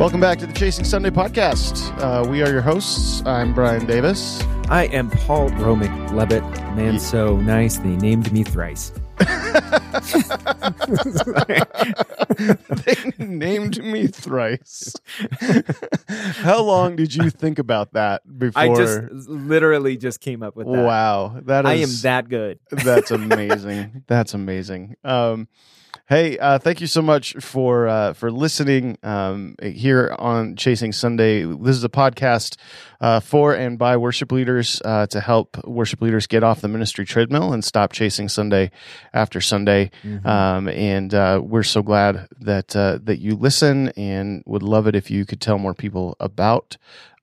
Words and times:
Welcome 0.00 0.18
back 0.18 0.38
to 0.38 0.46
the 0.46 0.54
Chasing 0.54 0.86
Sunday 0.86 1.10
podcast. 1.10 1.94
Uh, 2.00 2.26
we 2.26 2.42
are 2.42 2.50
your 2.50 2.62
hosts. 2.62 3.22
I'm 3.26 3.52
Brian 3.52 3.84
Davis. 3.84 4.42
I 4.70 4.84
am 4.84 5.10
Paul 5.10 5.50
Romick 5.50 5.90
Levitt. 6.14 6.42
Man, 6.74 6.98
so 6.98 7.36
nice 7.36 7.76
they 7.76 7.96
named 7.96 8.32
me 8.32 8.42
thrice. 8.42 8.92
they 12.38 12.96
named 13.18 13.84
me 13.84 14.06
thrice. 14.06 14.94
How 16.08 16.62
long 16.62 16.96
did 16.96 17.14
you 17.14 17.28
think 17.28 17.58
about 17.58 17.92
that 17.92 18.22
before? 18.38 18.62
I 18.62 18.74
just 18.74 19.28
literally 19.28 19.98
just 19.98 20.20
came 20.20 20.42
up 20.42 20.56
with 20.56 20.66
that. 20.66 20.82
Wow, 20.82 21.40
that 21.42 21.66
is 21.66 21.70
I 21.70 21.74
am 21.74 21.90
that 22.04 22.30
good. 22.30 22.58
That's 22.70 23.10
amazing. 23.10 24.04
That's 24.06 24.32
amazing. 24.32 24.96
Um, 25.04 25.46
hey, 26.10 26.36
uh, 26.38 26.58
thank 26.58 26.80
you 26.80 26.88
so 26.88 27.00
much 27.00 27.34
for 27.34 27.86
uh, 27.86 28.12
for 28.14 28.32
listening 28.32 28.98
um, 29.04 29.54
here 29.62 30.14
on 30.18 30.56
Chasing 30.56 30.90
Sunday. 30.90 31.44
This 31.44 31.76
is 31.76 31.84
a 31.84 31.88
podcast 31.88 32.56
uh, 33.00 33.20
for 33.20 33.54
and 33.54 33.78
by 33.78 33.96
worship 33.96 34.32
leaders 34.32 34.82
uh, 34.84 35.06
to 35.06 35.20
help 35.20 35.56
worship 35.64 36.02
leaders 36.02 36.26
get 36.26 36.42
off 36.42 36.60
the 36.60 36.68
ministry 36.68 37.06
treadmill 37.06 37.52
and 37.52 37.64
stop 37.64 37.92
chasing 37.92 38.28
Sunday 38.28 38.72
after 39.14 39.40
Sunday. 39.40 39.92
Mhm. 40.02 40.26
Um, 40.26 40.68
and 40.68 41.14
uh, 41.14 41.40
we're 41.42 41.62
so 41.62 41.80
glad 41.80 42.26
that 42.40 42.74
uh, 42.74 42.98
that 43.04 43.20
you 43.20 43.36
listen, 43.36 43.90
and 43.90 44.42
would 44.46 44.64
love 44.64 44.88
it 44.88 44.96
if 44.96 45.10
you 45.10 45.24
could 45.24 45.40
tell 45.40 45.58
more 45.58 45.74
people 45.74 46.16
about 46.18 46.76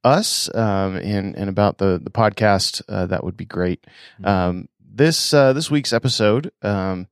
us 0.05 0.49
um, 0.55 0.95
and 0.95 1.35
and 1.35 1.49
about 1.49 1.77
the 1.77 1.99
the 2.01 2.11
podcast. 2.11 2.81
Uh, 2.87 3.05
that 3.05 3.25
would 3.25 3.35
be 3.35 3.45
great. 3.45 3.85
Um, 4.23 4.69
this 4.79 5.33
uh, 5.33 5.51
this 5.51 5.69
week's 5.69 5.91
episode 5.91 6.51
um, 6.61 7.07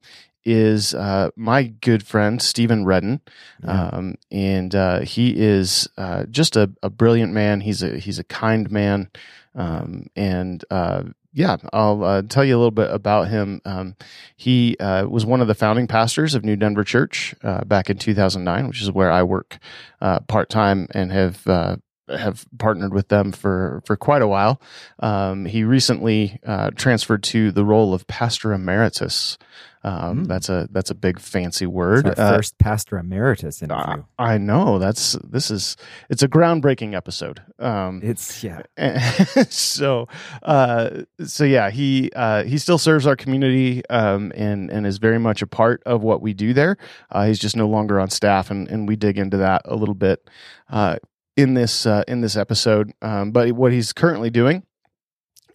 is 0.46 0.94
uh, 0.94 1.30
my 1.36 1.64
good 1.64 2.06
friend 2.06 2.42
Stephen 2.42 2.86
Redden, 2.86 3.22
Yeah. 3.64 3.88
um, 3.90 4.16
and 4.32 4.74
uh, 4.76 5.00
he 5.02 5.36
is 5.38 5.90
uh, 5.98 6.26
just 6.26 6.56
a, 6.56 6.72
a 6.84 6.90
brilliant 6.90 7.34
man. 7.34 7.62
He's 7.62 7.82
a 7.84 7.98
he's 7.98 8.20
a 8.20 8.24
kind 8.24 8.70
man, 8.72 9.10
um, 9.56 10.08
and 10.16 10.64
uh, 10.70 11.04
yeah, 11.34 11.58
I'll 11.73 12.04
uh, 12.04 12.22
tell 12.22 12.46
you 12.46 12.56
a 12.56 12.60
little 12.60 12.72
bit 12.72 12.90
about 12.92 13.28
him. 13.28 13.62
Um, 13.66 13.96
he 14.38 14.78
uh, 14.80 15.06
was 15.08 15.26
one 15.26 15.42
of 15.42 15.48
the 15.48 15.56
founding 15.56 15.88
pastors 15.88 16.34
of 16.36 16.46
New 16.46 16.56
Denver 16.56 16.84
Church 16.86 17.36
uh, 17.44 17.66
back 17.66 17.90
in 17.90 17.98
2009, 17.98 18.68
which 18.68 18.82
is 18.82 18.92
where 18.92 19.12
I 19.12 19.23
work 19.23 19.58
uh, 20.02 20.20
part 20.22 20.50
time 20.50 20.88
and 20.92 21.12
have. 21.12 21.46
Uh, 21.48 21.78
have 22.08 22.46
partnered 22.60 22.94
with 22.94 23.08
them 23.08 23.32
for 23.32 23.82
for 23.84 23.98
quite 23.98 24.22
a 24.22 24.28
while. 24.28 24.62
Um, 25.00 25.46
he 25.46 25.64
recently 25.64 26.40
uh, 26.46 26.70
transferred 26.76 27.23
to 27.23 27.52
the 27.52 27.66
role 27.66 27.96
of 27.96 28.06
pastor 28.06 28.54
emeritus. 28.54 29.40
Um, 29.86 30.25
Mm. 30.25 30.28
That's 30.28 30.50
a 30.50 30.67
that's 30.72 30.89
a 30.89 30.95
big 30.95 31.19
fancy 31.19 31.67
word. 31.67 32.08
Uh, 32.08 32.38
first 32.38 32.58
pastor 32.58 32.97
emeritus 32.97 33.61
I, 33.61 33.66
interview. 33.66 34.03
I 34.17 34.38
know 34.39 34.80
that's 34.80 35.14
this 35.23 35.52
is 35.52 35.77
it's 36.09 36.23
a 36.23 36.27
groundbreaking 36.27 36.95
episode. 36.95 37.42
Um, 37.59 38.02
it's 38.03 38.44
yeah. 38.44 38.64
so 39.50 40.08
uh 40.42 41.03
so 41.23 41.44
yeah 41.44 41.69
he 41.69 42.11
uh 42.16 42.44
he 42.44 42.58
still 42.58 42.77
serves 42.80 43.05
our 43.05 43.16
community 43.16 43.86
um 43.89 44.31
and 44.36 44.72
and 44.72 44.88
is 44.88 44.97
very 44.97 45.19
much 45.19 45.42
a 45.44 45.47
part 45.47 45.83
of 45.86 46.02
what 46.02 46.22
we 46.22 46.33
do 46.33 46.53
there 46.53 46.77
uh 47.11 47.25
he's 47.25 47.39
just 47.39 47.55
no 47.55 47.67
longer 47.67 47.99
on 47.99 48.09
staff 48.09 48.49
and 48.49 48.67
and 48.70 48.88
we 48.88 48.95
dig 48.95 49.17
into 49.17 49.38
that 49.38 49.61
a 49.66 49.75
little 49.75 49.95
bit 49.95 50.27
uh 50.70 50.97
in 51.38 51.53
this 51.53 51.86
uh 51.86 52.03
in 52.08 52.22
this 52.22 52.36
episode 52.36 52.92
um 53.02 53.31
but 53.31 53.52
what 53.53 53.72
he's 53.72 53.94
currently 53.94 54.30
doing 54.30 54.64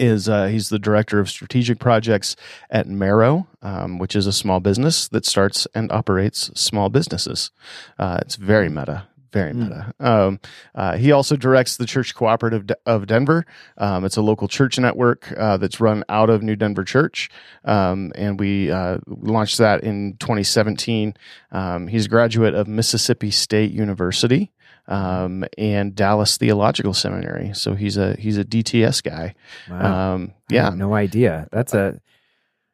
is 0.00 0.28
uh, 0.28 0.46
he's 0.46 0.68
the 0.70 0.78
director 0.78 1.20
of 1.20 1.28
strategic 1.28 1.78
projects 1.78 2.34
at 2.70 2.88
Marrow, 2.88 3.46
um, 3.62 3.98
which 3.98 4.16
is 4.16 4.26
a 4.26 4.32
small 4.32 4.58
business 4.60 5.06
that 5.08 5.26
starts 5.26 5.66
and 5.74 5.92
operates 5.92 6.50
small 6.54 6.88
businesses. 6.88 7.50
Uh, 7.98 8.18
it's 8.22 8.36
very 8.36 8.68
meta, 8.68 9.06
very 9.32 9.52
Mm. 9.52 9.56
meta. 9.62 9.94
Um, 10.00 10.40
uh, 10.74 10.96
he 10.96 11.12
also 11.12 11.36
directs 11.36 11.76
the 11.76 11.86
Church 11.86 12.14
Cooperative 12.14 12.66
De- 12.66 12.76
of 12.86 13.06
Denver. 13.06 13.44
Um, 13.78 14.04
it's 14.04 14.16
a 14.16 14.22
local 14.22 14.48
church 14.48 14.78
network 14.78 15.32
uh, 15.36 15.56
that's 15.58 15.80
run 15.80 16.02
out 16.08 16.30
of 16.30 16.42
New 16.42 16.56
Denver 16.56 16.82
Church, 16.84 17.28
um, 17.64 18.10
and 18.16 18.40
we 18.40 18.70
uh, 18.70 18.98
launched 19.06 19.58
that 19.58 19.84
in 19.84 20.16
2017. 20.18 21.14
Um, 21.52 21.86
he's 21.88 22.06
a 22.06 22.08
graduate 22.08 22.54
of 22.54 22.66
Mississippi 22.66 23.30
State 23.30 23.70
University 23.72 24.50
um, 24.90 25.44
and 25.56 25.94
Dallas 25.94 26.36
Theological 26.36 26.92
Seminary, 26.92 27.52
so 27.54 27.74
he's 27.74 27.96
a 27.96 28.14
he's 28.18 28.36
a 28.36 28.44
DTS 28.44 29.02
guy. 29.02 29.34
Wow. 29.70 30.14
Um, 30.14 30.32
yeah, 30.50 30.70
no 30.70 30.94
idea. 30.94 31.48
That's 31.52 31.72
a 31.74 32.00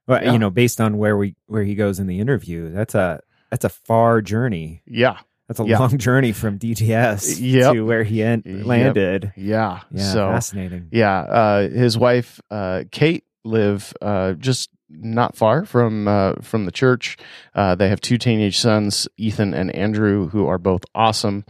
well, 0.08 0.22
Yeah. 0.22 0.32
you 0.32 0.38
know, 0.38 0.50
based 0.50 0.80
on 0.80 0.98
where 0.98 1.16
we 1.16 1.36
where 1.46 1.62
he 1.64 1.74
goes 1.74 2.00
in 2.00 2.06
the 2.06 2.18
interview, 2.20 2.70
that's 2.72 2.94
a 2.94 3.20
that's 3.50 3.64
a 3.64 3.68
far 3.68 4.22
journey. 4.22 4.82
yeah, 4.86 5.18
That's 5.46 5.60
a 5.60 5.64
Yeah. 5.64 5.78
long 5.78 5.98
journey 6.08 6.32
from 6.32 6.58
DTS 6.58 7.38
Yep. 7.40 7.74
to 7.74 7.84
where 7.86 8.02
he 8.02 8.22
en- 8.22 8.42
Yep. 8.44 8.66
landed. 8.66 9.32
yeah. 9.36 9.80
Yeah, 9.92 10.02
so 10.12 10.28
fascinating. 10.30 10.88
yeah, 10.90 11.18
uh, 11.20 11.68
his 11.68 11.96
wife 11.98 12.40
uh, 12.50 12.84
Kate 12.90 13.24
live 13.46 13.92
uh, 14.02 14.32
just 14.34 14.70
not 14.88 15.36
far 15.36 15.64
from 15.64 16.06
uh, 16.08 16.34
from 16.42 16.64
the 16.64 16.72
church. 16.72 17.16
Uh, 17.54 17.74
they 17.74 17.88
have 17.88 18.00
two 18.00 18.18
teenage 18.18 18.58
sons, 18.58 19.08
Ethan 19.16 19.54
and 19.54 19.74
Andrew, 19.74 20.28
who 20.28 20.46
are 20.46 20.58
both 20.58 20.84
awesome. 20.94 21.44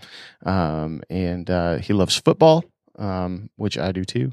Um, 0.44 1.02
and 1.10 1.50
uh, 1.50 1.76
he 1.78 1.92
loves 1.92 2.16
football, 2.16 2.64
um, 2.98 3.50
which 3.56 3.76
I 3.78 3.92
do 3.92 4.04
too, 4.04 4.32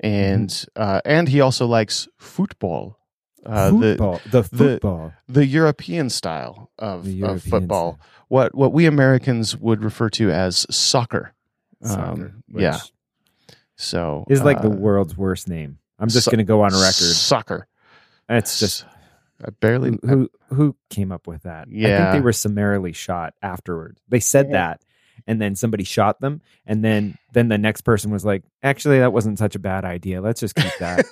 and 0.00 0.64
uh, 0.76 1.00
and 1.04 1.28
he 1.28 1.40
also 1.40 1.66
likes 1.66 2.08
football. 2.18 2.98
Uh, 3.44 3.70
the 3.72 3.96
football, 3.96 4.20
the, 4.30 4.42
football. 4.44 5.12
the 5.28 5.44
European 5.44 6.08
style 6.10 6.70
of, 6.78 7.04
The 7.04 7.24
of 7.24 7.42
football, 7.42 7.94
style. 7.94 8.06
what 8.28 8.54
what 8.54 8.72
we 8.72 8.86
Americans 8.86 9.56
would 9.56 9.82
refer 9.82 10.08
to 10.10 10.30
as 10.30 10.64
soccer. 10.70 11.34
Soccer, 11.82 12.34
Um, 12.36 12.44
yeah. 12.48 12.78
So 13.74 14.24
is 14.28 14.42
like 14.42 14.62
the 14.62 14.68
uh, 14.68 14.76
world's 14.76 15.16
worst 15.16 15.48
name. 15.48 15.78
I'm 16.02 16.08
just 16.08 16.24
so- 16.26 16.30
going 16.30 16.38
to 16.38 16.44
go 16.44 16.62
on 16.62 16.72
record. 16.72 16.92
Soccer. 16.94 17.66
It's 18.28 18.58
just 18.58 18.84
I 19.44 19.50
barely. 19.60 19.98
who, 20.02 20.08
who 20.08 20.30
who 20.54 20.76
came 20.90 21.10
up 21.12 21.26
with 21.26 21.42
that? 21.44 21.68
Yeah, 21.70 21.86
I 21.88 21.90
think 21.90 21.98
Yeah. 22.06 22.12
they 22.12 22.20
were 22.20 22.32
summarily 22.32 22.92
shot 22.92 23.34
afterwards. 23.42 24.00
They 24.08 24.20
said 24.20 24.46
Yeah. 24.46 24.52
that, 24.52 24.82
and 25.26 25.40
then 25.40 25.56
somebody 25.56 25.84
shot 25.84 26.20
them, 26.20 26.40
and 26.66 26.84
then 26.84 27.16
then 27.32 27.48
the 27.48 27.58
next 27.58 27.80
person 27.82 28.10
was 28.10 28.24
like, 28.24 28.42
"Actually, 28.62 29.00
that 29.00 29.12
wasn't 29.12 29.38
such 29.38 29.54
a 29.56 29.58
bad 29.58 29.84
idea. 29.84 30.20
Let's 30.20 30.40
just 30.40 30.54
keep 30.54 30.72
that." 30.78 31.04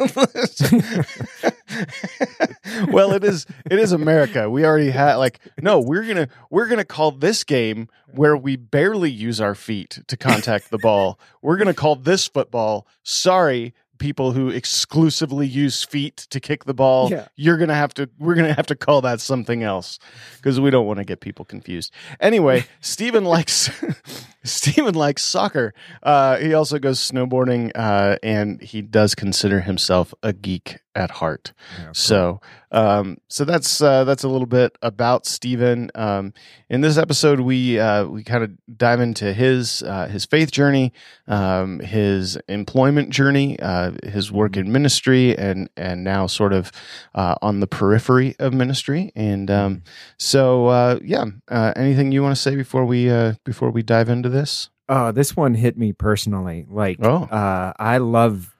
well, 2.90 3.12
it 3.12 3.24
is. 3.24 3.46
It 3.70 3.78
is 3.78 3.92
America. 3.92 4.48
We 4.50 4.64
already 4.64 4.90
had 4.90 5.16
like 5.16 5.40
no. 5.60 5.80
We're 5.80 6.04
gonna 6.06 6.28
we're 6.50 6.68
gonna 6.68 6.84
call 6.84 7.10
this 7.12 7.44
game 7.44 7.88
where 8.14 8.36
we 8.36 8.56
barely 8.56 9.10
use 9.10 9.40
our 9.40 9.54
feet 9.54 10.00
to 10.06 10.16
contact 10.16 10.70
the 10.70 10.78
ball. 10.78 11.18
We're 11.42 11.56
gonna 11.56 11.74
call 11.74 11.96
this 11.96 12.26
football. 12.28 12.86
Sorry, 13.02 13.74
people 14.00 14.32
who 14.32 14.48
exclusively 14.48 15.46
use 15.46 15.84
feet 15.84 16.16
to 16.30 16.40
kick 16.40 16.64
the 16.64 16.74
ball. 16.74 17.10
Yeah. 17.10 17.28
You're 17.36 17.58
gonna 17.58 17.76
have 17.76 17.94
to. 17.94 18.10
We're 18.18 18.34
gonna 18.34 18.54
have 18.54 18.66
to 18.66 18.74
call 18.74 19.02
that 19.02 19.20
something 19.20 19.62
else 19.62 20.00
because 20.36 20.58
we 20.58 20.70
don't 20.70 20.86
want 20.86 20.98
to 20.98 21.04
get 21.04 21.20
people 21.20 21.44
confused. 21.44 21.92
Anyway, 22.18 22.64
Stephen 22.80 23.24
likes 23.24 23.70
Stephen 24.44 24.94
likes 24.94 25.22
soccer. 25.22 25.72
Uh, 26.02 26.38
he 26.38 26.52
also 26.54 26.78
goes 26.78 26.98
snowboarding, 26.98 27.70
uh, 27.74 28.16
and 28.22 28.60
he 28.60 28.82
does 28.82 29.14
consider 29.14 29.60
himself 29.60 30.12
a 30.22 30.32
geek 30.32 30.78
at 30.94 31.10
heart. 31.12 31.52
Yeah, 31.78 31.84
cool. 31.84 31.94
So, 31.94 32.40
um, 32.72 33.18
so 33.28 33.44
that's 33.44 33.80
uh, 33.82 34.04
that's 34.04 34.22
a 34.22 34.28
little 34.28 34.46
bit 34.46 34.76
about 34.82 35.26
Stephen. 35.26 35.90
Um, 35.94 36.32
in 36.68 36.80
this 36.80 36.96
episode, 36.96 37.40
we 37.40 37.78
uh, 37.78 38.04
we 38.06 38.22
kind 38.22 38.44
of 38.44 38.52
dive 38.78 39.00
into 39.00 39.32
his 39.32 39.82
uh, 39.82 40.06
his 40.06 40.24
faith 40.24 40.50
journey, 40.50 40.92
um, 41.26 41.80
his 41.80 42.36
employment 42.48 43.10
journey, 43.10 43.58
uh, 43.60 43.92
his 44.04 44.30
work 44.30 44.56
in 44.56 44.70
ministry, 44.70 45.36
and 45.36 45.68
and 45.76 46.04
now 46.04 46.26
sort 46.26 46.52
of 46.52 46.70
uh, 47.14 47.34
on 47.42 47.60
the 47.60 47.66
periphery 47.66 48.36
of 48.38 48.52
ministry. 48.52 49.10
And 49.16 49.50
um, 49.50 49.82
so, 50.16 50.66
uh, 50.66 50.98
yeah, 51.02 51.24
uh, 51.48 51.72
anything 51.76 52.12
you 52.12 52.22
want 52.22 52.36
to 52.36 52.40
say 52.40 52.54
before 52.56 52.84
we 52.84 53.10
uh, 53.10 53.34
before 53.44 53.70
we 53.70 53.82
dive 53.82 54.08
into 54.08 54.28
this? 54.28 54.70
Oh, 54.88 55.12
this 55.12 55.36
one 55.36 55.54
hit 55.54 55.78
me 55.78 55.92
personally. 55.92 56.66
Like, 56.68 56.98
Oh. 57.00 57.22
uh, 57.24 57.72
I 57.78 57.98
love 57.98 58.54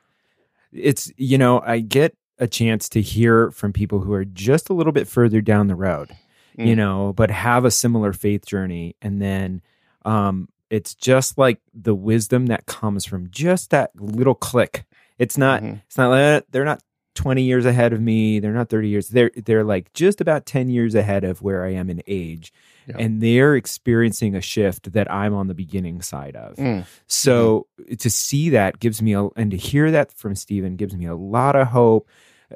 it's, 0.73 1.13
you 1.17 1.37
know, 1.39 1.61
I 1.61 1.81
get 1.81 2.17
a 2.41 2.49
chance 2.49 2.89
to 2.89 3.01
hear 3.01 3.51
from 3.53 3.73
people 3.73 4.01
who 4.01 4.13
are 4.13 4.25
just 4.25 4.69
a 4.69 4.73
little 4.73 4.93
bit 4.93 5.07
further 5.07 5.41
down 5.41 5.69
the 5.69 5.75
road, 5.77 6.11
you 6.57 6.75
Mm. 6.75 6.77
know, 6.79 7.13
but 7.15 7.31
have 7.31 7.65
a 7.65 7.71
similar 7.71 8.13
faith 8.13 8.45
journey. 8.47 8.97
And 9.01 9.21
then 9.23 9.63
um, 10.05 10.49
it's 10.71 10.95
just 10.95 11.37
like 11.37 11.61
the 11.75 11.95
wisdom 11.95 12.47
that 12.47 12.65
comes 12.67 13.05
from 13.05 13.29
just 13.31 13.71
that 13.71 13.91
little 14.01 14.35
click. 14.35 14.85
It's 15.19 15.37
not, 15.37 15.63
Mhm. 15.63 15.83
it's 15.87 15.99
not, 15.99 16.09
like, 16.09 16.45
they're 16.51 16.65
not 16.65 16.83
20 17.15 17.43
years 17.43 17.67
ahead 17.67 17.93
of 17.93 18.01
me. 18.01 18.39
They're 18.41 18.55
not 18.55 18.71
30 18.71 18.89
years. 18.89 19.09
They're, 19.09 19.31
they're 19.37 19.65
like 19.65 19.93
just 19.93 20.23
about 20.23 20.47
10 20.47 20.71
years 20.71 20.95
ahead 20.95 21.23
of 21.25 21.43
where 21.43 21.65
I 21.67 21.73
am 21.75 21.91
in 21.91 22.03
age. 22.07 22.51
Yeah. 22.87 22.97
And 22.99 23.21
they're 23.21 23.57
experiencing 23.57 24.35
a 24.35 24.41
shift 24.41 24.93
that 24.95 25.11
I'm 25.13 25.35
on 25.35 25.49
the 25.49 25.55
beginning 25.55 26.01
side 26.01 26.35
of. 26.37 26.57
Mm. 26.57 26.87
So 27.07 27.67
to 27.99 28.09
see 28.09 28.49
that 28.51 28.79
gives 28.81 29.03
me 29.03 29.13
a, 29.15 29.27
and 29.37 29.51
to 29.51 29.59
hear 29.59 29.91
that 29.91 30.13
from 30.13 30.35
Stephen 30.35 30.77
gives 30.77 30.97
me 30.97 31.05
a 31.05 31.15
lot 31.15 31.57
of 31.57 31.69
hope. 31.69 32.09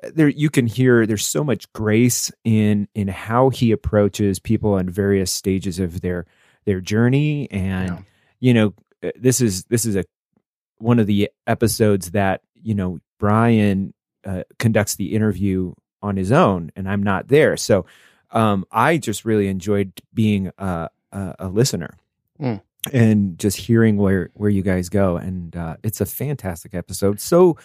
There, 0.02 0.28
you 0.28 0.50
can 0.50 0.66
hear 0.66 1.06
there's 1.06 1.26
so 1.26 1.44
much 1.44 1.72
grace 1.72 2.32
in 2.42 2.88
in 2.94 3.08
how 3.08 3.50
he 3.50 3.70
approaches 3.72 4.38
people 4.38 4.74
on 4.74 4.88
various 4.88 5.30
stages 5.30 5.78
of 5.78 6.00
their 6.00 6.26
their 6.64 6.80
journey, 6.80 7.48
and 7.50 7.88
Yeah. 7.88 7.98
you 8.40 8.54
know, 8.54 8.74
uh, 9.02 9.10
this 9.16 9.40
is 9.40 9.64
this 9.64 9.84
is 9.84 9.96
a 9.96 10.04
one 10.78 10.98
of 10.98 11.06
the 11.06 11.30
episodes 11.46 12.10
that 12.10 12.40
you 12.62 12.74
know 12.74 12.98
Brian 13.18 13.94
uh, 14.24 14.42
conducts 14.58 14.96
the 14.96 15.14
interview 15.14 15.74
on 16.02 16.16
his 16.16 16.32
own, 16.32 16.70
and 16.74 16.88
I'm 16.88 17.02
not 17.02 17.28
there. 17.28 17.56
So 17.56 17.86
um, 18.30 18.64
I 18.72 18.96
just 18.98 19.24
really 19.24 19.46
enjoyed 19.48 19.92
being 20.12 20.50
a, 20.58 20.88
a, 21.12 21.34
a 21.38 21.48
listener. 21.48 21.96
Mm. 22.40 22.60
And 22.92 23.38
just 23.38 23.56
hearing 23.56 23.96
where 23.96 24.30
where 24.34 24.50
you 24.50 24.62
guys 24.62 24.88
go, 24.90 25.16
and 25.16 25.54
uh, 25.56 25.76
it's 25.82 26.02
a 26.02 26.06
fantastic 26.06 26.74
episode. 26.74 27.18
So 27.20 27.56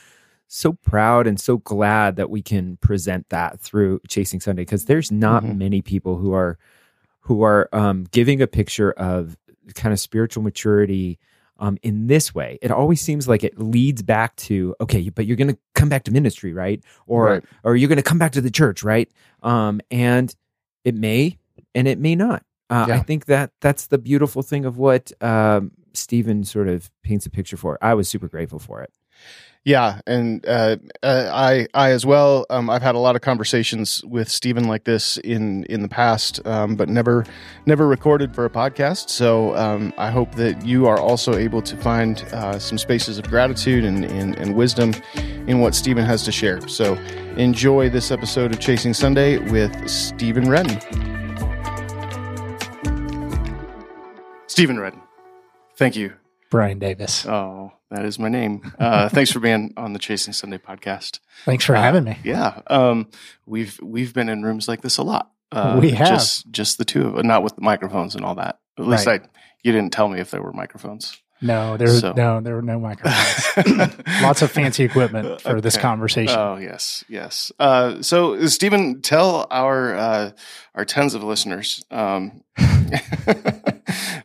so 0.51 0.73
proud 0.73 1.27
and 1.27 1.39
so 1.39 1.57
glad 1.59 2.15
that 2.17 2.29
we 2.29 2.41
can 2.41 2.75
present 2.77 3.29
that 3.29 3.59
through 3.59 4.01
Chasing 4.07 4.39
Sunday 4.39 4.63
because 4.63 4.85
there's 4.85 5.11
not 5.11 5.43
Mhm. 5.43 5.57
many 5.57 5.81
people 5.81 6.17
who 6.17 6.33
are 6.33 6.57
who 7.21 7.43
are 7.43 7.69
um, 7.71 8.05
giving 8.11 8.41
a 8.41 8.47
picture 8.47 8.91
of 8.93 9.37
kind 9.75 9.93
of 9.93 9.99
spiritual 9.99 10.41
maturity 10.41 11.19
um, 11.59 11.77
in 11.83 12.07
this 12.07 12.33
way. 12.33 12.57
It 12.61 12.71
always 12.71 12.99
seems 13.01 13.27
like 13.27 13.43
it 13.43 13.59
leads 13.59 14.01
back 14.01 14.35
to 14.37 14.75
okay, 14.81 15.09
but 15.09 15.25
you're 15.27 15.37
going 15.37 15.49
to 15.53 15.57
come 15.75 15.89
back 15.89 16.05
to 16.05 16.11
ministry, 16.11 16.53
right? 16.53 16.81
Or 17.05 17.25
Right. 17.25 17.43
or 17.63 17.75
you're 17.75 17.89
going 17.89 17.97
to 17.97 18.01
come 18.03 18.17
back 18.17 18.31
to 18.31 18.41
the 18.41 18.49
church, 18.49 18.81
right? 18.81 19.09
Um, 19.43 19.81
and 19.91 20.33
it 20.83 20.95
may 20.95 21.37
and 21.75 21.87
it 21.87 21.99
may 21.99 22.15
not. 22.15 22.43
Uh, 22.71 22.85
I 22.89 22.99
think 22.99 23.25
that 23.25 23.51
that's 23.61 23.87
the 23.87 23.97
beautiful 23.99 24.41
thing 24.41 24.65
of 24.65 24.77
what 24.77 25.11
um, 25.21 25.71
Stephen 25.93 26.43
sort 26.43 26.67
of 26.67 26.89
paints 27.03 27.25
a 27.27 27.29
picture 27.29 27.57
for. 27.57 27.77
I 27.81 27.93
was 27.93 28.07
super 28.09 28.27
grateful 28.27 28.59
for 28.59 28.81
it. 28.81 28.91
Yeah, 29.65 29.99
and 30.07 30.45
uh, 30.47 30.77
uh, 31.03 31.29
I 31.33 31.67
I 31.73 31.91
as 31.91 32.05
well. 32.05 32.45
Um, 32.49 32.69
I've 32.69 32.81
had 32.81 32.95
a 32.95 32.99
lot 32.99 33.15
of 33.15 33.21
conversations 33.21 34.01
with 34.05 34.29
Stephen 34.29 34.63
like 34.63 34.85
this 34.85 35.17
in 35.17 35.65
in 35.65 35.81
the 35.81 35.89
past, 35.89 36.39
um, 36.47 36.75
but 36.75 36.87
never 36.87 37.25
never 37.65 37.85
recorded 37.85 38.33
for 38.33 38.45
a 38.45 38.49
podcast. 38.49 39.09
So 39.09 39.55
um, 39.57 39.93
I 39.97 40.11
hope 40.11 40.33
that 40.35 40.65
you 40.65 40.87
are 40.87 40.97
also 40.97 41.35
able 41.35 41.61
to 41.63 41.75
find 41.75 42.23
uh, 42.31 42.57
some 42.57 42.77
spaces 42.77 43.17
of 43.17 43.27
gratitude 43.27 43.83
and, 43.83 44.05
and 44.05 44.37
and 44.39 44.55
wisdom 44.55 44.93
in 45.45 45.59
what 45.59 45.75
Stephen 45.75 46.05
has 46.05 46.23
to 46.23 46.31
share. 46.31 46.65
So 46.69 46.93
enjoy 47.35 47.89
this 47.89 48.11
episode 48.11 48.53
of 48.53 48.61
Chasing 48.61 48.93
Sunday 48.93 49.39
with 49.51 49.89
Stephen 49.89 50.49
Redden. 50.49 50.79
Stephen 54.47 54.79
Redden, 54.79 55.01
thank 55.75 55.97
you 55.97 56.13
Brian 56.49 56.79
Davis. 56.79 57.25
Oh, 57.25 57.73
that 57.91 58.05
is 58.05 58.19
my 58.19 58.29
name. 58.29 58.61
Uh, 58.79 59.09
thanks 59.15 59.31
for 59.31 59.39
being 59.39 59.73
on 59.77 59.93
the 59.93 59.99
Chasing 59.99 60.33
Sunday 60.33 60.57
podcast. 60.57 61.19
Thanks 61.45 61.63
for 61.65 61.75
having 61.75 62.03
me. 62.03 62.17
Yeah, 62.23 62.61
um, 62.67 63.07
we've 63.45 63.79
we've 63.81 64.13
been 64.13 64.29
in 64.29 64.43
rooms 64.43 64.67
like 64.67 64.81
this 64.81 64.97
a 64.97 65.03
lot. 65.03 65.31
Uh, 65.51 65.79
We 65.81 65.91
have. 65.91 66.07
just 66.07 66.49
just 66.51 66.77
the 66.77 66.85
two 66.85 67.07
of 67.07 67.17
us, 67.17 67.23
not 67.23 67.43
with 67.43 67.55
the 67.55 67.61
microphones 67.61 68.15
and 68.15 68.23
all 68.23 68.35
that. 68.35 68.59
At 68.77 68.87
least 68.87 69.07
Right. 69.07 69.21
I, 69.23 69.27
you 69.63 69.71
didn't 69.71 69.91
tell 69.91 70.07
me 70.07 70.19
if 70.19 70.31
there 70.31 70.41
were 70.41 70.53
microphones. 70.53 71.17
No, 71.41 71.77
there 71.77 71.87
So- 71.87 72.11
no 72.13 72.41
there 72.41 72.55
were 72.55 72.61
no 72.61 72.79
microphones. 72.79 73.95
Lots 74.21 74.41
of 74.41 74.51
fancy 74.51 74.83
equipment 74.83 75.39
for 75.41 75.61
this 75.61 75.77
conversation. 75.77 76.37
Oh 76.37 76.57
yes, 76.57 77.03
yes. 77.07 77.51
Uh, 77.57 78.01
so 78.01 78.45
Stephen, 78.47 79.01
tell 79.01 79.47
our 79.49 79.95
uh, 79.95 80.31
our 80.79 80.85
tens 80.85 81.13
of 81.13 81.21
listeners 81.21 81.83
um, 81.91 82.41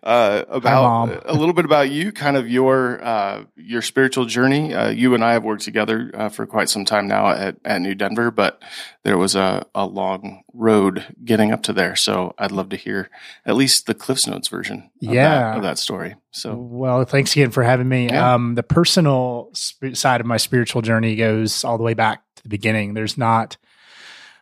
uh, 0.05 0.45
about 0.49 0.83
Mom. 1.09 1.21
a 1.25 1.33
little 1.35 1.53
bit 1.53 1.65
about 1.65 1.91
you, 1.91 2.13
kind 2.13 2.37
of 2.37 2.49
your 2.49 3.03
uh, 3.05 3.43
your 3.57 3.83
spiritual 3.83 4.25
journey. 4.27 4.73
Uh, 4.73 4.89
you 4.91 5.15
and 5.17 5.25
I 5.25 5.33
have 5.33 5.43
worked 5.43 5.65
together 5.65 6.13
uh, 6.15 6.29
for 6.29 6.47
quite 6.47 6.69
some 6.69 6.85
time 6.85 7.09
now 7.09 7.29
at, 7.31 7.57
at 7.65 7.81
New 7.81 7.97
Denver, 7.97 8.31
but 8.31 8.63
there 9.03 9.19
was 9.19 9.35
a, 9.35 9.67
a 9.75 9.85
long 9.85 10.45
road 10.53 11.05
getting 11.25 11.51
up 11.51 11.65
to 11.65 11.73
there. 11.73 11.97
So 11.97 12.37
I'd 12.39 12.53
love 12.53 12.69
to 12.69 12.77
hear 12.77 13.11
at 13.45 13.57
least 13.57 13.87
the 13.87 13.95
Cliffs 13.95 14.29
Notes 14.29 14.47
version 14.47 14.91
of, 15.03 15.13
Yeah. 15.13 15.29
that, 15.29 15.57
of 15.57 15.63
that 15.65 15.79
story. 15.79 16.15
So 16.31 16.55
well, 16.55 17.05
thanks 17.05 17.33
again 17.35 17.51
for 17.51 17.65
having 17.65 17.89
me. 17.89 18.07
Yeah. 18.07 18.35
Um, 18.35 18.55
the 18.55 18.63
personal 18.63 19.51
sp- 19.59 19.95
side 19.95 20.21
of 20.21 20.27
my 20.29 20.37
spiritual 20.37 20.83
journey 20.83 21.17
goes 21.17 21.65
all 21.65 21.79
the 21.79 21.85
way 21.85 21.95
back 21.95 22.23
to 22.37 22.45
the 22.45 22.49
beginning. 22.49 22.95
There's 22.95 23.19
not 23.19 23.57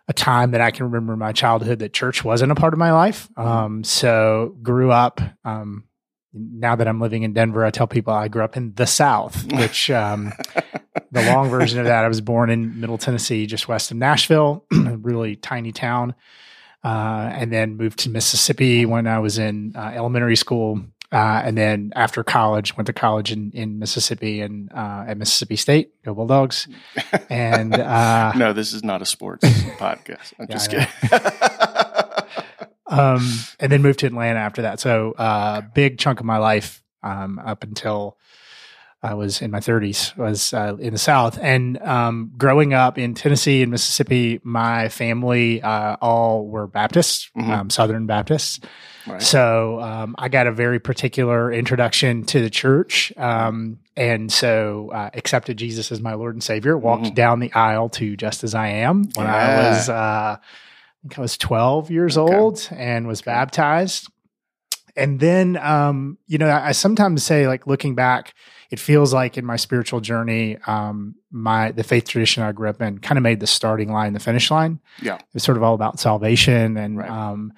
a 0.08 0.12
time 0.12 0.50
that 0.50 0.60
I 0.60 0.70
can 0.70 0.86
remember 0.86 1.16
my 1.16 1.32
childhood 1.32 1.78
that 1.78 1.92
church 1.92 2.24
wasn't 2.24 2.52
a 2.52 2.54
part 2.54 2.72
of 2.72 2.78
my 2.78 2.92
life. 2.92 3.28
Um, 3.36 3.84
so 3.84 4.56
grew 4.62 4.90
up. 4.90 5.20
Um, 5.44 5.84
now 6.34 6.76
that 6.76 6.88
I'm 6.88 7.00
living 7.00 7.22
in 7.22 7.34
Denver, 7.34 7.64
I 7.64 7.70
tell 7.70 7.86
people 7.86 8.12
I 8.12 8.28
grew 8.28 8.42
up 8.42 8.56
in 8.56 8.74
the 8.74 8.86
South, 8.86 9.52
which 9.52 9.90
um, 9.90 10.32
the 11.10 11.22
long 11.26 11.50
version 11.50 11.78
of 11.78 11.86
that, 11.86 12.04
I 12.04 12.08
was 12.08 12.20
born 12.20 12.50
in 12.50 12.80
Middle 12.80 12.98
Tennessee, 12.98 13.46
just 13.46 13.68
west 13.68 13.90
of 13.90 13.96
Nashville, 13.96 14.64
a 14.72 14.96
really 14.96 15.36
tiny 15.36 15.72
town, 15.72 16.14
uh, 16.82 17.30
and 17.32 17.52
then 17.52 17.76
moved 17.76 18.00
to 18.00 18.10
Mississippi 18.10 18.86
when 18.86 19.06
I 19.06 19.18
was 19.20 19.38
in 19.38 19.74
uh, 19.76 19.92
elementary 19.94 20.36
school. 20.36 20.80
Uh, 21.12 21.42
and 21.44 21.58
then 21.58 21.92
after 21.94 22.24
college, 22.24 22.74
went 22.76 22.86
to 22.86 22.92
college 22.94 23.30
in, 23.30 23.50
in 23.52 23.78
Mississippi 23.78 24.40
and 24.40 24.72
uh, 24.72 25.04
at 25.06 25.18
Mississippi 25.18 25.56
State, 25.56 25.92
go 26.04 26.14
Bulldogs. 26.14 26.66
And 27.28 27.74
uh, 27.78 28.32
no, 28.34 28.52
this 28.54 28.72
is 28.72 28.82
not 28.82 29.02
a 29.02 29.04
sports 29.04 29.44
podcast. 29.78 30.32
I'm 30.38 30.46
Yeah, 30.48 30.54
just 30.56 30.70
kidding. 30.70 30.88
um, 32.86 33.28
and 33.60 33.70
then 33.72 33.82
moved 33.82 34.00
to 34.00 34.06
Atlanta 34.06 34.38
after 34.38 34.62
that. 34.62 34.80
So, 34.80 35.12
uh, 35.12 35.60
big 35.74 35.98
chunk 35.98 36.20
of 36.20 36.26
my 36.26 36.38
life 36.38 36.82
um, 37.02 37.38
up 37.38 37.62
until 37.62 38.16
I 39.02 39.14
was 39.14 39.42
in 39.42 39.50
my 39.50 39.58
30s 39.60 40.16
was 40.16 40.54
uh, 40.54 40.76
in 40.78 40.92
the 40.92 40.98
South. 40.98 41.38
And 41.40 41.76
um, 41.82 42.32
growing 42.36 42.72
up 42.72 42.98
in 42.98 43.14
Tennessee 43.14 43.60
and 43.62 43.70
Mississippi, 43.70 44.40
my 44.44 44.88
family 44.88 45.60
uh, 45.60 45.96
all 46.00 46.46
were 46.46 46.66
Baptists, 46.68 47.28
Mhm. 47.36 47.48
um, 47.48 47.70
Southern 47.70 48.06
Baptists. 48.06 48.60
Right. 49.06 49.22
So 49.22 49.80
um, 49.80 50.14
I 50.18 50.28
got 50.28 50.46
a 50.46 50.52
very 50.52 50.78
particular 50.80 51.52
introduction 51.52 52.24
to 52.24 52.40
the 52.40 52.50
church, 52.50 53.12
um, 53.16 53.78
and 53.96 54.32
so 54.32 54.90
uh, 54.92 55.10
accepted 55.14 55.56
Jesus 55.56 55.92
as 55.92 56.00
my 56.00 56.14
Lord 56.14 56.34
and 56.34 56.42
Savior. 56.42 56.76
Walked 56.78 57.06
Mhm. 57.06 57.14
down 57.14 57.40
the 57.40 57.52
aisle 57.52 57.88
to 57.90 58.16
"Just 58.16 58.44
as 58.44 58.54
I 58.54 58.68
Am" 58.68 59.08
when 59.14 59.26
I 59.26 59.56
was, 59.56 59.88
uh, 59.88 60.36
I 60.38 60.38
think 61.02 61.18
I 61.18 61.20
was 61.22 61.36
twelve 61.36 61.90
years 61.90 62.16
Okay. 62.16 62.34
old, 62.36 62.68
and 62.72 63.06
was 63.06 63.22
baptized. 63.22 64.08
And 64.94 65.18
then, 65.20 65.56
um, 65.56 66.18
you 66.26 66.36
know, 66.36 66.48
I, 66.48 66.68
I 66.68 66.72
sometimes 66.72 67.24
say, 67.24 67.48
like 67.48 67.66
looking 67.66 67.94
back, 67.94 68.34
it 68.70 68.78
feels 68.78 69.14
like 69.14 69.38
in 69.38 69.44
my 69.46 69.56
spiritual 69.56 70.00
journey, 70.00 70.58
um, 70.66 71.14
my 71.30 71.72
the 71.72 71.82
faith 71.82 72.06
tradition 72.08 72.42
I 72.42 72.52
grew 72.52 72.68
up 72.68 72.82
in 72.82 72.98
kind 72.98 73.16
of 73.16 73.22
made 73.22 73.40
the 73.40 73.46
starting 73.46 73.90
line, 73.90 74.12
the 74.12 74.20
finish 74.20 74.50
line. 74.50 74.80
Yeah. 75.00 75.14
it 75.16 75.24
was 75.32 75.44
sort 75.44 75.56
of 75.56 75.62
all 75.62 75.74
about 75.74 75.98
salvation, 75.98 76.76
and 76.76 76.98
Right. 76.98 77.08
um, 77.10 77.54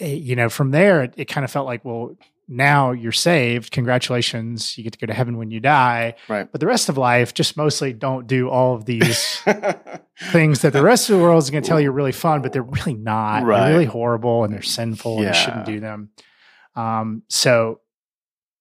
you 0.00 0.36
know, 0.36 0.48
from 0.48 0.70
there, 0.70 1.02
it, 1.02 1.14
it 1.16 1.24
kind 1.26 1.44
of 1.44 1.50
felt 1.50 1.66
like, 1.66 1.84
well, 1.84 2.16
now 2.48 2.90
you're 2.90 3.12
saved. 3.12 3.70
Congratulations, 3.70 4.76
you 4.76 4.82
get 4.82 4.92
to 4.94 4.98
go 4.98 5.06
to 5.06 5.14
heaven 5.14 5.36
when 5.36 5.50
you 5.50 5.60
die. 5.60 6.14
Right. 6.28 6.50
But 6.50 6.60
the 6.60 6.66
rest 6.66 6.88
of 6.88 6.98
life, 6.98 7.32
just 7.32 7.56
mostly 7.56 7.92
don't 7.92 8.26
do 8.26 8.48
all 8.48 8.74
of 8.74 8.86
these 8.86 9.40
things 10.32 10.62
that 10.62 10.72
the 10.72 10.82
rest 10.82 11.08
of 11.08 11.16
the 11.16 11.22
world 11.22 11.42
is 11.42 11.50
going 11.50 11.62
to 11.62 11.68
tell 11.68 11.80
you 11.80 11.90
are 11.90 11.92
really 11.92 12.12
fun, 12.12 12.42
but 12.42 12.52
they're 12.52 12.62
really 12.62 12.94
not. 12.94 13.44
Right. 13.44 13.60
They're 13.60 13.72
really 13.74 13.84
horrible 13.84 14.42
and 14.44 14.52
they're 14.52 14.62
sinful 14.62 15.18
and 15.18 15.26
you 15.26 15.34
shouldn't 15.34 15.66
do 15.66 15.78
them. 15.78 16.10
Um, 16.74 17.22
so 17.28 17.80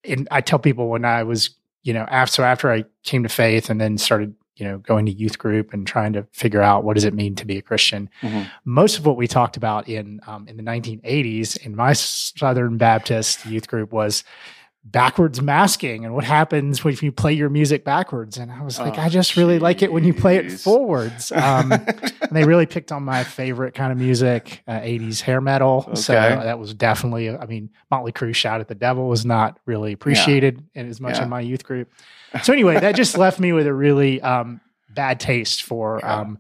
and 0.04 0.28
I 0.32 0.42
tell 0.42 0.60
people 0.60 0.90
when 0.90 1.06
I 1.06 1.24
was, 1.24 1.52
you 1.84 1.94
know, 1.94 2.06
after 2.10 2.36
so 2.36 2.44
after 2.44 2.72
I 2.72 2.86
came 3.04 3.24
to 3.24 3.30
faith 3.30 3.70
and 3.70 3.80
then 3.80 3.98
started, 3.98 4.36
you 4.60 4.66
know, 4.68 4.78
going 4.80 5.06
to 5.06 5.12
youth 5.12 5.38
group 5.38 5.74
and 5.74 5.88
trying 5.88 6.14
to 6.14 6.28
figure 6.32 6.62
out 6.62 6.84
what 6.84 6.96
does 6.96 7.06
it 7.06 7.14
mean 7.14 7.34
to 7.36 7.46
be 7.46 7.58
a 7.58 7.62
Christian. 7.62 8.10
Mhm. 8.22 8.48
Most 8.66 9.00
of 9.00 9.06
what 9.06 9.18
we 9.18 9.28
talked 9.28 9.58
about 9.58 9.88
in 9.88 10.20
um, 10.28 10.48
in 10.48 10.58
the 10.58 10.64
1980s 10.64 11.58
in 11.66 11.76
my 11.76 11.94
Southern 11.94 12.78
Baptist 12.78 13.46
youth 13.46 13.68
group 13.68 13.92
was 13.94 14.24
backwards 14.86 15.42
masking 15.42 16.06
and 16.06 16.16
what 16.16 16.24
happens 16.24 16.84
when 16.84 16.96
you 17.02 17.12
play 17.12 17.34
your 17.34 17.50
music 17.50 17.84
backwards. 17.84 18.38
And 18.38 18.50
I 18.52 18.64
was 18.64 18.80
like, 18.80 18.98
Oh, 18.98 19.02
I 19.02 19.10
just 19.10 19.36
really 19.36 19.60
like 19.60 19.82
it 19.84 19.92
when 19.92 20.04
you 20.06 20.14
play 20.14 20.38
it 20.38 20.52
forwards. 20.52 21.32
Um, 21.34 21.72
and 21.74 22.32
they 22.32 22.46
really 22.46 22.66
picked 22.66 22.92
on 22.92 23.04
my 23.04 23.24
favorite 23.26 23.76
kind 23.76 23.92
of 23.92 23.98
music, 23.98 24.64
uh, 24.68 24.80
80s 24.80 25.22
hair 25.22 25.42
metal. 25.42 25.96
So 25.96 26.14
that 26.14 26.58
was 26.58 26.74
definitely, 26.74 27.30
I 27.30 27.46
mean, 27.46 27.70
Motley 27.92 28.14
Crue 28.14 28.34
Shout 28.34 28.62
at 28.62 28.68
the 28.70 28.74
Devil 28.76 29.08
was 29.10 29.26
not 29.26 29.60
really 29.66 29.92
appreciated 29.92 30.64
in 30.74 30.88
as 30.90 31.00
much 31.02 31.18
Yeah. 31.18 31.24
in 31.24 31.30
my 31.30 31.42
youth 31.42 31.64
group. 31.66 31.92
So 32.44 32.54
anyway, 32.54 32.80
that 32.80 32.96
just 32.96 33.18
left 33.18 33.40
me 33.40 33.54
with 33.54 33.68
a 33.68 33.74
really 33.74 34.22
um, 34.22 34.62
bad 34.90 35.20
taste 35.20 35.64
for 35.64 36.00
Yeah. 36.04 36.20
um, 36.22 36.40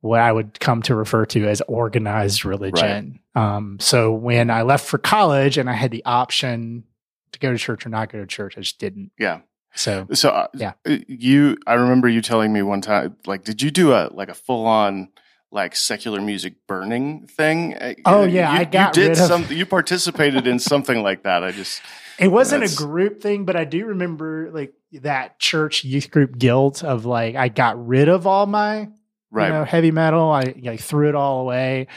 what 0.00 0.20
I 0.20 0.30
would 0.30 0.60
come 0.60 0.82
to 0.82 0.94
refer 0.94 1.24
to 1.26 1.48
as 1.48 1.62
organized 1.62 2.44
religion. 2.44 3.20
Um, 3.34 3.78
so 3.80 4.12
when 4.12 4.50
I 4.50 4.62
left 4.62 4.86
for 4.86 4.98
college 4.98 5.56
and 5.56 5.68
I 5.70 5.72
had 5.72 5.90
the 5.90 6.04
option 6.04 6.84
to 7.32 7.38
go 7.38 7.50
to 7.52 7.58
church 7.58 7.86
or 7.86 7.88
not 7.88 8.12
go 8.12 8.20
to 8.20 8.26
church, 8.26 8.56
I 8.58 8.60
just 8.60 8.78
didn't. 8.78 9.12
yeah. 9.18 9.40
So 9.76 10.06
So 10.12 10.28
uh, 10.28 10.46
Yeah. 10.54 10.74
you, 10.86 11.56
I 11.66 11.74
remember 11.74 12.08
you 12.08 12.20
telling 12.20 12.52
me 12.52 12.62
one 12.62 12.80
time, 12.80 13.16
like, 13.26 13.42
did 13.44 13.60
you 13.62 13.70
do 13.72 13.92
a 13.92 14.08
like 14.12 14.28
a 14.28 14.34
full 14.34 14.66
on 14.66 15.08
like 15.50 15.74
secular 15.74 16.20
music 16.20 16.54
burning 16.68 17.26
thing? 17.26 17.74
Uh, 17.74 17.94
Oh, 18.04 18.24
you- 18.24 18.34
yeah, 18.36 18.52
you, 18.52 18.58
I 18.60 18.64
got 18.64 18.96
you 18.96 19.08
did 19.08 19.16
something. 19.16 19.56
You 19.56 19.66
participated 19.66 20.46
in 20.46 20.58
something 20.60 21.02
like 21.02 21.22
that. 21.24 21.42
I 21.42 21.50
just 21.50 21.80
It 22.18 22.28
wasn't 22.28 22.60
That's- 22.60 22.78
a 22.80 22.84
group 22.84 23.20
thing, 23.20 23.44
but 23.44 23.56
I 23.56 23.64
do 23.64 23.86
remember 23.86 24.50
like 24.52 24.74
that 25.02 25.38
church 25.38 25.84
youth 25.84 26.10
group 26.10 26.38
guilt 26.38 26.84
of 26.84 27.04
like 27.04 27.34
I 27.34 27.48
got 27.48 27.84
rid 27.86 28.08
of 28.08 28.26
all 28.26 28.46
my 28.46 28.88
right. 29.30 29.46
you 29.48 29.52
know 29.52 29.64
heavy 29.64 29.90
metal. 29.90 30.30
I 30.30 30.54
like 30.62 30.80
threw 30.80 31.08
it 31.08 31.14
all 31.16 31.40
away, 31.40 31.88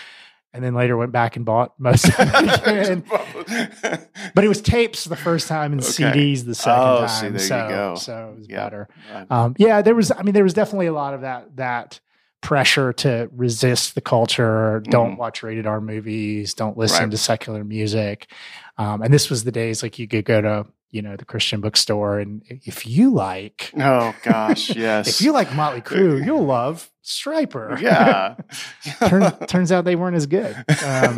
and 0.53 0.63
then 0.63 0.73
later 0.73 0.97
went 0.97 1.11
back 1.11 1.35
and 1.35 1.45
bought 1.45 1.79
most 1.79 2.05
of 2.07 2.15
it 2.17 2.67
again. 2.67 3.03
but 4.33 4.43
it 4.43 4.47
was 4.47 4.61
tapes 4.61 5.05
the 5.05 5.15
first 5.15 5.47
time 5.47 5.71
and 5.73 5.81
Okay. 5.81 5.91
CDs 6.33 6.45
the 6.45 6.55
second 6.55 6.81
Oh, 6.83 7.05
time. 7.07 7.37
see, 7.37 7.45
so, 7.47 7.95
so 7.99 8.29
it 8.33 8.37
was 8.39 8.47
better. 8.47 8.87
Um, 9.29 9.55
yeah, 9.59 9.81
there 9.81 9.95
was. 9.95 10.11
I 10.11 10.23
mean, 10.23 10.33
there 10.33 10.43
was 10.43 10.53
definitely 10.55 10.87
a 10.87 10.93
lot 10.93 11.13
of 11.13 11.21
that 11.21 11.55
that 11.57 11.99
pressure 12.41 12.93
to 12.93 13.29
resist 13.31 13.95
the 13.95 14.01
culture. 14.01 14.81
Don't 14.89 15.15
Mhm. 15.15 15.17
watch 15.17 15.43
rated 15.43 15.65
R 15.67 15.81
movies. 15.81 16.53
Don't 16.53 16.77
listen 16.77 17.03
Right. 17.03 17.11
to 17.11 17.17
secular 17.17 17.63
music. 17.63 18.27
Um, 18.77 19.01
and 19.01 19.13
this 19.13 19.29
was 19.29 19.43
the 19.43 19.51
days 19.51 19.81
like 19.83 19.97
you 19.99 20.07
could 20.07 20.25
go 20.25 20.41
to 20.41 20.65
you 20.89 21.01
know 21.01 21.17
the 21.17 21.25
Christian 21.25 21.59
bookstore, 21.59 22.17
and 22.19 22.41
if 22.47 22.87
you 22.87 23.09
like, 23.13 23.71
oh 23.77 24.15
gosh, 24.23 24.69
yes. 24.75 25.07
if 25.09 25.21
you 25.21 25.33
like 25.33 25.53
Motley 25.53 25.81
Crue, 25.81 26.23
you'll 26.25 26.45
love 26.45 26.89
Stryper. 27.03 27.79
yeah. 27.81 28.35
Turn, 29.09 29.31
turns 29.47 29.71
out 29.73 29.83
they 29.83 29.97
weren't 29.97 30.15
as 30.15 30.27
good. 30.27 30.55
Um, 30.85 31.17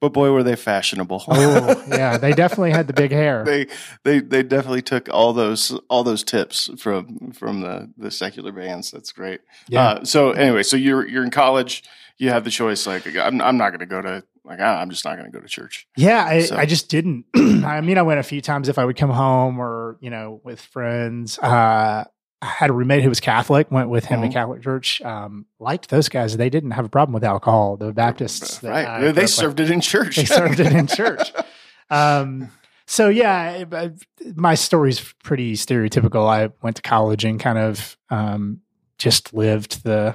but 0.00 0.12
boy, 0.12 0.30
were 0.32 0.42
they 0.42 0.56
fashionable. 0.56 1.22
oh 1.28 1.84
yeah, 1.88 2.16
they 2.16 2.32
definitely 2.32 2.70
had 2.72 2.86
the 2.86 2.92
big 2.92 3.12
hair. 3.12 3.44
they 3.44 3.66
they 4.04 4.20
they 4.20 4.42
definitely 4.42 4.82
took 4.82 5.08
all 5.12 5.32
those 5.32 5.78
all 5.88 6.02
those 6.04 6.24
tips 6.24 6.70
from 6.78 7.32
from 7.32 7.60
the 7.60 7.90
the 7.96 8.10
secular 8.10 8.52
bands. 8.52 8.90
That's 8.90 9.12
great. 9.12 9.40
yeah. 9.68 9.82
Uh, 9.88 10.04
so 10.04 10.32
anyway, 10.32 10.62
so 10.62 10.76
you're 10.76 11.06
you're 11.08 11.24
in 11.24 11.30
college. 11.30 11.82
You 12.18 12.30
have 12.30 12.44
the 12.44 12.50
choice. 12.50 12.86
Like 12.86 13.06
I'm 13.16 13.40
I'm 13.40 13.56
not 13.56 13.70
going 13.70 13.80
to 13.80 13.86
go 13.86 14.02
to 14.02 14.22
like 14.44 14.60
I'm 14.60 14.90
just 14.90 15.04
not 15.04 15.16
going 15.16 15.30
to 15.30 15.32
go 15.32 15.40
to 15.40 15.48
church. 15.48 15.86
Yeah, 15.96 16.24
I, 16.24 16.40
So- 16.42 16.56
I 16.56 16.66
just 16.66 16.88
didn't. 16.90 17.24
I 17.36 17.80
mean, 17.80 17.98
I 17.98 18.02
went 18.02 18.20
a 18.20 18.22
few 18.24 18.40
times 18.40 18.68
if 18.68 18.78
I 18.78 18.84
would 18.84 18.96
come 18.96 19.10
home 19.10 19.58
or, 19.58 19.96
you 20.00 20.10
know, 20.10 20.40
with 20.44 20.60
friends. 20.60 21.38
Uh, 21.38 22.04
I 22.42 22.46
had 22.46 22.70
a 22.70 22.72
roommate 22.72 23.02
who 23.02 23.08
was 23.10 23.20
Catholic, 23.20 23.70
went 23.70 23.90
with 23.90 24.06
him 24.06 24.20
Mhm. 24.20 24.28
to 24.28 24.32
Catholic 24.32 24.62
church. 24.62 25.02
Um, 25.02 25.44
liked 25.58 25.90
those 25.90 26.08
guys. 26.08 26.36
They 26.36 26.48
didn't 26.48 26.70
have 26.70 26.86
a 26.86 26.88
problem 26.88 27.12
with 27.12 27.22
alcohol. 27.24 27.76
The 27.76 27.92
Baptists. 27.92 28.64
I 28.64 28.68
right? 28.70 29.00
grew 29.00 29.12
they 29.12 29.26
served 29.26 29.60
it 29.60 29.70
in 29.70 29.80
church. 29.82 30.16
They 30.16 30.24
served 30.24 30.58
it 30.60 30.72
in 30.72 30.86
church. 30.86 31.32
Um, 31.90 32.50
so 32.86 33.08
yeah, 33.08 33.64
I- 33.72 33.76
I- 33.76 33.90
my 34.36 34.54
story's 34.54 35.12
pretty 35.24 35.54
stereotypical. 35.54 36.28
I 36.28 36.50
went 36.62 36.76
to 36.76 36.82
college 36.82 37.24
and 37.24 37.40
kind 37.40 37.58
of 37.58 37.96
um, 38.10 38.60
just 38.96 39.34
lived 39.34 39.82
the 39.82 40.14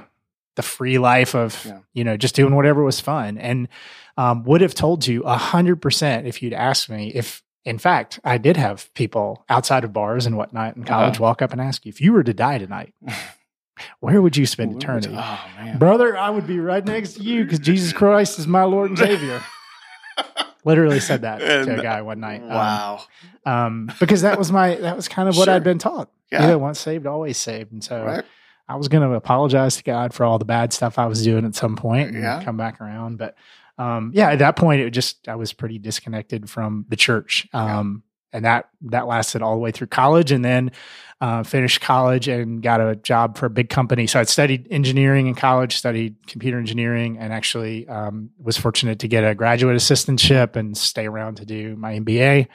the 0.54 0.62
free 0.62 0.96
life 0.96 1.34
of 1.34 1.62
Yeah. 1.66 1.80
you 1.92 2.02
know 2.02 2.16
just 2.16 2.34
doing 2.34 2.54
whatever 2.54 2.82
was 2.82 2.98
fun, 2.98 3.36
and 3.36 3.68
um, 4.16 4.42
would 4.44 4.62
have 4.62 4.74
told 4.74 5.06
you 5.06 5.22
a 5.24 5.36
hundred 5.36 5.82
percent 5.82 6.26
if 6.26 6.42
you'd 6.42 6.54
asked 6.54 6.88
me 6.88 7.12
if. 7.14 7.42
In 7.66 7.78
fact, 7.78 8.18
I 8.24 8.38
did 8.38 8.56
have 8.56 8.92
people 8.94 9.44
outside 9.50 9.82
of 9.84 9.92
bars 9.92 10.24
and 10.24 10.36
whatnot 10.36 10.76
in 10.76 10.84
college 10.84 11.16
Uh-huh. 11.16 11.24
walk 11.24 11.42
up 11.42 11.52
and 11.52 11.60
ask 11.60 11.84
you 11.84 11.90
if 11.90 12.00
you 12.00 12.12
were 12.12 12.22
to 12.22 12.32
die 12.32 12.58
tonight, 12.58 12.94
where 14.00 14.22
would 14.22 14.36
you 14.36 14.46
spend 14.46 14.76
eternity? 14.76 15.14
Oh 15.18 15.44
man. 15.58 15.76
Brother, 15.78 16.16
I 16.16 16.30
would 16.30 16.46
be 16.46 16.58
right 16.60 16.84
next 16.84 17.14
to 17.14 17.22
you 17.22 17.42
because 17.44 17.58
Jesus 17.58 17.92
Christ 17.92 18.38
is 18.38 18.46
my 18.46 18.62
Lord 18.62 18.90
and 18.90 18.98
Savior. 18.98 19.42
Literally 20.64 21.00
said 21.00 21.22
that 21.22 21.38
to 21.40 21.78
a 21.78 21.82
guy 21.82 22.02
one 22.02 22.20
night. 22.20 22.42
Um, 22.42 22.48
Wow. 22.48 23.00
Um, 23.44 23.92
because 24.00 24.22
that 24.22 24.38
was 24.38 24.50
my 24.50 24.74
that 24.76 24.96
was 24.96 25.06
kind 25.08 25.28
of 25.28 25.36
what 25.36 25.44
Sure. 25.44 25.54
I'd 25.54 25.62
been 25.64 25.78
taught. 25.78 26.08
Yeah. 26.32 26.42
You 26.42 26.48
know, 26.48 26.58
once 26.58 26.80
saved, 26.80 27.06
always 27.06 27.36
saved. 27.38 27.70
And 27.72 27.82
so 27.84 28.04
Right. 28.04 28.24
I 28.68 28.74
was 28.74 28.88
going 28.88 29.08
to 29.08 29.14
apologize 29.14 29.76
to 29.76 29.84
God 29.84 30.12
for 30.12 30.24
all 30.24 30.38
the 30.38 30.44
bad 30.44 30.72
stuff 30.72 30.98
I 30.98 31.06
was 31.06 31.22
doing 31.22 31.44
at 31.44 31.54
some 31.54 31.76
point 31.76 32.08
and 32.10 32.18
Yeah. 32.22 32.42
come 32.42 32.56
back 32.56 32.80
around. 32.80 33.16
But 33.18 33.36
um, 33.78 34.10
yeah, 34.14 34.30
at 34.30 34.38
that 34.40 34.56
point, 34.56 34.80
it 34.80 34.90
just 34.90 35.28
I 35.28 35.36
was 35.36 35.52
pretty 35.52 35.78
disconnected 35.78 36.48
from 36.48 36.86
the 36.88 36.96
church. 36.96 37.46
Um, 37.52 38.02
and 38.32 38.44
that 38.44 38.68
that 38.82 39.06
lasted 39.06 39.40
all 39.40 39.52
the 39.54 39.60
way 39.60 39.70
through 39.70 39.86
college, 39.86 40.32
and 40.32 40.44
then 40.44 40.72
uh, 41.20 41.42
finished 41.42 41.80
college 41.80 42.28
and 42.28 42.62
got 42.62 42.80
a 42.80 42.96
job 42.96 43.38
for 43.38 43.46
a 43.46 43.50
big 43.50 43.70
company. 43.70 44.06
So 44.06 44.20
I'd 44.20 44.28
studied 44.28 44.66
engineering 44.70 45.26
in 45.28 45.34
college, 45.34 45.76
studied 45.76 46.16
computer 46.26 46.58
engineering, 46.58 47.16
and 47.18 47.32
actually 47.32 47.88
um, 47.88 48.30
was 48.38 48.58
fortunate 48.58 48.98
to 48.98 49.08
get 49.08 49.24
a 49.24 49.34
graduate 49.34 49.76
assistantship 49.76 50.56
and 50.56 50.76
stay 50.76 51.06
around 51.06 51.36
to 51.36 51.46
do 51.46 51.76
my 51.76 51.98
MBA. 51.98 52.48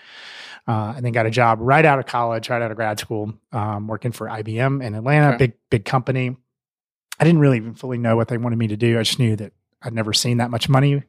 Uh, 0.68 0.94
and 0.96 1.04
then 1.04 1.12
got 1.12 1.26
a 1.26 1.32
job 1.32 1.58
right 1.60 1.86
out 1.86 1.98
of 1.98 2.06
college, 2.06 2.48
right 2.50 2.62
out 2.62 2.70
of 2.70 2.78
grad 2.78 3.00
school, 3.00 3.34
um, 3.52 3.88
working 3.88 4.12
for 4.12 4.28
IBM 4.28 4.84
in 4.84 4.94
Atlanta, 4.94 5.30
Okay. 5.30 5.38
big 5.38 5.54
big 5.72 5.86
company. 5.86 6.38
I 7.20 7.24
didn't 7.24 7.40
really 7.40 7.58
even 7.58 7.74
fully 7.74 7.98
know 7.98 8.16
what 8.16 8.28
they 8.28 8.38
wanted 8.38 8.60
me 8.60 8.68
to 8.68 8.78
do. 8.78 9.00
I 9.00 9.04
just 9.04 9.18
knew 9.18 9.36
that 9.38 9.54
I'd 9.84 9.94
never 9.94 10.14
seen 10.14 10.38
that 10.38 10.52
much 10.52 10.70
money 10.70 11.04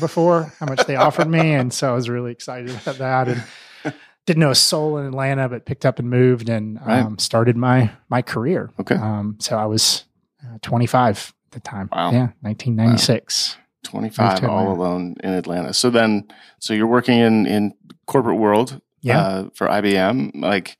before, 0.00 0.52
how 0.60 0.66
much 0.66 0.86
they 0.86 0.96
offered 0.96 1.28
me, 1.28 1.54
and 1.54 1.72
so 1.72 1.90
I 1.90 1.94
was 1.94 2.08
really 2.08 2.30
excited 2.32 2.70
about 2.70 2.98
that. 2.98 3.28
And 3.28 3.42
didn't 4.26 4.40
know 4.40 4.50
a 4.50 4.54
soul 4.54 4.98
in 4.98 5.06
Atlanta, 5.06 5.48
but 5.48 5.64
picked 5.66 5.84
up 5.84 5.98
and 5.98 6.08
moved 6.08 6.48
and 6.48 6.80
Right. 6.86 7.00
um, 7.00 7.18
started 7.18 7.56
my 7.56 7.90
my 8.08 8.22
career. 8.22 8.70
Okay. 8.80 8.94
Um, 8.94 9.36
so 9.40 9.56
I 9.58 9.66
was 9.66 10.04
uh, 10.44 10.58
25 10.62 11.34
at 11.46 11.50
the 11.52 11.60
time. 11.60 11.88
Wow. 11.92 12.12
Yeah, 12.12 12.28
1996. 12.42 13.56
25 13.84 14.44
all 14.44 14.72
alone 14.72 15.16
in 15.24 15.30
Atlanta. 15.30 15.72
So 15.74 15.90
then, 15.90 16.28
so 16.60 16.72
you're 16.72 16.86
working 16.86 17.18
in 17.18 17.46
in 17.46 17.74
corporate 18.06 18.38
world 18.38 18.80
Yeah. 19.00 19.18
uh, 19.20 19.48
for 19.54 19.66
IBM. 19.66 20.40
Like 20.40 20.78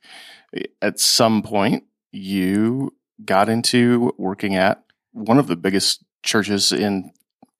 at 0.81 0.99
some 1.01 1.41
point, 1.43 1.83
you 2.13 2.93
got 3.25 3.49
into 3.49 4.13
working 4.17 4.55
at 4.55 4.83
one 5.11 5.37
of 5.37 5.47
the 5.47 5.55
biggest 5.57 6.03
churches 6.23 6.71
in 6.71 7.11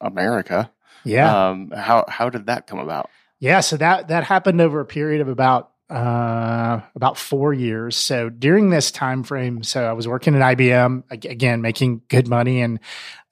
America. 0.04 0.72
yeah. 1.04 1.50
Um, 1.50 1.72
how 1.72 2.06
how 2.08 2.30
did 2.30 2.46
that 2.48 2.68
come 2.68 2.80
about? 2.80 3.10
Yeah, 3.40 3.60
so 3.62 3.78
that 3.78 4.08
that 4.10 4.24
happened 4.24 4.62
over 4.62 4.80
a 4.80 4.86
period 4.86 5.22
of 5.22 5.28
about 5.28 5.72
uh, 5.90 6.80
about 6.96 7.18
four 7.18 7.54
years. 7.54 7.96
So 7.96 8.30
during 8.30 8.70
this 8.70 8.90
time 8.90 9.24
frame, 9.24 9.64
so 9.64 9.84
I 9.84 9.92
was 9.94 10.08
working 10.08 10.34
at 10.36 10.58
IBM 10.58 11.04
again, 11.12 11.62
making 11.62 12.02
good 12.08 12.28
money, 12.28 12.62
and 12.62 12.80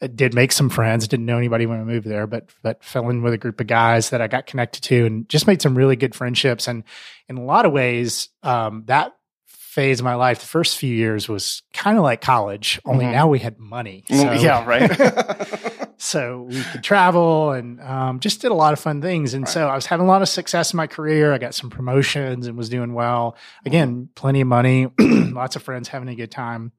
uh, 0.01 0.07
did 0.07 0.33
make 0.33 0.51
some 0.51 0.69
friends. 0.69 1.07
Didn't 1.07 1.25
know 1.25 1.37
anybody 1.37 1.65
when 1.65 1.79
I 1.79 1.83
moved 1.83 2.05
there, 2.07 2.27
but 2.27 2.49
but 2.61 2.83
fell 2.83 3.09
in 3.09 3.23
with 3.23 3.33
a 3.33 3.37
group 3.37 3.61
of 3.61 3.67
guys 3.67 4.09
that 4.09 4.21
I 4.21 4.27
got 4.27 4.47
connected 4.47 4.81
to, 4.83 5.05
and 5.05 5.27
just 5.29 5.47
made 5.47 5.61
some 5.61 5.75
really 5.75 5.95
good 5.95 6.13
friendships. 6.13 6.67
And 6.67 6.83
in 7.29 7.37
a 7.37 7.43
lot 7.45 7.65
of 7.65 7.71
ways, 7.71 8.29
um, 8.43 8.83
that 8.87 9.15
phase 9.47 10.01
of 10.01 10.03
my 10.03 10.15
life, 10.15 10.41
the 10.41 10.45
first 10.45 10.77
few 10.77 10.93
years 10.93 11.29
was 11.29 11.63
kind 11.73 11.97
of 11.97 12.03
like 12.03 12.19
college. 12.19 12.79
Only 12.83 13.05
Mhm. 13.05 13.11
now 13.13 13.27
we 13.29 13.39
had 13.39 13.57
money. 13.57 14.03
So- 14.09 14.33
yeah, 14.33 14.65
right. 14.65 14.91
so 16.01 16.47
we 16.49 16.63
could 16.63 16.83
travel 16.83 17.51
and 17.51 17.79
um, 17.79 18.19
just 18.19 18.41
did 18.41 18.49
a 18.49 18.55
lot 18.55 18.73
of 18.73 18.79
fun 18.79 19.03
things. 19.03 19.35
And 19.35 19.47
so 19.47 19.67
I 19.67 19.75
was 19.75 19.85
having 19.85 20.07
a 20.07 20.09
lot 20.09 20.23
of 20.23 20.29
success 20.29 20.73
in 20.73 20.77
my 20.77 20.87
career. 20.87 21.31
I 21.31 21.37
got 21.37 21.53
some 21.53 21.69
promotions 21.69 22.47
and 22.47 22.57
was 22.57 22.69
doing 22.69 22.95
well. 22.95 23.35
Again, 23.67 24.09
plenty 24.15 24.41
of 24.41 24.47
money, 24.47 24.87
lots 24.99 25.55
of 25.55 25.61
friends 25.61 25.89
having 25.89 26.09
a 26.09 26.15
good 26.15 26.31
time. 26.31 26.71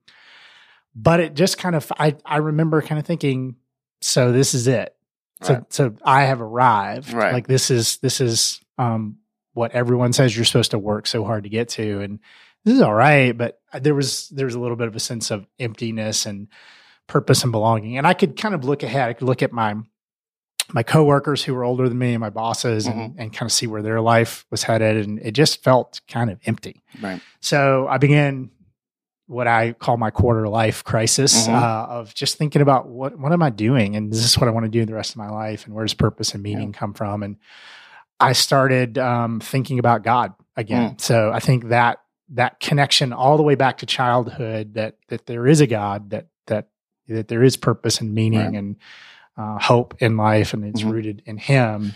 But 0.96 1.20
it 1.20 1.34
just 1.34 1.56
kind 1.56 1.76
of, 1.76 1.90
I, 1.96 2.16
I 2.26 2.38
remember 2.38 2.82
kind 2.82 2.98
of 2.98 3.06
thinking, 3.06 3.54
so 4.00 4.32
this 4.32 4.54
is 4.54 4.66
it. 4.66 4.92
So, 5.42 5.54
Right. 5.54 5.72
so 5.72 5.94
I 6.02 6.22
have 6.24 6.40
arrived. 6.40 7.12
Right. 7.12 7.32
Like 7.32 7.46
this 7.46 7.70
is, 7.70 7.98
this 7.98 8.20
is 8.20 8.60
um, 8.76 9.18
what 9.54 9.70
everyone 9.70 10.12
says 10.12 10.34
you're 10.34 10.44
supposed 10.44 10.72
to 10.72 10.80
work 10.80 11.06
so 11.06 11.22
hard 11.24 11.44
to 11.44 11.48
get 11.48 11.68
to. 11.70 12.00
And 12.00 12.18
this 12.64 12.74
is 12.74 12.80
all 12.80 12.92
right. 12.92 13.38
But 13.38 13.60
there 13.72 13.94
was, 13.94 14.28
there 14.30 14.46
was 14.46 14.56
a 14.56 14.60
little 14.60 14.76
bit 14.76 14.88
of 14.88 14.96
a 14.96 15.00
sense 15.00 15.30
of 15.30 15.46
emptiness 15.60 16.26
and, 16.26 16.48
purpose 17.06 17.42
and 17.42 17.52
belonging. 17.52 17.98
And 17.98 18.06
I 18.06 18.14
could 18.14 18.36
kind 18.36 18.54
of 18.54 18.64
look 18.64 18.82
ahead. 18.82 19.08
I 19.08 19.12
could 19.12 19.26
look 19.26 19.42
at 19.42 19.52
my 19.52 19.74
my 20.72 20.82
coworkers 20.82 21.42
who 21.44 21.54
were 21.54 21.64
older 21.64 21.86
than 21.88 21.98
me 21.98 22.12
and 22.14 22.20
my 22.20 22.30
bosses 22.30 22.86
and, 22.86 23.14
and 23.18 23.32
kind 23.32 23.46
of 23.46 23.52
see 23.52 23.66
where 23.66 23.82
their 23.82 24.00
life 24.00 24.46
was 24.50 24.62
headed. 24.62 25.06
And 25.06 25.18
it 25.18 25.32
just 25.32 25.62
felt 25.62 26.00
kind 26.08 26.30
of 26.30 26.38
empty. 26.46 26.82
right. 27.02 27.20
So 27.40 27.86
I 27.88 27.98
began 27.98 28.50
what 29.26 29.46
I 29.46 29.72
call 29.72 29.96
my 29.98 30.10
quarter 30.10 30.48
life 30.48 30.82
crisis 30.84 31.46
Mhm. 31.48 31.54
uh, 31.54 31.86
of 31.90 32.14
just 32.14 32.36
thinking 32.38 32.62
about 32.62 32.88
what 32.88 33.18
what 33.18 33.32
am 33.32 33.42
I 33.42 33.50
doing 33.50 33.96
and 33.96 34.12
is 34.12 34.22
this 34.22 34.38
what 34.38 34.48
I 34.48 34.50
want 34.52 34.64
to 34.64 34.70
do 34.70 34.84
the 34.86 34.94
rest 34.94 35.10
of 35.12 35.16
my 35.18 35.30
life 35.30 35.64
and 35.66 35.74
where 35.74 35.84
does 35.84 35.94
purpose 35.94 36.34
and 36.34 36.42
meaning 36.42 36.72
come 36.72 36.92
from 36.94 37.22
and 37.22 37.36
I 38.20 38.32
started 38.34 38.98
um, 38.98 39.40
thinking 39.40 39.78
about 39.80 40.04
God 40.04 40.32
again. 40.56 40.96
So 40.98 41.32
I 41.32 41.40
think 41.40 41.68
that 41.68 41.98
that 42.34 42.60
connection 42.60 43.12
all 43.12 43.36
the 43.36 43.42
way 43.42 43.56
back 43.56 43.78
to 43.78 43.86
childhood 43.86 44.74
that 44.74 44.96
that 45.08 45.26
there 45.26 45.46
is 45.46 45.60
a 45.60 45.66
God 45.66 46.10
that 46.10 46.28
that 46.46 46.68
that 47.08 47.28
there 47.28 47.42
is 47.42 47.56
purpose 47.56 48.00
and 48.00 48.14
meaning 48.14 48.40
Right. 48.40 48.54
and 48.54 48.76
uh, 49.36 49.58
hope 49.58 49.94
in 50.00 50.18
life 50.18 50.52
and 50.52 50.62
it's 50.62 50.82
Mhm. 50.82 50.92
rooted 50.92 51.22
in 51.24 51.38
Him. 51.38 51.94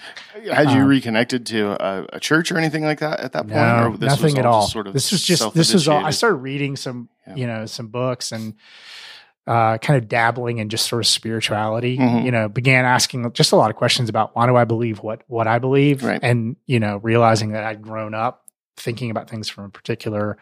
Had 0.51 0.71
you 0.71 0.81
Um, 0.81 0.87
reconnected 0.89 1.45
to 1.47 1.73
a, 1.85 2.07
a 2.15 2.19
church 2.21 2.51
or 2.51 2.57
anything 2.57 2.83
like 2.83 3.01
that 3.01 3.21
at 3.21 3.33
that 3.33 3.43
point? 3.43 3.57
No, 3.57 3.89
or 3.93 3.97
this 3.99 4.13
was 4.13 4.23
nothing 4.23 4.39
at 4.39 4.47
all. 4.47 4.67
Sort 4.67 4.87
of 4.87 4.95
this 4.95 5.13
was 5.13 5.23
just 5.23 5.53
this 5.53 5.75
was 5.75 5.87
all. 5.87 6.03
I 6.05 6.11
started 6.13 6.37
reading 6.37 6.77
some, 6.77 7.11
Yeah. 7.27 7.35
you 7.35 7.47
know, 7.47 7.67
some 7.67 7.89
books 7.89 8.33
and 8.33 8.55
uh, 9.47 9.79
kind 9.79 9.97
of 10.03 10.09
dabbling 10.09 10.59
in 10.59 10.69
just 10.71 10.89
sort 10.89 11.01
of 11.03 11.07
spirituality. 11.07 11.99
Mhm. 11.99 12.25
You 12.25 12.31
know, 12.33 12.49
began 12.49 12.85
asking 12.85 13.31
just 13.33 13.53
a 13.53 13.57
lot 13.57 13.71
of 13.71 13.77
questions 13.77 14.09
about 14.09 14.35
why 14.35 14.47
do 14.47 14.57
I 14.57 14.65
believe 14.65 15.01
what 15.01 15.23
what 15.29 15.47
I 15.47 15.59
believe, 15.59 16.03
Right. 16.03 16.19
and 16.23 16.57
you 16.67 16.81
know, 16.81 16.97
realizing 17.03 17.53
that 17.53 17.65
I'd 17.65 17.83
grown 17.83 18.15
up 18.15 18.45
thinking 18.79 19.11
about 19.11 19.29
things 19.31 19.49
from 19.49 19.65
a 19.65 19.69
particular 19.69 20.37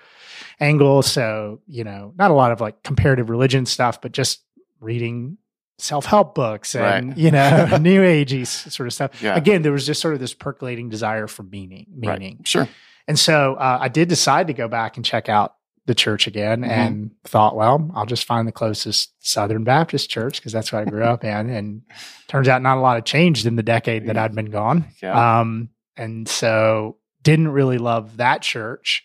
angle. 0.60 1.02
So 1.02 1.58
you 1.66 1.82
know, 1.84 2.14
not 2.16 2.30
a 2.30 2.34
lot 2.34 2.52
of 2.52 2.60
like 2.60 2.82
comparative 2.84 3.28
religion 3.30 3.66
stuff, 3.66 4.00
but 4.00 4.12
just 4.12 4.42
reading 4.80 5.38
self 5.78 6.06
help 6.06 6.34
books 6.34 6.74
and 6.74 7.08
Right. 7.10 7.18
you 7.18 7.30
know, 7.30 7.76
new 7.80 8.00
agey 8.02 8.46
sort 8.46 8.86
of 8.86 8.92
stuff. 8.92 9.22
Yeah. 9.22 9.36
Again, 9.36 9.62
there 9.62 9.72
was 9.72 9.86
just 9.86 10.00
sort 10.00 10.14
of 10.14 10.20
this 10.20 10.34
percolating 10.34 10.88
desire 10.88 11.26
for 11.26 11.42
meaning, 11.42 11.86
Right. 11.96 12.18
meaning. 12.18 12.40
Sure. 12.44 12.68
And 13.08 13.18
so 13.18 13.54
uh, 13.54 13.78
I 13.80 13.88
did 13.88 14.08
decide 14.08 14.46
to 14.46 14.52
go 14.54 14.68
back 14.68 14.96
and 14.96 15.04
check 15.04 15.28
out 15.28 15.54
the 15.86 15.94
church 15.94 16.26
again 16.26 16.62
Mhm. 16.62 16.68
and 16.70 17.10
thought, 17.24 17.54
well, 17.56 17.90
I'll 17.94 18.06
just 18.06 18.24
find 18.24 18.48
the 18.48 18.52
closest 18.52 19.12
Southern 19.18 19.64
Baptist 19.64 20.08
church 20.08 20.36
because 20.40 20.52
that's 20.52 20.72
what 20.72 20.86
I 20.86 20.90
grew 20.90 21.04
up 21.04 21.22
in. 21.34 21.50
And 21.50 21.82
turns 22.28 22.48
out 22.48 22.62
not 22.62 22.78
a 22.78 22.80
lot 22.80 22.94
had 22.94 23.04
changed 23.04 23.44
in 23.44 23.56
the 23.56 23.62
decade 23.62 24.06
that 24.06 24.16
I'd 24.16 24.34
been 24.34 24.50
gone. 24.50 24.86
Yeah. 25.02 25.40
Um, 25.40 25.68
and 25.96 26.26
so 26.28 26.96
didn't 27.22 27.48
really 27.48 27.78
love 27.78 28.16
that 28.18 28.40
church. 28.42 29.04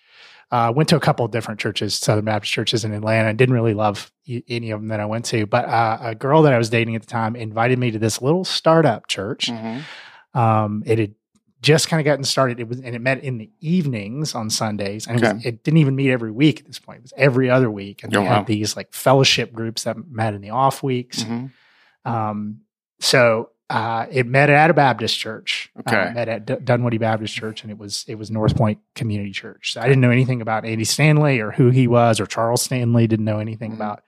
Uh, 0.52 0.74
went 0.76 0.90
to 0.90 0.96
a 0.96 1.00
couple 1.00 1.24
of 1.24 1.32
different 1.32 1.60
churches, 1.60 1.94
Southern 1.94 2.26
Baptist 2.26 2.52
churches 2.52 2.84
in 2.84 2.92
Atlanta. 2.92 3.34
Didn't 3.34 3.54
really 3.54 3.76
love 3.76 4.12
any 4.48 4.72
of 4.72 4.80
them 4.82 4.88
that 4.88 5.00
I 5.00 5.06
went 5.06 5.26
to. 5.26 5.46
But 5.46 5.66
uh, 5.66 5.98
a 6.02 6.16
girl 6.16 6.42
that 6.42 6.54
I 6.54 6.58
was 6.58 6.70
dating 6.72 6.96
at 6.96 7.02
the 7.02 7.08
time 7.08 7.36
invited 7.36 7.78
me 7.78 7.92
to 7.92 8.00
this 8.00 8.20
little 8.22 8.44
startup 8.44 9.08
church. 9.08 9.48
Mhm. 9.52 9.82
Um, 10.34 10.84
it 10.88 10.98
had 10.98 11.14
just 11.62 11.88
kind 11.90 12.00
of 12.00 12.06
gotten 12.06 12.24
started. 12.24 12.60
It 12.60 12.68
was, 12.68 12.80
and 12.80 12.96
it 12.96 13.00
met 13.00 13.24
in 13.24 13.38
the 13.38 13.52
evenings 13.60 14.34
on 14.34 14.50
Sundays, 14.50 15.06
and 15.08 15.22
it, 15.22 15.34
was, 15.36 15.46
it 15.46 15.64
didn't 15.64 15.78
even 15.80 15.96
meet 15.96 16.10
every 16.10 16.32
week 16.32 16.62
at 16.62 16.66
this 16.66 16.80
point. 16.80 17.00
It 17.00 17.02
was 17.04 17.14
every 17.18 17.50
other 17.50 17.70
week, 17.70 18.04
and 18.04 18.16
Oh, 18.16 18.22
they 18.22 18.26
wow. 18.28 18.36
had 18.38 18.48
these 18.48 18.76
like 18.76 18.92
fellowship 18.94 19.54
groups 19.54 19.84
that 19.84 19.98
met 20.10 20.34
in 20.34 20.42
the 20.42 20.50
off 20.52 20.82
weeks. 20.82 21.24
Mhm. 21.24 21.52
Um, 22.06 22.62
so 23.00 23.50
uh, 23.70 24.06
it 24.12 24.26
met 24.26 24.50
at 24.50 24.70
a 24.70 24.74
Baptist 24.74 25.18
church. 25.18 25.70
Uh, 25.76 25.82
Okay. 25.82 26.10
it 26.10 26.14
met 26.14 26.28
at 26.30 26.46
D- 26.46 26.56
Dunwoody 26.64 26.98
Baptist 26.98 27.36
Church, 27.36 27.62
and 27.64 27.72
it 27.72 27.78
was 27.78 28.04
it 28.08 28.16
was 28.16 28.32
North 28.32 28.56
Point 28.56 28.80
Community 28.96 29.32
Church. 29.32 29.74
So 29.74 29.82
I 29.82 29.88
didn't 29.88 30.02
know 30.02 30.10
anything 30.12 30.42
about 30.42 30.66
Andy 30.66 30.86
Stanley 30.86 31.40
or 31.40 31.52
who 31.52 31.70
he 31.70 31.88
was, 31.88 32.20
or 32.20 32.26
Charles 32.26 32.62
Stanley. 32.64 33.06
Didn't 33.08 33.26
know 33.26 33.40
anything 33.40 33.72
Mhm. 33.72 33.76
about 33.76 34.04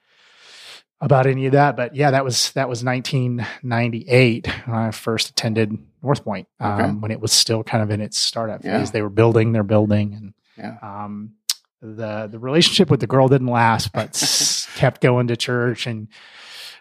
about 1.00 1.26
any 1.26 1.46
of 1.46 1.52
that. 1.52 1.76
But 1.76 1.94
yeah, 1.96 2.10
that 2.12 2.24
was 2.24 2.52
that 2.52 2.68
was 2.68 2.82
1998 2.84 4.46
when 4.66 4.76
I 4.76 4.90
first 4.90 5.30
attended 5.30 5.76
North 6.02 6.24
Point 6.24 6.48
um, 6.60 6.80
Okay. 6.80 6.90
when 6.92 7.10
it 7.10 7.20
was 7.20 7.32
still 7.32 7.62
kind 7.62 7.82
of 7.82 7.90
in 7.90 8.00
its 8.00 8.18
startup 8.18 8.64
Yeah. 8.64 8.78
phase. 8.78 8.90
They 8.90 9.02
were 9.02 9.08
building 9.10 9.52
their 9.52 9.62
building, 9.64 10.14
and 10.14 10.34
Yeah. 10.56 10.76
um, 10.82 11.32
the 11.80 12.28
the 12.30 12.38
relationship 12.38 12.90
with 12.90 13.00
the 13.00 13.06
girl 13.06 13.28
didn't 13.28 13.48
last, 13.48 13.92
but 13.92 14.08
s- 14.22 14.68
kept 14.76 15.00
going 15.00 15.26
to 15.28 15.36
church 15.36 15.86
and 15.86 16.08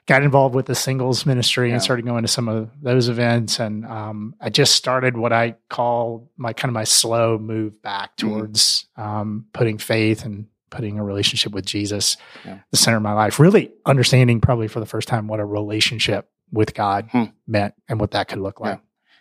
got 0.08 0.24
involved 0.24 0.56
with 0.56 0.66
the 0.66 0.76
singles 0.76 1.26
ministry 1.26 1.68
Yeah. 1.70 1.76
and 1.76 1.84
started 1.84 2.06
going 2.06 2.24
to 2.24 2.28
some 2.28 2.48
of 2.50 2.70
those 2.82 3.08
events. 3.08 3.60
And 3.60 3.86
um, 3.86 4.36
I 4.42 4.50
just 4.50 4.76
started 4.76 5.16
what 5.16 5.32
I 5.32 5.56
call 5.70 6.30
my 6.38 6.54
kind 6.54 6.70
of 6.70 6.74
my 6.74 6.84
slow 6.84 7.38
move 7.38 7.82
back 7.82 8.12
Mhm. 8.16 8.18
towards 8.18 8.86
um, 8.98 9.46
putting 9.54 9.78
faith 9.78 10.26
and 10.26 10.48
putting 10.70 10.98
a 10.98 11.04
relationship 11.04 11.52
with 11.52 11.66
Jesus 11.66 12.18
Yeah. 12.46 12.60
the 12.72 12.78
center 12.78 12.98
of 12.98 13.04
my 13.04 13.14
life. 13.14 13.40
Really 13.40 13.72
understanding 13.86 14.42
probably 14.42 14.68
for 14.68 14.80
the 14.80 14.86
first 14.86 15.08
time 15.08 15.28
what 15.28 15.40
a 15.40 15.46
relationship 15.46 16.30
with 16.52 16.74
God 16.74 17.08
Hmm. 17.12 17.24
meant 17.48 17.74
and 17.88 18.00
what 18.00 18.12
that 18.12 18.28
could 18.28 18.40
look 18.40 18.60
like. 18.60 18.80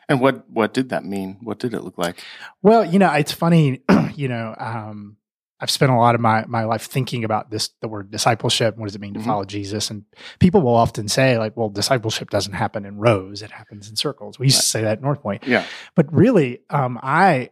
And 0.09 0.21
what 0.21 0.49
what 0.51 0.75
did 0.75 0.89
that 0.89 1.05
mean? 1.05 1.37
What 1.43 1.61
did 1.61 1.73
it 1.75 1.83
look 1.85 1.97
like? 1.99 2.25
Well, 2.63 2.85
you 2.85 2.99
know, 2.99 3.13
it's 3.13 3.31
funny, 3.33 3.83
you 4.17 4.27
know, 4.27 4.57
um, 4.59 5.17
I've 5.61 5.71
spent 5.71 5.93
a 5.93 5.97
lot 5.97 6.15
of 6.15 6.21
my, 6.21 6.45
my 6.47 6.65
life 6.65 6.83
thinking 6.87 7.23
about 7.25 7.51
this, 7.51 7.69
the 7.81 7.89
word 7.89 8.11
discipleship. 8.11 8.77
What 8.79 8.87
does 8.87 8.95
it 8.95 9.01
mean 9.01 9.15
to 9.15 9.21
Mhm. 9.21 9.25
follow 9.25 9.45
Jesus? 9.45 9.91
And 9.91 10.05
people 10.39 10.63
will 10.63 10.75
often 10.75 11.07
say 11.09 11.37
like, 11.39 11.57
well, 11.57 11.69
discipleship 11.69 12.31
doesn't 12.31 12.55
happen 12.55 12.85
in 12.87 12.97
rows. 12.97 13.43
It 13.43 13.51
happens 13.51 13.89
in 13.91 13.97
circles. 13.97 14.39
We 14.39 14.47
used 14.47 14.61
to 14.61 14.67
say 14.67 14.83
that 14.83 14.93
at 14.99 15.03
North 15.03 15.21
Point, 15.23 15.43
Yeah. 15.47 15.65
but 15.95 16.13
really, 16.13 16.61
um, 16.71 16.99
I, 17.03 17.51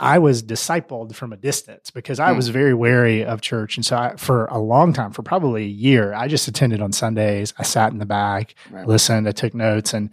I 0.00 0.18
was 0.18 0.42
discipled 0.42 1.14
from 1.14 1.32
a 1.32 1.36
distance 1.36 1.90
because 1.90 2.18
I 2.18 2.30
Hmm. 2.30 2.36
was 2.36 2.48
very 2.48 2.74
wary 2.74 3.24
of 3.24 3.40
church. 3.40 3.76
And 3.76 3.86
so 3.86 3.96
I, 3.96 4.16
for 4.16 4.46
a 4.46 4.58
long 4.58 4.92
time, 4.92 5.12
for 5.12 5.22
probably 5.22 5.62
a 5.64 5.68
year, 5.68 6.12
I 6.14 6.26
just 6.28 6.48
attended 6.48 6.80
on 6.80 6.90
Sundays. 6.92 7.54
I 7.58 7.62
sat 7.62 7.92
in 7.92 7.98
the 7.98 8.06
back, 8.06 8.54
Right. 8.70 8.86
listened, 8.86 9.28
I 9.28 9.32
took 9.32 9.54
notes. 9.54 9.94
And 9.94 10.10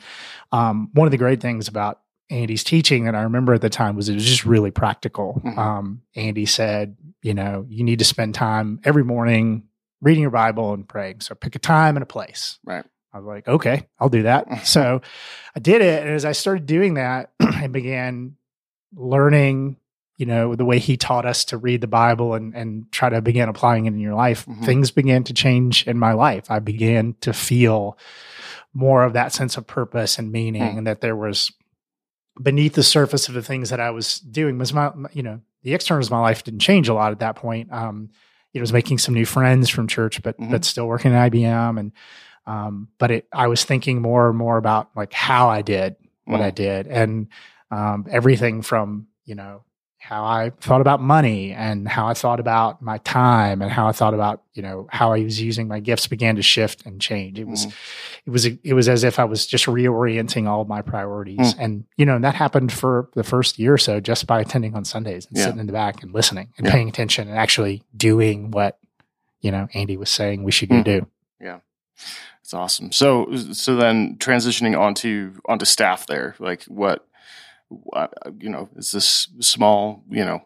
um, 0.52 0.90
one 0.94 1.08
of 1.08 1.12
the 1.12 1.18
great 1.18 1.42
things 1.42 1.68
about 1.68 2.02
Andy's 2.30 2.64
teaching 2.64 3.06
that 3.06 3.16
I 3.16 3.24
remember 3.24 3.54
at 3.54 3.62
the 3.62 3.70
time 3.70 3.96
was 3.96 4.08
it 4.10 4.14
was 4.14 4.26
just 4.26 4.46
really 4.46 4.72
practical. 4.72 5.42
Mhm. 5.44 5.58
Um, 5.58 6.02
Andy 6.16 6.46
said, 6.46 6.96
you 7.24 7.34
know, 7.34 7.66
you 7.68 7.84
need 7.84 8.00
to 8.00 8.06
spend 8.06 8.36
time 8.36 8.80
every 8.84 9.04
morning 9.04 9.64
reading 10.02 10.22
your 10.22 10.32
Bible 10.32 10.74
and 10.74 10.88
praying. 10.88 11.22
So 11.22 11.36
pick 11.36 11.56
a 11.56 11.60
time 11.60 11.96
and 11.98 12.04
a 12.04 12.08
place. 12.08 12.60
Right. 12.64 12.86
I 13.12 13.18
was 13.18 13.26
like, 13.26 13.48
okay, 13.48 13.88
I'll 14.00 14.10
do 14.10 14.24
that. 14.24 14.48
so 14.68 15.02
I 15.56 15.60
did 15.60 15.82
it. 15.82 16.04
And 16.04 16.12
as 16.14 16.24
I 16.26 16.32
started 16.34 16.66
doing 16.68 16.94
that, 16.94 17.32
I 17.40 17.68
began 17.68 18.36
learning, 18.96 19.78
you 20.18 20.26
know, 20.26 20.56
the 20.56 20.66
way 20.66 20.80
he 20.80 20.98
taught 20.98 21.26
us 21.26 21.46
to 21.46 21.58
read 21.58 21.82
the 21.82 21.88
Bible 21.88 22.34
and, 22.34 22.54
and 22.56 22.92
try 22.92 23.10
to 23.10 23.22
begin 23.22 23.50
applying 23.50 23.86
it 23.86 23.94
in 23.94 24.00
your 24.00 24.16
life. 24.16 24.46
Mhm. 24.46 24.66
Things 24.66 24.92
began 24.92 25.24
to 25.26 25.34
change 25.34 25.88
in 25.88 25.98
my 25.98 26.14
life. 26.14 26.50
I 26.52 26.60
began 26.60 27.16
to 27.22 27.34
feel 27.34 27.98
more 28.74 29.04
of 29.04 29.14
that 29.14 29.34
sense 29.34 29.58
of 29.58 29.66
purpose 29.66 30.20
and 30.20 30.32
meaning 30.32 30.62
Hmm. 30.72 30.78
and 30.80 30.88
that 30.88 31.02
there 31.02 31.16
was 31.16 31.52
beneath 32.42 32.74
the 32.74 32.84
surface 32.84 33.28
of 33.28 33.34
the 33.34 33.42
things 33.44 33.70
that 33.70 33.80
I 33.80 33.90
was 33.92 34.20
doing 34.20 34.58
was 34.58 34.74
my, 34.74 34.92
my- 34.96 35.10
you 35.14 35.24
know, 35.24 35.42
the 35.64 35.74
externals 35.74 36.08
of 36.08 36.12
my 36.12 36.20
life 36.22 36.44
didn't 36.44 36.62
change 36.62 36.88
a 36.88 36.94
lot 36.94 37.12
at 37.12 37.20
that 37.20 37.36
point. 37.36 37.72
Um, 37.72 38.10
you 38.54 38.60
know, 38.60 38.62
I 38.62 38.64
was 38.64 38.74
making 38.74 38.98
some 39.00 39.14
new 39.14 39.26
friends 39.26 39.70
from 39.70 39.88
church, 39.88 40.22
but, 40.24 40.38
Mhm. 40.40 40.52
but 40.52 40.64
still 40.66 40.88
working 40.88 41.14
at 41.14 41.32
IBM. 41.32 41.78
And, 41.80 41.92
um, 42.48 42.88
but 42.98 43.12
it, 43.12 43.28
I 43.34 43.48
was 43.48 43.64
thinking 43.64 44.02
more 44.02 44.30
and 44.30 44.38
more 44.38 44.58
about 44.58 44.90
like 44.96 45.14
how 45.14 45.50
I 45.50 45.62
did 45.62 45.96
what 46.26 46.40
Mm. 46.42 46.44
I 46.44 46.52
did 46.52 46.88
and, 46.88 47.28
um, 47.72 48.06
everything 48.10 48.62
from, 48.62 49.08
you 49.26 49.36
know, 49.36 49.64
how 50.02 50.24
I 50.24 50.52
thought 50.62 50.80
about 50.82 51.02
money 51.02 51.52
and 51.52 51.88
how 51.88 52.08
I 52.08 52.14
thought 52.14 52.40
about 52.40 52.82
my 52.82 52.98
time 53.00 53.62
and 53.62 53.70
how 53.70 53.88
I 53.88 53.92
thought 53.92 54.14
about, 54.14 54.42
you 54.54 54.62
know, 54.64 54.88
how 54.90 55.12
I 55.14 55.20
was 55.20 55.42
using 55.42 55.68
my 55.68 55.80
gifts 55.82 56.08
began 56.08 56.38
to 56.38 56.42
shift 56.42 56.86
and 56.86 57.00
change. 57.02 57.38
It 57.38 57.48
was, 57.48 57.68
Mhm. 57.68 57.74
it 58.26 58.30
was, 58.30 58.46
it 58.46 58.74
was 58.74 58.88
as 58.90 59.04
if 59.04 59.20
I 59.20 59.26
was 59.26 59.46
just 59.46 59.66
reorienting 59.66 60.48
all 60.48 60.62
of 60.62 60.68
my 60.70 60.82
priorities. 60.82 61.54
And, 61.60 61.84
you 61.98 62.06
know, 62.06 62.16
and 62.16 62.24
that 62.24 62.34
happened 62.34 62.72
for 62.72 63.10
the 63.14 63.24
first 63.24 63.60
year 63.60 63.74
or 63.74 63.78
so 63.78 64.00
just 64.00 64.26
by 64.26 64.40
attending 64.40 64.74
on 64.74 64.86
Sundays 64.86 65.28
and 65.28 65.38
Yeah. 65.38 65.44
sitting 65.46 65.60
in 65.60 65.68
the 65.68 65.74
back 65.74 66.02
and 66.02 66.14
listening 66.14 66.48
and 66.58 66.66
Yeah. 66.66 66.74
paying 66.74 66.88
attention 66.90 67.28
and 67.28 67.38
actually 67.38 67.84
doing 67.96 68.52
what, 68.52 68.80
you 69.42 69.52
know, 69.52 69.68
Andy 69.74 69.98
was 69.98 70.10
saying 70.10 70.44
we 70.44 70.52
should 70.54 70.70
go 70.70 70.76
Mm. 70.82 70.84
do. 70.86 71.08
It's 72.42 72.54
awesome. 72.54 72.92
So 72.92 73.28
so 73.52 73.76
then 73.76 74.16
transitioning 74.18 74.76
onto 74.80 75.34
onto 75.48 75.66
staff 75.66 76.08
there, 76.08 76.34
like 76.40 76.64
what 76.64 77.06
you 78.40 78.50
know, 78.50 78.70
it's 78.76 78.92
this 78.92 79.28
small, 79.40 80.04
you 80.10 80.26
know, 80.26 80.42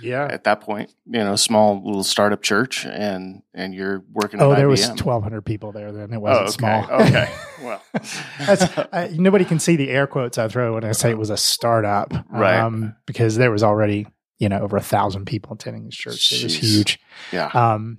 Yeah. 0.00 0.26
at 0.30 0.44
that 0.44 0.60
point, 0.60 0.92
you 1.06 1.18
know, 1.22 1.36
small 1.36 1.82
little 1.84 2.04
startup 2.04 2.42
church 2.42 2.84
and 2.84 3.42
and 3.54 3.74
you're 3.74 4.02
working 4.12 4.40
Oh, 4.42 4.54
there 4.54 4.68
was 4.68 4.80
1,200 4.86 5.42
people 5.42 5.72
there 5.72 5.92
then. 5.92 6.12
It 6.12 6.16
Oh, 6.16 6.20
wasn't 6.20 6.48
okay. 6.64 6.86
small. 6.86 7.00
Okay. 7.02 7.32
Well, 7.62 7.82
That's, 8.46 8.78
I, 8.92 9.10
nobody 9.14 9.44
can 9.44 9.58
see 9.60 9.76
the 9.76 9.90
air 9.90 10.06
quotes 10.06 10.36
I 10.38 10.48
throw 10.48 10.74
when 10.74 10.84
I 10.84 10.92
say 10.92 11.10
it 11.10 11.18
was 11.18 11.30
a 11.30 11.36
startup, 11.36 12.12
Right. 12.30 12.58
Um, 12.58 12.96
because 13.06 13.36
there 13.36 13.50
was 13.50 13.62
already 13.62 14.06
you 14.38 14.48
know 14.48 14.58
over 14.60 14.76
a 14.76 14.82
thousand 14.82 15.26
people 15.26 15.54
attending 15.54 15.84
this 15.84 15.94
church. 15.94 16.32
It 16.32 16.42
was 16.44 16.56
huge. 16.56 16.98
yeah. 17.32 17.46
Um, 17.54 17.98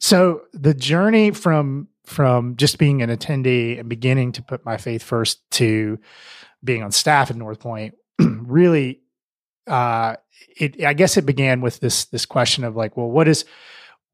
so 0.00 0.42
the 0.52 0.74
journey 0.74 1.30
from 1.32 1.88
from 2.04 2.56
just 2.56 2.78
being 2.78 3.02
an 3.02 3.10
attendee 3.10 3.78
and 3.80 3.88
beginning 3.88 4.30
to 4.32 4.42
put 4.42 4.64
my 4.64 4.76
faith 4.76 5.02
first 5.02 5.42
to 5.50 5.98
being 6.62 6.82
on 6.82 6.92
staff 6.92 7.30
at 7.30 7.36
North 7.36 7.58
Point 7.60 7.94
really 8.18 9.00
uh 9.66 10.16
it 10.58 10.82
I 10.84 10.92
guess 10.94 11.16
it 11.16 11.26
began 11.26 11.60
with 11.60 11.80
this 11.80 12.04
this 12.06 12.26
question 12.26 12.64
of 12.64 12.76
like, 12.76 12.96
well, 12.96 13.10
what 13.10 13.28
is 13.28 13.44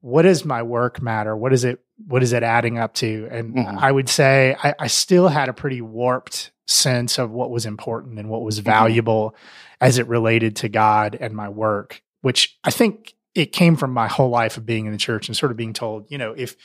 what 0.01 0.23
does 0.23 0.45
my 0.45 0.63
work 0.63 1.01
matter? 1.01 1.37
What 1.37 1.53
is 1.53 1.65
it 1.65 1.81
what 2.07 2.23
is 2.23 2.33
it 2.33 2.43
adding 2.43 2.79
up 2.79 2.95
to? 2.95 3.29
And 3.31 3.55
Mhm. 3.55 3.79
I 3.79 3.93
would 3.93 4.09
say 4.09 4.57
I, 4.63 4.75
I 4.81 4.87
still 4.89 5.29
had 5.29 5.49
a 5.49 5.53
pretty 5.53 5.81
warped 5.81 6.51
sense 6.67 7.19
of 7.19 7.31
what 7.31 7.51
was 7.51 7.67
important 7.67 8.19
and 8.19 8.29
what 8.29 8.43
was 8.43 8.59
Mm-hmm. 8.59 8.65
valuable 8.65 9.37
as 9.81 9.99
it 9.99 10.07
related 10.09 10.57
to 10.57 10.69
God 10.69 11.17
and 11.21 11.35
my 11.35 11.49
work, 11.49 12.03
which 12.23 12.57
I 12.65 12.71
think 12.71 13.15
it 13.35 13.47
came 13.53 13.77
from 13.77 13.93
my 13.93 14.09
whole 14.09 14.29
life 14.31 14.57
of 14.57 14.67
being 14.67 14.87
in 14.87 14.93
the 14.93 14.99
church 14.99 15.29
and 15.29 15.37
sort 15.37 15.51
of 15.53 15.57
being 15.59 15.73
told, 15.73 16.11
you 16.11 16.19
know, 16.19 16.33
if 16.37 16.57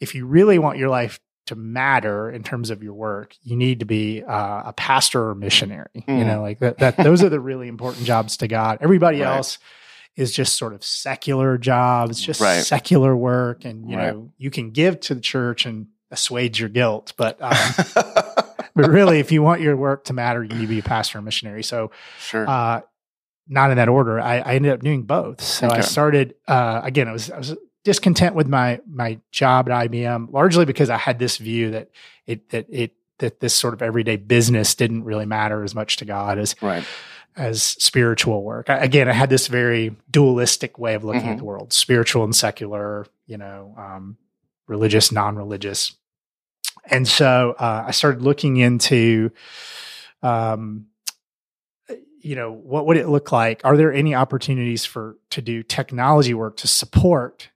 if 0.00 0.14
you 0.14 0.26
really 0.26 0.58
want 0.58 0.78
your 0.78 0.88
life 0.88 1.18
to 1.48 1.56
matter 1.56 2.30
in 2.30 2.42
terms 2.42 2.70
of 2.70 2.82
your 2.82 2.94
work, 2.94 3.36
you 3.42 3.56
need 3.56 3.80
to 3.80 3.84
be 3.86 4.22
uh, 4.22 4.62
a 4.66 4.72
pastor 4.74 5.28
or 5.30 5.34
missionary. 5.34 5.88
You 5.94 6.02
Mm. 6.24 6.26
know, 6.26 6.40
like 6.42 6.60
that. 6.60 6.78
That 6.78 6.96
those 6.96 7.22
are 7.22 7.28
the 7.28 7.40
really 7.40 7.68
important 7.68 8.06
jobs 8.06 8.36
to 8.38 8.48
God. 8.48 8.78
Everybody 8.80 9.20
Right. 9.20 9.26
else 9.36 9.58
is 10.16 10.32
just 10.32 10.56
sort 10.56 10.74
of 10.74 10.82
secular 10.84 11.58
jobs, 11.58 12.20
just 12.20 12.40
Right. 12.40 12.64
secular 12.64 13.16
work, 13.16 13.64
and 13.64 13.88
you 13.88 13.96
Right. 13.96 14.12
know, 14.14 14.32
you 14.38 14.50
can 14.50 14.70
give 14.70 15.00
to 15.00 15.14
the 15.14 15.20
church 15.20 15.66
and 15.66 15.88
assuage 16.10 16.58
your 16.60 16.68
guilt, 16.70 17.12
but. 17.16 17.40
Um, 17.42 17.56
but 18.74 18.88
really, 18.90 19.18
if 19.18 19.32
you 19.32 19.42
want 19.42 19.60
your 19.60 19.76
work 19.76 20.04
to 20.04 20.12
matter, 20.12 20.42
you 20.42 20.50
need 20.54 20.62
to 20.62 20.66
be 20.68 20.78
a 20.78 20.82
pastor 20.82 21.18
or 21.18 21.22
missionary. 21.22 21.62
So, 21.62 21.90
sure. 22.18 22.48
uh, 22.48 22.80
not 23.48 23.70
in 23.70 23.76
that 23.78 23.88
order. 23.88 24.20
I, 24.20 24.38
I 24.40 24.54
ended 24.54 24.72
up 24.72 24.80
doing 24.82 25.02
both. 25.04 25.40
So 25.42 25.68
I 25.68 25.80
started 25.80 26.34
uh, 26.46 26.80
again. 26.84 27.08
I 27.08 27.12
was 27.12 27.30
I 27.30 27.38
was 27.38 27.56
discontent 27.88 28.34
with 28.34 28.46
my 28.48 28.80
my 28.86 29.18
job 29.30 29.70
at 29.70 29.90
IBM, 29.90 30.30
largely 30.30 30.66
because 30.66 30.90
I 30.90 30.98
had 30.98 31.18
this 31.18 31.38
view 31.38 31.70
that 31.70 31.88
it 32.26 32.50
that 32.50 32.66
it 32.68 32.92
that 33.16 33.40
this 33.40 33.54
sort 33.54 33.72
of 33.72 33.80
everyday 33.80 34.16
business 34.16 34.74
didn't 34.74 35.04
really 35.04 35.24
matter 35.24 35.64
as 35.64 35.74
much 35.74 35.96
to 35.96 36.04
God 36.04 36.38
as 36.38 36.54
right. 36.60 36.84
as 37.34 37.62
spiritual 37.62 38.42
work. 38.44 38.68
I, 38.68 38.76
again, 38.76 39.08
I 39.08 39.14
had 39.14 39.30
this 39.30 39.46
very 39.48 39.96
dualistic 40.10 40.78
way 40.78 40.94
of 40.94 41.02
looking 41.02 41.22
Mhm. 41.22 41.32
at 41.32 41.38
the 41.38 41.44
world: 41.44 41.72
spiritual 41.72 42.24
and 42.24 42.36
secular. 42.36 43.06
You 43.26 43.38
know, 43.38 43.74
um, 43.78 44.18
religious, 44.66 45.10
non-religious. 45.10 45.96
And 46.90 47.08
so 47.08 47.54
uh, 47.58 47.84
I 47.88 47.90
started 47.92 48.22
looking 48.22 48.58
into, 48.58 49.30
um, 50.22 50.86
you 52.20 52.34
know, 52.36 52.52
what 52.52 52.86
would 52.86 52.96
it 52.98 53.08
look 53.08 53.32
like? 53.32 53.62
Are 53.64 53.76
there 53.78 53.92
any 53.92 54.14
opportunities 54.14 54.84
for 54.84 55.16
to 55.30 55.40
do 55.40 55.62
technology 55.62 56.34
work 56.34 56.56
to 56.58 56.68
support 56.68 57.48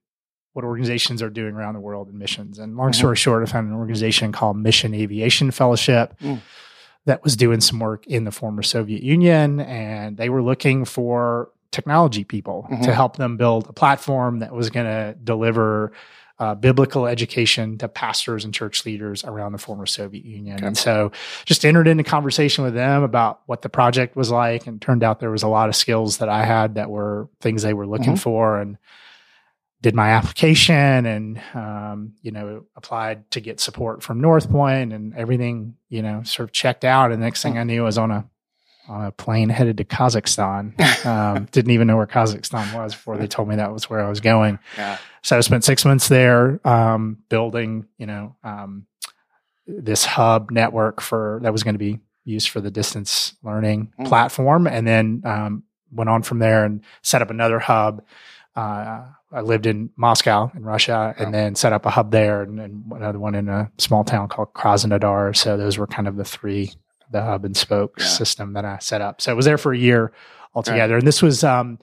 what 0.53 0.65
organizations 0.65 1.23
are 1.23 1.31
doing 1.31 1.55
around 1.55 1.75
the 1.75 1.81
world 1.81 2.09
in 2.09 2.19
missions. 2.19 2.59
And 2.59 2.77
long 2.77 2.93
story 2.93 3.15
mm-hmm. 3.15 3.21
short, 3.21 3.49
I 3.49 3.51
found 3.51 3.69
an 3.69 3.75
organization 3.75 4.33
called 4.33 4.57
Mission 4.57 4.95
Aviation 4.95 5.51
Fellowship. 5.51 6.19
Mm. 6.21 6.41
That 7.05 7.25
was 7.25 7.35
doing 7.35 7.61
some 7.61 7.81
work 7.81 8.07
in 8.07 8.23
the 8.23 8.31
former 8.31 8.63
Soviet 8.63 9.03
Union, 9.03 9.59
and 9.59 10.17
they 10.17 10.29
were 10.29 10.41
looking 10.41 10.85
for 10.85 11.51
technology 11.73 12.23
people 12.23 12.69
mm-hmm. 12.71 12.85
to 12.85 12.95
help 12.95 13.17
them 13.17 13.37
build 13.37 13.67
a 13.69 13.73
platform 13.73 14.39
that 14.39 14.53
was 14.53 14.71
going 14.71 14.87
to 14.87 15.19
deliver 15.25 15.93
uh, 16.39 16.55
biblical 16.55 17.07
education 17.07 17.79
to 17.79 17.89
pastors 17.89 18.45
and 18.45 18.53
church 18.53 18.85
leaders 18.85 19.25
around 19.25 19.53
the 19.53 19.59
former 19.59 19.87
Soviet 19.87 20.25
Union. 20.25 20.57
Okay. 20.57 20.67
And 20.67 20.77
so 20.77 21.13
just 21.45 21.65
entered 21.65 21.87
into 21.89 22.05
conversation 22.05 22.65
with 22.65 22.75
them 22.75 23.03
about 23.03 23.41
what 23.47 23.63
the 23.63 23.69
project 23.69 24.17
was 24.17 24.31
like. 24.31 24.67
And 24.67 24.81
turned 24.81 25.03
out 25.03 25.21
there 25.21 25.31
was 25.31 25.43
a 25.45 25.49
lot 25.49 25.69
of 25.69 25.77
skills 25.77 26.19
that 26.19 26.29
I 26.29 26.45
had 26.45 26.75
that 26.75 26.91
were 26.91 27.29
things 27.41 27.63
they 27.63 27.75
were 27.75 27.87
looking 27.87 28.15
mm-hmm. 28.15 28.17
for. 28.17 28.59
And 28.59 28.77
did 29.83 29.95
my 29.95 30.11
application 30.11 31.07
and, 31.07 31.43
um, 31.55 32.15
you 32.23 32.31
know, 32.31 32.65
applied 32.77 33.29
to 33.33 33.41
get 33.41 33.61
support 33.61 34.03
from 34.03 34.21
North 34.21 34.49
Point 34.49 34.93
and 34.93 35.15
everything, 35.15 35.75
you 35.89 36.03
know, 36.03 36.23
sort 36.23 36.49
of 36.49 36.53
checked 36.53 36.85
out. 36.85 37.11
And 37.11 37.21
the 37.21 37.27
next 37.27 37.43
thing 37.43 37.59
I 37.59 37.65
knew 37.65 37.83
I 37.83 37.87
was 37.87 37.99
on 37.99 38.11
a 38.11 38.25
on 38.89 39.05
a 39.05 39.13
plane 39.13 39.49
headed 39.49 39.77
to 39.79 39.85
Kazakhstan. 39.85 40.75
Um, 41.03 41.49
didn't 41.51 41.73
even 41.73 41.89
know 41.89 41.97
where 41.97 42.07
Kazakhstan 42.07 42.73
was 42.77 42.95
before 42.95 43.17
they 43.17 43.27
told 43.27 43.49
me 43.49 43.57
that 43.57 43.73
was 43.73 43.91
where 43.91 44.05
I 44.05 44.09
was 44.09 44.21
going. 44.21 44.61
Yeah. 44.77 44.99
So 45.23 45.37
I 45.37 45.41
spent 45.41 45.65
six 45.65 45.85
months 45.85 46.07
there 46.07 46.61
um, 46.65 47.19
building, 47.29 47.89
you 47.99 48.07
know, 48.07 48.37
um, 48.45 48.87
this 49.67 50.05
hub 50.05 50.53
network 50.53 51.01
for 51.01 51.41
that 51.43 51.53
was 51.53 51.65
going 51.65 51.75
to 51.75 51.81
be 51.81 51.99
used 52.25 52.51
for 52.51 52.61
the 52.61 52.71
distance 52.71 53.35
learning 53.43 53.93
mm. 53.99 54.07
platform, 54.07 54.69
and 54.69 54.87
then 54.87 55.23
um, 55.25 55.65
went 55.91 56.09
on 56.09 56.23
from 56.23 56.39
there 56.39 56.65
and 56.65 56.83
set 57.03 57.21
up 57.21 57.31
another 57.31 57.59
hub. 57.59 58.05
Uh, 58.55 59.07
I 59.33 59.41
lived 59.41 59.67
in 59.67 59.91
Moscow 59.97 60.51
in 60.55 60.63
Russia, 60.63 61.15
and 61.19 61.33
then 61.33 61.55
set 61.55 61.73
up 61.73 61.87
a 61.87 61.91
hub 61.91 62.11
there, 62.11 62.43
and, 62.43 62.61
and 62.61 62.93
another 62.93 63.19
one 63.19 63.35
in 63.35 63.49
a 63.49 63.71
small 63.79 64.05
town 64.05 64.29
called 64.29 64.53
Krasnodar. 64.53 65.37
So 65.37 65.57
those 65.57 65.79
were 65.79 65.87
kind 65.87 66.07
of 66.07 66.17
the 66.17 66.25
three 66.25 66.73
the 67.13 67.23
hub 67.23 67.45
and 67.45 67.57
spoke 67.57 67.95
yeah. 67.99 68.07
system 68.07 68.55
that 68.55 68.65
I 68.65 68.79
set 68.79 69.01
up. 69.01 69.21
So 69.21 69.31
I 69.31 69.35
was 69.35 69.45
there 69.45 69.59
for 69.59 69.73
a 69.73 69.79
year 69.79 70.13
altogether. 70.55 70.95
Right. 70.95 71.03
And 71.03 71.07
this 71.07 71.23
was 71.23 71.45
um, 71.45 71.79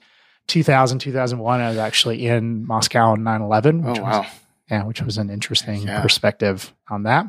2000, 0.48 0.98
2001. 0.98 1.60
I 1.60 1.68
was 1.68 1.78
actually 1.78 2.26
in 2.26 2.66
Moscow 2.66 3.12
on 3.12 3.22
9 3.22 3.40
11. 3.40 3.84
Oh, 3.84 4.02
wow. 4.02 4.20
Was, 4.20 4.26
yeah, 4.70 4.84
which 4.84 5.02
was 5.02 5.18
an 5.18 5.30
interesting 5.30 5.82
yeah. 5.82 6.02
perspective 6.02 6.74
on 6.88 7.04
that. 7.04 7.26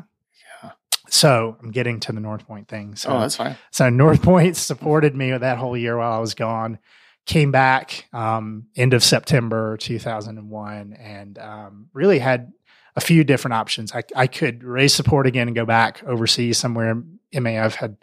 Yeah. 0.62 0.72
So 1.08 1.56
I'm 1.62 1.70
getting 1.70 2.00
to 2.00 2.12
the 2.12 2.20
North 2.20 2.46
Point 2.46 2.68
thing. 2.68 2.96
So, 2.96 3.10
oh, 3.10 3.20
that's 3.20 3.36
fine. 3.36 3.56
So 3.70 3.88
North 3.88 4.22
Point 4.24 4.56
supported 4.56 5.16
me 5.16 5.30
that 5.30 5.58
whole 5.58 5.76
year 5.76 5.96
while 5.96 6.12
I 6.12 6.18
was 6.18 6.34
gone. 6.34 6.78
Came 7.24 7.52
back 7.52 8.08
um, 8.12 8.66
end 8.74 8.94
of 8.94 9.04
September 9.04 9.76
2001 9.76 10.92
and 10.94 11.38
um, 11.38 11.88
really 11.92 12.18
had 12.18 12.52
a 12.96 13.00
few 13.00 13.24
different 13.24 13.54
options. 13.54 13.92
I, 13.92 14.02
I 14.14 14.26
could 14.26 14.64
raise 14.64 14.94
support 14.94 15.26
again 15.26 15.48
and 15.48 15.54
go 15.54 15.64
back 15.64 16.02
overseas 16.04 16.58
somewhere 16.58 17.02
MAF 17.32 17.74
had 17.74 17.96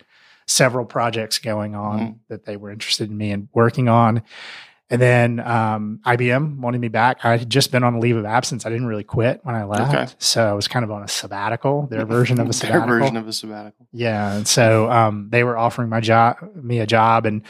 several 0.48 0.86
projects 0.86 1.40
going 1.40 1.76
on 1.76 2.00
mm-hmm. 2.00 2.18
that 2.30 2.46
they 2.46 2.58
were 2.58 2.72
interested 2.72 3.10
in 3.10 3.18
me 3.18 3.32
and 3.32 3.48
working 3.54 3.88
on. 3.88 4.24
And 4.92 5.00
then 5.00 5.40
um, 5.40 6.00
IBM 6.04 6.58
wanted 6.58 6.82
me 6.82 6.88
back. 6.88 7.24
I 7.24 7.38
had 7.38 7.48
just 7.48 7.72
been 7.72 7.84
on 7.84 7.94
a 7.94 8.00
leave 8.00 8.18
of 8.18 8.26
absence. 8.26 8.66
I 8.66 8.70
didn't 8.70 8.88
really 8.88 9.04
quit 9.04 9.40
when 9.44 9.54
I 9.54 9.64
left, 9.64 9.94
okay. 9.94 10.08
so 10.18 10.44
I 10.44 10.54
was 10.54 10.68
kind 10.68 10.84
of 10.84 10.90
on 10.90 11.04
a 11.04 11.08
sabbatical. 11.08 11.86
Their 11.86 12.06
version 12.06 12.40
of 12.40 12.50
a 12.50 12.54
sabbatical. 12.54 12.88
Their 12.88 13.00
version 13.00 13.18
of 13.18 13.28
a 13.28 13.34
sabbatical. 13.34 13.88
Yeah, 13.92 14.34
and 14.34 14.48
so 14.48 14.90
um, 14.90 15.28
they 15.30 15.44
were 15.44 15.56
offering 15.56 15.90
my 15.90 16.00
job, 16.00 16.38
me 16.56 16.80
a 16.80 16.88
job, 16.88 17.28
and 17.28 17.44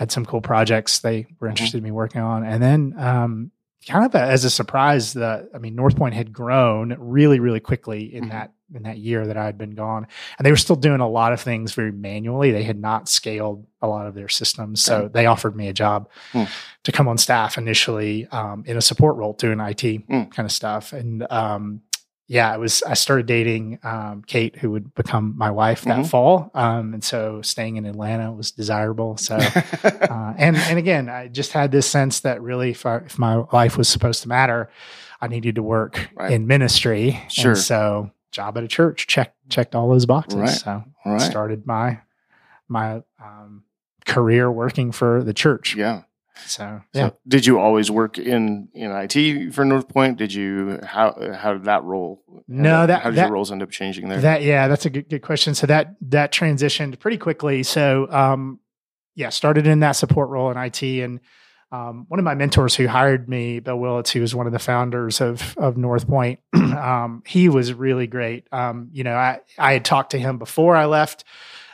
had 0.00 0.10
some 0.10 0.24
cool 0.24 0.40
projects 0.40 1.00
they 1.00 1.26
were 1.38 1.46
mm-hmm. 1.46 1.50
interested 1.50 1.76
in 1.76 1.84
me 1.84 1.90
working 1.90 2.22
on. 2.22 2.42
And 2.42 2.62
then 2.62 2.94
um, 2.96 3.50
kind 3.86 4.06
of 4.06 4.14
a, 4.14 4.22
as 4.22 4.46
a 4.46 4.50
surprise 4.50 5.12
that 5.12 5.50
I 5.54 5.58
mean 5.58 5.74
North 5.74 5.94
Point 5.94 6.14
had 6.14 6.32
grown 6.32 6.96
really 6.98 7.38
really 7.38 7.60
quickly 7.60 8.14
in 8.14 8.22
mm-hmm. 8.24 8.30
that 8.30 8.52
in 8.74 8.84
that 8.84 8.96
year 8.96 9.26
that 9.26 9.36
I 9.36 9.44
had 9.44 9.58
been 9.58 9.72
gone 9.72 10.06
and 10.38 10.46
they 10.46 10.50
were 10.50 10.56
still 10.56 10.76
doing 10.76 11.00
a 11.00 11.08
lot 11.08 11.34
of 11.34 11.40
things 11.40 11.74
very 11.74 11.92
manually 11.92 12.50
they 12.50 12.62
had 12.62 12.80
not 12.80 13.10
scaled 13.10 13.66
a 13.82 13.88
lot 13.88 14.06
of 14.06 14.14
their 14.14 14.28
systems 14.28 14.80
so 14.80 15.08
mm. 15.08 15.12
they 15.12 15.26
offered 15.26 15.56
me 15.56 15.68
a 15.68 15.72
job 15.72 16.08
mm. 16.32 16.48
to 16.84 16.92
come 16.92 17.08
on 17.08 17.18
staff 17.18 17.58
initially 17.58 18.28
um, 18.28 18.62
in 18.66 18.76
a 18.76 18.80
support 18.80 19.16
role 19.16 19.32
doing 19.32 19.58
IT 19.58 19.82
mm. 19.82 20.30
kind 20.30 20.46
of 20.46 20.52
stuff 20.52 20.92
and 20.92 21.26
um, 21.30 21.82
yeah, 22.30 22.54
it 22.54 22.60
was. 22.60 22.84
I 22.84 22.94
started 22.94 23.26
dating 23.26 23.80
um, 23.82 24.22
Kate, 24.24 24.54
who 24.54 24.70
would 24.70 24.94
become 24.94 25.34
my 25.36 25.50
wife 25.50 25.82
that 25.82 25.98
mm-hmm. 25.98 26.04
fall, 26.04 26.52
um, 26.54 26.94
and 26.94 27.02
so 27.02 27.42
staying 27.42 27.74
in 27.74 27.84
Atlanta 27.86 28.30
was 28.30 28.52
desirable. 28.52 29.16
So, 29.16 29.34
uh, 29.82 30.34
and 30.38 30.56
and 30.56 30.78
again, 30.78 31.08
I 31.08 31.26
just 31.26 31.50
had 31.50 31.72
this 31.72 31.88
sense 31.88 32.20
that 32.20 32.40
really, 32.40 32.70
if, 32.70 32.86
I, 32.86 32.98
if 32.98 33.18
my 33.18 33.42
life 33.52 33.76
was 33.76 33.88
supposed 33.88 34.22
to 34.22 34.28
matter, 34.28 34.70
I 35.20 35.26
needed 35.26 35.56
to 35.56 35.64
work 35.64 36.08
right. 36.14 36.30
in 36.30 36.46
ministry. 36.46 37.20
Sure. 37.28 37.50
And 37.50 37.58
so, 37.58 38.12
job 38.30 38.56
at 38.56 38.62
a 38.62 38.68
church 38.68 39.08
checked 39.08 39.36
checked 39.48 39.74
all 39.74 39.88
those 39.88 40.06
boxes. 40.06 40.38
Right. 40.38 40.50
So, 40.50 40.84
right. 41.04 41.20
started 41.20 41.66
my 41.66 41.98
my 42.68 43.02
um, 43.20 43.64
career 44.06 44.52
working 44.52 44.92
for 44.92 45.24
the 45.24 45.34
church. 45.34 45.74
Yeah. 45.74 46.02
So 46.46 46.82
yeah. 46.92 47.08
So 47.08 47.16
did 47.26 47.46
you 47.46 47.58
always 47.58 47.90
work 47.90 48.18
in 48.18 48.68
in 48.74 48.90
IT 48.90 49.52
for 49.54 49.64
North 49.64 49.88
Point? 49.88 50.18
Did 50.18 50.32
you 50.32 50.80
how 50.84 51.14
how 51.34 51.52
did 51.52 51.64
that 51.64 51.84
role? 51.84 52.22
No, 52.48 52.86
that 52.86 53.02
how 53.02 53.10
did 53.10 53.16
that, 53.18 53.26
your 53.26 53.32
roles 53.32 53.52
end 53.52 53.62
up 53.62 53.70
changing 53.70 54.08
there? 54.08 54.20
That 54.20 54.42
yeah, 54.42 54.68
that's 54.68 54.86
a 54.86 54.90
good 54.90 55.08
good 55.08 55.22
question. 55.22 55.54
So 55.54 55.66
that 55.66 55.96
that 56.02 56.32
transitioned 56.32 56.98
pretty 56.98 57.18
quickly. 57.18 57.62
So 57.62 58.10
um, 58.10 58.60
yeah, 59.14 59.28
started 59.28 59.66
in 59.66 59.80
that 59.80 59.92
support 59.92 60.28
role 60.30 60.50
in 60.50 60.56
IT 60.56 60.82
and. 60.82 61.20
Um, 61.72 62.06
one 62.08 62.18
of 62.18 62.24
my 62.24 62.34
mentors 62.34 62.74
who 62.74 62.88
hired 62.88 63.28
me, 63.28 63.60
Bill 63.60 63.78
Willits, 63.78 64.10
who 64.10 64.20
was 64.20 64.34
one 64.34 64.48
of 64.48 64.52
the 64.52 64.58
founders 64.58 65.20
of 65.20 65.56
of 65.56 65.76
North 65.76 66.08
Point, 66.08 66.40
um, 66.52 67.22
he 67.24 67.48
was 67.48 67.72
really 67.72 68.08
great. 68.08 68.48
Um, 68.50 68.88
you 68.90 69.04
know, 69.04 69.14
I 69.14 69.38
I 69.56 69.74
had 69.74 69.84
talked 69.84 70.10
to 70.10 70.18
him 70.18 70.36
before 70.36 70.74
I 70.74 70.86
left 70.86 71.22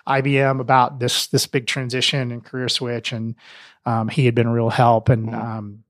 IBM 0.07 0.61
about 0.61 1.01
this 1.01 1.27
this 1.27 1.47
big 1.47 1.67
transition 1.67 2.31
and 2.31 2.45
career 2.45 2.69
switch, 2.69 3.13
and 3.13 3.35
um, 3.87 4.09
he 4.09 4.27
had 4.27 4.35
been 4.35 4.47
a 4.47 4.53
real 4.53 4.69
help, 4.69 5.09
and 5.09 5.29
mm-hmm. 5.29 5.41
um, 5.41 5.85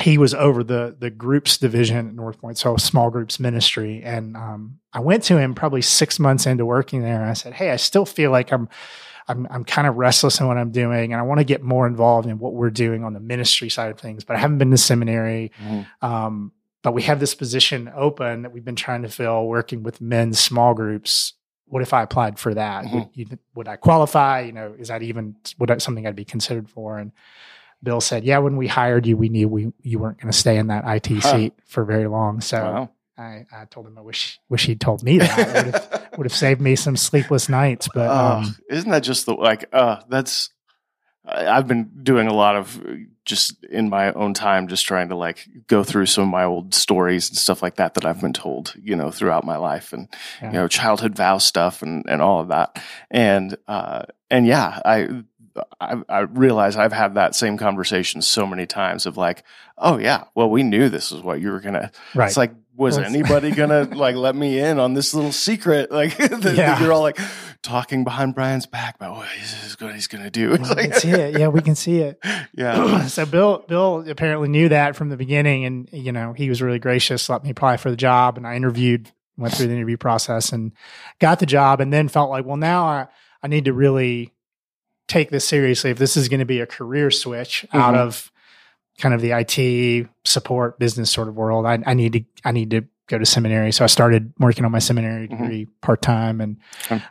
he 0.00 0.16
was 0.16 0.32
over 0.32 0.62
the 0.62 0.96
the 0.98 1.10
groups 1.10 1.58
division 1.58 2.08
at 2.08 2.14
North 2.14 2.40
Point, 2.40 2.56
so 2.56 2.76
small 2.76 3.10
groups 3.10 3.40
ministry. 3.40 4.02
And 4.02 4.36
um, 4.36 4.78
I 4.92 5.00
went 5.00 5.24
to 5.24 5.38
him 5.38 5.54
probably 5.54 5.82
six 5.82 6.18
months 6.18 6.46
into 6.46 6.64
working 6.64 7.02
there, 7.02 7.20
and 7.20 7.28
I 7.28 7.34
said, 7.34 7.52
"Hey, 7.52 7.70
I 7.70 7.76
still 7.76 8.06
feel 8.06 8.30
like 8.30 8.52
I'm." 8.52 8.68
I'm, 9.28 9.44
I'm 9.50 9.64
kind 9.64 9.88
of 9.88 9.96
restless 9.96 10.38
in 10.38 10.46
what 10.46 10.56
I'm 10.56 10.70
doing 10.70 11.12
and 11.12 11.18
I 11.20 11.24
want 11.24 11.40
to 11.40 11.44
get 11.44 11.60
more 11.60 11.88
involved 11.88 12.28
in 12.28 12.38
what 12.38 12.54
we're 12.54 12.70
doing 12.70 13.02
on 13.02 13.12
the 13.12 13.18
ministry 13.18 13.68
side 13.68 13.90
of 13.90 13.98
things, 13.98 14.22
but 14.22 14.36
I 14.36 14.38
haven't 14.38 14.58
been 14.58 14.70
to 14.70 14.76
seminary. 14.76 15.50
Mm-hmm. 15.60 16.06
Um, 16.06 16.52
but 16.82 16.92
we 16.92 17.02
have 17.02 17.18
this 17.18 17.34
position 17.34 17.90
open 17.92 18.42
that 18.42 18.52
we've 18.52 18.64
been 18.64 18.76
trying 18.76 19.02
to 19.02 19.08
fill 19.08 19.48
working 19.48 19.82
with 19.82 20.00
men's 20.00 20.38
small 20.38 20.74
groups 20.74 21.32
what 21.68 21.82
if 21.82 21.92
I 21.92 22.02
applied 22.02 22.38
for 22.38 22.54
that? 22.54 22.84
Mm-hmm. 22.84 22.96
Would, 22.96 23.08
you, 23.14 23.26
would, 23.54 23.68
I 23.68 23.76
qualify? 23.76 24.40
You 24.40 24.52
know, 24.52 24.74
is 24.78 24.88
that 24.88 25.02
even 25.02 25.36
would 25.58 25.68
that 25.68 25.82
something 25.82 26.06
I'd 26.06 26.16
be 26.16 26.24
considered 26.24 26.68
for? 26.70 26.98
And 26.98 27.12
Bill 27.82 28.00
said, 28.00 28.24
"Yeah, 28.24 28.38
when 28.38 28.56
we 28.56 28.66
hired 28.66 29.06
you, 29.06 29.16
we 29.16 29.28
knew 29.28 29.48
we 29.48 29.72
you 29.82 29.98
weren't 29.98 30.18
going 30.18 30.32
to 30.32 30.38
stay 30.38 30.56
in 30.56 30.68
that 30.68 30.84
IT 30.86 31.22
huh. 31.22 31.32
seat 31.32 31.54
for 31.66 31.84
very 31.84 32.06
long." 32.06 32.40
So 32.40 32.58
wow. 32.58 32.90
I, 33.18 33.46
I 33.52 33.64
told 33.66 33.86
him 33.86 33.98
I 33.98 34.02
wish 34.02 34.40
wish 34.48 34.66
he'd 34.66 34.80
told 34.80 35.02
me 35.02 35.18
that. 35.18 35.36
would, 35.38 35.74
have, 35.74 36.08
would 36.18 36.26
have 36.26 36.34
saved 36.34 36.60
me 36.60 36.76
some 36.76 36.96
sleepless 36.96 37.48
nights. 37.48 37.88
But 37.92 38.08
um, 38.08 38.56
isn't 38.70 38.90
that 38.90 39.02
just 39.02 39.26
the 39.26 39.34
like? 39.34 39.68
Uh, 39.72 40.00
that's 40.08 40.50
I've 41.26 41.66
been 41.66 41.90
doing 42.02 42.28
a 42.28 42.34
lot 42.34 42.56
of 42.56 42.80
just 43.24 43.64
in 43.64 43.90
my 43.90 44.12
own 44.12 44.32
time, 44.32 44.68
just 44.68 44.86
trying 44.86 45.08
to 45.08 45.16
like 45.16 45.48
go 45.66 45.82
through 45.82 46.06
some 46.06 46.24
of 46.24 46.30
my 46.30 46.44
old 46.44 46.72
stories 46.72 47.28
and 47.28 47.36
stuff 47.36 47.60
like 47.60 47.76
that 47.76 47.94
that 47.94 48.06
I've 48.06 48.20
been 48.20 48.32
told, 48.32 48.74
you 48.80 48.94
know, 48.94 49.10
throughout 49.10 49.44
my 49.44 49.56
life 49.56 49.92
and, 49.92 50.08
yeah. 50.40 50.46
you 50.46 50.52
know, 50.54 50.68
childhood 50.68 51.16
vow 51.16 51.38
stuff 51.38 51.82
and, 51.82 52.04
and 52.08 52.22
all 52.22 52.40
of 52.40 52.48
that. 52.48 52.80
And, 53.10 53.56
uh, 53.66 54.04
and 54.30 54.46
yeah, 54.46 54.80
I, 54.84 55.22
I, 55.80 56.02
I 56.08 56.20
realize 56.20 56.76
I've 56.76 56.92
had 56.92 57.14
that 57.14 57.34
same 57.34 57.58
conversation 57.58 58.22
so 58.22 58.46
many 58.46 58.66
times 58.66 59.06
of 59.06 59.16
like, 59.16 59.44
oh 59.78 59.98
yeah, 59.98 60.24
well, 60.34 60.50
we 60.50 60.62
knew 60.62 60.88
this 60.88 61.12
is 61.12 61.22
what 61.22 61.40
you 61.40 61.50
were 61.50 61.60
going 61.60 61.74
to, 61.74 61.90
right. 62.14 62.26
it's 62.26 62.36
like, 62.36 62.52
was 62.76 62.98
anybody 62.98 63.50
gonna 63.54 63.84
like 63.84 64.16
let 64.16 64.36
me 64.36 64.58
in 64.58 64.78
on 64.78 64.94
this 64.94 65.14
little 65.14 65.32
secret? 65.32 65.90
Like 65.90 66.18
yeah. 66.42 66.80
you're 66.80 66.92
all 66.92 67.02
like 67.02 67.18
talking 67.62 68.04
behind 68.04 68.34
Brian's 68.34 68.66
back 68.66 68.96
about 68.96 69.16
what 69.16 69.28
he's, 69.28 69.76
what 69.80 69.94
he's 69.94 70.06
gonna 70.06 70.30
do. 70.30 70.50
we 70.52 70.58
can 70.58 70.92
see 70.92 71.10
it. 71.10 71.38
Yeah, 71.38 71.48
we 71.48 71.62
can 71.62 71.74
see 71.74 71.98
it. 71.98 72.22
Yeah. 72.52 73.06
so 73.06 73.26
Bill 73.26 73.64
Bill 73.66 74.08
apparently 74.08 74.48
knew 74.48 74.68
that 74.68 74.96
from 74.96 75.08
the 75.08 75.16
beginning, 75.16 75.64
and 75.64 75.88
you 75.92 76.12
know 76.12 76.32
he 76.32 76.48
was 76.48 76.62
really 76.62 76.78
gracious, 76.78 77.28
let 77.28 77.42
me 77.42 77.50
apply 77.50 77.78
for 77.78 77.90
the 77.90 77.96
job, 77.96 78.36
and 78.36 78.46
I 78.46 78.56
interviewed, 78.56 79.10
went 79.36 79.54
through 79.54 79.68
the 79.68 79.74
interview 79.74 79.96
process, 79.96 80.52
and 80.52 80.72
got 81.18 81.40
the 81.40 81.46
job, 81.46 81.80
and 81.80 81.92
then 81.92 82.08
felt 82.08 82.30
like, 82.30 82.44
well, 82.44 82.56
now 82.56 82.84
I 82.84 83.06
I 83.42 83.48
need 83.48 83.66
to 83.66 83.72
really 83.72 84.32
take 85.08 85.30
this 85.30 85.46
seriously. 85.46 85.90
If 85.90 85.98
this 85.98 86.16
is 86.16 86.28
going 86.28 86.40
to 86.40 86.46
be 86.46 86.60
a 86.60 86.66
career 86.66 87.10
switch 87.10 87.64
mm-hmm. 87.68 87.78
out 87.78 87.94
of 87.94 88.30
kind 88.98 89.14
of 89.14 89.20
the 89.20 89.32
IT 89.32 90.08
support 90.24 90.78
business 90.78 91.10
sort 91.10 91.28
of 91.28 91.34
world. 91.34 91.66
I, 91.66 91.78
I 91.86 91.94
need 91.94 92.12
to 92.14 92.24
I 92.44 92.52
need 92.52 92.70
to 92.70 92.84
go 93.08 93.18
to 93.18 93.26
seminary. 93.26 93.72
So 93.72 93.84
I 93.84 93.86
started 93.86 94.32
working 94.38 94.64
on 94.64 94.72
my 94.72 94.78
seminary 94.78 95.28
mm-hmm. 95.28 95.42
degree 95.42 95.62
mm-hmm. 95.64 95.80
part 95.80 96.02
time, 96.02 96.40
and 96.40 96.56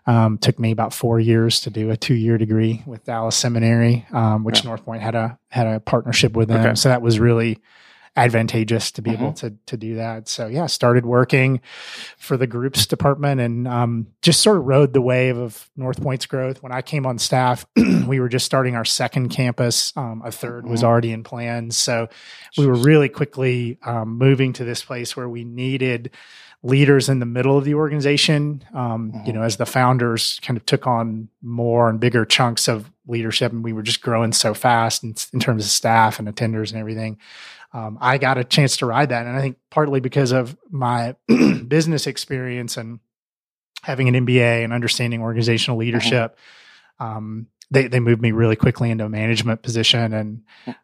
um, 0.05 0.37
took 0.37 0.59
me 0.59 0.71
about 0.71 0.93
four 0.93 1.19
years 1.19 1.61
to 1.61 1.69
do 1.69 1.91
a 1.91 1.97
two 1.97 2.15
year 2.15 2.37
degree 2.37 2.83
with 2.85 3.05
Dallas 3.05 3.35
Seminary, 3.35 4.05
um, 4.11 4.43
which 4.43 4.63
yeah. 4.63 4.69
North 4.69 4.83
Point 4.83 5.01
had 5.01 5.15
a 5.15 5.37
had 5.49 5.67
a 5.67 5.79
partnership 5.79 6.33
with 6.33 6.49
them. 6.49 6.65
Okay. 6.65 6.75
So 6.75 6.89
that 6.89 7.01
was 7.01 7.19
really 7.19 7.59
advantageous 8.15 8.91
to 8.91 9.01
be 9.01 9.11
able 9.11 9.33
to 9.33 9.53
to 9.65 9.77
do 9.77 9.95
that. 9.95 10.27
So 10.29 10.47
yeah, 10.47 10.65
started 10.67 11.05
working 11.05 11.61
for 12.17 12.37
the 12.37 12.47
groups 12.47 12.85
department 12.85 13.41
and 13.41 13.67
um, 13.67 14.07
just 14.21 14.41
sort 14.41 14.57
of 14.57 14.65
rode 14.65 14.93
the 14.93 15.01
wave 15.01 15.37
of 15.37 15.69
North 15.75 16.01
Point's 16.01 16.25
growth. 16.25 16.63
When 16.63 16.71
I 16.71 16.81
came 16.81 17.05
on 17.05 17.17
staff, 17.19 17.65
we 18.07 18.19
were 18.19 18.29
just 18.29 18.45
starting 18.45 18.75
our 18.75 18.85
second 18.85 19.29
campus. 19.29 19.91
Um, 19.97 20.21
a 20.25 20.29
3rd 20.29 20.65
was 20.67 20.81
Mhm. 20.81 20.85
already 20.85 21.11
in 21.11 21.23
plans, 21.23 21.77
so 21.77 22.07
we 22.57 22.65
were 22.67 22.75
really 22.75 23.09
quickly 23.09 23.77
um, 23.83 24.17
moving 24.17 24.53
to 24.53 24.63
this 24.63 24.83
place 24.83 25.15
where 25.17 25.27
we 25.29 25.43
needed 25.43 26.11
leaders 26.63 27.09
in 27.09 27.19
the 27.19 27.25
middle 27.27 27.57
of 27.57 27.63
the 27.65 27.75
organization. 27.75 28.63
Um, 28.73 29.11
You 29.25 29.31
Mhm. 29.31 29.35
know, 29.35 29.41
as 29.43 29.57
the 29.57 29.65
founders 29.65 30.39
kind 30.41 30.57
of 30.57 30.65
took 30.65 30.87
on 30.87 31.27
more 31.43 31.89
and 31.89 31.99
bigger 31.99 32.25
chunks 32.25 32.67
of 32.67 32.89
leadership, 33.07 33.51
and 33.51 33.63
we 33.63 33.73
were 33.73 33.83
just 33.83 34.01
growing 34.01 34.31
so 34.33 34.53
fast 34.53 35.03
in, 35.03 35.15
in 35.33 35.39
terms 35.39 35.65
of 35.65 35.71
staff 35.71 36.19
and 36.19 36.27
attenders 36.27 36.71
and 36.71 36.79
everything. 36.79 37.17
Um, 37.73 37.97
I 37.99 38.17
got 38.17 38.37
a 38.37 38.43
chance 38.43 38.77
to 38.77 38.85
ride 38.85 39.09
that, 39.09 39.25
and 39.25 39.35
I 39.35 39.41
think 39.41 39.57
partly 39.69 39.99
because 39.99 40.31
of 40.31 40.55
my 40.69 41.15
business 41.67 42.07
experience 42.07 42.77
and 42.77 42.99
having 43.83 44.07
an 44.07 44.25
MBA 44.25 44.63
and 44.63 44.73
understanding 44.73 45.21
organizational 45.21 45.77
leadership. 45.77 46.37
Um, 46.99 47.47
they 47.71 47.87
they 47.87 47.99
moved 47.99 48.21
me 48.21 48.31
really 48.31 48.55
quickly 48.55 48.89
into 48.91 49.05
a 49.05 49.09
management 49.09 49.61
position, 49.61 50.13
and 50.13 50.43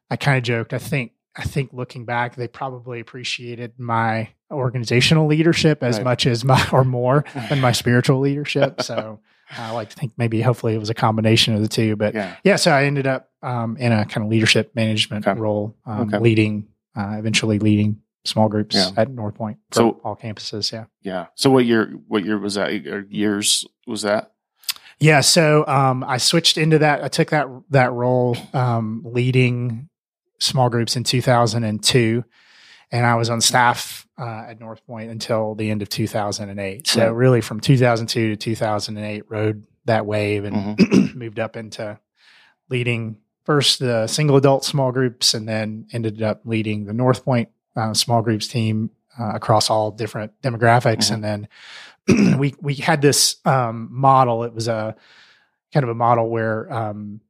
I 0.09 0.15
kind 0.17 0.37
of 0.37 0.43
joked. 0.43 0.73
I 0.73 0.77
think 0.79 1.13
I 1.35 1.43
think 1.43 1.71
looking 1.71 2.05
back, 2.05 2.35
they 2.35 2.47
probably 2.47 2.99
appreciated 2.99 3.79
my 3.79 4.29
organizational 4.51 5.27
leadership 5.27 5.81
as 5.83 5.97
Right. 5.97 6.03
much 6.03 6.25
as 6.27 6.43
my 6.43 6.67
or 6.73 6.83
more 6.83 7.23
than 7.49 7.61
my 7.61 7.71
spiritual 7.71 8.19
leadership. 8.19 8.81
So 8.81 9.19
I 9.57 9.71
like 9.71 9.89
to 9.89 9.95
think 9.95 10.13
maybe 10.17 10.41
hopefully 10.41 10.73
it 10.75 10.79
was 10.79 10.89
a 10.89 10.93
combination 10.93 11.53
of 11.55 11.61
the 11.61 11.67
two. 11.67 11.95
But 11.95 12.13
Yeah. 12.13 12.35
yeah, 12.43 12.55
so 12.55 12.71
I 12.71 12.85
ended 12.85 13.07
up 13.07 13.29
um, 13.43 13.75
in 13.77 13.91
a 13.91 14.05
kind 14.05 14.23
of 14.25 14.29
leadership 14.31 14.71
management 14.75 15.25
Okay. 15.27 15.39
role, 15.39 15.75
um, 15.85 16.01
Okay. 16.07 16.19
leading 16.19 16.67
uh, 16.95 17.15
eventually 17.17 17.57
leading 17.57 17.97
small 18.25 18.49
groups 18.49 18.75
Yeah. 18.75 18.89
at 18.97 19.09
North 19.09 19.33
Point 19.35 19.57
for 19.71 19.75
So- 19.75 20.01
all 20.03 20.15
campuses. 20.15 20.71
Yeah. 20.71 20.85
Yeah. 21.01 21.25
So 21.35 21.49
what 21.49 21.65
year? 21.65 21.91
What 22.07 22.23
year 22.25 22.37
was 22.37 22.53
that? 22.55 22.71
Years 23.11 23.65
was 23.87 24.01
that? 24.03 24.31
Yeah, 24.99 25.21
so 25.21 25.65
um, 25.67 26.03
I 26.03 26.17
switched 26.17 26.57
into 26.59 26.77
that. 26.79 27.03
I 27.03 27.07
took 27.07 27.31
that 27.31 27.47
that 27.71 27.91
role 27.91 28.37
um, 28.53 29.01
leading 29.03 29.89
small 30.37 30.69
groups 30.69 30.95
in 30.95 31.03
2002, 31.03 32.23
and 32.91 33.05
I 33.05 33.15
was 33.15 33.29
on 33.29 33.41
staff 33.41 34.07
uh, 34.19 34.45
at 34.49 34.59
North 34.59 34.85
Point 34.85 35.09
until 35.11 35.55
the 35.55 35.69
end 35.69 35.81
of 35.81 35.89
2008. 35.89 36.87
So 36.87 37.11
really, 37.11 37.41
from 37.41 37.59
2002 37.59 38.29
to 38.29 38.35
2008, 38.35 39.23
rode 39.29 39.65
that 39.85 40.05
wave 40.05 40.43
and 40.45 40.77
Mm-hmm. 40.77 41.17
moved 41.19 41.39
up 41.39 41.55
into 41.57 41.99
leading 42.69 43.17
first 43.45 43.79
the 43.79 44.07
single 44.07 44.37
adult 44.37 44.63
small 44.63 44.91
groups, 44.91 45.33
and 45.33 45.47
then 45.47 45.87
ended 45.93 46.21
up 46.21 46.41
leading 46.45 46.85
the 46.85 46.93
North 46.93 47.23
Point 47.25 47.49
uh, 47.75 47.93
small 47.93 48.21
groups 48.21 48.47
team 48.47 48.91
uh, 49.19 49.31
across 49.33 49.69
all 49.69 49.91
different 49.91 50.39
demographics. 50.41 51.09
Mhm. 51.09 51.13
And 51.13 51.23
then 51.23 52.37
we 52.37 52.53
we 52.61 52.75
had 52.75 53.01
this 53.01 53.37
um, 53.45 53.89
model. 53.91 54.43
It 54.43 54.53
was 54.53 54.67
a 54.67 54.95
kind 55.73 55.83
of 55.83 55.89
a 55.89 55.95
model 55.95 56.29
where 56.29 56.71
um, 56.71 57.21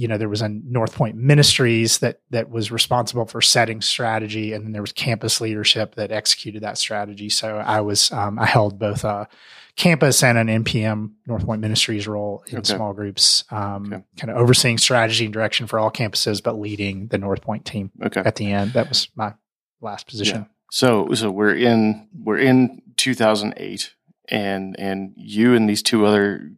you 0.00 0.08
know 0.08 0.16
there 0.16 0.30
was 0.30 0.40
a 0.40 0.48
North 0.48 0.94
Point 0.94 1.16
Ministries 1.16 1.98
that 1.98 2.20
that 2.30 2.48
was 2.48 2.72
responsible 2.72 3.26
for 3.26 3.42
setting 3.42 3.82
strategy, 3.82 4.54
and 4.54 4.64
then 4.64 4.72
there 4.72 4.80
was 4.80 4.92
campus 4.92 5.42
leadership 5.42 5.94
that 5.96 6.10
executed 6.10 6.62
that 6.62 6.78
strategy. 6.78 7.28
So 7.28 7.58
I 7.58 7.82
was 7.82 8.10
um, 8.10 8.38
I 8.38 8.46
held 8.46 8.78
both 8.78 9.04
a 9.04 9.28
campus 9.76 10.22
and 10.22 10.38
an 10.38 10.64
NPM 10.64 11.12
North 11.26 11.44
Point 11.44 11.60
Ministries 11.60 12.08
role 12.08 12.42
in 12.46 12.58
Okay. 12.58 12.74
small 12.74 12.94
groups, 12.94 13.44
um, 13.50 13.92
Okay. 13.92 14.02
kind 14.16 14.30
of 14.30 14.38
overseeing 14.38 14.78
strategy 14.78 15.24
and 15.26 15.34
direction 15.34 15.66
for 15.66 15.78
all 15.78 15.90
campuses, 15.90 16.42
but 16.42 16.58
leading 16.58 17.08
the 17.08 17.18
North 17.18 17.42
Point 17.42 17.66
team 17.66 17.90
Okay. 18.02 18.22
at 18.24 18.36
the 18.36 18.50
end. 18.50 18.72
That 18.72 18.88
was 18.88 19.08
my 19.14 19.34
last 19.82 20.06
position. 20.06 20.46
So 20.70 21.12
so 21.12 21.30
we're 21.30 21.54
in 21.54 22.08
we're 22.24 22.38
in 22.38 22.80
2008, 22.96 23.92
and 24.30 24.78
and 24.80 25.12
you 25.16 25.54
and 25.54 25.68
these 25.68 25.82
two 25.82 26.06
other 26.06 26.50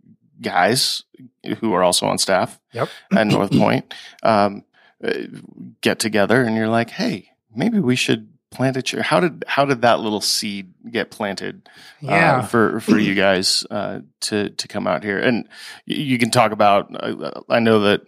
guys 0.43 1.03
who 1.61 1.73
are 1.73 1.83
also 1.83 2.07
on 2.07 2.19
staff 2.19 2.59
Yep. 2.73 2.89
at 3.17 3.27
North 3.27 3.51
Point 3.53 3.93
um, 4.23 4.65
uh, 5.03 5.13
get 5.81 5.99
together, 5.99 6.43
and 6.43 6.57
you're 6.57 6.69
like, 6.69 6.91
hey, 6.91 7.31
maybe 7.55 7.79
we 7.79 7.97
should 7.97 8.29
plant 8.51 8.77
a 8.77 8.83
church. 8.83 9.03
How 9.07 9.19
did 9.21 9.45
how 9.47 9.65
did 9.65 9.83
that 9.83 10.01
little 10.01 10.21
seed 10.21 10.75
get 10.91 11.11
planted? 11.11 11.69
Yeah. 12.01 12.39
uh, 12.39 12.43
for 12.43 12.81
for 12.81 12.99
you 12.99 13.15
guys 13.15 13.65
uh, 13.71 14.01
to 14.23 14.51
to 14.51 14.69
come 14.69 14.87
out 14.87 15.03
here, 15.05 15.19
and 15.19 15.49
you 15.87 16.19
can 16.19 16.31
talk 16.31 16.53
about. 16.53 16.91
Uh, 16.95 17.41
I 17.49 17.61
know 17.61 17.81
that 17.81 18.03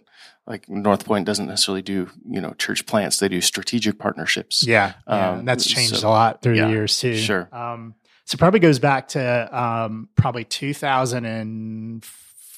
like 0.47 0.69
North 0.69 1.05
Point 1.05 1.25
doesn't 1.25 1.47
necessarily 1.47 1.81
do 1.81 2.09
you 2.29 2.41
know 2.41 2.53
church 2.53 2.85
plants; 2.85 3.17
they 3.19 3.27
do 3.27 3.41
strategic 3.41 3.97
partnerships. 3.99 4.63
Yeah, 4.65 4.93
yeah. 5.07 5.29
Um, 5.31 5.39
and 5.39 5.47
that's 5.47 5.65
changed 5.65 5.97
so- 5.97 6.07
a 6.07 6.11
lot 6.11 6.41
through 6.41 6.55
yeah, 6.55 6.65
the 6.65 6.71
years 6.71 6.97
too. 6.99 7.15
sure. 7.17 7.49
Um, 7.51 7.95
so 8.25 8.37
probably 8.37 8.59
goes 8.59 8.79
back 8.79 9.09
to 9.09 9.59
um, 9.59 10.09
probably 10.15 10.43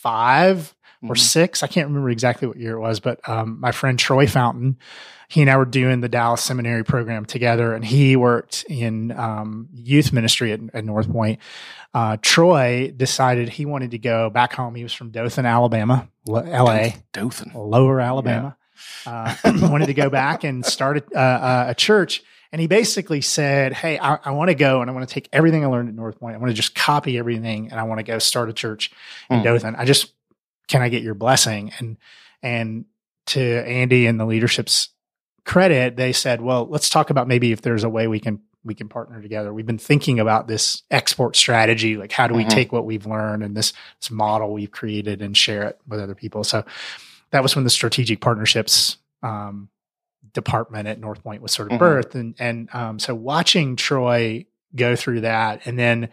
2005 0.02 0.74
or 1.04 1.14
Mhm. 1.16 1.18
six. 1.20 1.64
I 1.64 1.68
can't 1.68 1.88
remember 1.88 2.10
exactly 2.10 2.48
what 2.48 2.58
year 2.58 2.74
it 2.76 2.80
was, 2.80 3.00
but 3.00 3.20
um, 3.30 3.60
my 3.60 3.72
friend 3.72 4.00
Troy 4.00 4.26
Fountain, 4.28 4.78
he 5.28 5.42
and 5.42 5.50
I 5.50 5.58
were 5.58 5.66
doing 5.66 6.02
the 6.02 6.10
Dallas 6.10 6.42
Seminary 6.42 6.84
program 6.84 7.26
together, 7.26 7.74
and 7.74 7.86
he 7.86 8.16
worked 8.16 8.66
in 8.68 9.12
um, 9.12 9.68
youth 9.74 10.12
ministry 10.12 10.52
at, 10.54 10.60
at 10.74 10.86
North 10.86 11.12
Point. 11.12 11.40
Uh, 11.94 12.18
Troy 12.22 12.92
decided 12.96 13.50
he 13.50 13.66
wanted 13.66 13.92
to 13.92 13.98
go 14.00 14.30
back 14.30 14.54
home. 14.54 14.74
He 14.76 14.84
was 14.84 14.94
from 14.94 15.12
Dothan, 15.12 15.46
Alabama, 15.46 16.08
L- 16.28 16.46
LA. 16.46 16.90
Dothan. 17.14 17.52
Lower 17.54 18.00
Alabama. 18.00 18.56
Uh, 19.06 19.36
wanted 19.46 19.88
to 19.88 19.94
go 19.94 20.10
back 20.10 20.44
and 20.44 20.66
start 20.66 20.98
a, 21.14 21.18
uh, 21.18 21.66
a 21.70 21.76
church. 21.76 22.22
And 22.52 22.62
he 22.62 22.68
basically 22.68 23.22
said, 23.22 23.74
Hey, 23.74 24.00
I, 24.00 24.20
I 24.24 24.32
want 24.32 24.50
to 24.50 24.56
go 24.56 24.82
and 24.82 24.90
I 24.90 24.94
want 24.94 25.08
to 25.08 25.14
take 25.14 25.28
everything 25.34 25.64
I 25.64 25.68
learned 25.68 25.90
at 25.90 25.96
North 25.96 26.20
Point. 26.20 26.36
I 26.36 26.40
want 26.40 26.50
to 26.50 26.54
just 26.56 26.76
copy 26.76 27.18
everything 27.18 27.70
and 27.72 27.80
I 27.80 27.84
want 27.84 28.00
to 28.00 28.04
go 28.04 28.20
start 28.20 28.50
a 28.50 28.54
church 28.54 28.92
in 29.30 29.40
Hmm. 29.40 29.44
Dothan. 29.44 29.76
I 29.76 29.86
just, 29.86 30.14
can 30.68 30.82
I 30.82 30.90
get 30.90 31.04
your 31.04 31.14
blessing? 31.14 31.72
And, 31.80 31.98
and 32.42 32.86
to 33.28 33.42
Andy 33.42 34.06
and 34.08 34.20
the 34.20 34.26
leadership's 34.26 34.90
credit, 35.46 35.96
they 35.98 36.14
said, 36.14 36.42
well, 36.42 36.66
let's 36.68 36.90
talk 36.90 37.10
about 37.10 37.28
maybe 37.28 37.52
if 37.52 37.62
there's 37.62 37.84
a 37.84 37.90
way 37.90 38.08
we 38.08 38.20
can, 38.20 38.40
we 38.64 38.74
can 38.76 38.90
partner 38.90 39.22
together. 39.22 39.54
We've 39.54 39.66
been 39.66 39.78
thinking 39.78 40.20
about 40.20 40.48
this 40.48 40.84
export 40.92 41.36
strategy. 41.38 41.96
Like, 41.96 42.12
how 42.12 42.28
do 42.28 42.34
we 42.34 42.44
Mhm. 42.46 42.50
take 42.50 42.72
what 42.74 42.86
we've 42.86 43.06
learned 43.06 43.44
and 43.44 43.56
this, 43.56 43.72
this 44.02 44.12
model 44.12 44.52
we've 44.54 44.72
created 44.72 45.22
and 45.22 45.36
share 45.38 45.64
it 45.64 45.80
with 45.88 46.00
other 46.02 46.16
people? 46.16 46.44
So 46.44 46.66
that 47.32 47.44
was 47.44 47.56
when 47.56 47.64
the 47.64 47.70
strategic 47.70 48.20
partnerships 48.22 48.98
um, 49.24 49.70
department 50.34 50.88
at 50.88 51.00
North 51.00 51.24
Point 51.24 51.42
was 51.42 51.52
sort 51.52 51.72
of 51.72 51.80
Mhm. 51.80 51.82
birthed, 51.82 52.16
and 52.16 52.36
and 52.40 52.70
um, 52.74 53.00
so 53.00 53.14
watching 53.16 53.76
Troy 53.76 54.46
go 54.76 54.96
through 54.96 55.22
that, 55.22 55.62
and 55.66 55.78
then 55.80 56.10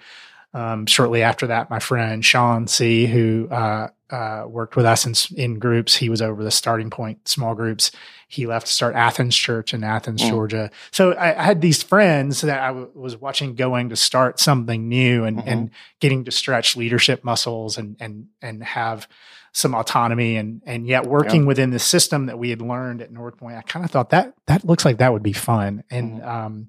um, 0.52 0.86
shortly 0.86 1.22
after 1.22 1.48
that, 1.48 1.68
my 1.68 1.80
friend 1.80 2.24
Sean 2.24 2.66
Seay, 2.68 3.06
who 3.06 3.48
uh, 3.50 3.88
uh, 4.10 4.44
worked 4.46 4.76
with 4.76 4.86
us 4.86 5.04
in, 5.04 5.36
in 5.36 5.58
groups, 5.58 5.96
he 5.96 6.08
was 6.08 6.22
over 6.22 6.44
the 6.44 6.50
starting 6.52 6.90
point 6.90 7.26
small 7.26 7.56
groups. 7.56 7.90
He 8.28 8.46
left 8.46 8.66
to 8.66 8.72
start 8.72 8.94
Athens 8.94 9.34
Church 9.34 9.74
in 9.74 9.82
Athens, 9.82 10.22
Mm. 10.22 10.28
Georgia. 10.28 10.70
So 10.92 11.12
I, 11.14 11.36
I 11.36 11.42
had 11.42 11.60
these 11.60 11.82
friends 11.82 12.42
that 12.42 12.60
I 12.60 12.68
w- 12.68 12.88
was 12.94 13.16
watching 13.16 13.56
going 13.56 13.88
to 13.88 13.96
start 13.96 14.38
something 14.38 14.88
new 14.88 15.24
and, 15.24 15.38
Mhm. 15.38 15.46
and 15.46 15.70
getting 15.98 16.24
to 16.26 16.30
stretch 16.30 16.76
leadership 16.76 17.24
muscles 17.24 17.76
and 17.76 17.96
and 17.98 18.26
and 18.40 18.62
have 18.62 19.08
some 19.56 19.72
autonomy 19.74 20.36
and 20.36 20.60
and 20.66 20.86
yet 20.86 21.06
working 21.06 21.46
within 21.46 21.70
the 21.70 21.78
system 21.78 22.26
that 22.26 22.38
we 22.38 22.50
had 22.50 22.60
learned 22.60 23.00
at 23.00 23.10
North 23.12 23.36
Point. 23.38 23.56
I 23.56 23.62
kind 23.62 23.84
of 23.84 23.90
thought 23.90 24.10
that 24.10 24.34
that 24.46 24.64
looks 24.64 24.84
like 24.84 24.98
that 24.98 25.12
would 25.12 25.22
be 25.22 25.32
fun. 25.32 25.84
And 25.90 26.20
Mhm. 26.20 26.26
um 26.28 26.68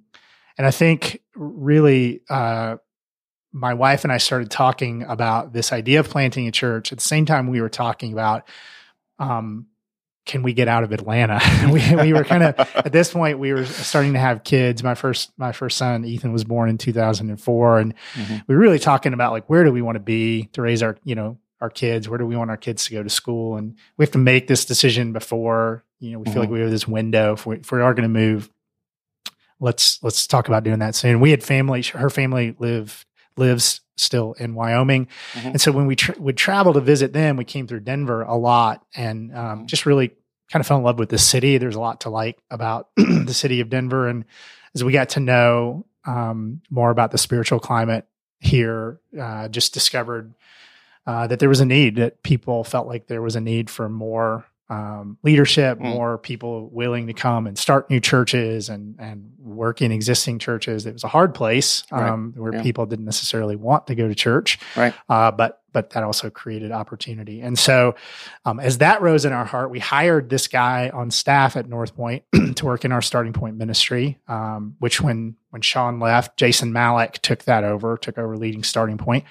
and 0.57 0.65
I 0.67 0.71
think 0.71 1.19
really 1.35 2.21
uh 2.29 2.77
my 3.51 3.73
wife 3.73 4.03
and 4.03 4.13
I 4.13 4.17
started 4.17 4.51
talking 4.51 5.01
about 5.03 5.51
this 5.51 5.73
idea 5.73 5.99
of 5.99 6.09
planting 6.09 6.47
a 6.47 6.51
church 6.51 6.91
at 6.91 6.99
the 6.99 7.03
same 7.03 7.25
time 7.25 7.47
we 7.47 7.59
were 7.59 7.69
talking 7.69 8.13
about 8.13 8.47
um 9.19 9.67
can 10.27 10.41
we 10.41 10.53
get 10.53 10.67
out 10.67 10.83
of 10.83 10.91
Atlanta? 10.91 11.39
we, 11.71 11.95
we 11.95 12.11
were 12.13 12.23
kind 12.23 12.41
of 12.43 12.55
at 12.75 12.91
this 12.91 13.11
point 13.13 13.37
we 13.39 13.53
were 13.53 13.63
starting 13.65 14.13
to 14.13 14.19
have 14.19 14.43
kids. 14.43 14.83
My 14.83 14.95
first 14.95 15.31
my 15.37 15.51
first 15.53 15.77
son 15.77 16.05
Ethan 16.05 16.31
was 16.33 16.43
born 16.43 16.69
in 16.69 16.77
2004 16.77 17.79
and 17.79 17.93
Mhm. 18.15 18.43
we 18.47 18.55
were 18.55 18.61
really 18.61 18.79
talking 18.79 19.13
about 19.13 19.31
like 19.31 19.49
where 19.49 19.63
do 19.63 19.71
we 19.71 19.81
want 19.81 19.95
to 19.95 19.99
be 19.99 20.45
to 20.53 20.61
raise 20.61 20.83
our 20.83 20.97
you 21.03 21.15
know 21.15 21.37
our 21.65 21.69
kids 21.71 22.07
where 22.07 22.19
do 22.19 22.25
we 22.27 22.35
want 22.35 22.51
our 22.51 22.57
kids 22.57 22.85
to 22.85 22.93
go 22.93 23.01
to 23.01 23.09
school 23.09 23.57
and 23.57 23.75
we 23.97 24.03
have 24.05 24.11
to 24.11 24.19
make 24.19 24.45
this 24.47 24.65
decision 24.65 25.11
before 25.13 25.83
you 25.99 26.11
know 26.11 26.19
we 26.19 26.25
feel 26.31 26.41
like 26.43 26.49
Mhm. 26.49 26.53
we 26.53 26.61
have 26.61 26.69
this 26.69 26.87
window 26.87 27.33
if 27.33 27.45
we, 27.47 27.55
if 27.57 27.71
we 27.71 27.81
are 27.81 27.93
going 27.95 28.03
to 28.03 28.19
move 28.19 28.51
let's 29.59 30.01
let's 30.03 30.27
talk 30.27 30.47
about 30.47 30.63
doing 30.63 30.79
that 30.79 30.93
soon 30.95 31.19
we 31.19 31.31
had 31.31 31.43
family 31.43 31.81
her 31.81 32.09
family 32.09 32.55
live 32.59 33.05
lives 33.37 33.81
still 33.97 34.33
in 34.33 34.53
wyoming 34.53 35.07
Mhm. 35.33 35.45
and 35.51 35.61
so 35.61 35.71
when 35.71 35.87
we 35.87 35.95
tra- 35.95 36.15
would 36.19 36.37
travel 36.37 36.73
to 36.73 36.81
visit 36.81 37.13
them 37.13 37.35
we 37.37 37.45
came 37.45 37.65
through 37.67 37.79
denver 37.79 38.21
a 38.23 38.35
lot 38.35 38.85
and 38.95 39.35
um, 39.35 39.63
Mhm. 39.63 39.65
just 39.65 39.85
really 39.85 40.09
kind 40.51 40.61
of 40.61 40.67
fell 40.67 40.77
in 40.77 40.83
love 40.83 40.99
with 40.99 41.09
the 41.09 41.17
city 41.17 41.57
there's 41.57 41.75
a 41.75 41.79
lot 41.79 42.01
to 42.01 42.09
like 42.09 42.37
about 42.51 42.89
the 42.97 43.33
city 43.33 43.59
of 43.61 43.69
denver 43.69 44.07
and 44.07 44.25
as 44.75 44.83
we 44.83 44.91
got 44.91 45.09
to 45.09 45.19
know 45.19 45.85
um, 46.05 46.61
more 46.69 46.91
about 46.91 47.09
the 47.11 47.17
spiritual 47.17 47.59
climate 47.59 48.05
here, 48.41 48.99
uh, 49.19 49.47
just 49.47 49.73
discovered 49.73 50.35
uh, 51.07 51.27
that 51.27 51.39
there 51.39 51.49
was 51.49 51.61
a 51.61 51.65
need 51.65 51.95
that 51.97 52.23
people 52.23 52.63
felt 52.63 52.87
like 52.87 53.07
there 53.07 53.21
was 53.21 53.35
a 53.35 53.41
need 53.41 53.69
for 53.69 53.87
more 53.89 54.45
um, 54.67 55.19
leadership, 55.21 55.77
Mm. 55.77 55.93
more 55.93 56.17
people 56.17 56.69
willing 56.71 57.05
to 57.05 57.13
come 57.13 57.45
and 57.45 57.55
start 57.55 57.87
new 57.91 57.99
churches 57.99 58.67
and 58.67 58.95
and 58.97 59.31
work 59.37 59.79
in 59.79 59.91
existing 59.91 60.39
churches. 60.39 60.87
It 60.87 60.93
was 60.93 61.03
a 61.03 61.07
hard 61.07 61.35
place 61.35 61.83
Right. 61.91 62.09
um, 62.09 62.33
where 62.35 62.51
Yeah. 62.55 62.63
people 62.63 62.87
didn't 62.87 63.05
necessarily 63.05 63.55
want 63.55 63.85
to 63.87 63.93
go 63.95 64.07
to 64.07 64.15
church, 64.15 64.57
Right. 64.75 64.93
uh, 65.07 65.29
but 65.29 65.61
but 65.71 65.89
that 65.91 66.01
also 66.03 66.29
created 66.31 66.71
opportunity. 66.71 67.41
And 67.41 67.59
so, 67.59 67.93
um, 68.45 68.59
as 68.61 68.77
that 68.79 69.01
rose 69.03 69.23
in 69.25 69.33
our 69.33 69.43
heart, 69.45 69.69
we 69.69 69.77
hired 69.79 70.29
this 70.29 70.47
guy 70.47 70.89
on 70.89 71.11
staff 71.11 71.55
at 71.57 71.67
North 71.69 71.93
Point 71.95 72.23
to 72.55 72.65
work 72.65 72.85
in 72.85 72.91
our 72.93 73.01
starting 73.03 73.33
point 73.33 73.57
ministry. 73.57 74.17
Um, 74.27 74.77
which 74.79 74.99
when 74.99 75.35
when 75.55 75.61
Sean 75.61 76.01
left, 76.01 76.35
Jason 76.35 76.73
Malik 76.73 77.13
took 77.21 77.45
that 77.45 77.63
over, 77.63 77.95
took 77.95 78.17
over 78.17 78.35
leading 78.35 78.61
starting 78.61 78.97
point, 78.97 79.23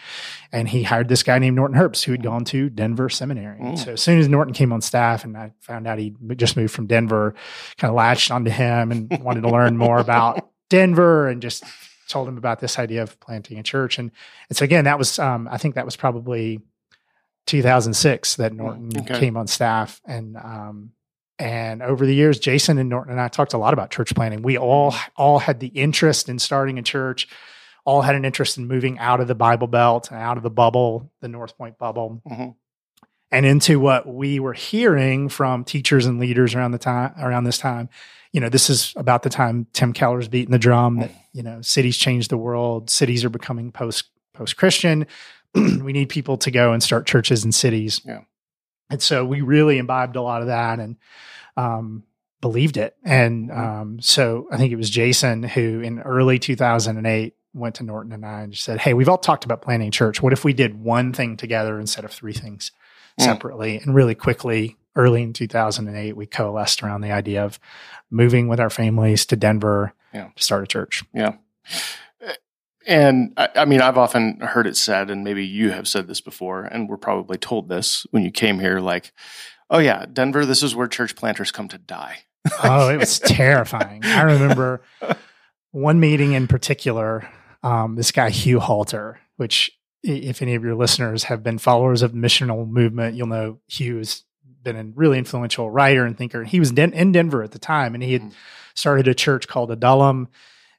and 0.52 0.66
he 0.66 0.82
hired 0.82 1.06
this 1.06 1.22
guy 1.22 1.38
named 1.38 1.54
Norton 1.54 1.76
Herbst, 1.76 2.04
who 2.04 2.12
had 2.12 2.22
gone 2.22 2.46
to 2.46 2.70
Denver 2.70 3.10
Seminary. 3.10 3.60
Mm. 3.60 3.78
So 3.78 3.92
as 3.92 4.00
soon 4.00 4.18
as 4.18 4.26
Norton 4.26 4.54
came 4.54 4.72
on 4.72 4.80
staff, 4.80 5.24
and 5.24 5.36
I 5.36 5.52
found 5.60 5.86
out 5.86 5.98
he 5.98 6.14
just 6.34 6.56
moved 6.56 6.72
from 6.72 6.86
Denver, 6.86 7.34
kind 7.76 7.90
of 7.90 7.94
latched 7.94 8.30
onto 8.30 8.50
him 8.50 8.90
and 8.90 9.18
wanted 9.22 9.42
to 9.42 9.50
learn 9.50 9.76
more 9.76 9.98
about 9.98 10.48
Denver, 10.70 11.28
and 11.28 11.42
just 11.42 11.62
told 12.08 12.26
him 12.26 12.38
about 12.38 12.58
this 12.58 12.78
idea 12.78 13.02
of 13.02 13.20
planting 13.20 13.58
a 13.58 13.62
church. 13.62 13.98
And, 13.98 14.10
and 14.48 14.56
so 14.56 14.64
again, 14.64 14.84
that 14.84 14.96
was 14.96 15.18
um, 15.18 15.46
I 15.52 15.58
think 15.58 15.74
that 15.74 15.84
was 15.84 15.94
probably 15.94 16.62
2006 17.44 18.36
that 18.36 18.54
Norton 18.54 18.90
Okay. 18.96 19.20
came 19.20 19.36
on 19.36 19.46
staff, 19.46 20.00
and 20.06 20.38
um, 20.38 20.92
and 21.38 21.82
over 21.82 22.06
the 22.06 22.14
years, 22.14 22.38
Jason 22.38 22.78
and 22.78 22.88
Norton 22.88 23.12
and 23.12 23.20
I 23.20 23.28
talked 23.28 23.54
a 23.54 23.58
lot 23.58 23.72
about 23.72 23.90
church 23.90 24.14
planting. 24.14 24.42
We 24.42 24.56
all 24.58 24.94
all 25.16 25.38
had 25.40 25.60
the 25.60 25.68
interest 25.68 26.28
in 26.28 26.38
starting 26.38 26.78
a 26.78 26.82
church, 26.82 27.28
all 27.84 28.02
had 28.02 28.14
an 28.14 28.24
interest 28.24 28.56
in 28.58 28.66
moving 28.68 28.98
out 28.98 29.20
of 29.20 29.28
the 29.28 29.34
Bible 29.34 29.66
Belt 29.66 30.10
and 30.10 30.20
out 30.20 30.36
of 30.36 30.42
the 30.42 30.50
bubble, 30.50 31.10
the 31.20 31.28
North 31.28 31.56
Point 31.58 31.76
bubble, 31.78 32.22
Mhm. 32.30 32.54
and 33.32 33.44
into 33.46 33.80
what 33.80 34.06
we 34.06 34.38
were 34.38 34.52
hearing 34.52 35.28
from 35.28 35.64
teachers 35.64 36.06
and 36.06 36.20
leaders 36.20 36.54
around 36.54 36.70
the 36.70 36.78
time 36.78 37.12
around 37.18 37.44
this 37.44 37.58
time. 37.58 37.88
You 38.32 38.40
know, 38.40 38.48
this 38.48 38.68
is 38.70 38.92
about 38.96 39.22
the 39.22 39.30
time 39.30 39.66
Tim 39.72 39.92
Keller's 39.92 40.28
beating 40.28 40.50
the 40.52 40.58
drum 40.58 40.98
that 41.00 41.10
you 41.32 41.42
know 41.42 41.60
cities 41.62 41.96
change 41.96 42.28
the 42.28 42.36
world, 42.38 42.90
cities 42.90 43.24
are 43.24 43.28
becoming 43.30 43.72
post 43.72 44.04
post 44.34 44.56
Christian. 44.56 45.06
we 45.54 45.92
need 45.92 46.08
people 46.08 46.36
to 46.38 46.50
go 46.50 46.72
and 46.72 46.82
start 46.82 47.06
churches 47.06 47.44
in 47.44 47.52
cities. 47.52 48.00
Yeah. 48.04 48.20
And 48.94 49.02
so 49.02 49.24
we 49.24 49.40
really 49.40 49.78
imbibed 49.78 50.14
a 50.14 50.22
lot 50.22 50.40
of 50.40 50.46
that 50.46 50.78
and 50.78 50.94
um, 51.56 52.04
believed 52.40 52.76
it. 52.76 52.96
And 53.04 53.50
Mhm. 53.50 53.58
um, 53.58 54.00
so 54.00 54.46
I 54.52 54.56
think 54.56 54.72
it 54.72 54.76
was 54.76 54.88
Jason 54.88 55.42
who, 55.42 55.80
in 55.80 55.98
early 55.98 56.38
2008, 56.38 57.34
went 57.54 57.74
to 57.76 57.82
Norton 57.82 58.12
and 58.12 58.24
I 58.24 58.42
and 58.42 58.52
just 58.52 58.64
said, 58.64 58.78
Hey, 58.80 58.94
we've 58.94 59.08
all 59.08 59.18
talked 59.18 59.44
about 59.44 59.62
planting 59.62 59.90
church. 59.90 60.22
What 60.22 60.32
if 60.32 60.44
we 60.44 60.52
did 60.52 60.80
one 60.80 61.12
thing 61.12 61.36
together 61.36 61.80
instead 61.80 62.04
of 62.04 62.12
three 62.12 62.32
things 62.32 62.70
Mm. 63.18 63.24
separately? 63.24 63.78
And 63.78 63.96
really 63.96 64.14
quickly, 64.14 64.76
early 64.94 65.22
in 65.24 65.32
2008, 65.32 66.16
we 66.16 66.26
coalesced 66.26 66.84
around 66.84 67.00
the 67.00 67.10
idea 67.10 67.44
of 67.44 67.58
moving 68.12 68.46
with 68.46 68.60
our 68.60 68.70
families 68.70 69.26
to 69.26 69.34
Denver 69.36 69.92
Yeah. 70.12 70.28
to 70.36 70.42
start 70.42 70.62
a 70.62 70.66
church. 70.68 71.02
And 72.86 73.32
I, 73.36 73.48
I 73.56 73.64
mean, 73.64 73.80
I've 73.80 73.98
often 73.98 74.40
heard 74.40 74.66
it 74.66 74.76
said, 74.76 75.10
and 75.10 75.24
maybe 75.24 75.44
you 75.46 75.70
have 75.70 75.88
said 75.88 76.06
this 76.06 76.20
before, 76.20 76.64
and 76.64 76.88
we're 76.88 76.96
probably 76.96 77.38
told 77.38 77.68
this 77.68 78.06
when 78.10 78.22
you 78.24 78.30
came 78.30 78.58
here, 78.60 78.80
like, 78.80 79.12
"Oh 79.70 79.78
yeah, 79.78 80.06
Denver, 80.12 80.44
this 80.44 80.62
is 80.62 80.74
where 80.74 80.86
church 80.86 81.16
planters 81.16 81.50
come 81.50 81.68
to 81.68 81.78
die." 81.78 82.18
oh, 82.62 82.90
it 82.90 82.98
was 82.98 83.18
terrifying. 83.18 84.04
I 84.04 84.22
remember 84.22 84.82
one 85.70 86.00
meeting 86.00 86.32
in 86.32 86.46
particular. 86.46 87.28
Um, 87.62 87.94
this 87.96 88.12
guy 88.12 88.28
Hugh 88.28 88.60
Halter, 88.60 89.18
which 89.36 89.70
if 90.02 90.42
any 90.42 90.54
of 90.54 90.62
your 90.62 90.74
listeners 90.74 91.24
have 91.24 91.42
been 91.42 91.56
followers 91.56 92.02
of 92.02 92.12
the 92.12 92.18
missional 92.18 92.68
movement, 92.68 93.16
you'll 93.16 93.26
know 93.26 93.60
Hugh's 93.68 94.24
been 94.62 94.76
a 94.76 94.84
really 94.94 95.16
influential 95.18 95.70
writer 95.70 96.04
and 96.04 96.16
thinker. 96.16 96.44
He 96.44 96.60
was 96.60 96.70
in 96.72 97.12
Denver 97.12 97.42
at 97.42 97.52
the 97.52 97.58
time, 97.58 97.94
and 97.94 98.02
he 98.02 98.12
had 98.12 98.22
Mhm. 98.22 98.32
started 98.74 99.08
a 99.08 99.14
church 99.14 99.48
called 99.48 99.70
Adullam. 99.70 100.28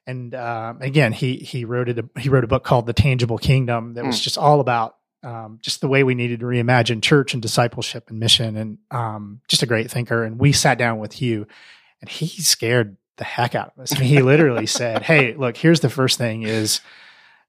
And 0.06 0.34
um, 0.34 0.80
again, 0.82 1.12
he 1.12 1.36
he 1.36 1.64
wrote 1.64 1.88
it. 1.88 1.98
He 2.18 2.28
wrote 2.28 2.44
a 2.44 2.46
book 2.46 2.62
called 2.64 2.86
The 2.86 2.92
Tangible 2.92 3.38
Kingdom 3.38 3.94
that 3.94 4.04
was 4.04 4.20
Mm. 4.20 4.22
just 4.22 4.38
all 4.38 4.60
about 4.60 4.96
um, 5.24 5.58
just 5.62 5.80
the 5.80 5.88
way 5.88 6.04
we 6.04 6.14
needed 6.14 6.40
to 6.40 6.46
reimagine 6.46 7.02
church 7.02 7.32
and 7.34 7.42
discipleship 7.42 8.08
and 8.10 8.20
mission, 8.20 8.56
and 8.56 8.78
um, 8.92 9.40
just 9.48 9.62
a 9.64 9.66
great 9.66 9.90
thinker. 9.90 10.22
And 10.22 10.38
we 10.38 10.52
sat 10.52 10.78
down 10.78 10.98
with 11.00 11.14
Hugh, 11.14 11.46
and 12.00 12.08
he 12.08 12.26
scared 12.28 12.96
the 13.16 13.24
heck 13.24 13.54
out 13.56 13.72
of 13.76 13.82
us. 13.82 13.92
I 13.96 13.98
mean, 13.98 14.08
he 14.08 14.22
literally 14.22 14.66
said, 14.80 15.02
"Hey, 15.02 15.34
look, 15.34 15.56
here's 15.56 15.80
the 15.80 15.90
first 15.90 16.18
thing: 16.18 16.42
is 16.44 16.80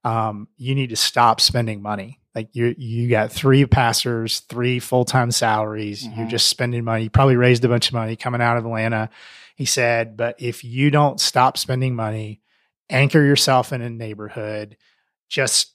um, 0.04 0.48
you 0.58 0.74
need 0.74 0.90
to 0.90 0.96
stop 0.96 1.42
spending 1.42 1.82
money. 1.82 2.20
Like 2.34 2.50
you, 2.56 2.74
you 2.78 3.10
got 3.10 3.32
three 3.32 3.66
pastors, 3.66 4.40
three 4.42 4.80
full 4.80 5.06
time 5.06 5.30
salaries. 5.32 6.04
You're 6.06 6.26
Mhm. 6.26 6.30
just 6.30 6.48
spending 6.48 6.84
money. 6.84 7.04
You 7.04 7.10
probably 7.12 7.36
raised 7.36 7.66
a 7.66 7.68
bunch 7.68 7.88
of 7.90 7.94
money 7.94 8.16
coming 8.16 8.42
out 8.42 8.58
of 8.58 8.66
Atlanta." 8.66 9.10
He 9.56 9.66
said, 9.66 10.18
"But 10.18 10.36
if 10.40 10.64
you 10.64 10.90
don't 10.90 11.20
stop 11.20 11.58
spending 11.58 11.96
money, 11.96 12.42
anchor 12.90 13.24
yourself 13.24 13.74
in 13.74 13.82
a 13.82 13.90
neighborhood, 13.90 14.78
just 15.30 15.74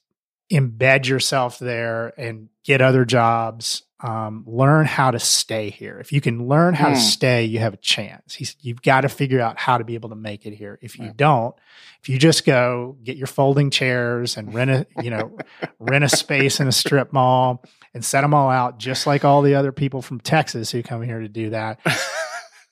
embed 0.51 1.07
yourself 1.07 1.59
there 1.59 2.13
and 2.19 2.49
get 2.63 2.81
other 2.81 3.05
jobs. 3.05 3.83
Um, 4.01 4.43
learn 4.45 4.85
how 4.85 5.11
to 5.11 5.19
stay 5.19 5.69
here. 5.69 5.97
If 5.99 6.11
you 6.11 6.19
can 6.19 6.47
learn 6.49 6.73
how 6.73 6.89
to 6.89 6.95
Hmm. 6.95 6.99
stay, 6.99 7.45
you 7.45 7.59
have 7.59 7.73
a 7.73 7.77
chance. 7.77 8.35
He's, 8.35 8.57
you've 8.59 8.81
got 8.81 9.01
to 9.01 9.09
figure 9.09 9.39
out 9.39 9.57
how 9.57 9.77
to 9.77 9.85
be 9.85 9.93
able 9.95 10.09
to 10.09 10.15
make 10.15 10.45
it 10.45 10.53
here. 10.53 10.77
If 10.81 10.99
you 10.99 11.05
Yeah. 11.05 11.13
don't, 11.15 11.55
if 12.01 12.09
you 12.09 12.17
just 12.19 12.45
go 12.45 12.97
get 13.01 13.15
your 13.15 13.27
folding 13.27 13.69
chairs 13.69 14.35
and 14.35 14.53
rent 14.53 14.71
a, 14.71 14.85
you 14.97 15.09
know, 15.09 15.45
rent 15.79 16.03
a 16.03 16.09
space 16.09 16.59
in 16.59 16.67
a 16.67 16.71
strip 16.73 17.13
mall 17.13 17.63
and 17.93 18.03
set 18.03 18.21
them 18.21 18.33
all 18.33 18.49
out, 18.49 18.77
just 18.77 19.07
like 19.07 19.23
all 19.23 19.41
the 19.41 19.55
other 19.55 19.71
people 19.71 20.01
from 20.01 20.19
Texas 20.19 20.69
who 20.69 20.83
come 20.83 21.01
here 21.01 21.21
to 21.21 21.29
do 21.29 21.51
that, 21.51 21.79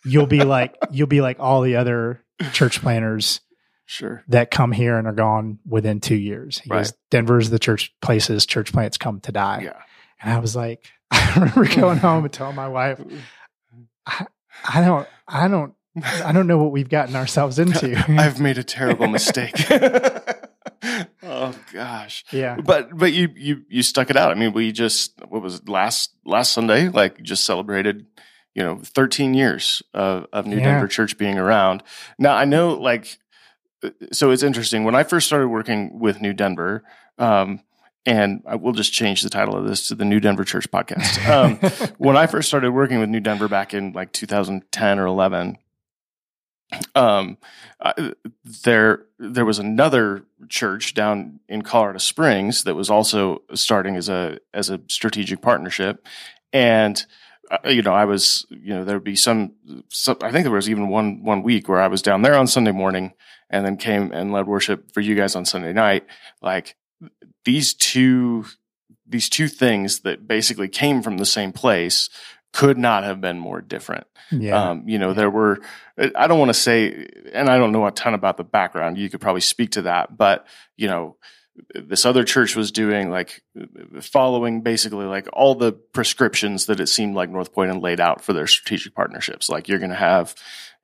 you'll 0.03 0.27
be 0.27 0.43
like, 0.43 0.75
you'll 0.91 1.07
be 1.07 1.21
like 1.21 1.39
all 1.39 1.61
the 1.61 1.77
other 1.77 2.21
church 2.51 2.81
planters 2.81 3.39
Sure. 3.91 4.23
that 4.29 4.51
come 4.51 4.71
here 4.71 4.97
and 4.97 5.05
are 5.05 5.11
gone 5.13 5.59
within 5.67 5.99
two 5.99 6.15
years. 6.15 6.59
He 6.59 6.69
Right. 6.69 6.77
goes, 6.79 6.93
Denver's 7.09 7.49
the 7.49 7.59
church 7.59 7.93
places 8.01 8.45
church 8.45 8.71
plants 8.71 8.97
come 8.97 9.19
to 9.21 9.33
die. 9.33 9.63
Yeah. 9.65 9.81
And 10.21 10.31
I 10.31 10.39
was 10.39 10.55
like, 10.55 10.85
I 11.11 11.33
remember 11.35 11.65
going 11.75 11.97
home 12.07 12.23
and 12.23 12.31
telling 12.31 12.55
my 12.55 12.69
wife, 12.69 13.01
I, 14.07 14.25
I 14.73 14.81
don't, 14.85 15.07
I 15.27 15.47
don't, 15.49 15.73
I 16.23 16.31
don't 16.31 16.47
know 16.47 16.57
what 16.57 16.71
we've 16.71 16.87
gotten 16.87 17.17
ourselves 17.17 17.59
into. 17.59 18.01
I've 18.17 18.39
made 18.39 18.57
a 18.57 18.63
terrible 18.63 19.07
mistake. 19.07 19.55
oh 21.23 21.53
gosh. 21.73 22.23
yeah. 22.31 22.55
But 22.63 22.97
but 22.97 23.11
you 23.13 23.29
you 23.35 23.63
you 23.69 23.83
stuck 23.83 24.09
it 24.09 24.17
out. 24.17 24.31
I 24.31 24.35
mean, 24.35 24.53
we 24.53 24.71
just 24.71 25.19
what 25.27 25.41
was 25.41 25.55
it, 25.55 25.69
last 25.69 26.15
last 26.25 26.53
Sunday? 26.53 26.87
Like 26.89 27.21
just 27.21 27.43
celebrated, 27.45 28.05
you 28.55 28.63
know, 28.63 28.79
13 28.83 29.33
years 29.33 29.81
of 29.93 30.27
of 30.31 30.45
New 30.45 30.57
Yeah. 30.57 30.63
Denver 30.71 30.87
Church 30.87 31.17
being 31.17 31.37
around. 31.37 31.83
Now 32.17 32.35
I 32.35 32.45
know 32.45 32.73
like 32.75 33.17
so 34.11 34.31
it's 34.31 34.43
interesting 34.43 34.83
when 34.83 34.95
I 34.95 35.03
first 35.03 35.27
started 35.27 35.47
working 35.47 35.99
with 35.99 36.21
New 36.21 36.33
Denver. 36.33 36.83
Um, 37.17 37.61
and 38.05 38.41
I 38.47 38.55
will 38.55 38.71
just 38.71 38.91
change 38.91 39.21
the 39.21 39.29
title 39.29 39.55
of 39.55 39.67
this 39.67 39.87
to 39.89 39.95
the 39.95 40.05
New 40.05 40.19
Denver 40.19 40.43
Church 40.43 40.69
podcast. 40.71 41.23
Um, 41.29 41.57
when 41.97 42.17
I 42.17 42.25
first 42.25 42.47
started 42.47 42.71
working 42.71 42.99
with 42.99 43.09
New 43.09 43.19
Denver 43.19 43.47
back 43.47 43.73
in 43.75 43.91
like 43.93 44.11
2010 44.11 44.99
or 44.99 45.05
11, 45.05 45.57
um, 46.95 47.37
I, 47.79 48.13
there 48.63 49.05
there 49.19 49.45
was 49.45 49.59
another 49.59 50.23
church 50.47 50.93
down 50.93 51.39
in 51.47 51.61
Colorado 51.61 51.99
Springs 51.99 52.63
that 52.63 52.75
was 52.75 52.89
also 52.89 53.43
starting 53.53 53.95
as 53.95 54.09
a 54.09 54.39
as 54.53 54.69
a 54.69 54.79
strategic 54.87 55.41
partnership, 55.41 56.05
and 56.53 57.05
you 57.65 57.81
know 57.81 57.93
I 57.93 58.05
was 58.05 58.45
you 58.49 58.73
know 58.73 58.83
there 58.83 58.95
would 58.95 59.03
be 59.03 59.15
some, 59.15 59.53
some 59.89 60.17
I 60.21 60.31
think 60.31 60.43
there 60.43 60.53
was 60.53 60.69
even 60.69 60.89
one 60.89 61.23
one 61.23 61.43
week 61.43 61.67
where 61.67 61.81
I 61.81 61.87
was 61.87 62.01
down 62.01 62.21
there 62.21 62.35
on 62.35 62.47
Sunday 62.47 62.71
morning 62.71 63.13
and 63.49 63.65
then 63.65 63.77
came 63.77 64.11
and 64.11 64.31
led 64.31 64.47
worship 64.47 64.91
for 64.93 65.01
you 65.01 65.15
guys 65.15 65.35
on 65.35 65.45
Sunday 65.45 65.73
night. 65.73 66.05
Like 66.41 66.75
these 67.45 67.73
two 67.73 68.45
these 69.05 69.29
two 69.29 69.47
things 69.47 69.99
that 70.01 70.27
basically 70.27 70.69
came 70.69 71.01
from 71.01 71.17
the 71.17 71.25
same 71.25 71.51
place 71.51 72.09
could 72.53 72.77
not 72.77 73.03
have 73.03 73.21
been 73.21 73.39
more 73.39 73.61
different. 73.61 74.07
yeah. 74.31 74.71
Um, 74.71 74.87
you 74.87 74.97
know, 74.97 75.13
there 75.13 75.29
were, 75.29 75.59
I 76.15 76.27
don't 76.27 76.39
want 76.39 76.49
to 76.49 76.53
say, 76.53 77.07
and 77.33 77.49
I 77.49 77.57
don't 77.57 77.71
know 77.71 77.85
a 77.85 77.91
ton 77.91 78.13
about 78.13 78.37
the 78.37 78.43
background. 78.43 78.97
You 78.97 79.09
could 79.09 79.21
probably 79.21 79.41
speak 79.41 79.71
to 79.71 79.83
that, 79.83 80.17
but, 80.17 80.45
you 80.77 80.87
know, 80.87 81.17
this 81.73 82.05
other 82.05 82.23
church 82.23 82.55
was 82.55 82.71
doing 82.71 83.09
like 83.09 83.41
following 84.01 84.61
basically 84.61 85.05
like 85.05 85.27
all 85.33 85.55
the 85.55 85.71
prescriptions 85.71 86.65
that 86.65 86.79
it 86.79 86.87
seemed 86.87 87.15
like 87.15 87.29
North 87.29 87.53
Point 87.53 87.73
had 87.73 87.81
laid 87.81 87.99
out 87.99 88.23
for 88.23 88.33
their 88.33 88.47
strategic 88.47 88.95
partnerships. 88.95 89.49
Like 89.49 89.67
you're 89.67 89.79
going 89.79 89.91
to 89.91 89.95
have, 89.95 90.35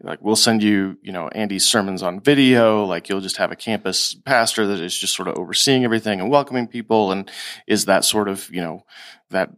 like, 0.01 0.21
we'll 0.21 0.35
send 0.35 0.63
you, 0.63 0.97
you 1.01 1.11
know, 1.11 1.27
Andy's 1.29 1.67
sermons 1.67 2.03
on 2.03 2.19
video. 2.19 2.85
Like 2.85 3.09
you'll 3.09 3.21
just 3.21 3.37
have 3.37 3.51
a 3.51 3.55
campus 3.55 4.13
pastor 4.13 4.67
that 4.67 4.79
is 4.79 4.97
just 4.97 5.15
sort 5.15 5.27
of 5.27 5.37
overseeing 5.37 5.83
everything 5.83 6.21
and 6.21 6.29
welcoming 6.29 6.67
people 6.67 7.11
and 7.11 7.29
is 7.67 7.85
that 7.85 8.05
sort 8.05 8.27
of, 8.27 8.49
you 8.51 8.61
know, 8.61 8.85
that 9.29 9.51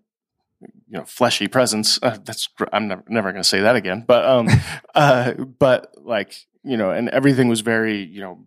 you 0.61 0.97
know 0.97 1.05
fleshy 1.05 1.47
presence 1.47 1.99
uh, 2.03 2.17
that's 2.25 2.49
i'm 2.73 2.89
never, 2.89 3.03
never 3.07 3.31
going 3.31 3.41
to 3.41 3.47
say 3.47 3.61
that 3.61 3.77
again 3.77 4.03
but 4.05 4.25
um 4.25 4.49
uh 4.95 5.31
but 5.33 5.93
like 5.97 6.35
you 6.63 6.75
know 6.75 6.91
and 6.91 7.07
everything 7.09 7.47
was 7.47 7.61
very 7.61 8.03
you 8.03 8.19
know 8.19 8.45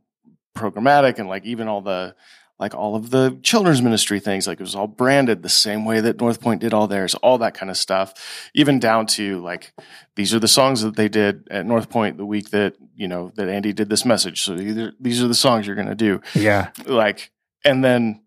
programmatic 0.55 1.19
and 1.19 1.29
like 1.29 1.45
even 1.45 1.69
all 1.69 1.81
the 1.81 2.15
like 2.59 2.75
all 2.75 2.95
of 2.95 3.11
the 3.11 3.39
children's 3.43 3.83
ministry 3.83 4.21
things. 4.21 4.47
Like 4.47 4.61
it 4.61 4.63
was 4.63 4.75
all 4.75 4.87
branded 4.87 5.43
the 5.43 5.49
same 5.49 5.85
way 5.85 6.01
that 6.01 6.21
North 6.21 6.41
Point 6.41 6.61
did 6.61 6.73
all 6.73 6.87
theirs, 6.87 7.15
all 7.17 7.39
that 7.39 7.55
kind 7.55 7.71
of 7.71 7.77
stuff, 7.77 8.51
even 8.55 8.79
down 8.79 9.07
to 9.09 9.41
like 9.41 9.73
these 10.17 10.33
are 10.33 10.39
the 10.39 10.49
songs 10.49 10.83
that 10.83 10.97
they 10.97 11.09
did 11.09 11.49
at 11.51 11.67
North 11.67 11.91
Point 11.91 12.19
the 12.19 12.27
week 12.27 12.51
that 12.51 12.77
you 12.95 13.09
know 13.09 13.33
that 13.37 13.49
Andy 13.49 13.73
did 13.73 13.89
this 13.89 14.05
message. 14.05 14.43
So 14.43 14.55
either, 14.55 14.93
these 15.01 15.23
are 15.23 15.29
the 15.29 15.35
songs 15.35 15.67
you're 15.67 15.77
going 15.77 15.89
to 15.89 15.95
do. 15.95 16.21
Yeah. 16.35 16.71
Like 16.87 17.33
and 17.65 17.85
then 17.85 18.23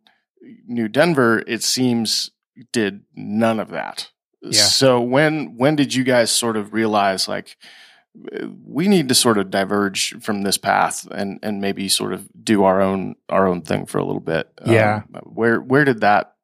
New 0.67 0.87
Denver, 0.87 1.43
it 1.47 1.63
seems 1.63 2.31
did 2.71 3.03
none 3.15 3.59
of 3.59 3.69
that. 3.69 4.11
Yeah. 4.41 4.61
So 4.61 5.01
when 5.01 5.57
when 5.57 5.75
did 5.75 5.93
you 5.93 6.03
guys 6.03 6.29
sort 6.31 6.57
of 6.57 6.73
realize 6.73 7.27
like 7.27 7.57
we 8.65 8.87
need 8.87 9.09
to 9.09 9.15
sort 9.15 9.37
of 9.37 9.49
diverge 9.49 10.21
from 10.21 10.43
this 10.43 10.57
path 10.57 11.07
and 11.11 11.39
and 11.43 11.61
maybe 11.61 11.87
sort 11.89 12.13
of 12.13 12.27
do 12.43 12.63
our 12.63 12.81
own 12.81 13.15
our 13.29 13.47
own 13.47 13.61
thing 13.61 13.85
for 13.85 13.97
a 13.97 14.03
little 14.03 14.21
bit? 14.21 14.49
Yeah. 14.65 15.03
Um, 15.13 15.21
where 15.23 15.59
where 15.59 15.85
did 15.85 16.01
that 16.01 16.35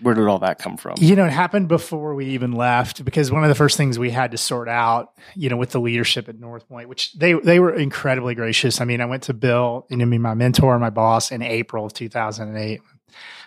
where 0.00 0.14
did 0.14 0.26
all 0.26 0.40
that 0.40 0.58
come 0.58 0.76
from? 0.76 0.96
You 0.98 1.16
know, 1.16 1.24
it 1.24 1.32
happened 1.32 1.68
before 1.68 2.14
we 2.14 2.26
even 2.26 2.52
left 2.52 3.04
because 3.04 3.30
one 3.30 3.44
of 3.44 3.48
the 3.48 3.54
first 3.54 3.76
things 3.76 3.98
we 3.98 4.10
had 4.10 4.32
to 4.32 4.38
sort 4.38 4.68
out, 4.68 5.12
you 5.34 5.48
know, 5.48 5.56
with 5.56 5.70
the 5.70 5.80
leadership 5.80 6.28
at 6.28 6.38
North 6.38 6.68
Point, 6.68 6.88
which 6.88 7.12
they 7.14 7.34
they 7.34 7.60
were 7.60 7.74
incredibly 7.74 8.34
gracious. 8.34 8.80
I 8.80 8.84
mean, 8.84 9.00
I 9.00 9.06
went 9.06 9.24
to 9.24 9.34
Bill, 9.34 9.86
you 9.90 9.96
know, 9.96 10.06
me, 10.06 10.18
my 10.18 10.34
mentor, 10.34 10.78
my 10.78 10.90
boss, 10.90 11.30
in 11.30 11.42
April 11.42 11.86
of 11.86 11.92
2008. 11.92 12.80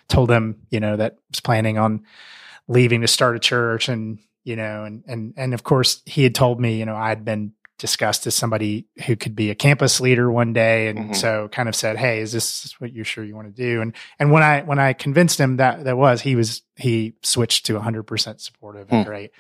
Told 0.08 0.32
him, 0.32 0.62
you 0.72 0.80
know, 0.80 0.96
that 0.96 1.14
I 1.14 1.22
was 1.30 1.40
planning 1.40 1.78
on 1.78 2.04
leaving 2.68 3.02
to 3.02 3.08
start 3.08 3.36
a 3.36 3.40
church, 3.40 3.90
and 3.90 4.20
you 4.50 4.56
know, 4.58 4.84
and 4.84 5.04
and 5.08 5.34
and 5.38 5.54
of 5.54 5.64
course, 5.64 6.02
he 6.06 6.24
had 6.24 6.36
told 6.36 6.60
me, 6.60 6.78
you 6.80 6.86
know, 6.86 6.96
I 6.96 7.10
had 7.10 7.24
been 7.24 7.54
discussed 7.78 8.28
as 8.28 8.36
somebody 8.36 8.88
who 9.06 9.16
could 9.16 9.36
be 9.38 9.50
a 9.52 9.56
campus 9.56 10.02
leader 10.02 10.30
one 10.30 10.52
day 10.52 10.90
and 10.90 11.12
Mhm. 11.12 11.16
so 11.16 11.48
kind 11.50 11.70
of 11.70 11.76
said 11.76 11.96
hey 11.96 12.20
is 12.20 12.34
this 12.34 12.76
what 12.82 12.92
you're 12.92 13.06
sure 13.06 13.24
you 13.24 13.34
want 13.38 13.48
to 13.56 13.62
do 13.64 13.80
and 13.82 13.94
and 14.20 14.34
when 14.34 14.44
i 14.44 14.60
when 14.64 14.80
i 14.80 14.92
convinced 14.92 15.40
him 15.40 15.56
that 15.56 15.86
that 15.86 15.96
was 15.98 16.20
he 16.20 16.36
was 16.36 16.62
he 16.76 17.14
switched 17.24 17.66
to 17.68 17.76
100% 17.80 18.42
supportive 18.42 18.88
and 18.92 19.04
Hmm. 19.06 19.10
great 19.10 19.32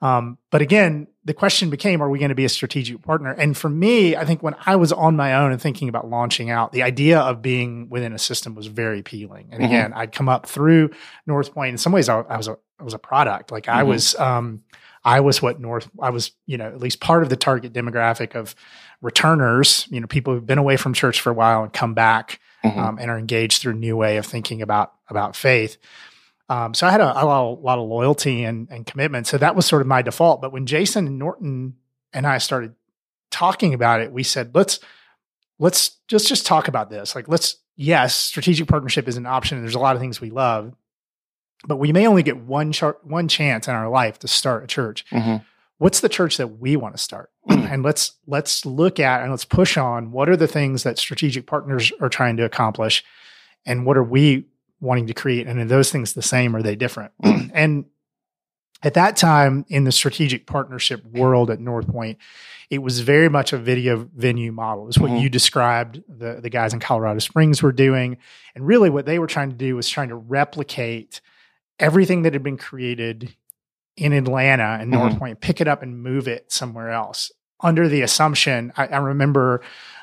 um, 0.00 0.38
but 0.50 0.62
again 0.62 1.06
the 1.24 1.34
question 1.34 1.68
became 1.70 2.00
are 2.02 2.08
we 2.08 2.18
going 2.18 2.28
to 2.30 2.34
be 2.34 2.44
a 2.44 2.48
strategic 2.48 3.02
partner 3.02 3.30
and 3.32 3.56
for 3.56 3.68
me 3.68 4.16
i 4.16 4.24
think 4.24 4.42
when 4.42 4.54
i 4.66 4.76
was 4.76 4.92
on 4.92 5.16
my 5.16 5.34
own 5.34 5.52
and 5.52 5.60
thinking 5.60 5.88
about 5.88 6.08
launching 6.08 6.48
out 6.50 6.72
the 6.72 6.82
idea 6.82 7.18
of 7.18 7.42
being 7.42 7.88
within 7.90 8.12
a 8.12 8.18
system 8.18 8.54
was 8.54 8.66
very 8.66 9.00
appealing 9.00 9.48
and 9.52 9.60
Mhm. 9.62 9.66
again 9.66 9.92
i'd 9.94 10.12
come 10.12 10.28
up 10.28 10.46
through 10.46 10.90
north 11.26 11.52
point 11.52 11.70
in 11.70 11.78
some 11.78 11.92
ways 11.92 12.08
i, 12.08 12.18
I 12.20 12.36
was 12.36 12.48
a 12.48 12.56
I 12.80 12.84
was 12.84 12.94
a 12.94 12.98
product 12.98 13.50
like 13.50 13.68
i 13.68 13.82
Mhm. 13.82 13.86
was 13.88 14.14
um 14.18 14.62
I 15.04 15.20
was 15.20 15.40
what 15.40 15.60
North, 15.60 15.88
I 16.02 16.10
was, 16.10 16.32
you 16.46 16.58
know, 16.58 16.66
at 16.66 16.80
least 16.80 17.00
part 17.00 17.22
of 17.22 17.28
the 17.28 17.36
target 17.36 17.72
demographic 17.72 18.34
of 18.34 18.54
returners, 19.00 19.86
you 19.90 20.00
know, 20.00 20.06
people 20.08 20.34
who've 20.34 20.44
been 20.46 20.58
away 20.58 20.76
from 20.76 20.92
church 20.92 21.20
for 21.20 21.30
a 21.30 21.34
while 21.34 21.62
and 21.62 21.72
come 21.72 21.94
back 21.94 22.40
Mhm. 22.64 22.76
um, 22.76 22.98
and 23.00 23.08
are 23.10 23.16
engaged 23.18 23.62
through 23.62 23.72
a 23.72 23.76
new 23.76 23.96
way 23.96 24.16
of 24.16 24.26
thinking 24.26 24.60
about, 24.60 24.92
about 25.08 25.36
faith. 25.36 25.78
Um, 26.48 26.72
so 26.74 26.86
I 26.86 26.90
had 26.90 27.00
a, 27.00 27.22
a, 27.22 27.24
lot, 27.26 27.44
a 27.44 27.60
lot 27.60 27.78
of 27.78 27.88
loyalty 27.88 28.44
and, 28.44 28.68
and 28.70 28.86
commitment. 28.86 29.26
So 29.26 29.36
that 29.38 29.54
was 29.54 29.66
sort 29.66 29.82
of 29.82 29.88
my 29.88 30.02
default. 30.02 30.40
But 30.40 30.52
when 30.52 30.66
Jason 30.66 31.06
and 31.06 31.18
Norton 31.18 31.76
and 32.12 32.26
I 32.26 32.38
started 32.38 32.74
talking 33.30 33.74
about 33.74 34.00
it, 34.00 34.12
we 34.12 34.22
said, 34.22 34.54
let's, 34.54 34.80
let's 35.58 35.90
just, 36.08 36.26
just 36.26 36.46
talk 36.46 36.66
about 36.68 36.88
this. 36.88 37.14
Like, 37.14 37.28
let's, 37.28 37.56
yes, 37.76 38.14
strategic 38.14 38.66
partnership 38.66 39.08
is 39.08 39.18
an 39.18 39.26
option. 39.26 39.58
And 39.58 39.64
there's 39.64 39.74
a 39.74 39.78
lot 39.78 39.94
of 39.94 40.00
things 40.00 40.20
we 40.20 40.30
love, 40.30 40.74
but 41.66 41.76
we 41.76 41.92
may 41.92 42.06
only 42.06 42.22
get 42.22 42.38
one 42.38 42.72
char- 42.72 42.98
one 43.02 43.28
chance 43.28 43.68
in 43.68 43.74
our 43.74 43.90
life 43.90 44.18
to 44.20 44.28
start 44.28 44.64
a 44.64 44.66
church. 44.66 45.04
Mhm. 45.10 45.44
What's 45.76 46.00
the 46.00 46.08
church 46.08 46.38
that 46.38 46.58
we 46.58 46.76
want 46.76 46.96
to 46.96 47.02
start? 47.02 47.30
and 47.48 47.82
let's 47.82 48.12
let's 48.26 48.64
look 48.66 48.98
at 48.98 49.22
and 49.22 49.30
let's 49.30 49.44
push 49.44 49.76
on 49.76 50.10
what 50.12 50.28
are 50.28 50.36
the 50.36 50.48
things 50.48 50.82
that 50.82 50.98
strategic 50.98 51.46
partners 51.46 51.92
are 52.00 52.08
trying 52.08 52.36
to 52.38 52.44
accomplish, 52.44 53.04
and 53.66 53.86
what 53.86 53.96
are 53.96 54.02
we 54.02 54.46
wanting 54.80 55.06
to 55.08 55.14
create? 55.14 55.46
And 55.46 55.58
are 55.60 55.64
those 55.64 55.90
things 55.90 56.12
the 56.14 56.22
same? 56.22 56.54
Or 56.54 56.60
are 56.60 56.62
they 56.62 56.76
different? 56.76 57.12
and 57.22 57.86
at 58.82 58.94
that 58.94 59.16
time 59.16 59.64
in 59.68 59.84
the 59.84 59.90
strategic 59.92 60.46
partnership 60.46 61.04
world 61.04 61.50
at 61.50 61.58
North 61.60 61.88
Point, 61.88 62.18
it 62.70 62.78
was 62.78 63.00
very 63.00 63.28
much 63.28 63.52
a 63.52 63.58
video 63.58 64.08
venue 64.14 64.52
model. 64.52 64.86
It's 64.88 64.98
what 64.98 65.10
Mhm. 65.10 65.22
you 65.22 65.28
described 65.28 66.02
the, 66.08 66.38
the 66.40 66.50
guys 66.50 66.72
in 66.74 66.80
Colorado 66.80 67.18
Springs 67.18 67.62
were 67.62 67.72
doing. 67.72 68.18
And 68.54 68.66
really 68.66 68.88
what 68.90 69.04
they 69.06 69.18
were 69.18 69.26
trying 69.26 69.50
to 69.50 69.56
do 69.56 69.74
was 69.74 69.88
trying 69.88 70.10
to 70.10 70.14
replicate 70.16 71.20
everything 71.80 72.22
that 72.22 72.34
had 72.34 72.42
been 72.42 72.58
created 72.58 73.34
in 73.96 74.12
Atlanta 74.12 74.78
and 74.80 74.90
North 74.92 75.14
Mhm. 75.14 75.18
Point, 75.18 75.40
pick 75.40 75.60
it 75.60 75.66
up 75.66 75.82
and 75.82 76.00
move 76.00 76.28
it 76.28 76.52
somewhere 76.52 76.90
else. 76.90 77.32
Under 77.60 77.88
the 77.88 78.02
assumption, 78.02 78.72
I, 78.76 78.86
I 78.86 78.98
remember 78.98 79.60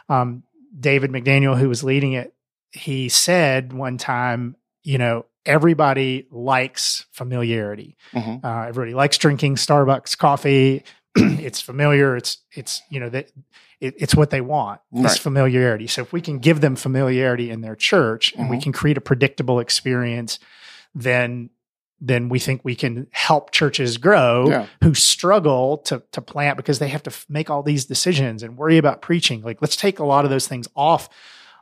um, 0.09 0.43
David 0.77 1.11
McDaniel, 1.11 1.57
who 1.57 1.69
was 1.69 1.83
leading 1.83 2.11
it, 2.13 2.33
he 2.73 3.07
said 3.07 3.71
one 3.71 3.97
time, 3.97 4.57
you 4.85 4.97
know, 4.99 5.25
everybody 5.45 6.27
likes 6.31 7.05
familiarity. 7.11 7.97
Mhm. 8.13 8.43
Uh, 8.43 8.67
everybody 8.67 8.93
likes 8.93 9.17
drinking 9.17 9.55
Starbucks 9.55 10.17
coffee. 10.17 10.83
it's 11.15 11.59
familiar. 11.59 12.15
It's 12.15 12.37
it's 12.53 12.81
you 12.89 12.99
know 12.99 13.09
that 13.09 13.31
it, 13.81 13.95
it's 13.97 14.15
what 14.15 14.29
they 14.29 14.41
want. 14.41 14.79
This 14.91 15.13
Right. 15.13 15.19
familiarity. 15.19 15.87
So 15.87 16.01
if 16.01 16.13
we 16.13 16.21
can 16.21 16.39
give 16.39 16.61
them 16.61 16.75
familiarity 16.75 17.49
in 17.51 17.61
their 17.61 17.75
church 17.75 18.33
and 18.37 18.49
we 18.49 18.57
Mhm. 18.57 18.63
can 18.63 18.71
create 18.73 18.97
a 18.97 19.01
predictable 19.01 19.59
experience, 19.59 20.39
then 20.93 21.49
then 22.01 22.27
we 22.27 22.37
think 22.39 22.59
we 22.63 22.75
can 22.75 23.07
help 23.11 23.51
churches 23.51 23.97
grow 23.97 24.49
Yeah. 24.49 24.65
who 24.83 24.93
struggle 24.93 25.77
to 25.79 26.03
to 26.11 26.21
plant 26.21 26.57
because 26.57 26.77
they 26.79 26.89
have 26.89 27.03
to 27.03 27.09
f- 27.11 27.25
make 27.29 27.49
all 27.49 27.63
these 27.63 27.85
decisions 27.85 28.43
and 28.43 28.57
worry 28.57 28.77
about 28.77 29.01
preaching. 29.01 29.41
Like 29.41 29.61
let's 29.61 29.75
take 29.77 29.97
a 29.99 30.05
lot 30.05 30.25
of 30.25 30.29
those 30.31 30.47
things 30.47 30.67
off 30.75 31.09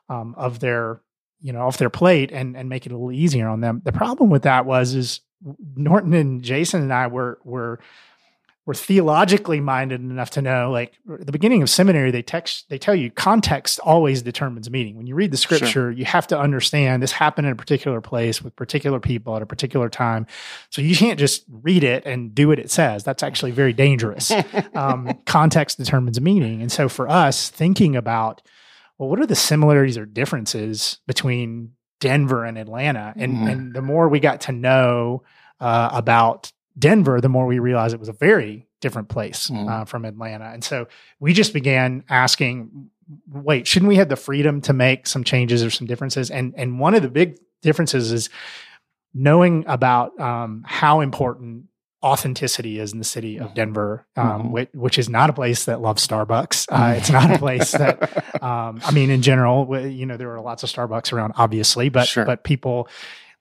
um, 0.10 0.34
of 0.38 0.60
their 0.60 1.02
you 1.44 1.54
know 1.54 1.62
off 1.68 1.78
their 1.78 1.92
plate 1.92 2.32
and 2.32 2.58
and 2.58 2.68
make 2.70 2.88
it 2.88 2.92
a 2.92 2.96
little 2.96 3.12
easier 3.12 3.48
on 3.48 3.62
them. 3.62 3.82
The 3.86 3.92
problem 3.92 4.32
with 4.32 4.42
that 4.44 4.66
was 4.66 4.96
is 4.96 5.20
Norton 5.76 6.14
and 6.14 6.42
Jason 6.42 6.82
and 6.82 6.92
I 6.94 7.08
were 7.08 7.38
were 7.44 7.80
were 8.66 8.74
theologically 8.74 9.60
minded 9.60 10.00
enough 10.00 10.30
to 10.30 10.42
know 10.42 10.72
like 10.72 10.94
at 11.20 11.26
the 11.26 11.34
beginning 11.34 11.62
of 11.62 11.70
seminary 11.70 12.12
they 12.12 12.22
text 12.22 12.70
they 12.70 12.78
tell 12.78 12.96
you 12.96 13.12
context 13.12 13.78
always 13.82 14.22
determines 14.22 14.70
meaning. 14.70 14.96
When 14.96 15.06
you 15.06 15.16
read 15.16 15.32
the 15.32 15.38
Sure. 15.38 15.58
scripture 15.58 15.92
you 15.92 16.06
have 16.06 16.28
to 16.28 16.40
understand 16.40 17.04
this 17.04 17.12
happened 17.12 17.46
in 17.48 17.52
a 17.52 17.58
particular 17.58 18.00
place 18.00 18.42
with 18.42 18.56
particular 18.56 19.02
people 19.02 19.36
at 19.36 19.42
a 19.42 19.46
particular 19.46 19.90
time. 19.90 20.28
So 20.70 20.82
you 20.82 20.96
can't 20.96 21.20
just 21.20 21.44
read 21.52 21.84
it 21.84 22.06
and 22.06 22.34
do 22.34 22.48
what 22.48 22.58
it 22.58 22.72
says. 22.72 23.04
That's 23.04 23.22
actually 23.22 23.52
very 23.52 23.74
dangerous. 23.74 24.32
Um, 24.76 25.20
context 25.26 25.78
determines 25.78 26.20
meaning. 26.22 26.62
And 26.62 26.72
so 26.72 26.88
for 26.90 27.08
us 27.10 27.50
thinking 27.50 27.96
about 27.98 28.42
well 29.04 29.10
what 29.10 29.20
are 29.20 29.26
the 29.28 29.36
similarities 29.36 29.98
or 29.98 30.06
differences 30.06 31.00
between 31.08 31.74
denver 32.00 32.46
and 32.46 32.58
atlanta 32.58 33.14
and 33.18 33.38
Mhm. 33.38 33.52
and 33.52 33.74
the 33.74 33.82
more 33.82 34.08
we 34.10 34.20
got 34.20 34.42
to 34.42 34.52
know 34.52 35.24
uh, 35.60 35.90
about 35.94 36.52
Denver, 36.78 37.22
the 37.22 37.30
more 37.30 37.46
we 37.46 37.60
realized 37.60 37.94
it 37.94 38.00
was 38.00 38.10
a 38.10 38.14
very 38.14 38.68
different 38.82 39.08
place 39.08 39.50
Mhm. 39.50 39.70
uh, 39.70 39.86
from 39.86 40.04
Atlanta. 40.06 40.46
And 40.46 40.64
so 40.64 40.88
we 41.20 41.32
just 41.32 41.54
began 41.54 42.04
asking, 42.10 42.90
wait, 43.32 43.68
shouldn't 43.68 43.88
we 43.88 43.98
have 43.98 44.10
the 44.10 44.16
freedom 44.16 44.60
to 44.62 44.74
make 44.74 45.06
some 45.08 45.24
changes 45.24 45.64
or 45.64 45.70
some 45.70 45.86
differences? 45.88 46.32
And 46.32 46.54
and 46.58 46.80
one 46.80 46.96
of 46.96 47.04
the 47.04 47.10
big 47.10 47.38
differences 47.62 48.12
is 48.12 48.30
knowing 49.14 49.64
about 49.68 50.20
um, 50.20 50.64
how 50.66 51.02
important 51.02 51.66
authenticity 52.04 52.80
is 52.80 52.92
in 52.94 53.00
the 53.00 53.06
city 53.06 53.38
of 53.40 53.54
Denver, 53.54 54.06
um, 54.18 54.26
Mhm. 54.44 54.52
which, 54.52 54.70
which 54.74 55.00
is 55.00 55.10
not 55.10 55.30
a 55.30 55.34
place 55.34 55.66
that 55.66 55.82
loves 55.82 56.06
Starbucks. 56.06 56.68
Uh, 56.72 56.96
it's 56.98 57.10
not 57.10 57.32
a 57.32 57.38
place 57.38 57.72
that 57.72 58.44
um, 58.44 58.82
I 58.84 58.92
mean, 58.92 59.10
in 59.10 59.22
general, 59.22 59.88
you 59.88 60.06
know, 60.06 60.18
there 60.18 60.32
are 60.36 60.42
lots 60.42 60.64
of 60.64 60.70
Starbucks 60.70 61.14
around, 61.14 61.34
obviously, 61.38 61.90
but 61.90 62.08
Sure. 62.08 62.26
but 62.26 62.44
people 62.44 62.88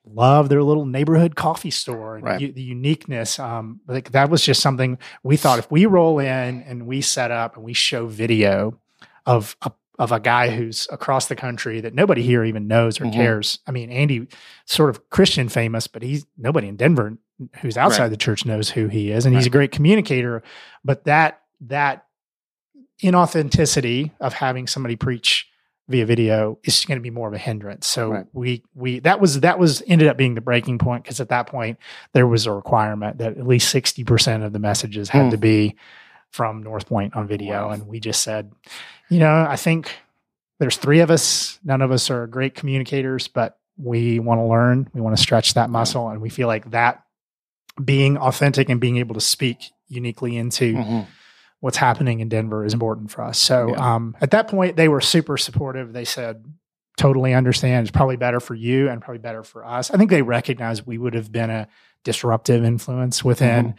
love 0.05 0.49
their 0.49 0.63
little 0.63 0.85
neighborhood 0.87 1.35
coffee 1.37 1.71
store 1.71 2.17
and 2.17 2.25
Right. 2.25 2.41
u- 2.41 2.53
the 2.53 2.63
uniqueness. 2.63 3.39
Um, 3.39 3.81
like 3.87 4.11
that 4.13 4.31
was 4.31 4.45
just 4.45 4.61
something 4.61 4.99
we 5.23 5.37
thought 5.37 5.59
if 5.59 5.71
we 5.71 5.87
roll 5.87 6.19
in 6.19 6.63
and 6.63 6.87
we 6.87 7.01
set 7.01 7.31
up 7.31 7.57
and 7.57 7.65
we 7.65 7.73
show 7.73 8.07
video 8.07 8.79
of 9.27 9.57
a 9.63 9.73
of 9.99 10.11
a 10.11 10.19
guy 10.19 10.49
who's 10.51 10.89
across 10.91 11.27
the 11.27 11.37
country 11.37 11.81
that 11.81 11.95
nobody 11.95 12.23
here 12.23 12.43
even 12.43 12.67
knows 12.67 13.01
or 13.01 13.05
Mhm. 13.05 13.13
cares. 13.13 13.59
I 13.67 13.71
mean, 13.73 13.91
Andy, 13.91 14.27
sort 14.65 14.89
of 14.91 15.09
Christian 15.11 15.49
famous, 15.51 15.87
but 15.87 16.03
he's 16.03 16.27
nobody 16.37 16.67
in 16.67 16.77
Denver 16.77 17.19
who's 17.61 17.77
outside 17.77 18.05
Right. 18.05 18.09
the 18.11 18.17
church 18.17 18.45
knows 18.47 18.71
who 18.71 18.89
he 18.89 19.11
is, 19.11 19.27
and 19.27 19.35
he's 19.35 19.47
a 19.47 19.51
great 19.51 19.73
communicator. 19.73 20.43
But 20.85 21.05
that 21.05 21.41
that 21.63 22.05
inauthenticity 23.03 24.13
of 24.21 24.33
having 24.33 24.67
somebody 24.67 24.97
preach 24.97 25.49
via 25.89 26.07
video 26.07 26.59
is 26.65 26.85
going 26.85 26.99
to 26.99 27.03
be 27.03 27.11
more 27.11 27.29
of 27.29 27.35
a 27.35 27.39
hindrance. 27.39 27.87
So 27.87 28.11
Right. 28.13 28.27
we 28.33 28.63
we 28.75 29.01
that 29.01 29.21
was 29.21 29.41
that 29.41 29.59
was 29.59 29.83
ended 29.87 30.09
up 30.09 30.17
being 30.17 30.35
the 30.35 30.41
breaking 30.41 30.79
point 30.79 31.03
because 31.05 31.21
at 31.21 31.29
that 31.31 31.47
point 31.49 31.79
there 32.13 32.27
was 32.27 32.47
a 32.47 32.53
requirement 32.53 33.19
that 33.19 33.37
at 33.37 33.47
least 33.47 33.69
sixty 33.71 34.05
percent 34.05 34.43
of 34.45 34.53
the 34.53 34.59
messages 34.61 35.09
had 35.09 35.25
Hmm. 35.25 35.31
to 35.31 35.37
be 35.39 35.77
from 36.31 36.63
North 36.63 36.87
Point 36.87 37.15
on 37.15 37.27
video, 37.27 37.67
Wow. 37.67 37.71
and 37.73 37.87
we 37.87 38.01
just 38.01 38.23
said, 38.23 38.53
you 39.11 39.19
know, 39.19 39.47
I 39.49 39.57
think 39.57 39.95
there's 40.61 40.77
three 40.79 41.01
of 41.01 41.11
us. 41.11 41.59
None 41.65 41.83
of 41.83 41.91
us 41.91 42.09
are 42.11 42.27
great 42.27 42.55
communicators, 42.55 43.29
but 43.29 43.59
we 43.77 44.19
want 44.19 44.39
to 44.39 44.45
learn. 44.45 44.89
We 44.95 45.01
want 45.03 45.15
to 45.17 45.23
stretch 45.23 45.55
that 45.55 45.69
muscle, 45.69 46.09
and 46.09 46.23
we 46.23 46.31
feel 46.31 46.47
like 46.47 46.71
that 46.71 47.03
being 47.83 48.17
authentic 48.19 48.69
and 48.69 48.81
being 48.81 48.97
able 48.99 49.15
to 49.15 49.21
speak 49.21 49.71
uniquely 49.89 50.37
into 50.37 50.75
Mhm. 50.75 51.07
what's 51.61 51.77
happening 51.77 52.21
in 52.21 52.29
Denver 52.29 52.65
is 52.65 52.73
important 52.75 53.11
for 53.11 53.23
us. 53.23 53.39
So 53.39 53.69
Yeah. 53.71 53.95
um, 53.95 54.17
at 54.21 54.31
that 54.33 54.49
point, 54.49 54.77
they 54.77 54.89
were 54.89 55.01
super 55.01 55.37
supportive. 55.37 55.93
They 55.93 56.05
said, 56.05 56.45
totally 56.99 57.33
understand. 57.35 57.87
It's 57.87 57.97
probably 57.97 58.17
better 58.17 58.41
for 58.41 58.55
you 58.55 58.89
and 58.89 59.01
probably 59.01 59.19
better 59.21 59.43
for 59.43 59.65
us. 59.65 59.91
I 59.91 59.97
think 59.97 60.11
they 60.11 60.23
recognized 60.23 60.87
we 60.87 60.99
would 60.99 61.15
have 61.15 61.33
been 61.33 61.51
a 61.51 61.69
disruptive 62.05 62.65
influence 62.65 63.25
within 63.25 63.75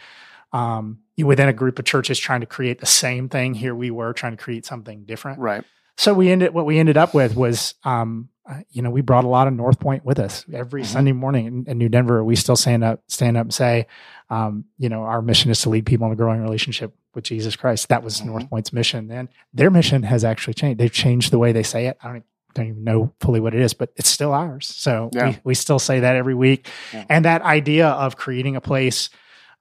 um, 0.54 1.00
within 1.18 1.50
a 1.50 1.54
group 1.54 1.80
of 1.80 1.86
churches 1.86 2.20
trying 2.20 2.42
to 2.42 2.46
create 2.46 2.80
the 2.80 2.86
same 2.86 3.28
thing. 3.28 3.56
Here 3.56 3.74
we 3.74 3.90
were 3.90 4.14
trying 4.14 4.38
to 4.38 4.44
create 4.44 4.66
something 4.68 5.04
different. 5.04 5.40
Right. 5.40 5.64
So 5.98 6.14
we 6.14 6.32
ended 6.32 6.54
what 6.54 6.66
we 6.68 6.78
ended 6.78 6.96
up 6.96 7.14
with 7.16 7.36
was 7.36 7.74
um, 7.84 8.30
uh, 8.50 8.60
you 8.72 8.82
know, 8.82 8.90
we 8.90 9.02
brought 9.02 9.24
a 9.24 9.28
lot 9.28 9.48
of 9.48 9.54
North 9.54 9.80
Point 9.80 10.04
with 10.06 10.20
us 10.20 10.46
every 10.54 10.82
Mhm. 10.82 10.86
Sunday 10.88 11.12
morning 11.14 11.46
in, 11.48 11.66
in 11.68 11.78
New 11.78 11.90
Denver. 11.90 12.24
We 12.24 12.36
still 12.36 12.56
stand 12.58 12.84
up, 12.84 13.02
stand 13.08 13.38
up 13.38 13.46
and 13.46 13.54
say, 13.54 13.88
um, 14.30 14.66
you 14.78 14.90
know, 14.90 15.04
our 15.04 15.22
mission 15.22 15.50
is 15.50 15.62
to 15.62 15.70
lead 15.70 15.86
people 15.86 16.08
in 16.08 16.14
a 16.14 16.16
growing 16.18 16.42
relationship 16.42 16.94
with 17.16 17.24
Jesus 17.24 17.56
Christ. 17.56 17.90
That 17.90 18.04
was 18.04 18.20
Mhm. 18.22 18.26
North 18.26 18.50
Point's 18.50 18.74
mission. 18.74 19.10
And 19.12 19.30
their 19.54 19.70
mission 19.70 20.04
has 20.04 20.24
actually 20.26 20.56
changed. 20.56 20.80
They've 20.80 20.92
changed 20.92 21.32
the 21.32 21.40
way 21.40 21.52
they 21.54 21.64
say 21.64 21.86
it. 21.88 21.98
I 22.04 22.10
don't, 22.12 22.24
don't 22.54 22.68
even 22.68 22.84
know 22.84 23.14
fully 23.22 23.40
what 23.40 23.56
it 23.56 23.62
is, 23.62 23.74
but 23.74 23.92
it's 23.96 24.10
still 24.10 24.34
ours. 24.34 24.68
So 24.68 25.10
Yeah. 25.14 25.30
we, 25.30 25.38
we 25.46 25.56
still 25.56 25.80
say 25.80 26.02
that 26.02 26.16
every 26.16 26.36
week. 26.36 26.68
Yeah. 26.94 27.06
And 27.10 27.26
that 27.26 27.42
idea 27.44 27.88
of 27.88 28.18
creating 28.18 28.56
a 28.56 28.62
place 28.62 29.10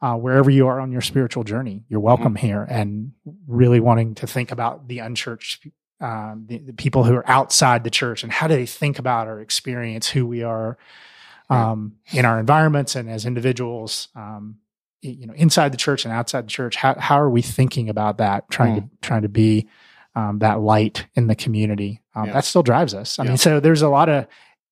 uh, 0.01 0.17
wherever 0.17 0.51
you 0.51 0.67
are 0.67 0.81
on 0.81 0.91
your 0.91 1.01
spiritual 1.01 1.45
journey, 1.45 1.85
you're 1.89 2.01
welcome 2.01 2.35
Mm-hmm. 2.35 2.47
here 2.47 2.67
and 2.69 3.13
really 3.47 3.79
wanting 3.79 4.17
to 4.17 4.27
think 4.27 4.51
about 4.51 4.89
the 4.89 4.99
unchurched 4.99 5.69
um, 6.03 6.45
the, 6.49 6.59
the 6.59 6.73
people 6.73 7.05
who 7.05 7.15
are 7.15 7.29
outside 7.31 7.85
the 7.85 7.91
church 7.91 8.23
and 8.25 8.33
how 8.33 8.47
do 8.49 8.55
they 8.55 8.67
think 8.67 8.99
about 8.99 9.29
or 9.29 9.41
experience 9.41 10.09
who 10.09 10.27
we 10.27 10.43
are 10.43 10.77
um, 11.49 11.93
in 12.13 12.25
our 12.25 12.39
environments 12.41 12.97
and 12.97 13.09
as 13.11 13.27
individuals 13.27 14.09
um, 14.17 14.57
you 15.01 15.27
know 15.27 15.35
inside 15.35 15.73
the 15.73 15.77
church 15.77 16.05
and 16.05 16.13
outside 16.15 16.45
the 16.47 16.51
church 16.51 16.77
how, 16.77 16.95
how 16.99 17.21
are 17.21 17.29
we 17.31 17.43
thinking 17.43 17.89
about 17.89 18.19
that 18.19 18.49
trying 18.51 18.75
to 18.77 18.89
trying 19.01 19.23
to 19.23 19.29
be 19.29 19.69
um, 20.15 20.39
that 20.41 20.61
light 20.61 21.07
in 21.15 21.27
the 21.27 21.35
community 21.35 22.01
um, 22.15 22.27
Yeah. 22.27 22.33
that 22.35 22.45
still 22.45 22.63
drives 22.63 22.95
us 22.95 23.19
i 23.19 23.23
Yeah. 23.25 23.29
mean 23.31 23.39
so 23.39 23.61
there's 23.61 23.83
a 23.83 23.89
lot 23.89 24.09
of 24.09 24.27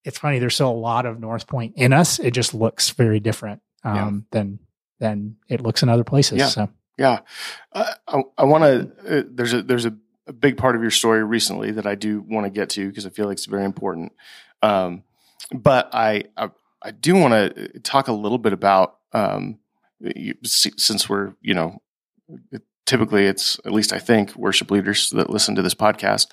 it's 0.04 0.18
funny 0.18 0.38
there's 0.38 0.54
still 0.54 0.70
a 0.70 0.72
lot 0.72 1.04
of 1.06 1.20
north 1.20 1.46
point 1.46 1.74
in 1.76 1.92
us 1.92 2.18
it 2.18 2.30
just 2.32 2.54
looks 2.54 2.90
very 2.90 3.20
different 3.20 3.60
um, 3.84 4.26
than 4.30 4.58
than 5.00 5.36
it 5.48 5.60
looks 5.62 5.82
in 5.82 5.88
other 5.88 6.04
places 6.04 6.38
Yeah. 6.38 6.46
so 6.48 6.68
Yeah, 6.98 7.20
uh, 7.72 7.94
I, 8.06 8.22
I 8.36 8.44
want 8.44 8.62
to. 8.64 9.18
Uh, 9.20 9.22
there's 9.30 9.54
a 9.54 9.62
there's 9.62 9.86
a, 9.86 9.94
a 10.30 10.32
big 10.32 10.56
part 10.56 10.76
of 10.76 10.82
your 10.82 10.92
story 10.92 11.24
recently 11.24 11.72
that 11.72 11.86
I 11.86 11.96
do 11.96 12.20
want 12.20 12.46
to 12.46 12.50
get 12.50 12.70
to 12.70 12.88
because 12.88 13.04
I 13.04 13.10
feel 13.10 13.26
like 13.26 13.34
it's 13.34 13.46
very 13.46 13.64
important. 13.64 14.12
Um, 14.62 15.02
but 15.52 15.90
I 15.92 16.24
I, 16.36 16.50
I 16.80 16.92
do 16.92 17.16
want 17.16 17.34
to 17.34 17.80
talk 17.80 18.06
a 18.06 18.12
little 18.12 18.38
bit 18.38 18.52
about 18.52 18.96
um, 19.12 19.58
you, 19.98 20.34
since 20.44 21.08
we're 21.08 21.34
you 21.42 21.54
know 21.54 21.82
typically 22.90 23.26
it's 23.26 23.58
at 23.64 23.72
least 23.72 23.92
I 23.92 24.00
think 24.00 24.34
worship 24.34 24.68
leaders 24.70 25.10
that 25.10 25.30
listen 25.30 25.54
to 25.54 25.62
this 25.62 25.74
podcast. 25.76 26.26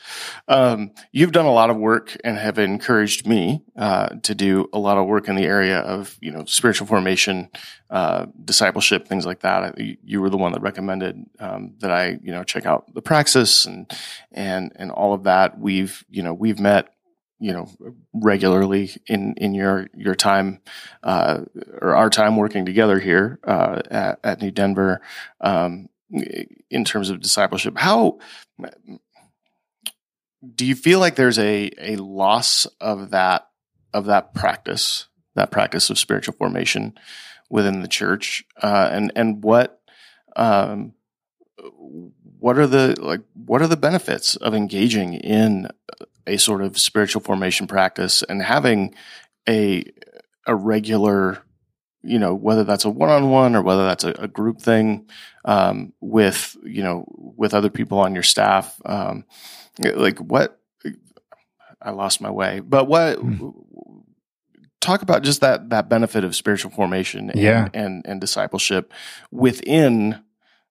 Um, 0.47 0.91
you've 1.11 1.31
done 1.31 1.45
a 1.45 1.53
lot 1.53 1.69
of 1.69 1.77
work 1.77 2.17
and 2.23 2.35
have 2.37 2.57
encouraged 2.57 3.27
me 3.27 3.61
uh, 3.77 4.09
to 4.23 4.33
do 4.33 4.67
a 4.73 4.79
lot 4.79 4.97
of 4.97 5.05
work 5.05 5.27
in 5.29 5.35
the 5.35 5.45
area 5.45 5.77
of 5.79 6.17
you 6.19 6.31
know 6.31 6.43
spiritual 6.45 6.87
formation, 6.87 7.49
uh, 7.91 8.25
discipleship, 8.43 9.07
things 9.07 9.25
like 9.25 9.41
that. 9.41 9.63
I- 9.63 9.97
You 10.03 10.19
were 10.21 10.31
the 10.31 10.37
one 10.45 10.51
that 10.53 10.61
recommended 10.61 11.15
um, 11.39 11.75
that 11.81 11.91
I 11.91 12.17
you 12.23 12.31
know 12.33 12.43
check 12.43 12.65
out 12.65 12.91
the 12.93 13.01
praxis 13.01 13.65
and 13.67 13.85
and 14.31 14.71
and 14.75 14.89
all 14.91 15.13
of 15.13 15.23
that. 15.23 15.59
We've 15.59 16.03
you 16.09 16.23
know 16.23 16.33
we've 16.33 16.59
met 16.59 16.89
you 17.39 17.53
know 17.53 17.65
regularly 18.13 18.89
in 19.05 19.33
in 19.37 19.53
your 19.53 19.87
your 19.95 20.15
time 20.15 20.59
uh, 21.03 21.41
or 21.81 21.95
our 21.95 22.09
time 22.09 22.35
working 22.35 22.65
together 22.65 22.99
here 22.99 23.39
uh, 23.43 23.79
at, 23.91 24.19
at 24.23 24.41
New 24.41 24.49
Denver 24.51 25.01
um, 25.41 25.87
in 26.09 26.85
terms 26.85 27.09
of 27.09 27.21
discipleship. 27.21 27.77
How 27.77 28.19
do 30.55 30.65
you 30.65 30.75
feel 30.75 30.99
like 30.99 31.15
there's 31.15 31.39
a 31.39 31.71
a 31.79 31.95
loss 31.97 32.65
of 32.79 33.11
that 33.11 33.47
of 33.93 34.05
that 34.05 34.33
practice, 34.33 35.07
that 35.35 35.51
practice 35.51 35.89
of 35.89 35.99
spiritual 35.99 36.35
formation 36.35 36.97
within 37.49 37.81
the 37.81 37.87
church, 37.87 38.45
uh, 38.61 38.89
and 38.91 39.11
and 39.15 39.43
what 39.43 39.81
um, 40.35 40.93
what 42.39 42.57
are 42.57 42.67
the 42.67 42.95
like 42.99 43.21
what 43.33 43.61
are 43.61 43.67
the 43.67 43.77
benefits 43.77 44.35
of 44.35 44.53
engaging 44.53 45.13
in 45.13 45.67
a 46.25 46.37
sort 46.37 46.61
of 46.61 46.77
spiritual 46.77 47.21
formation 47.21 47.67
practice 47.67 48.21
and 48.23 48.41
having 48.41 48.93
a 49.47 49.83
a 50.45 50.55
regular 50.55 51.43
you 52.03 52.19
know 52.19 52.33
whether 52.35 52.63
that's 52.63 52.85
a 52.85 52.89
one-on-one 52.89 53.55
or 53.55 53.61
whether 53.61 53.85
that's 53.85 54.03
a, 54.03 54.11
a 54.19 54.27
group 54.27 54.61
thing 54.61 55.07
um, 55.45 55.93
with 56.01 56.55
you 56.63 56.83
know 56.83 57.05
with 57.09 57.53
other 57.53 57.69
people 57.69 57.99
on 57.99 58.13
your 58.13 58.23
staff 58.23 58.79
um, 58.85 59.25
like 59.79 60.19
what 60.19 60.59
i 61.81 61.91
lost 61.91 62.21
my 62.21 62.29
way 62.31 62.59
but 62.59 62.87
what 62.87 63.19
talk 64.79 65.01
about 65.01 65.23
just 65.23 65.41
that 65.41 65.69
that 65.69 65.89
benefit 65.89 66.23
of 66.23 66.35
spiritual 66.35 66.71
formation 66.71 67.29
and 67.29 67.39
Yeah. 67.39 67.67
and, 67.73 68.05
and 68.05 68.21
discipleship 68.21 68.93
within 69.31 70.19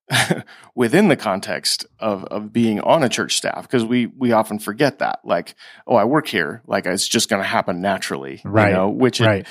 within 0.75 1.09
the 1.09 1.17
context 1.17 1.85
of 1.99 2.23
of 2.25 2.53
being 2.53 2.79
on 2.79 3.03
a 3.03 3.09
church 3.09 3.35
staff 3.35 3.63
because 3.63 3.83
we 3.83 4.05
we 4.05 4.31
often 4.31 4.57
forget 4.59 4.99
that 4.99 5.19
like 5.25 5.55
oh 5.85 5.95
I 5.95 6.05
work 6.05 6.27
here 6.27 6.61
like 6.65 6.85
it's 6.85 7.07
just 7.07 7.29
going 7.29 7.41
to 7.41 7.47
happen 7.47 7.81
naturally 7.81 8.41
Right. 8.45 8.69
you 8.69 8.73
know 8.75 8.89
which 8.89 9.19
right 9.19 9.41
it, 9.41 9.47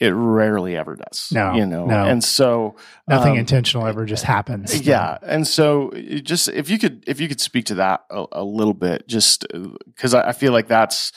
it 0.00 0.08
rarely 0.10 0.76
ever 0.76 0.96
does 0.96 1.28
No, 1.30 1.54
you 1.54 1.66
know 1.66 1.84
no. 1.86 2.06
and 2.06 2.24
so 2.24 2.74
nothing 3.06 3.32
um, 3.32 3.38
intentional 3.38 3.86
ever 3.86 4.06
just 4.06 4.24
happens 4.24 4.80
yeah 4.80 5.18
and 5.22 5.46
so 5.46 5.90
just 6.22 6.48
if 6.48 6.70
you 6.70 6.78
could 6.78 7.04
if 7.06 7.20
you 7.20 7.28
could 7.28 7.40
speak 7.40 7.66
to 7.66 7.74
that 7.76 8.04
a, 8.10 8.24
a 8.32 8.42
little 8.44 8.74
bit 8.74 9.06
just 9.06 9.46
because 9.86 10.14
I, 10.14 10.28
I 10.28 10.32
feel 10.32 10.52
like 10.52 10.68
that's 10.68 11.12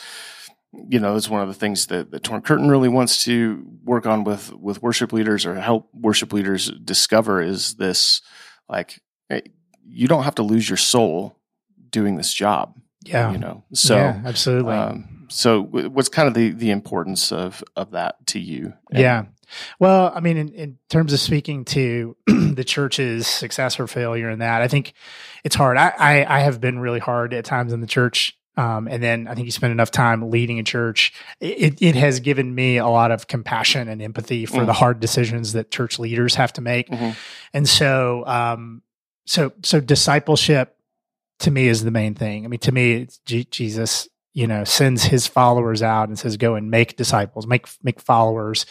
you 0.90 1.00
know 1.00 1.16
it's 1.16 1.30
one 1.30 1.42
of 1.42 1.48
the 1.48 1.54
things 1.54 1.88
that 1.88 2.12
the 2.12 2.20
torn 2.20 2.42
curtain 2.42 2.70
really 2.70 2.90
wants 2.90 3.24
to 3.26 3.66
work 3.84 4.06
on 4.06 4.24
with 4.24 4.52
with 4.54 4.82
worship 4.82 5.14
leaders 5.14 5.46
or 5.46 5.56
help 5.56 5.88
worship 5.94 6.34
leaders 6.34 6.70
discover 6.84 7.42
is 7.42 7.76
this 7.76 8.22
like 8.68 9.00
you 9.86 10.08
don't 10.08 10.24
have 10.24 10.36
to 10.36 10.44
lose 10.44 10.70
your 10.70 10.78
soul 10.78 11.38
doing 11.90 12.16
this 12.16 12.34
job 12.34 12.76
yeah 13.06 13.32
you 13.32 13.38
know 13.38 13.64
so 13.74 13.96
yeah, 13.96 14.22
absolutely 14.26 14.74
um, 14.76 15.26
so 15.30 15.64
w- 15.64 15.90
what's 15.90 16.10
kind 16.10 16.28
of 16.28 16.34
the 16.34 16.52
the 16.52 16.72
importance 16.72 17.32
of 17.32 17.64
of 17.76 17.92
that 17.92 18.26
to 18.28 18.40
you 18.40 18.74
And- 18.92 19.00
Yeah. 19.02 19.26
Well, 19.78 20.12
I 20.16 20.20
mean, 20.20 20.38
in, 20.38 20.50
in 20.54 20.78
terms 20.90 21.14
of 21.14 21.20
speaking 21.20 21.64
to 21.66 22.16
the 22.26 22.64
church's 22.64 23.28
success 23.28 23.80
or 23.80 23.86
failure 23.86 24.28
in 24.32 24.40
that, 24.40 24.64
I 24.64 24.68
think 24.68 24.94
it's 25.44 25.56
hard. 25.56 25.78
I, 25.78 25.94
I, 26.00 26.38
I 26.38 26.40
have 26.40 26.60
been 26.60 26.80
really 26.80 27.00
hard 27.00 27.36
at 27.36 27.46
times 27.46 27.72
in 27.72 27.80
the 27.80 27.86
church. 27.86 28.36
Um, 28.58 28.88
and 28.88 29.04
then 29.04 29.28
I 29.28 29.36
think 29.36 29.46
you 29.46 29.52
spend 29.52 29.72
enough 29.72 29.92
time 29.92 30.32
leading 30.32 30.58
a 30.58 30.64
church. 30.64 31.14
It, 31.40 31.80
it 31.84 31.94
has 31.94 32.20
given 32.20 32.56
me 32.56 32.78
a 32.78 32.88
lot 32.88 33.12
of 33.12 33.28
compassion 33.28 33.88
and 33.90 34.02
empathy 34.02 34.48
for 34.48 34.62
Mm. 34.62 34.66
the 34.66 34.74
hard 34.74 35.00
decisions 35.00 35.54
that 35.54 35.70
church 35.70 36.00
leaders 36.00 36.34
have 36.34 36.54
to 36.54 36.62
make. 36.62 36.90
Mhm. 36.90 37.16
And 37.54 37.70
so, 37.70 38.26
um, 38.26 38.82
so, 39.28 39.54
so 39.62 39.80
discipleship 39.80 40.76
to 41.44 41.52
me 41.52 41.68
is 41.68 41.84
the 41.84 41.92
main 41.92 42.16
thing. 42.16 42.46
I 42.46 42.48
mean, 42.48 42.60
to 42.62 42.72
me, 42.72 42.94
it's 42.94 43.20
G- 43.26 43.46
Jesus, 43.46 44.08
you 44.34 44.48
know, 44.48 44.64
sends 44.64 45.04
his 45.04 45.28
followers 45.28 45.82
out 45.82 46.10
and 46.10 46.18
says, 46.18 46.38
go 46.38 46.56
and 46.56 46.72
make 46.72 46.98
disciples, 46.98 47.48
make, 47.48 47.68
make 47.84 48.02
followers. 48.02 48.66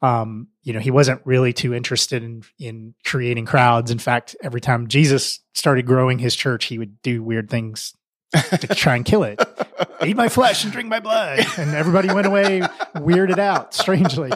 Um, 0.00 0.48
you 0.62 0.72
know, 0.72 0.80
he 0.80 0.90
wasn't 0.90 1.22
really 1.24 1.52
too 1.52 1.74
interested 1.74 2.22
in, 2.22 2.42
in 2.58 2.94
creating 3.04 3.46
crowds. 3.46 3.90
In 3.90 3.98
fact, 3.98 4.36
every 4.42 4.60
time 4.60 4.86
Jesus 4.86 5.40
started 5.54 5.86
growing 5.86 6.18
his 6.18 6.36
church, 6.36 6.66
he 6.66 6.78
would 6.78 7.02
do 7.02 7.22
weird 7.22 7.50
things 7.50 7.94
to 8.32 8.74
try 8.74 8.96
and 8.96 9.04
kill 9.04 9.24
it. 9.24 9.42
Eat 10.06 10.16
my 10.16 10.28
flesh 10.28 10.64
and 10.64 10.72
drink 10.72 10.88
my 10.88 11.00
blood. 11.00 11.44
And 11.56 11.74
everybody 11.74 12.12
went 12.12 12.26
away 12.26 12.60
weirded 12.94 13.38
out, 13.38 13.74
strangely. 13.74 14.30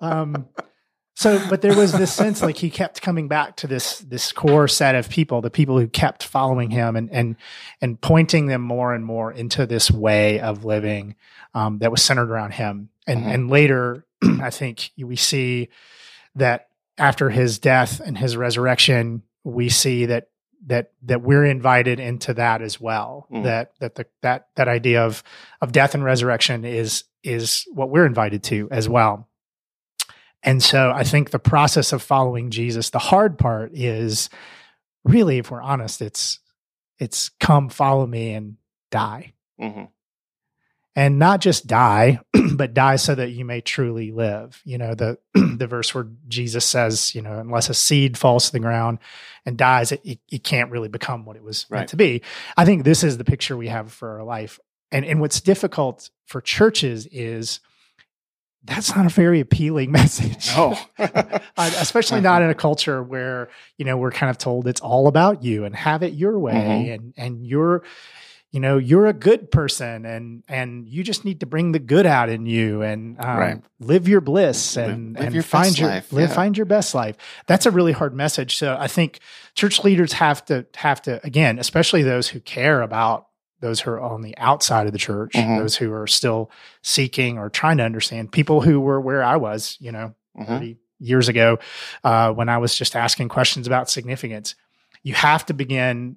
Um, 0.00 0.48
so, 1.22 1.48
but 1.48 1.62
there 1.62 1.76
was 1.76 1.92
this 1.92 2.12
sense 2.12 2.42
like 2.42 2.56
he 2.56 2.70
kept 2.70 3.00
coming 3.02 3.28
back 3.28 3.56
to 3.56 3.66
this 3.66 4.00
this 4.00 4.32
core 4.32 4.68
set 4.68 4.94
of 4.94 5.08
people, 5.08 5.40
the 5.40 5.50
people 5.50 5.78
who 5.78 5.86
kept 5.88 6.22
following 6.24 6.70
him 6.70 6.96
and 6.96 7.10
and 7.12 7.36
and 7.80 8.00
pointing 8.00 8.46
them 8.46 8.62
more 8.62 8.94
and 8.94 9.04
more 9.04 9.32
into 9.32 9.66
this 9.66 9.90
way 9.90 10.40
of 10.40 10.64
living 10.64 11.14
um, 11.54 11.78
that 11.78 11.90
was 11.90 12.02
centered 12.02 12.30
around 12.30 12.54
him. 12.54 12.88
And 13.06 13.24
Mhm. 13.24 13.34
and 13.34 13.50
later, 13.50 14.04
I 14.40 14.50
think 14.50 14.90
we 14.98 15.16
see 15.16 15.68
that 16.34 16.68
after 16.98 17.30
his 17.30 17.58
death 17.58 18.00
and 18.00 18.18
his 18.18 18.36
resurrection, 18.36 19.22
we 19.44 19.68
see 19.68 20.06
that 20.06 20.28
that 20.66 20.92
that 21.02 21.22
we're 21.22 21.44
invited 21.44 21.98
into 21.98 22.34
that 22.34 22.62
as 22.62 22.80
well. 22.80 23.26
Mm. 23.32 23.44
That 23.44 23.72
that 23.80 23.94
the 23.96 24.06
that 24.22 24.48
that 24.56 24.68
idea 24.68 25.04
of 25.04 25.22
of 25.60 25.72
death 25.72 25.94
and 25.94 26.04
resurrection 26.04 26.64
is 26.64 27.04
is 27.24 27.64
what 27.72 27.90
we're 27.90 28.06
invited 28.06 28.42
to 28.44 28.68
as 28.70 28.88
well. 28.88 29.28
And 30.42 30.62
so 30.62 30.90
I 30.90 31.04
think 31.04 31.30
the 31.30 31.38
process 31.38 31.92
of 31.92 32.02
following 32.02 32.50
Jesus, 32.50 32.90
the 32.90 32.98
hard 32.98 33.38
part 33.38 33.72
is 33.74 34.28
really, 35.04 35.38
if 35.38 35.50
we're 35.50 35.62
honest, 35.62 36.02
it's 36.02 36.38
it's 36.98 37.30
come 37.40 37.68
follow 37.68 38.06
me 38.06 38.34
and 38.34 38.56
die. 38.90 39.32
Mhm. 39.60 39.88
And 40.94 41.18
not 41.18 41.40
just 41.40 41.66
die, 41.66 42.20
but 42.54 42.74
die 42.74 42.96
so 42.96 43.14
that 43.14 43.30
you 43.30 43.44
may 43.46 43.60
truly 43.62 44.12
live. 44.12 44.60
You 44.64 44.76
know, 44.78 44.94
the 44.94 45.18
the 45.34 45.66
verse 45.66 45.94
where 45.94 46.08
Jesus 46.28 46.64
says, 46.66 47.14
you 47.14 47.22
know, 47.22 47.38
unless 47.38 47.70
a 47.70 47.74
seed 47.74 48.18
falls 48.18 48.46
to 48.46 48.52
the 48.52 48.60
ground 48.60 48.98
and 49.46 49.56
dies, 49.56 49.90
it, 49.92 50.00
it, 50.04 50.18
it 50.30 50.44
can't 50.44 50.70
really 50.70 50.88
become 50.88 51.24
what 51.24 51.36
it 51.36 51.42
was 51.42 51.66
Right. 51.70 51.78
meant 51.78 51.90
to 51.90 51.96
be. 51.96 52.22
I 52.56 52.64
think 52.66 52.84
this 52.84 53.02
is 53.04 53.16
the 53.16 53.24
picture 53.24 53.56
we 53.56 53.68
have 53.68 53.90
for 53.92 54.18
our 54.18 54.24
life. 54.24 54.60
and 54.90 55.04
and 55.06 55.20
what's 55.20 55.40
difficult 55.40 56.10
for 56.26 56.40
churches 56.42 57.06
is 57.10 57.60
that's 58.64 58.94
not 58.94 59.06
a 59.06 59.08
very 59.08 59.40
appealing 59.40 59.90
message. 60.00 60.48
No. 60.56 60.78
Uh, 61.54 61.70
especially 61.78 62.20
not 62.20 62.42
in 62.42 62.48
a 62.50 62.54
culture 62.54 63.02
where 63.02 63.48
you 63.76 63.84
know 63.84 63.96
we're 63.96 64.10
kind 64.10 64.30
of 64.30 64.38
told 64.38 64.66
it's 64.66 64.80
all 64.80 65.06
about 65.06 65.42
you 65.44 65.64
and 65.64 65.76
have 65.76 66.02
it 66.02 66.12
your 66.14 66.38
way 66.38 66.52
Mhm. 66.54 66.94
and 66.94 67.14
and 67.16 67.46
you're 67.46 67.82
you 68.50 68.58
know 68.60 68.78
you're 68.78 69.06
a 69.06 69.12
good 69.12 69.50
person 69.50 70.06
and 70.06 70.42
and 70.48 70.88
you 70.88 71.02
just 71.04 71.24
need 71.24 71.40
to 71.40 71.46
bring 71.46 71.72
the 71.72 71.78
good 71.78 72.06
out 72.06 72.28
in 72.30 72.46
you 72.46 72.80
and 72.82 73.18
um, 73.20 73.38
Right. 73.38 73.60
live 73.80 74.08
your 74.08 74.20
bliss 74.22 74.76
and 74.76 75.14
live 75.14 75.24
and 75.26 75.34
your 75.34 75.42
find 75.42 75.78
your 75.78 75.88
life, 75.90 76.12
live 76.12 76.30
yeah. 76.30 76.34
find 76.34 76.56
your 76.56 76.66
best 76.66 76.94
life 76.94 77.16
that's 77.46 77.66
a 77.66 77.70
really 77.70 77.92
hard 77.92 78.14
message 78.14 78.56
so 78.56 78.76
i 78.80 78.88
think 78.88 79.20
church 79.54 79.84
leaders 79.84 80.14
have 80.14 80.44
to 80.46 80.64
have 80.76 81.02
to 81.02 81.20
again 81.24 81.58
especially 81.58 82.02
those 82.02 82.28
who 82.28 82.40
care 82.40 82.80
about 82.82 83.26
those 83.62 83.80
who 83.80 83.90
are 83.92 84.00
on 84.00 84.20
the 84.20 84.36
outside 84.36 84.86
of 84.86 84.92
the 84.92 84.98
church 84.98 85.32
Mhm. 85.32 85.58
those 85.58 85.76
who 85.76 85.90
are 85.92 86.06
still 86.06 86.50
seeking 86.82 87.38
or 87.38 87.48
trying 87.48 87.78
to 87.78 87.84
understand 87.84 88.30
people 88.30 88.60
who 88.60 88.78
were 88.80 89.00
where 89.00 89.22
i 89.24 89.36
was 89.36 89.76
you 89.80 89.90
know 89.92 90.14
Mhm. 90.38 90.46
30 90.46 90.76
years 90.98 91.28
ago 91.28 91.58
uh, 92.04 92.30
when 92.32 92.48
I 92.48 92.58
was 92.58 92.76
just 92.76 92.94
asking 92.94 93.28
questions 93.28 93.66
about 93.66 93.90
significance. 93.90 94.54
You 95.02 95.14
have 95.14 95.44
to 95.46 95.52
begin 95.54 96.16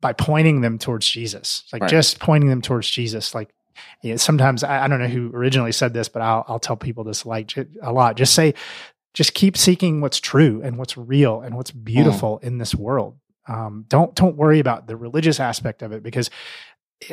by 0.00 0.12
pointing 0.14 0.62
them 0.62 0.78
towards 0.78 1.08
Jesus, 1.08 1.62
like 1.72 1.82
Right. 1.82 1.90
just 1.90 2.18
pointing 2.18 2.50
them 2.50 2.60
towards 2.60 2.90
Jesus. 2.90 3.36
Like 3.36 3.50
you 4.02 4.10
know, 4.10 4.16
sometimes 4.16 4.64
I, 4.64 4.84
I 4.84 4.88
don't 4.88 4.98
know 5.00 5.06
who 5.06 5.30
originally 5.32 5.70
said 5.70 5.94
this, 5.94 6.08
but 6.08 6.22
I'll, 6.22 6.44
I'll 6.48 6.58
tell 6.58 6.76
people 6.76 7.04
this 7.04 7.24
like 7.24 7.52
a 7.80 7.92
lot. 7.92 8.16
Just 8.16 8.34
say, 8.34 8.54
just 9.14 9.32
keep 9.32 9.56
seeking 9.56 10.00
what's 10.00 10.18
true 10.20 10.60
and 10.64 10.76
what's 10.76 10.96
real 10.96 11.40
and 11.40 11.54
what's 11.54 11.70
beautiful 11.70 12.38
in 12.42 12.58
this 12.58 12.74
world. 12.74 13.16
Um, 13.48 13.84
don't 13.88 14.14
don't 14.14 14.36
worry 14.36 14.58
about 14.60 14.86
the 14.86 14.96
religious 14.96 15.40
aspect 15.40 15.82
of 15.82 15.92
it 15.92 16.02
because 16.02 16.30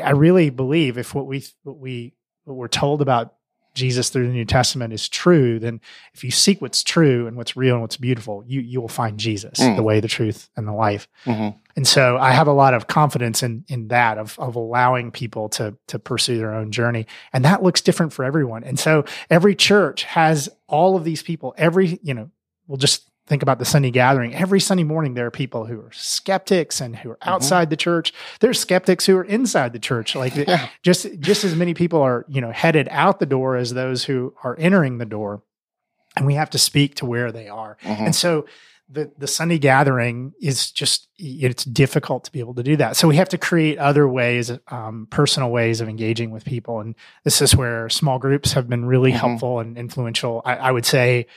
I 0.03 0.11
really 0.11 0.49
believe 0.49 0.97
if 0.97 1.15
what 1.15 1.25
we 1.28 1.43
what 1.63 1.78
we 1.80 2.13
what 2.43 2.55
we're 2.55 2.67
told 2.67 3.01
about 3.01 3.34
Jesus 3.73 4.09
through 4.09 4.25
the 4.28 4.34
New 4.34 4.45
Testament 4.45 4.91
is 4.91 5.07
true, 5.07 5.59
then 5.59 5.80
if 6.15 6.23
you 6.23 6.32
seek 6.32 6.61
what's 6.61 6.82
true 6.84 7.28
and 7.28 7.38
what's 7.38 7.55
real 7.55 7.75
and 7.75 7.82
what's 7.82 7.97
beautiful, 7.97 8.43
you 8.47 8.59
you 8.61 8.82
will 8.82 8.88
find 8.88 9.19
Jesus, 9.19 9.59
Mm. 9.59 9.75
the 9.75 9.84
way, 9.84 9.99
the 9.99 10.07
truth, 10.07 10.49
and 10.57 10.67
the 10.67 10.71
life. 10.73 11.07
Mhm. 11.25 11.55
And 11.75 11.88
so 11.88 12.17
I 12.17 12.32
have 12.32 12.47
a 12.47 12.53
lot 12.53 12.73
of 12.73 12.88
confidence 12.88 13.43
in 13.43 13.63
in 13.67 13.88
that 13.89 14.17
of 14.17 14.38
of 14.39 14.55
allowing 14.55 15.11
people 15.11 15.47
to 15.49 15.78
to 15.88 15.99
pursue 15.99 16.38
their 16.38 16.53
own 16.55 16.71
journey. 16.71 17.05
And 17.32 17.45
that 17.45 17.61
looks 17.63 17.82
different 17.82 18.13
for 18.13 18.25
everyone. 18.25 18.63
And 18.63 18.80
so 18.80 19.05
every 19.30 19.55
church 19.55 20.03
has 20.03 20.49
all 20.67 20.95
of 20.97 21.03
these 21.03 21.21
people. 21.21 21.53
Every, 21.57 21.99
you 22.01 22.13
know, 22.15 22.30
we'll 22.67 22.78
just 22.78 23.09
think 23.28 23.43
about 23.43 23.59
the 23.59 23.65
Sunday 23.65 23.91
gathering. 23.91 24.34
Every 24.34 24.59
Sunday 24.59 24.84
morning 24.84 25.13
there 25.13 25.25
are 25.28 25.32
people 25.32 25.65
who 25.65 25.80
are 25.82 25.91
skeptics 25.91 26.82
and 26.82 26.95
who 26.95 27.11
are 27.11 27.17
outside 27.21 27.69
the 27.69 27.75
church. 27.78 28.13
There's 28.39 28.59
skeptics 28.59 29.05
who 29.05 29.17
are 29.17 29.23
inside 29.23 29.73
the 29.73 29.80
church. 29.80 30.15
Like 30.15 30.36
Yeah. 30.47 30.69
just 30.82 31.07
just 31.19 31.43
as 31.43 31.55
many 31.55 31.73
people 31.73 32.01
are, 32.01 32.25
you 32.30 32.41
know, 32.41 32.51
headed 32.51 32.88
out 32.89 33.19
the 33.19 33.25
door 33.25 33.55
as 33.57 33.73
those 33.73 34.05
who 34.05 34.34
are 34.43 34.55
entering 34.57 34.97
the 34.97 35.05
door. 35.05 35.43
And 36.15 36.25
we 36.25 36.34
have 36.36 36.49
to 36.51 36.57
speak 36.57 36.95
to 36.95 37.05
where 37.05 37.32
they 37.32 37.47
are. 37.47 37.78
Mhm. 37.84 38.05
And 38.07 38.15
so 38.15 38.45
the 38.89 39.11
the 39.17 39.28
Sunday 39.28 39.59
gathering 39.59 40.32
is 40.41 40.71
just 40.71 41.09
it's 41.17 41.65
difficult 41.65 42.23
to 42.23 42.32
be 42.32 42.39
able 42.39 42.53
to 42.53 42.63
do 42.63 42.78
that. 42.78 42.95
So 42.95 43.09
we 43.09 43.17
have 43.17 43.28
to 43.30 43.38
create 43.38 43.78
other 43.78 44.07
ways, 44.07 44.49
um, 44.69 45.07
personal 45.09 45.49
ways 45.51 45.82
of 45.82 45.89
engaging 45.89 46.32
with 46.32 46.45
people, 46.45 46.80
and 46.80 46.95
this 47.25 47.41
is 47.41 47.53
where 47.53 47.89
small 47.89 48.17
groups 48.19 48.53
have 48.53 48.69
been 48.69 48.86
really 48.86 49.11
Mhm. 49.11 49.15
helpful 49.17 49.59
and 49.59 49.78
influential. 49.78 50.41
I, 50.45 50.55
I 50.55 50.71
would 50.71 50.86
say, 50.86 51.28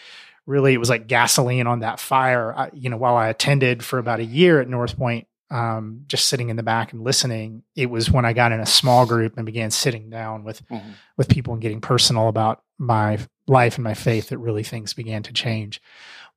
really, 0.51 0.75
it 0.75 0.79
was 0.79 0.91
like 0.91 1.07
gasoline 1.07 1.67
on 1.67 1.81
that 1.81 2.01
fire. 2.01 2.53
I, 2.55 2.71
you 2.75 2.91
know, 2.91 2.97
while 2.97 3.17
I 3.17 3.29
attended 3.29 3.85
for 3.85 3.99
about 3.99 4.21
a 4.21 4.25
year 4.25 4.61
at 4.61 4.69
North 4.69 4.97
Point, 4.99 5.27
um, 5.51 6.03
just 6.07 6.27
sitting 6.29 6.49
in 6.49 6.57
the 6.57 6.63
back 6.63 6.93
and 6.93 7.03
listening, 7.03 7.63
it 7.75 7.87
was 7.91 8.11
when 8.11 8.25
I 8.25 8.33
got 8.33 8.53
in 8.53 8.61
a 8.61 8.67
small 8.67 9.07
group 9.07 9.37
and 9.37 9.47
began 9.47 9.71
sitting 9.71 10.11
down 10.11 10.45
with 10.45 10.67
Mhm. 10.69 10.83
with 11.17 11.29
people 11.29 11.53
and 11.55 11.63
getting 11.63 11.81
personal 11.81 12.29
about 12.29 12.63
my 12.79 13.19
life 13.49 13.75
and 13.77 13.85
my 13.85 13.95
faith 13.95 14.29
that 14.29 14.39
really 14.39 14.63
things 14.63 14.93
began 14.95 15.23
to 15.25 15.33
change. 15.33 15.81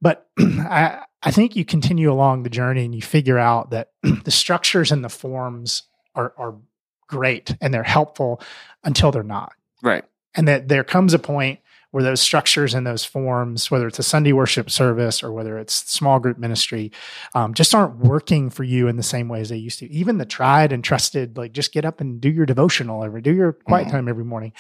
But 0.01 0.28
I, 0.39 1.01
I 1.22 1.32
think 1.32 1.55
you 1.55 1.64
continue 1.64 2.11
along 2.11 2.43
the 2.43 2.49
journey 2.49 2.86
and 2.86 2.95
you 2.95 3.01
figure 3.01 3.38
out 3.38 3.70
that 3.70 3.91
the 4.26 4.32
structures 4.32 4.91
and 4.91 5.03
the 5.03 5.09
forms 5.09 5.84
are, 6.16 6.34
are 6.38 6.55
great 7.07 7.55
and 7.61 7.74
they're 7.74 7.84
helpful 7.84 8.41
until 8.84 9.11
they're 9.11 9.24
not. 9.24 9.53
Right. 9.84 10.03
And 10.36 10.47
that 10.47 10.68
there 10.70 10.84
comes 10.84 11.14
a 11.14 11.20
point 11.20 11.59
where 11.94 12.02
those 12.04 12.20
structures 12.22 12.74
and 12.74 12.88
those 12.88 13.06
forms, 13.06 13.70
whether 13.70 13.86
it's 13.88 14.00
a 14.00 14.04
Sunday 14.04 14.34
worship 14.34 14.72
service 14.72 15.22
or 15.22 15.32
whether 15.32 15.60
it's 15.60 15.76
small 15.91 16.20
group 16.20 16.39
ministry, 16.39 16.91
um, 17.36 17.54
just 17.54 17.76
aren't 17.76 17.98
working 17.98 18.50
for 18.50 18.64
you 18.64 18.88
in 18.88 18.98
the 18.98 19.04
same 19.04 19.30
way 19.30 19.39
as 19.41 19.50
they 19.50 19.58
used 19.58 19.78
to. 19.78 19.91
Even 19.91 20.18
the 20.18 20.26
tried 20.26 20.72
and 20.72 20.84
trusted, 20.84 21.38
like 21.38 21.52
just 21.52 21.72
get 21.72 21.86
up 21.86 22.02
and 22.02 22.20
do 22.20 22.32
your 22.32 22.48
devotional 22.48 23.04
every, 23.04 23.22
do 23.22 23.32
your 23.32 23.54
quiet 23.54 23.88
Mhm. 23.88 23.91
time 23.91 24.08
every 24.10 24.26
morning. 24.26 24.54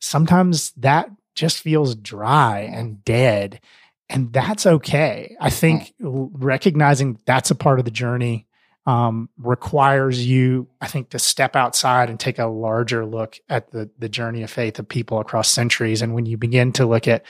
Sometimes 0.00 0.70
that 0.76 1.10
just 1.34 1.58
feels 1.60 1.96
dry 1.96 2.60
and 2.60 3.04
dead, 3.04 3.60
and 4.08 4.32
that's 4.32 4.64
okay. 4.64 5.36
I 5.40 5.50
think 5.50 5.92
l- 6.04 6.30
recognizing 6.32 7.18
that's 7.26 7.50
a 7.50 7.56
part 7.56 7.80
of 7.80 7.84
the 7.84 7.90
journey 7.90 8.46
um, 8.86 9.28
requires 9.38 10.26
you, 10.26 10.66
I 10.80 10.86
think, 10.86 11.10
to 11.10 11.18
step 11.18 11.54
outside 11.54 12.08
and 12.08 12.18
take 12.18 12.38
a 12.38 12.46
larger 12.46 13.04
look 13.04 13.38
at 13.48 13.70
the 13.70 13.90
the 13.98 14.08
journey 14.08 14.42
of 14.42 14.50
faith 14.50 14.78
of 14.78 14.88
people 14.88 15.20
across 15.20 15.50
centuries. 15.50 16.02
And 16.02 16.14
when 16.14 16.26
you 16.26 16.36
begin 16.36 16.72
to 16.72 16.86
look 16.86 17.06
at, 17.06 17.24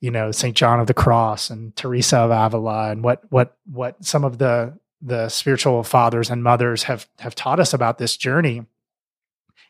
you 0.00 0.10
know, 0.10 0.32
Saint 0.32 0.56
John 0.56 0.80
of 0.80 0.86
the 0.86 0.94
Cross 0.94 1.50
and 1.50 1.74
Teresa 1.76 2.18
of 2.18 2.30
Avila, 2.30 2.90
and 2.90 3.02
what 3.02 3.22
what 3.30 3.56
what 3.64 4.04
some 4.04 4.24
of 4.24 4.38
the 4.38 4.78
the 5.02 5.28
spiritual 5.28 5.82
fathers 5.82 6.30
and 6.30 6.42
mothers 6.42 6.82
have 6.84 7.08
have 7.18 7.34
taught 7.34 7.60
us 7.60 7.72
about 7.72 7.98
this 7.98 8.16
journey, 8.16 8.66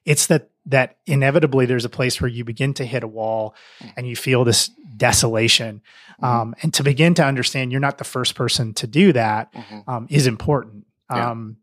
it's 0.04 0.26
that 0.26 0.50
that 0.70 0.96
inevitably 1.06 1.66
there's 1.66 1.84
a 1.84 1.88
place 1.90 2.20
where 2.20 2.28
you 2.28 2.44
begin 2.44 2.72
to 2.74 2.84
hit 2.84 3.02
a 3.04 3.08
wall 3.08 3.54
and 3.96 4.06
you 4.08 4.16
feel 4.16 4.44
this 4.44 4.68
desolation 4.96 5.82
um, 6.22 6.54
and 6.62 6.72
to 6.74 6.82
begin 6.82 7.14
to 7.14 7.24
understand 7.24 7.70
you're 7.72 7.80
not 7.80 7.98
the 7.98 8.04
first 8.04 8.34
person 8.34 8.72
to 8.74 8.86
do 8.86 9.12
that 9.12 9.52
Mhm. 9.54 9.88
um, 9.88 10.06
is 10.10 10.26
important. 10.26 10.86
Yeah. 11.10 11.30
Um, 11.30 11.56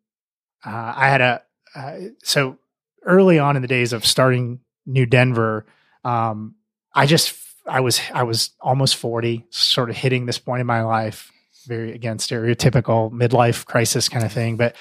uh, 0.65 0.93
I 0.95 1.09
had 1.09 1.21
a 1.21 1.41
uh, 1.75 1.95
so 2.23 2.57
early 3.03 3.37
on 3.39 3.55
in 3.55 3.61
the 3.61 3.67
days 3.67 3.93
of 3.93 4.05
starting 4.05 4.59
New 4.85 5.05
Denver, 5.05 5.65
um, 6.03 6.55
I 6.93 7.05
just 7.05 7.35
I 7.67 7.79
was 7.81 8.01
I 8.13 8.23
was 8.23 8.51
almost 8.61 8.95
forty, 8.95 9.45
sort 9.49 9.89
of 9.89 9.95
hitting 9.97 10.25
this 10.25 10.39
point 10.39 10.61
in 10.61 10.67
my 10.67 10.81
life, 10.83 11.31
very 11.67 11.91
again 11.93 12.17
stereotypical 12.17 13.11
midlife 13.11 13.65
crisis 13.65 14.09
kind 14.09 14.25
of 14.25 14.31
thing. 14.33 14.57
But 14.57 14.75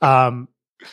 um, 0.00 0.48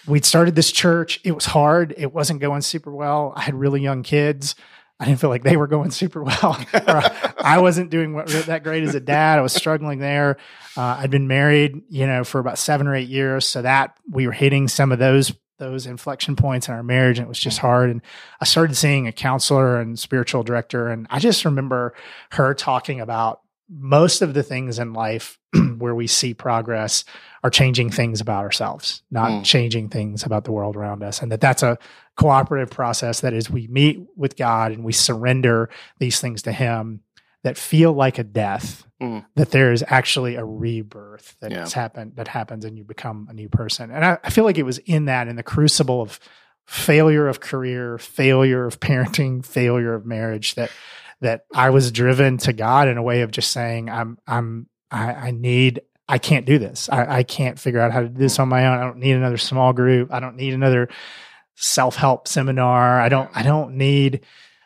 we'd 0.08 0.26
started 0.26 0.56
this 0.56 0.72
church. 0.72 1.20
It 1.24 1.34
was 1.34 1.46
hard. 1.46 1.94
It 1.98 2.14
wasn't 2.14 2.42
going 2.42 2.62
super 2.62 2.92
well. 2.92 3.34
I 3.36 3.42
had 3.42 3.56
really 3.56 3.82
young 3.82 4.04
kids. 4.04 4.56
I 5.00 5.06
didn't 5.06 5.20
feel 5.20 5.30
like 5.30 5.44
they 5.44 5.58
were 5.58 5.68
going 5.68 5.92
super 5.92 6.24
well. 6.24 6.58
I 6.74 7.58
wasn't 7.60 7.90
doing 7.90 8.14
what, 8.14 8.28
that 8.28 8.64
great 8.64 8.84
as 8.84 8.96
a 8.96 9.02
dad. 9.02 9.40
I 9.40 9.42
was 9.42 9.54
struggling 9.54 10.00
there. 10.00 10.38
Uh, 10.78 10.98
I'd 11.00 11.12
been 11.12 11.28
married, 11.28 11.84
you 11.90 12.08
know, 12.08 12.24
for 12.24 12.40
about 12.40 12.58
seven 12.58 12.88
or 12.88 12.96
eight 12.96 13.10
years, 13.10 13.46
so 13.46 13.62
that 13.62 13.98
we 14.10 14.26
were 14.26 14.34
hitting 14.34 14.68
some 14.68 14.92
of 14.92 15.00
those 15.00 15.34
those 15.58 15.86
inflection 15.86 16.36
points 16.36 16.68
in 16.68 16.74
our 16.74 16.84
marriage, 16.84 17.18
and 17.18 17.26
it 17.26 17.30
was 17.30 17.40
just 17.40 17.60
hard. 17.60 17.90
And 17.90 18.02
I 18.42 18.46
started 18.46 18.76
seeing 18.76 19.08
a 19.08 19.12
counselor 19.12 19.80
and 19.80 19.98
spiritual 19.98 20.44
director, 20.44 20.90
and 20.90 21.08
I 21.10 21.20
just 21.20 21.46
remember 21.46 21.94
her 22.32 22.54
talking 22.54 23.02
about 23.02 23.42
most 23.70 24.22
of 24.22 24.34
the 24.34 24.44
things 24.44 24.78
in 24.80 24.94
life 24.94 25.40
where 25.78 25.96
we 25.96 26.08
see 26.08 26.34
progress 26.34 27.04
are 27.44 27.50
changing 27.50 27.90
things 27.90 28.22
about 28.22 28.44
ourselves, 28.44 29.02
not 29.12 29.30
Mm. 29.32 29.44
changing 29.44 29.90
things 29.90 30.24
about 30.24 30.44
the 30.46 30.52
world 30.52 30.76
around 30.76 31.04
us, 31.04 31.22
and 31.22 31.32
that 31.32 31.42
that's 31.42 31.64
a 31.64 31.78
cooperative 32.16 32.70
process. 32.70 33.22
That 33.22 33.34
is, 33.34 33.50
we 33.50 33.68
meet 33.68 34.00
with 34.16 34.36
God 34.38 34.72
and 34.72 34.84
we 34.84 34.92
surrender 34.94 35.70
these 36.00 36.20
things 36.20 36.42
to 36.44 36.52
Him 36.52 37.02
that 37.44 37.58
feel 37.58 37.94
like 37.94 38.18
a 38.20 38.24
death. 38.24 38.84
Mm. 39.02 39.26
That 39.36 39.52
there 39.52 39.72
is 39.74 39.84
actually 39.88 40.36
a 40.36 40.46
rebirth 40.46 41.36
that 41.42 41.52
Yeah. 41.52 41.60
has 41.60 41.74
happened 41.74 42.14
that 42.16 42.28
happens 42.30 42.64
and 42.66 42.78
you 42.78 42.84
become 42.84 43.28
a 43.30 43.34
new 43.34 43.50
person. 43.50 43.92
And 43.92 44.06
I, 44.06 44.18
I 44.24 44.30
feel 44.30 44.46
like 44.46 44.58
it 44.58 44.64
was 44.64 44.78
in 44.80 45.06
that 45.06 45.28
in 45.28 45.36
the 45.36 45.44
crucible 45.44 46.02
of 46.02 46.20
failure 46.66 47.28
of 47.28 47.40
career, 47.42 47.98
failure 47.98 48.66
of 48.66 48.80
parenting, 48.80 49.46
failure 49.46 49.94
of 49.94 50.06
marriage 50.06 50.56
that 50.56 50.72
that 51.26 51.46
I 51.54 51.72
was 51.72 51.92
driven 51.92 52.38
to 52.40 52.54
God 52.54 52.88
in 52.88 52.98
a 52.98 53.04
way 53.04 53.22
of 53.22 53.32
just 53.32 53.52
saying, 53.52 53.90
I'm 53.90 54.18
I'm 54.28 54.68
I, 54.92 55.14
I 55.14 55.32
need 55.32 55.82
I 56.08 56.20
can't 56.20 56.46
do 56.46 56.60
this. 56.60 56.88
I, 56.90 57.18
I 57.18 57.24
can't 57.24 57.60
figure 57.60 57.80
out 57.80 57.92
how 57.92 58.02
to 58.02 58.08
do 58.08 58.18
this 58.20 58.38
on 58.38 58.48
my 58.48 58.68
own. 58.68 58.78
I 58.78 58.82
don't 58.82 58.98
need 58.98 59.16
another 59.16 59.38
small 59.38 59.74
group. 59.74 60.14
I 60.14 60.20
don't 60.20 60.36
need 60.36 60.54
another 60.54 60.88
self-help 61.56 62.28
seminar. 62.28 63.02
I 63.02 63.10
don't 63.10 63.30
I 63.34 63.42
don't 63.42 63.76
need 63.76 64.22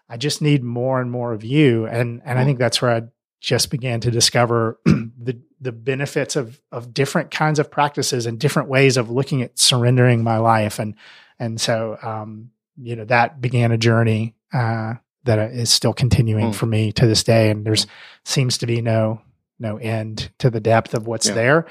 I 0.09 0.17
just 0.17 0.41
need 0.41 0.63
more 0.63 0.99
and 0.99 1.09
more 1.09 1.31
of 1.31 1.45
you. 1.45 1.87
And 1.87 2.21
and 2.25 2.37
I 2.37 2.43
think 2.43 2.59
that's 2.59 2.81
where 2.81 2.91
I 2.91 3.03
just 3.39 3.71
began 3.71 4.01
to 4.01 4.11
discover 4.11 4.79
the 4.85 5.39
the 5.61 5.71
benefits 5.71 6.35
of 6.35 6.61
of 6.73 6.93
different 6.93 7.31
kinds 7.31 7.59
of 7.59 7.71
practices 7.71 8.25
and 8.25 8.37
different 8.37 8.67
ways 8.67 8.97
of 8.97 9.09
looking 9.09 9.41
at 9.43 9.57
surrendering 9.57 10.23
my 10.23 10.37
life. 10.37 10.77
And 10.77 10.95
and 11.39 11.59
so 11.59 11.97
um, 12.03 12.51
you 12.75 12.97
know, 12.97 13.05
that 13.05 13.39
began 13.39 13.71
a 13.71 13.77
journey 13.77 14.35
uh 14.51 14.95
that 15.29 15.51
is 15.53 15.69
still 15.69 15.93
continuing 15.93 16.47
Mm. 16.51 16.55
for 16.55 16.65
me 16.65 16.91
to 16.93 17.05
this 17.07 17.23
day. 17.23 17.49
And 17.51 17.65
there's 17.65 17.85
seems 18.25 18.57
to 18.59 18.65
be 18.67 18.81
no 18.81 19.21
no 19.59 19.77
end 19.77 20.31
to 20.39 20.49
the 20.49 20.59
depth 20.59 20.93
of 20.93 21.05
what's 21.07 21.27
Yeah. 21.27 21.33
there. 21.35 21.65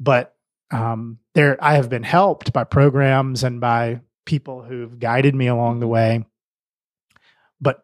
But 0.00 0.34
um, 0.72 1.18
there, 1.34 1.56
I 1.60 1.74
have 1.74 1.88
been 1.88 2.02
helped 2.02 2.52
by 2.52 2.64
programs 2.64 3.44
and 3.44 3.60
by 3.60 4.00
people 4.24 4.62
who've 4.62 4.98
guided 4.98 5.34
me 5.34 5.46
along 5.46 5.78
the 5.80 5.86
way. 5.86 6.24
But 7.60 7.82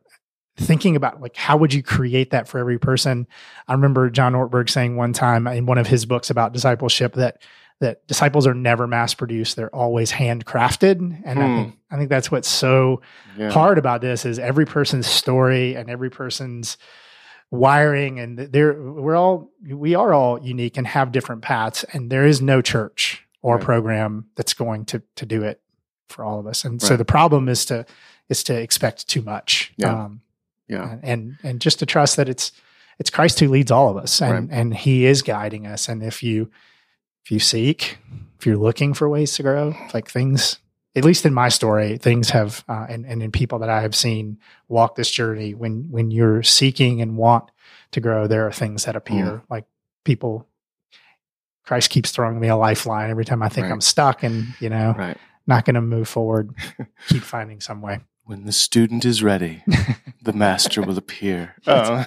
thinking 0.57 0.97
about 0.97 1.21
like 1.21 1.37
how 1.37 1.57
would 1.57 1.73
you 1.73 1.83
create 1.83 2.31
that 2.31 2.49
for 2.49 2.59
every 2.59 2.79
person? 2.79 3.27
I 3.69 3.73
remember 3.75 4.11
John 4.11 4.35
Ortberg 4.35 4.69
saying 4.69 4.97
one 4.97 5.13
time 5.13 5.47
in 5.47 5.67
one 5.67 5.79
of 5.79 5.87
his 5.87 6.05
books 6.07 6.31
about 6.31 6.53
discipleship 6.53 7.15
that 7.15 7.41
that 7.81 8.07
disciples 8.07 8.47
are 8.47 8.55
never 8.55 8.87
mass 8.87 9.15
produced; 9.15 9.57
they're 9.57 9.75
always 9.75 10.13
handcrafted. 10.13 11.21
And 11.25 11.43
I 11.43 11.49
Hmm. 11.49 11.57
think 11.57 11.79
I 11.91 11.97
think 11.97 12.09
that's 12.11 12.31
what's 12.31 12.49
so 12.49 13.03
Yeah. 13.37 13.51
hard 13.51 13.77
about 13.79 14.01
this 14.01 14.25
is 14.25 14.39
every 14.39 14.65
person's 14.67 15.07
story 15.07 15.75
and 15.75 15.91
every 15.91 16.11
person's 16.11 16.77
wiring 17.51 18.19
and 18.19 18.39
they're 18.39 18.73
we're 18.81 19.15
all 19.17 19.51
we 19.69 19.95
are 19.95 20.15
all 20.15 20.41
unique 20.43 20.79
and 20.79 20.87
have 20.87 21.13
different 21.13 21.43
paths 21.43 21.85
and 21.93 22.09
there 22.11 22.25
is 22.27 22.41
no 22.41 22.63
church 22.63 23.23
or 23.43 23.57
Right. 23.57 23.65
program 23.65 24.27
that's 24.37 24.55
going 24.55 24.87
to 24.87 25.03
to 25.17 25.27
do 25.27 25.43
it 25.43 25.61
for 26.09 26.25
all 26.25 26.39
of 26.41 26.47
us 26.47 26.65
and 26.65 26.81
so 26.81 26.97
the 26.97 27.05
problem 27.05 27.49
is 27.51 27.67
to 27.67 27.85
is 28.31 28.43
to 28.45 28.55
expect 28.59 29.07
too 29.07 29.21
much 29.23 29.73
Yeah. 29.77 30.05
um 30.05 30.23
Yeah. 30.67 30.97
and 31.03 31.37
and 31.43 31.61
just 31.61 31.79
to 31.81 31.87
trust 31.87 32.17
that 32.17 32.29
it's 32.29 32.53
it's 32.99 33.11
Christ 33.11 33.39
who 33.41 33.49
leads 33.49 33.71
all 33.71 33.89
of 33.91 33.97
us 33.99 34.23
and 34.23 34.49
Right. 34.49 34.59
and 34.59 34.75
he 34.75 35.05
is 35.05 35.21
guiding 35.21 35.67
us 35.67 35.89
and 35.91 36.03
if 36.03 36.23
you 36.23 36.51
if 37.25 37.31
you 37.31 37.39
seek 37.39 37.99
if 38.39 38.47
you're 38.47 38.57
looking 38.57 38.95
for 38.95 39.09
ways 39.09 39.35
to 39.37 39.43
grow 39.43 39.75
like 39.95 40.09
things 40.11 40.59
at 40.95 41.05
least 41.05 41.25
in 41.25 41.33
my 41.33 41.49
story 41.49 41.97
things 41.99 42.31
have 42.31 42.65
uh, 42.69 42.87
and 42.89 43.07
and 43.07 43.23
in 43.23 43.31
people 43.33 43.59
that 43.61 43.71
I 43.71 43.81
have 43.83 43.95
seen 43.95 44.39
walk 44.69 44.97
this 44.97 45.11
journey 45.11 45.55
when 45.55 45.89
when 45.91 46.11
you're 46.11 46.43
seeking 46.43 47.01
and 47.01 47.17
want 47.17 47.51
to 47.93 48.01
grow 48.01 48.27
there 48.27 48.47
are 48.47 48.53
things 48.53 48.85
that 48.85 48.97
appear 48.97 49.25
Mm. 49.25 49.43
like 49.51 49.65
people 50.05 50.47
Christ 51.65 51.91
keeps 51.91 52.11
throwing 52.11 52.41
me 52.41 52.49
a 52.49 52.57
lifeline 52.57 53.11
every 53.11 53.25
time 53.25 53.43
I 53.43 53.49
think 53.49 53.65
Right. 53.67 53.73
I'm 53.73 53.81
stuck 53.81 54.23
and 54.23 54.55
you 54.59 54.69
know 54.69 54.95
Right. 54.99 55.17
not 55.47 55.65
going 55.65 55.75
to 55.75 55.81
move 55.81 56.09
forward 56.09 56.51
keep 57.09 57.23
finding 57.23 57.61
some 57.61 57.81
way 57.83 58.01
When 58.25 58.45
the 58.45 58.53
student 58.53 59.05
is 59.05 59.23
ready, 59.23 59.65
the 60.23 60.33
master 60.33 60.83
will 60.83 60.99
appear. 60.99 61.57
Oh. 61.67 62.05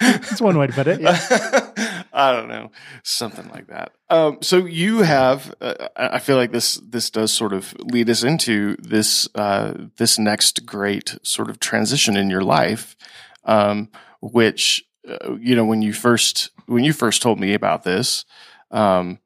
that's 0.00 0.40
one 0.40 0.58
way 0.58 0.66
to 0.66 0.72
put 0.72 0.86
it 0.86 1.00
yeah. 1.00 2.06
I 2.12 2.32
don't 2.32 2.48
know, 2.48 2.72
something 3.04 3.48
like 3.50 3.68
that. 3.68 3.92
Um, 4.10 4.38
so 4.40 4.66
you 4.66 5.02
have, 5.02 5.54
uh, 5.60 5.88
I 5.96 6.18
feel 6.18 6.36
like 6.36 6.50
this 6.50 6.80
this 6.84 7.10
does 7.10 7.32
sort 7.32 7.52
of 7.52 7.74
lead 7.78 8.10
us 8.10 8.24
into 8.24 8.76
this 8.78 9.28
uh, 9.36 9.74
this 9.98 10.18
next 10.18 10.66
great 10.66 11.16
sort 11.22 11.48
of 11.48 11.60
transition 11.60 12.16
in 12.16 12.28
your 12.28 12.42
life, 12.42 12.96
um, 13.44 13.90
which 14.20 14.84
uh, 15.08 15.36
you 15.36 15.54
know 15.54 15.64
when 15.64 15.82
you 15.82 15.92
first 15.92 16.50
when 16.66 16.82
you 16.82 16.92
first 16.92 17.22
told 17.22 17.38
me 17.38 17.54
about 17.54 17.84
this, 17.84 18.24
um, 18.72 19.20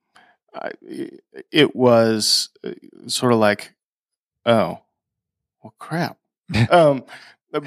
I, 0.54 0.72
it 1.50 1.74
was 1.74 2.50
uh, 2.62 2.72
sort 3.06 3.32
of 3.32 3.38
like, 3.38 3.74
oh, 4.44 4.81
well, 5.62 5.74
crap. 5.78 6.18
um, 6.70 7.04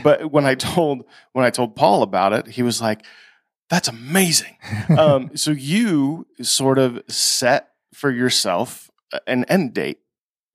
but 0.04 0.32
when 0.32 0.46
I 0.46 0.56
told 0.56 1.06
when 1.34 1.46
I 1.46 1.50
told 1.50 1.76
Paul 1.76 2.04
about 2.04 2.34
it, 2.34 2.48
he 2.48 2.64
was 2.64 2.82
like, 2.82 3.06
"That's 3.70 3.88
amazing." 3.88 4.58
um, 4.98 5.32
so 5.36 5.52
you 5.52 6.28
sort 6.42 6.78
of 6.78 7.02
set 7.08 7.70
for 7.94 8.12
yourself 8.12 8.90
an 9.28 9.46
end 9.46 9.74
date 9.74 10.00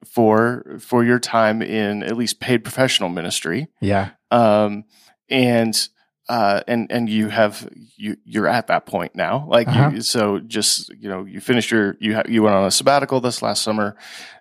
for 0.04 0.78
for 0.80 1.04
your 1.04 1.18
time 1.18 1.62
in 1.62 2.02
at 2.02 2.16
least 2.16 2.40
paid 2.40 2.64
professional 2.64 3.08
ministry, 3.08 3.68
yeah 3.80 4.10
um, 4.30 4.84
and 5.28 5.88
uh, 6.30 6.62
and 6.68 6.86
and 6.90 7.08
you 7.10 7.28
have 7.28 7.68
you 7.96 8.16
you're 8.24 8.46
at 8.46 8.68
that 8.68 8.86
point 8.86 9.14
now. 9.16 9.44
Like 9.48 9.66
Uh-huh. 9.68 9.90
you, 9.94 10.00
so, 10.00 10.38
just 10.38 10.88
you 10.94 11.08
know, 11.08 11.24
you 11.24 11.40
finished 11.40 11.70
your 11.72 11.96
you 12.00 12.14
ha- 12.14 12.22
you 12.28 12.42
went 12.44 12.54
on 12.54 12.64
a 12.66 12.70
sabbatical 12.70 13.20
this 13.20 13.42
last 13.42 13.62
summer. 13.62 13.96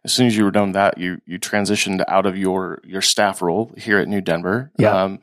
As 0.06 0.14
soon 0.14 0.28
as 0.28 0.38
you 0.38 0.44
were 0.46 0.52
done 0.52 0.68
with 0.70 0.74
that, 0.76 0.98
you 1.00 1.20
you 1.26 1.40
transitioned 1.40 2.04
out 2.08 2.26
of 2.28 2.38
your 2.38 2.80
your 2.86 3.02
staff 3.02 3.42
role 3.42 3.74
here 3.76 3.98
at 3.98 4.08
New 4.08 4.22
Denver. 4.22 4.72
Yeah. 4.78 5.04
Um, 5.04 5.20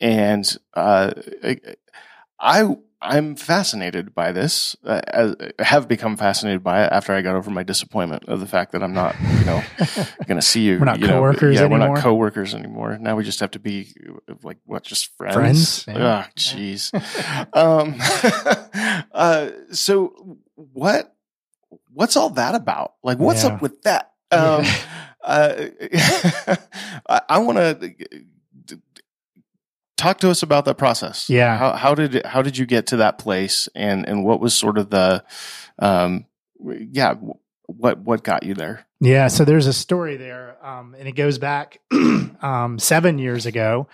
and 0.00 0.44
uh, 0.74 1.12
I 2.40 2.76
I'm 3.00 3.36
fascinated 3.36 4.14
by 4.14 4.32
this. 4.32 4.74
Uh, 4.84 5.00
as, 5.06 5.36
have 5.60 5.86
become 5.86 6.16
fascinated 6.16 6.64
by 6.64 6.84
it 6.84 6.92
after 6.92 7.12
I 7.12 7.22
got 7.22 7.36
over 7.36 7.48
my 7.50 7.62
disappointment 7.62 8.24
of 8.28 8.40
the 8.40 8.46
fact 8.46 8.72
that 8.72 8.82
I'm 8.82 8.92
not, 8.92 9.14
you 9.20 9.44
know, 9.44 9.62
going 10.26 10.38
to 10.40 10.42
see 10.42 10.62
you. 10.62 10.78
We're 10.80 10.84
not 10.86 10.98
you 10.98 11.06
know, 11.06 11.14
coworkers 11.14 11.54
yeah, 11.54 11.66
we're 11.66 11.76
anymore. 11.76 11.96
not 11.96 12.02
coworkers 12.02 12.54
anymore. 12.54 12.98
Now 13.00 13.14
we 13.16 13.22
just 13.22 13.38
have 13.40 13.52
to 13.52 13.60
be 13.60 13.94
like 14.42 14.58
what, 14.64 14.82
just 14.82 15.16
friends. 15.16 15.84
Friends, 15.84 15.84
yeah. 15.86 16.24
Ah, 16.26 16.28
jeez. 16.36 16.92
um, 17.56 17.94
uh, 19.12 19.50
so 19.72 20.38
what? 20.56 21.14
What's 21.92 22.16
all 22.16 22.30
that 22.30 22.54
about? 22.54 22.94
Like, 23.02 23.18
what's 23.18 23.44
Yeah. 23.44 23.50
up 23.54 23.62
with 23.62 23.82
that? 23.82 24.12
Um, 24.30 24.64
Yeah. 24.64 24.74
uh, 25.22 25.66
I, 27.08 27.20
I 27.28 27.38
want 27.38 27.58
to 27.58 27.94
talk 29.98 30.20
to 30.20 30.30
us 30.30 30.42
about 30.42 30.64
that 30.64 30.78
process. 30.78 31.28
Yeah. 31.28 31.58
How, 31.58 31.72
how 31.72 31.94
did 31.94 32.24
how 32.24 32.40
did 32.40 32.56
you 32.56 32.64
get 32.64 32.86
to 32.88 32.96
that 32.98 33.18
place, 33.18 33.68
and 33.74 34.08
and 34.08 34.24
what 34.24 34.40
was 34.40 34.54
sort 34.54 34.78
of 34.78 34.88
the, 34.88 35.22
um, 35.78 36.24
yeah, 36.64 37.14
what 37.66 37.98
what 37.98 38.22
got 38.22 38.44
you 38.44 38.54
there? 38.54 38.86
Yeah, 39.00 39.28
so 39.28 39.44
there's 39.44 39.66
a 39.66 39.72
story 39.72 40.16
there, 40.16 40.56
um, 40.64 40.96
and 40.98 41.06
it 41.06 41.12
goes 41.12 41.38
back 41.38 41.80
um, 41.92 42.78
seven 42.78 43.18
years 43.18 43.44
ago. 43.44 43.88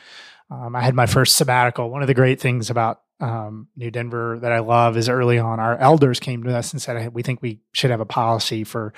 Um, 0.50 0.76
I 0.76 0.82
had 0.82 0.94
my 0.94 1.07
first 1.07 1.36
sabbatical. 1.36 1.90
One 1.90 2.02
of 2.02 2.09
the 2.09 2.14
great 2.14 2.40
things 2.40 2.70
about 2.70 3.00
um, 3.24 3.68
New 3.76 3.90
Denver 3.90 4.38
that 4.40 4.52
I 4.52 4.58
love 4.58 4.96
is 4.96 5.08
early 5.08 5.38
on, 5.38 5.58
our 5.60 5.76
elders 5.78 6.20
came 6.20 6.42
to 6.44 6.56
us 6.56 6.72
and 6.72 6.82
said, 6.82 7.14
"We 7.14 7.22
think 7.22 7.40
we 7.42 7.60
should 7.72 7.90
have 7.90 8.00
a 8.00 8.04
policy 8.06 8.64
for 8.64 8.92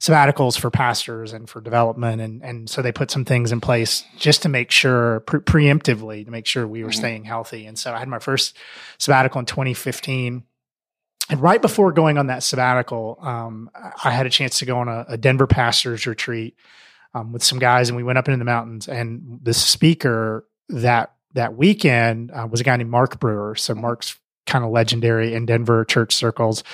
sabbaticals 0.00 0.58
for 0.58 0.70
pastors 0.70 1.32
and 1.32 1.48
for 1.48 1.60
development," 1.60 2.20
and 2.20 2.42
and 2.42 2.68
so 2.68 2.82
they 2.82 2.92
put 2.92 3.10
some 3.10 3.24
things 3.24 3.52
in 3.52 3.60
place 3.60 4.04
just 4.16 4.42
to 4.42 4.48
make 4.48 4.70
sure 4.70 5.20
pre- 5.20 5.40
preemptively 5.40 6.24
to 6.24 6.30
make 6.30 6.46
sure 6.46 6.66
we 6.66 6.82
were 6.82 6.90
Mhm. 6.90 6.94
staying 6.94 7.24
healthy. 7.24 7.66
And 7.66 7.78
so 7.78 7.92
I 7.94 7.98
had 7.98 8.08
my 8.08 8.18
first 8.18 8.56
sabbatical 8.98 9.38
in 9.40 9.46
2015. 9.46 10.42
And 11.30 11.42
right 11.42 11.60
before 11.60 11.92
going 11.92 12.16
on 12.16 12.28
that 12.28 12.42
sabbatical, 12.42 13.18
um, 13.20 13.70
I 14.02 14.10
had 14.10 14.24
a 14.24 14.30
chance 14.30 14.58
to 14.60 14.64
go 14.64 14.78
on 14.78 14.88
a, 14.88 15.04
a 15.08 15.16
Denver 15.18 15.46
pastors 15.46 16.06
retreat 16.06 16.56
um, 17.14 17.32
with 17.32 17.42
some 17.44 17.58
guys, 17.58 17.90
and 17.90 17.96
we 17.96 18.02
went 18.02 18.18
up 18.18 18.28
into 18.28 18.38
the 18.38 18.44
mountains. 18.46 18.88
And 18.88 19.38
the 19.42 19.52
speaker 19.54 20.46
that 20.70 21.12
that 21.34 21.56
weekend 21.56 22.30
uh, 22.30 22.46
was 22.50 22.60
a 22.60 22.64
guy 22.64 22.76
named 22.76 22.90
Mark 22.90 23.20
Brewer. 23.20 23.54
So 23.54 23.74
Mark's 23.74 24.18
kind 24.46 24.64
of 24.64 24.70
legendary 24.70 25.34
in 25.34 25.46
Denver 25.46 25.84
church 25.84 26.14
circles. 26.14 26.64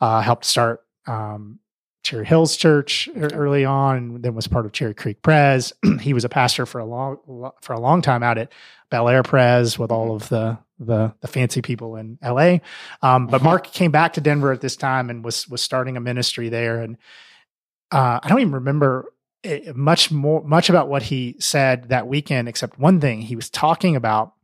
Uh, 0.00 0.20
helped 0.20 0.44
start 0.44 0.84
um, 1.06 1.60
Cherry 2.02 2.24
Hills 2.24 2.56
Church 2.56 3.08
early 3.14 3.64
on, 3.64 3.96
and 3.96 4.22
then 4.22 4.34
was 4.34 4.48
part 4.48 4.66
of 4.66 4.72
Cherry 4.72 4.94
Creek 4.94 5.22
Pres. 5.22 5.72
he 6.00 6.14
was 6.14 6.24
a 6.24 6.28
pastor 6.28 6.66
for 6.66 6.78
a 6.78 6.84
long 6.84 7.52
for 7.60 7.72
a 7.72 7.80
long 7.80 8.02
time 8.02 8.22
out 8.22 8.38
at 8.38 8.52
Bel 8.90 9.08
Air 9.08 9.22
Pres 9.22 9.78
with 9.78 9.90
all 9.90 10.14
of 10.14 10.28
the 10.28 10.58
the, 10.78 11.14
the 11.20 11.28
fancy 11.28 11.60
people 11.60 11.96
in 11.96 12.18
L.A. 12.22 12.62
Um, 13.02 13.26
but 13.26 13.42
Mark 13.42 13.70
came 13.70 13.90
back 13.90 14.14
to 14.14 14.22
Denver 14.22 14.50
at 14.50 14.62
this 14.62 14.76
time 14.76 15.10
and 15.10 15.22
was 15.22 15.46
was 15.46 15.60
starting 15.60 15.96
a 15.98 16.00
ministry 16.00 16.48
there. 16.48 16.80
And 16.80 16.96
uh, 17.92 18.20
I 18.22 18.28
don't 18.28 18.40
even 18.40 18.54
remember 18.54 19.12
it, 19.42 19.74
much 19.76 20.10
more 20.10 20.42
much 20.44 20.68
about 20.68 20.88
what 20.88 21.04
he 21.04 21.36
said 21.38 21.88
that 21.88 22.06
weekend, 22.06 22.48
except 22.48 22.78
one 22.78 23.00
thing. 23.00 23.22
He 23.22 23.36
was 23.36 23.48
talking 23.50 23.96
about 23.96 24.34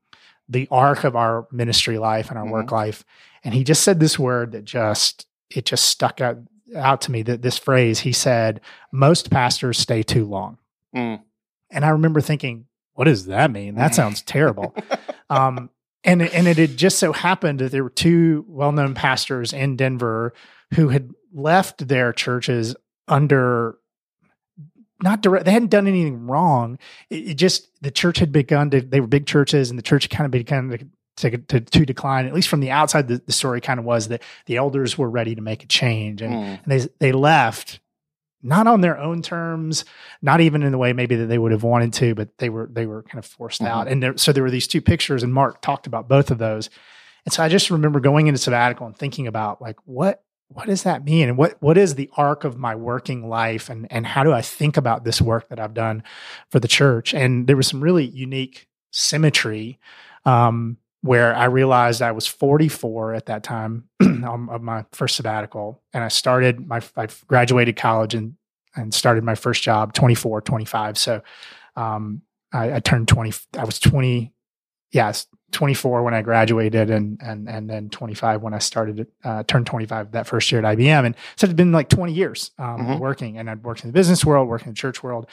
the 0.49 0.68
arc 0.70 1.05
of 1.05 1.16
our 1.16 1.47
ministry 1.51 1.99
life 1.99 2.30
and 2.30 2.38
our 2.38 2.44
Mhm. 2.47 2.51
work 2.53 2.70
life, 2.72 3.05
and 3.44 3.53
he 3.55 3.64
just 3.64 3.82
said 3.82 4.01
this 4.01 4.18
word 4.18 4.53
that 4.53 4.64
just 4.64 5.26
it 5.51 5.64
just 5.66 5.84
stuck 5.84 6.20
out 6.20 6.38
out 6.74 7.01
to 7.03 7.11
me. 7.12 7.22
That 7.22 7.42
this 7.42 7.59
phrase 7.59 8.01
he 8.01 8.12
said, 8.12 8.61
"Most 8.92 9.30
pastors 9.30 9.78
stay 9.78 10.03
too 10.03 10.24
long," 10.24 10.59
Mm. 10.94 11.20
and 11.70 11.84
I 11.84 11.88
remember 11.90 12.20
thinking, 12.20 12.66
"What 12.94 13.05
does 13.05 13.26
that 13.26 13.51
mean? 13.51 13.74
That 13.74 13.94
sounds 13.94 14.22
terrible." 14.22 14.74
um, 15.30 15.70
and 16.05 16.22
and 16.22 16.47
it 16.47 16.57
had 16.59 16.76
just 16.76 16.99
so 16.99 17.12
happened 17.12 17.59
that 17.59 17.70
there 17.72 17.84
were 17.84 17.90
two 17.90 18.44
well-known 18.49 18.94
pastors 18.94 19.53
in 19.53 19.76
Denver 19.76 20.32
who 20.74 20.88
had 20.88 21.11
left 21.32 21.86
their 21.88 22.12
churches 22.12 22.74
under 23.09 23.76
not 25.03 25.20
direct 25.22 25.44
they 25.44 25.51
hadn't 25.53 25.70
done 25.70 25.86
anything 25.86 26.26
wrong 26.26 26.78
it, 27.11 27.28
it 27.30 27.34
just 27.34 27.68
the 27.82 27.90
church 27.90 28.18
had 28.18 28.32
begun 28.32 28.70
to 28.70 28.80
they 28.80 29.01
were 29.01 29.07
big 29.07 29.26
churches 29.26 29.70
and 29.70 29.78
the 29.78 29.82
church 29.82 30.09
kind 30.11 30.24
of 30.24 30.30
began 30.30 30.68
to 30.70 30.86
to, 31.18 31.38
to, 31.38 31.61
to 31.61 31.86
decline 31.86 32.26
at 32.26 32.34
least 32.34 32.49
from 32.49 32.61
the 32.61 32.70
outside 32.70 33.09
the, 33.09 33.22
the 33.24 33.32
story 33.32 33.61
kind 33.61 33.78
of 33.80 33.86
was 33.86 34.09
that 34.09 34.22
the 34.47 34.57
elders 34.57 34.99
were 34.99 35.09
ready 35.09 35.34
to 35.34 35.40
make 35.40 35.62
a 35.64 35.66
change 35.66 36.20
and, 36.20 36.34
Mm. 36.34 36.59
and 36.62 36.66
they 36.66 36.88
they 36.99 37.12
left 37.12 37.80
not 38.42 38.66
on 38.66 38.80
their 38.82 38.99
own 38.99 39.22
terms 39.22 39.84
not 40.22 40.40
even 40.42 40.62
in 40.62 40.72
the 40.72 40.78
way 40.78 40.92
maybe 40.92 41.16
that 41.16 41.26
they 41.26 41.38
would 41.38 41.53
have 41.53 41.62
wanted 41.62 41.92
to 41.94 42.14
but 42.14 42.36
they 42.38 42.49
were 42.51 42.68
they 42.70 42.84
were 42.86 43.03
kind 43.03 43.18
of 43.18 43.24
forced 43.24 43.62
Mhm. 43.62 43.66
out 43.68 43.88
and 43.88 44.03
there, 44.03 44.16
so 44.18 44.30
there 44.32 44.42
were 44.42 44.51
these 44.51 44.66
two 44.68 44.82
pictures 44.82 45.22
and 45.22 45.32
mark 45.32 45.61
talked 45.62 45.86
about 45.86 46.07
both 46.09 46.30
of 46.30 46.36
those 46.38 46.68
and 47.24 47.32
so 47.32 47.42
i 47.42 47.49
just 47.49 47.70
remember 47.70 47.99
going 47.99 48.26
into 48.26 48.38
sabbatical 48.38 48.86
and 48.86 48.97
thinking 48.97 49.26
about 49.26 49.61
like 49.62 49.76
what 49.86 50.22
what 50.49 50.66
does 50.66 50.84
that 50.84 51.05
mean 51.05 51.28
and 51.28 51.36
what 51.36 51.61
what 51.61 51.76
is 51.76 51.94
the 51.94 52.09
arc 52.16 52.44
of 52.44 52.57
my 52.57 52.74
working 52.74 53.28
life 53.28 53.68
and 53.68 53.90
and 53.90 54.07
how 54.07 54.22
do 54.22 54.32
i 54.32 54.40
think 54.40 54.76
about 54.76 55.05
this 55.05 55.20
work 55.20 55.49
that 55.49 55.59
i've 55.59 55.74
done 55.74 56.03
for 56.51 56.61
the 56.61 56.68
church 56.68 57.12
and 57.12 57.47
there 57.47 57.57
was 57.57 57.66
some 57.66 57.80
really 57.80 58.07
unique 58.07 58.68
symmetry 58.92 59.78
um, 60.24 60.78
where 61.03 61.34
I 61.36 61.44
realized 61.44 62.03
I 62.03 62.12
was 62.12 62.26
44 62.26 63.14
at 63.14 63.26
that 63.26 63.42
time 63.42 63.84
of 64.01 64.62
my 64.62 64.84
first 64.92 65.16
sabbatical, 65.16 65.82
and 65.92 66.03
I 66.03 66.09
started 66.09 66.66
my 66.66 66.82
I 66.97 67.07
graduated 67.26 67.76
college 67.76 68.14
in 68.14 68.36
and 68.74 68.92
started 68.92 69.24
my 69.24 69.34
first 69.34 69.62
job 69.62 69.94
24, 69.94 70.42
25. 70.42 70.99
So 70.99 71.22
um, 71.76 72.20
I, 72.53 72.74
I, 72.74 72.80
turned 72.80 73.09
20. 73.09 73.32
I 73.57 73.64
was 73.64 73.78
20. 73.78 74.34
Yes, 74.92 75.26
24 75.53 76.03
when 76.03 76.14
I 76.14 76.22
graduated, 76.22 76.90
and 76.90 77.20
and 77.22 77.49
and 77.49 77.70
then 77.70 77.88
25 77.88 78.42
when 78.42 78.55
I 78.55 78.59
started. 78.59 79.07
Uh, 79.24 79.42
turned 79.44 79.66
25 79.66 80.12
that 80.12 80.26
first 80.26 80.51
year 80.51 80.64
at 80.64 80.76
IBM, 80.76 81.07
and 81.07 81.14
so 81.36 81.47
it's 81.47 81.55
been 81.55 81.72
like 81.72 81.88
20 81.88 82.12
years 82.12 82.51
um, 82.59 82.80
mm-hmm. 82.80 82.99
working. 82.99 83.38
And 83.38 83.49
I'd 83.49 83.62
worked 83.62 83.84
in 83.84 83.88
the 83.88 83.94
business 83.94 84.24
world, 84.24 84.49
working 84.49 84.68
in 84.68 84.74
the 84.74 84.78
church 84.78 85.03
world, 85.03 85.26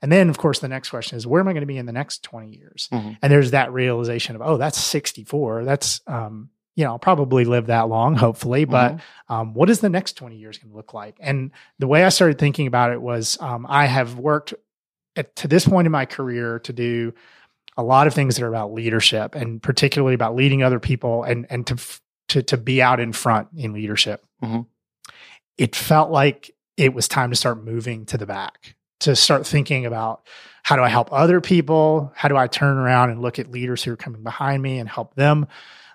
and 0.00 0.12
then, 0.12 0.28
of 0.28 0.38
course, 0.38 0.60
the 0.60 0.68
next 0.68 0.90
question 0.90 1.16
is, 1.16 1.26
where 1.26 1.40
am 1.40 1.48
I 1.48 1.52
going 1.52 1.62
to 1.62 1.66
be 1.66 1.76
in 1.76 1.86
the 1.86 1.92
next 1.92 2.22
20 2.22 2.56
years? 2.56 2.88
Mm-hmm. 2.92 3.12
And 3.20 3.32
there's 3.32 3.50
that 3.50 3.72
realization 3.72 4.36
of, 4.36 4.42
oh, 4.42 4.56
that's 4.56 4.78
64. 4.78 5.64
That's, 5.64 6.00
um, 6.06 6.50
you 6.76 6.84
know, 6.84 6.90
I'll 6.90 6.98
probably 6.98 7.44
live 7.44 7.66
that 7.66 7.88
long, 7.88 8.14
hopefully, 8.14 8.64
but 8.64 8.92
mm-hmm. 8.92 9.32
um, 9.32 9.54
what 9.54 9.68
is 9.68 9.80
the 9.80 9.88
next 9.88 10.12
20 10.14 10.36
years 10.36 10.58
going 10.58 10.70
to 10.70 10.76
look 10.76 10.94
like? 10.94 11.16
And 11.18 11.50
the 11.80 11.88
way 11.88 12.04
I 12.04 12.10
started 12.10 12.38
thinking 12.38 12.68
about 12.68 12.92
it 12.92 13.02
was 13.02 13.38
um, 13.40 13.66
I 13.68 13.86
have 13.86 14.18
worked 14.18 14.54
at, 15.16 15.34
to 15.36 15.48
this 15.48 15.66
point 15.66 15.86
in 15.86 15.92
my 15.92 16.06
career 16.06 16.60
to 16.60 16.72
do 16.72 17.12
a 17.78 17.82
lot 17.82 18.06
of 18.06 18.12
things 18.12 18.36
that 18.36 18.44
are 18.44 18.48
about 18.48 18.74
leadership 18.74 19.34
and 19.34 19.62
particularly 19.62 20.14
about 20.14 20.36
leading 20.36 20.62
other 20.62 20.80
people 20.80 21.22
and, 21.22 21.46
and 21.48 21.66
to, 21.68 21.76
to, 22.28 22.42
to 22.42 22.56
be 22.58 22.82
out 22.82 23.00
in 23.00 23.12
front 23.12 23.48
in 23.56 23.72
leadership. 23.72 24.26
Mm-hmm. 24.42 24.62
It 25.56 25.74
felt 25.74 26.10
like 26.10 26.50
it 26.76 26.92
was 26.92 27.08
time 27.08 27.30
to 27.30 27.36
start 27.36 27.64
moving 27.64 28.04
to 28.06 28.18
the 28.18 28.26
back 28.26 28.74
to 29.00 29.14
start 29.14 29.46
thinking 29.46 29.86
about 29.86 30.26
how 30.62 30.76
do 30.76 30.82
I 30.82 30.88
help 30.88 31.12
other 31.12 31.40
people? 31.40 32.12
How 32.14 32.28
do 32.28 32.36
I 32.36 32.46
turn 32.46 32.76
around 32.76 33.10
and 33.10 33.22
look 33.22 33.38
at 33.38 33.50
leaders 33.50 33.82
who 33.82 33.92
are 33.92 33.96
coming 33.96 34.22
behind 34.22 34.62
me 34.62 34.78
and 34.78 34.88
help 34.88 35.14
them 35.14 35.46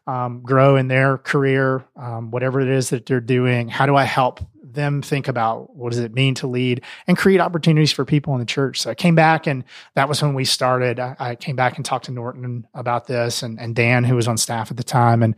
um, 0.07 0.41
grow 0.41 0.77
in 0.77 0.87
their 0.87 1.17
career, 1.17 1.85
um, 1.95 2.31
whatever 2.31 2.59
it 2.59 2.69
is 2.69 2.89
that 2.89 3.05
they're 3.05 3.19
doing? 3.19 3.67
How 3.67 3.85
do 3.85 3.95
I 3.95 4.03
help 4.03 4.39
them 4.73 5.01
think 5.01 5.27
about 5.27 5.75
what 5.75 5.91
does 5.91 5.99
it 5.99 6.13
mean 6.13 6.35
to 6.35 6.47
lead 6.47 6.81
and 7.07 7.17
create 7.17 7.39
opportunities 7.39 7.91
for 7.91 8.05
people 8.05 8.33
in 8.33 8.39
the 8.39 8.45
church. 8.45 8.81
So 8.81 8.89
I 8.89 8.95
came 8.95 9.15
back 9.15 9.47
and 9.47 9.63
that 9.95 10.09
was 10.09 10.21
when 10.21 10.33
we 10.33 10.45
started. 10.45 10.99
I, 10.99 11.15
I 11.19 11.35
came 11.35 11.55
back 11.55 11.77
and 11.77 11.85
talked 11.85 12.05
to 12.05 12.11
Norton 12.11 12.67
about 12.73 13.07
this 13.07 13.43
and, 13.43 13.59
and 13.59 13.75
Dan, 13.75 14.03
who 14.03 14.15
was 14.15 14.27
on 14.27 14.37
staff 14.37 14.71
at 14.71 14.77
the 14.77 14.83
time. 14.83 15.23
And 15.23 15.35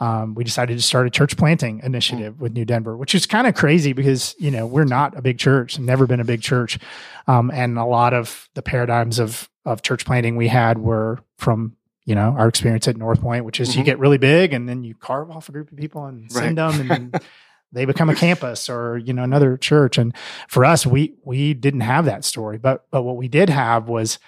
um, 0.00 0.34
we 0.34 0.44
decided 0.44 0.76
to 0.76 0.82
start 0.82 1.06
a 1.06 1.10
church 1.10 1.36
planting 1.36 1.80
initiative 1.82 2.34
mm-hmm. 2.34 2.42
with 2.42 2.52
New 2.52 2.64
Denver, 2.64 2.96
which 2.96 3.14
is 3.14 3.26
kind 3.26 3.46
of 3.46 3.54
crazy 3.54 3.92
because, 3.92 4.34
you 4.38 4.50
know, 4.50 4.66
we're 4.66 4.84
not 4.84 5.16
a 5.16 5.22
big 5.22 5.38
church, 5.38 5.78
never 5.78 6.06
been 6.06 6.20
a 6.20 6.24
big 6.24 6.42
church. 6.42 6.78
Um, 7.26 7.50
and 7.52 7.78
a 7.78 7.84
lot 7.84 8.14
of 8.14 8.48
the 8.54 8.62
paradigms 8.62 9.18
of, 9.18 9.48
of 9.64 9.82
church 9.82 10.04
planting 10.04 10.36
we 10.36 10.48
had 10.48 10.78
were 10.78 11.18
from 11.36 11.76
you 12.10 12.14
know 12.16 12.34
our 12.36 12.48
experience 12.48 12.88
at 12.88 12.96
North 12.96 13.20
Point, 13.20 13.44
which 13.44 13.60
is 13.60 13.70
mm-hmm. 13.70 13.78
you 13.78 13.84
get 13.84 13.98
really 14.00 14.18
big 14.18 14.52
and 14.52 14.68
then 14.68 14.82
you 14.82 14.94
carve 14.94 15.30
off 15.30 15.48
a 15.48 15.52
group 15.52 15.70
of 15.70 15.78
people 15.78 16.06
and 16.06 16.22
right. 16.22 16.32
send 16.32 16.58
them, 16.58 16.90
and 16.90 17.20
they 17.72 17.84
become 17.84 18.10
a 18.10 18.14
campus 18.14 18.68
or 18.68 18.98
you 18.98 19.12
know 19.12 19.22
another 19.22 19.56
church. 19.56 19.98
And 19.98 20.14
for 20.48 20.64
us 20.64 20.86
we 20.86 21.14
we 21.24 21.54
didn't 21.54 21.80
have 21.80 22.04
that 22.04 22.24
story. 22.24 22.58
But 22.58 22.86
but 22.90 23.02
what 23.02 23.16
we 23.16 23.28
did 23.28 23.48
have 23.50 23.88
was 23.88 24.18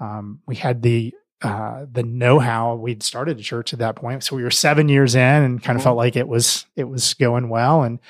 um, 0.00 0.40
we 0.46 0.56
had 0.56 0.82
the 0.82 1.14
uh, 1.40 1.86
the 1.90 2.02
know-how. 2.02 2.74
We'd 2.74 3.02
started 3.02 3.38
a 3.38 3.42
church 3.42 3.72
at 3.72 3.78
that 3.78 3.96
point. 3.96 4.24
So 4.24 4.34
we 4.34 4.42
were 4.42 4.50
seven 4.50 4.88
years 4.88 5.14
in 5.14 5.20
and 5.20 5.62
kind 5.62 5.76
of 5.76 5.80
mm-hmm. 5.80 5.84
felt 5.84 5.96
like 5.96 6.16
it 6.16 6.28
was 6.28 6.66
it 6.76 6.84
was 6.84 7.14
going 7.14 7.48
well. 7.48 7.82
And 7.82 8.00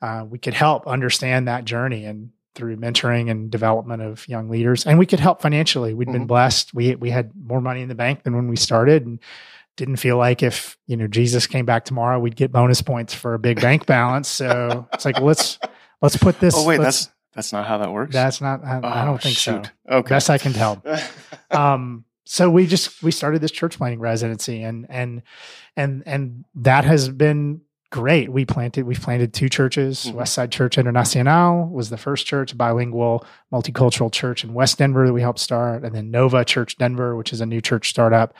uh, 0.00 0.24
we 0.28 0.38
could 0.38 0.54
help 0.54 0.86
understand 0.86 1.48
that 1.48 1.64
journey 1.64 2.04
and 2.04 2.30
through 2.54 2.76
mentoring 2.76 3.30
and 3.30 3.50
development 3.50 4.00
of 4.00 4.26
young 4.28 4.48
leaders. 4.48 4.86
And 4.86 4.98
we 4.98 5.06
could 5.06 5.20
help 5.20 5.42
financially. 5.42 5.92
We 5.92 6.04
had 6.04 6.08
mm-hmm. 6.08 6.20
been 6.20 6.26
blessed. 6.26 6.72
We 6.72 6.94
we 6.94 7.10
had 7.10 7.32
more 7.36 7.60
money 7.60 7.82
in 7.82 7.88
the 7.88 7.94
bank 7.94 8.22
than 8.22 8.34
when 8.34 8.48
we 8.48 8.56
started. 8.56 9.04
And 9.04 9.18
didn't 9.76 9.96
feel 9.96 10.16
like 10.16 10.42
if 10.42 10.78
you 10.86 10.96
know 10.96 11.06
Jesus 11.06 11.46
came 11.46 11.64
back 11.64 11.84
tomorrow, 11.84 12.18
we'd 12.18 12.36
get 12.36 12.52
bonus 12.52 12.82
points 12.82 13.14
for 13.14 13.34
a 13.34 13.38
big 13.38 13.60
bank 13.60 13.86
balance. 13.86 14.28
So 14.28 14.88
it's 14.92 15.04
like 15.04 15.20
let's 15.20 15.58
let's 16.00 16.16
put 16.16 16.40
this. 16.40 16.54
Oh 16.56 16.66
wait, 16.66 16.80
that's 16.80 17.10
that's 17.34 17.52
not 17.52 17.66
how 17.66 17.78
that 17.78 17.92
works. 17.92 18.12
That's 18.12 18.40
not. 18.40 18.64
I, 18.64 18.80
oh, 18.82 18.88
I 18.88 19.04
don't 19.04 19.20
think 19.20 19.36
shoot. 19.36 19.70
so. 19.88 19.94
Okay, 19.96 20.08
best 20.08 20.30
I 20.30 20.38
can 20.38 20.52
tell. 20.52 20.82
um, 21.50 22.04
so 22.24 22.48
we 22.48 22.66
just 22.66 23.02
we 23.02 23.10
started 23.10 23.40
this 23.40 23.50
church 23.50 23.76
planting 23.76 24.00
residency, 24.00 24.62
and 24.62 24.86
and 24.88 25.22
and 25.76 26.02
and 26.06 26.44
that 26.54 26.84
has 26.84 27.08
been 27.08 27.62
great. 27.94 28.28
We 28.28 28.44
planted, 28.44 28.86
we've 28.86 29.00
planted 29.00 29.32
two 29.32 29.48
churches. 29.48 30.06
Mm-hmm. 30.06 30.18
Westside 30.18 30.50
Church 30.50 30.76
Internacional 30.76 31.70
was 31.70 31.90
the 31.90 31.96
first 31.96 32.26
church, 32.26 32.58
bilingual, 32.58 33.24
multicultural 33.52 34.10
church 34.10 34.42
in 34.42 34.52
West 34.52 34.78
Denver 34.78 35.06
that 35.06 35.12
we 35.12 35.20
helped 35.20 35.38
start. 35.38 35.84
And 35.84 35.94
then 35.94 36.10
Nova 36.10 36.44
Church 36.44 36.76
Denver, 36.76 37.14
which 37.14 37.32
is 37.32 37.40
a 37.40 37.46
new 37.46 37.60
church 37.60 37.88
startup 37.88 38.34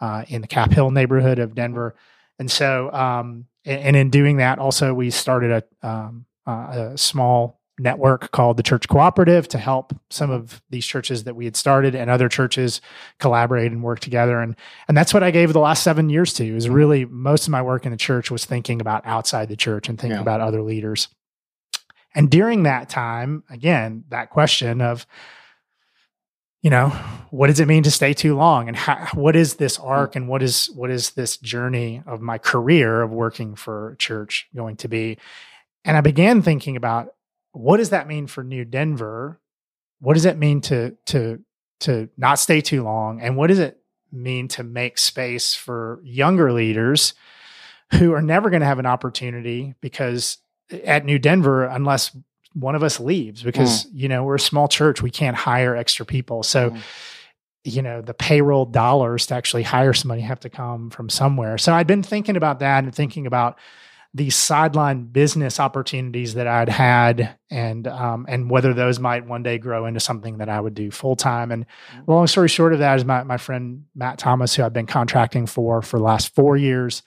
uh, 0.00 0.24
in 0.28 0.42
the 0.42 0.48
Cap 0.48 0.72
Hill 0.72 0.90
neighborhood 0.90 1.38
of 1.38 1.54
Denver. 1.54 1.94
And 2.38 2.50
so, 2.50 2.92
um, 2.92 3.46
and, 3.64 3.80
and, 3.80 3.96
in 3.96 4.10
doing 4.10 4.36
that, 4.36 4.58
also 4.58 4.94
we 4.94 5.10
started 5.10 5.64
a, 5.82 5.88
um, 5.88 6.24
uh, 6.46 6.92
a 6.92 6.98
small 6.98 7.58
network 7.78 8.30
called 8.32 8.56
the 8.56 8.62
Church 8.62 8.88
Cooperative 8.88 9.48
to 9.48 9.58
help 9.58 9.94
some 10.10 10.30
of 10.30 10.62
these 10.70 10.86
churches 10.86 11.24
that 11.24 11.36
we 11.36 11.44
had 11.44 11.56
started 11.56 11.94
and 11.94 12.10
other 12.10 12.28
churches 12.28 12.80
collaborate 13.18 13.70
and 13.70 13.82
work 13.82 14.00
together. 14.00 14.40
And 14.40 14.56
and 14.88 14.96
that's 14.96 15.14
what 15.14 15.22
I 15.22 15.30
gave 15.30 15.52
the 15.52 15.60
last 15.60 15.82
seven 15.82 16.10
years 16.10 16.32
to. 16.34 16.56
Is 16.56 16.68
really 16.68 17.04
most 17.04 17.46
of 17.46 17.50
my 17.50 17.62
work 17.62 17.84
in 17.84 17.92
the 17.92 17.96
church 17.96 18.30
was 18.30 18.44
thinking 18.44 18.80
about 18.80 19.06
outside 19.06 19.48
the 19.48 19.56
church 19.56 19.88
and 19.88 19.98
thinking 19.98 20.16
yeah. 20.16 20.22
about 20.22 20.40
other 20.40 20.62
leaders. 20.62 21.08
And 22.14 22.30
during 22.30 22.64
that 22.64 22.88
time, 22.88 23.44
again, 23.50 24.04
that 24.08 24.30
question 24.30 24.80
of 24.80 25.06
you 26.62 26.70
know 26.70 26.88
what 27.30 27.48
does 27.48 27.60
it 27.60 27.68
mean 27.68 27.82
to 27.82 27.90
stay 27.90 28.14
too 28.14 28.34
long 28.34 28.68
and 28.68 28.76
how, 28.76 29.06
what 29.14 29.36
is 29.36 29.56
this 29.56 29.76
hmm. 29.76 29.86
arc 29.86 30.16
and 30.16 30.28
what 30.28 30.42
is 30.42 30.66
what 30.74 30.90
is 30.90 31.10
this 31.10 31.36
journey 31.36 32.02
of 32.06 32.20
my 32.20 32.38
career 32.38 33.02
of 33.02 33.10
working 33.10 33.54
for 33.54 33.96
church 33.98 34.48
going 34.54 34.76
to 34.76 34.88
be 34.88 35.18
and 35.84 35.96
i 35.96 36.00
began 36.00 36.42
thinking 36.42 36.76
about 36.76 37.14
what 37.52 37.78
does 37.78 37.90
that 37.90 38.06
mean 38.06 38.26
for 38.26 38.44
New 38.44 38.64
Denver? 38.64 39.40
What 40.00 40.14
does 40.14 40.24
it 40.24 40.38
mean 40.38 40.60
to 40.62 40.96
to 41.06 41.40
to 41.80 42.08
not 42.16 42.38
stay 42.38 42.60
too 42.60 42.82
long? 42.82 43.20
And 43.20 43.36
what 43.36 43.48
does 43.48 43.58
it 43.58 43.80
mean 44.12 44.48
to 44.48 44.62
make 44.62 44.98
space 44.98 45.54
for 45.54 46.00
younger 46.04 46.52
leaders 46.52 47.14
who 47.94 48.12
are 48.12 48.22
never 48.22 48.50
going 48.50 48.60
to 48.60 48.66
have 48.66 48.78
an 48.78 48.86
opportunity 48.86 49.74
because 49.80 50.38
at 50.84 51.04
New 51.04 51.18
Denver, 51.18 51.64
unless 51.64 52.16
one 52.54 52.74
of 52.74 52.82
us 52.82 53.00
leaves, 53.00 53.42
because 53.42 53.84
mm. 53.84 53.90
you 53.92 54.08
know 54.08 54.24
we're 54.24 54.36
a 54.36 54.40
small 54.40 54.68
church, 54.68 55.02
we 55.02 55.10
can't 55.10 55.36
hire 55.36 55.76
extra 55.76 56.06
people. 56.06 56.42
So. 56.42 56.70
Mm. 56.70 56.80
You 57.64 57.82
know, 57.82 58.00
the 58.00 58.14
payroll 58.14 58.64
dollars 58.64 59.26
to 59.26 59.34
actually 59.34 59.64
hire 59.64 59.92
somebody 59.92 60.22
have 60.22 60.40
to 60.40 60.48
come 60.48 60.88
from 60.88 61.10
somewhere. 61.10 61.58
So 61.58 61.74
I'd 61.74 61.88
been 61.88 62.04
thinking 62.04 62.36
about 62.36 62.60
that 62.60 62.82
and 62.82 62.94
thinking 62.94 63.26
about 63.26 63.58
these 64.14 64.36
sideline 64.36 65.04
business 65.04 65.60
opportunities 65.60 66.34
that 66.34 66.46
I'd 66.46 66.68
had, 66.68 67.36
and 67.50 67.86
um, 67.86 68.26
and 68.28 68.50
whether 68.50 68.72
those 68.72 68.98
might 68.98 69.26
one 69.26 69.42
day 69.42 69.58
grow 69.58 69.86
into 69.86 70.00
something 70.00 70.38
that 70.38 70.48
I 70.48 70.60
would 70.60 70.74
do 70.74 70.90
full 70.90 71.16
time. 71.16 71.50
And 71.50 71.66
mm-hmm. 71.66 72.10
long 72.10 72.26
story 72.26 72.48
short 72.48 72.72
of 72.72 72.78
that 72.78 72.96
is 72.96 73.04
my 73.04 73.22
my 73.24 73.36
friend 73.36 73.84
Matt 73.94 74.18
Thomas, 74.18 74.54
who 74.54 74.62
I've 74.62 74.72
been 74.72 74.86
contracting 74.86 75.46
for 75.46 75.82
for 75.82 75.98
the 75.98 76.04
last 76.04 76.34
four 76.34 76.56
years, 76.56 77.02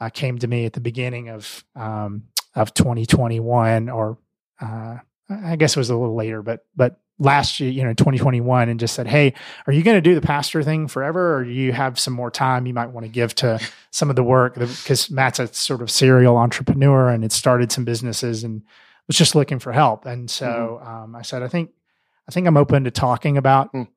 uh, 0.00 0.08
came 0.08 0.38
to 0.38 0.46
me 0.46 0.64
at 0.64 0.72
the 0.72 0.80
beginning 0.80 1.28
of 1.28 1.64
um, 1.76 2.24
of 2.54 2.72
2021, 2.72 3.90
or 3.90 4.18
uh, 4.60 4.96
I 5.28 5.56
guess 5.56 5.76
it 5.76 5.80
was 5.80 5.90
a 5.90 5.96
little 5.96 6.14
later, 6.14 6.42
but 6.42 6.64
but 6.74 7.00
last 7.18 7.58
year, 7.60 7.70
you 7.70 7.82
know, 7.82 7.92
2021, 7.92 8.68
and 8.68 8.78
just 8.78 8.94
said, 8.94 9.06
Hey, 9.06 9.34
are 9.66 9.72
you 9.72 9.82
going 9.82 9.96
to 9.96 10.00
do 10.00 10.14
the 10.14 10.20
pastor 10.20 10.62
thing 10.62 10.88
forever? 10.88 11.36
Or 11.36 11.44
do 11.44 11.50
you 11.50 11.72
have 11.72 11.98
some 11.98 12.14
more 12.14 12.30
time 12.30 12.66
you 12.66 12.74
might 12.74 12.90
want 12.90 13.04
to 13.04 13.12
give 13.12 13.34
to 13.36 13.60
some 13.90 14.10
of 14.10 14.16
the 14.16 14.22
work? 14.22 14.54
Because 14.54 15.10
Matt's 15.10 15.38
a 15.38 15.48
sort 15.48 15.82
of 15.82 15.90
serial 15.90 16.36
entrepreneur 16.36 17.08
and 17.08 17.24
had 17.24 17.32
started 17.32 17.72
some 17.72 17.84
businesses 17.84 18.44
and 18.44 18.62
was 19.06 19.16
just 19.16 19.34
looking 19.34 19.58
for 19.58 19.72
help. 19.72 20.06
And 20.06 20.30
so 20.30 20.80
mm-hmm. 20.80 20.88
um, 20.88 21.16
I 21.16 21.22
said, 21.22 21.42
I 21.42 21.48
think, 21.48 21.70
I 22.28 22.32
think 22.32 22.46
I'm 22.46 22.56
open 22.56 22.84
to 22.84 22.90
talking 22.90 23.36
about 23.36 23.72
mm. 23.72 23.88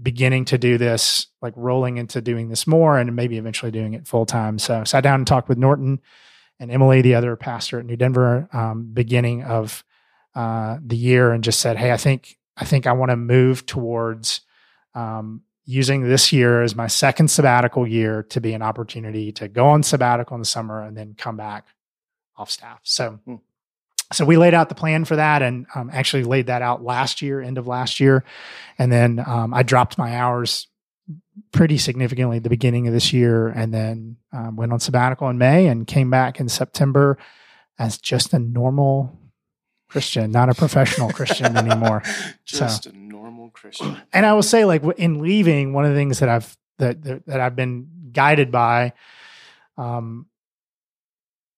beginning 0.00 0.44
to 0.46 0.58
do 0.58 0.76
this, 0.76 1.28
like 1.40 1.54
rolling 1.56 1.96
into 1.96 2.20
doing 2.20 2.48
this 2.48 2.66
more 2.66 2.98
and 2.98 3.14
maybe 3.16 3.38
eventually 3.38 3.70
doing 3.70 3.94
it 3.94 4.06
full 4.06 4.26
time. 4.26 4.58
So 4.58 4.80
I 4.80 4.84
sat 4.84 5.02
down 5.02 5.20
and 5.20 5.26
talked 5.26 5.48
with 5.48 5.58
Norton 5.58 6.00
and 6.60 6.70
Emily, 6.70 7.02
the 7.02 7.14
other 7.14 7.36
pastor 7.36 7.78
at 7.78 7.86
New 7.86 7.96
Denver, 7.96 8.48
um, 8.52 8.90
beginning 8.92 9.42
of 9.42 9.84
uh, 10.34 10.78
the 10.84 10.96
year 10.96 11.32
and 11.32 11.44
just 11.44 11.60
said, 11.60 11.76
"Hey, 11.76 11.92
I 11.92 11.96
think 11.96 12.38
I 12.56 12.64
think 12.64 12.86
I 12.86 12.92
want 12.92 13.10
to 13.10 13.16
move 13.16 13.66
towards 13.66 14.40
um, 14.94 15.42
using 15.64 16.08
this 16.08 16.32
year 16.32 16.62
as 16.62 16.74
my 16.74 16.86
second 16.86 17.28
sabbatical 17.28 17.86
year 17.86 18.22
to 18.24 18.40
be 18.40 18.52
an 18.52 18.62
opportunity 18.62 19.32
to 19.32 19.48
go 19.48 19.66
on 19.66 19.82
sabbatical 19.82 20.34
in 20.34 20.40
the 20.40 20.46
summer 20.46 20.82
and 20.82 20.96
then 20.96 21.14
come 21.16 21.36
back 21.36 21.66
off 22.36 22.50
staff." 22.50 22.80
So. 22.82 23.20
Hmm. 23.24 23.36
So 24.12 24.26
we 24.26 24.36
laid 24.36 24.54
out 24.54 24.68
the 24.68 24.74
plan 24.76 25.06
for 25.06 25.16
that, 25.16 25.40
and 25.42 25.66
um, 25.74 25.90
actually 25.92 26.24
laid 26.24 26.46
that 26.46 26.60
out 26.60 26.84
last 26.84 27.22
year, 27.22 27.40
end 27.40 27.56
of 27.56 27.66
last 27.66 27.98
year, 27.98 28.22
and 28.78 28.92
then 28.92 29.18
um, 29.18 29.54
I 29.54 29.62
dropped 29.62 29.96
my 29.96 30.14
hours 30.16 30.68
pretty 31.52 31.78
significantly 31.78 32.38
at 32.38 32.42
the 32.42 32.50
beginning 32.50 32.86
of 32.86 32.92
this 32.92 33.12
year, 33.12 33.48
and 33.48 33.72
then 33.72 34.16
um, 34.32 34.56
went 34.56 34.72
on 34.72 34.80
sabbatical 34.80 35.28
in 35.28 35.38
May 35.38 35.66
and 35.66 35.86
came 35.86 36.10
back 36.10 36.40
in 36.40 36.48
September 36.48 37.18
as 37.78 37.98
just 37.98 38.32
a 38.32 38.38
normal 38.38 39.18
Christian, 39.88 40.30
not 40.30 40.48
a 40.48 40.54
professional 40.54 41.10
Christian 41.10 41.56
anymore. 41.56 42.02
Just 42.44 42.84
so. 42.84 42.90
a 42.90 42.92
normal 42.92 43.50
Christian. 43.50 43.96
And 44.12 44.26
I 44.26 44.32
will 44.32 44.42
say, 44.42 44.64
like 44.64 44.82
in 44.96 45.20
leaving, 45.20 45.72
one 45.72 45.84
of 45.84 45.90
the 45.90 45.96
things 45.96 46.20
that 46.20 46.28
I've 46.28 46.56
that 46.78 47.02
that, 47.02 47.26
that 47.26 47.40
I've 47.40 47.56
been 47.56 48.10
guided 48.12 48.50
by, 48.50 48.92
um, 49.76 50.26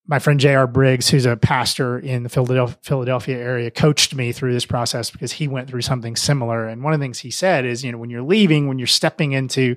my 0.08 0.18
friend 0.18 0.38
J.R. 0.38 0.66
Briggs, 0.66 1.08
who's 1.08 1.26
a 1.26 1.36
pastor 1.36 1.98
in 1.98 2.22
the 2.22 2.28
Philadelphia, 2.28 3.36
area, 3.38 3.70
coached 3.70 4.14
me 4.14 4.32
through 4.32 4.52
this 4.52 4.66
process 4.66 5.10
because 5.10 5.32
he 5.32 5.48
went 5.48 5.68
through 5.68 5.82
something 5.82 6.14
similar. 6.16 6.66
And 6.68 6.82
one 6.84 6.92
of 6.92 7.00
the 7.00 7.04
things 7.04 7.18
he 7.20 7.30
said 7.30 7.64
is, 7.64 7.84
you 7.84 7.90
know, 7.92 7.98
when 7.98 8.10
you're 8.10 8.22
leaving, 8.22 8.68
when 8.68 8.78
you're 8.78 8.86
stepping 8.86 9.32
into 9.32 9.76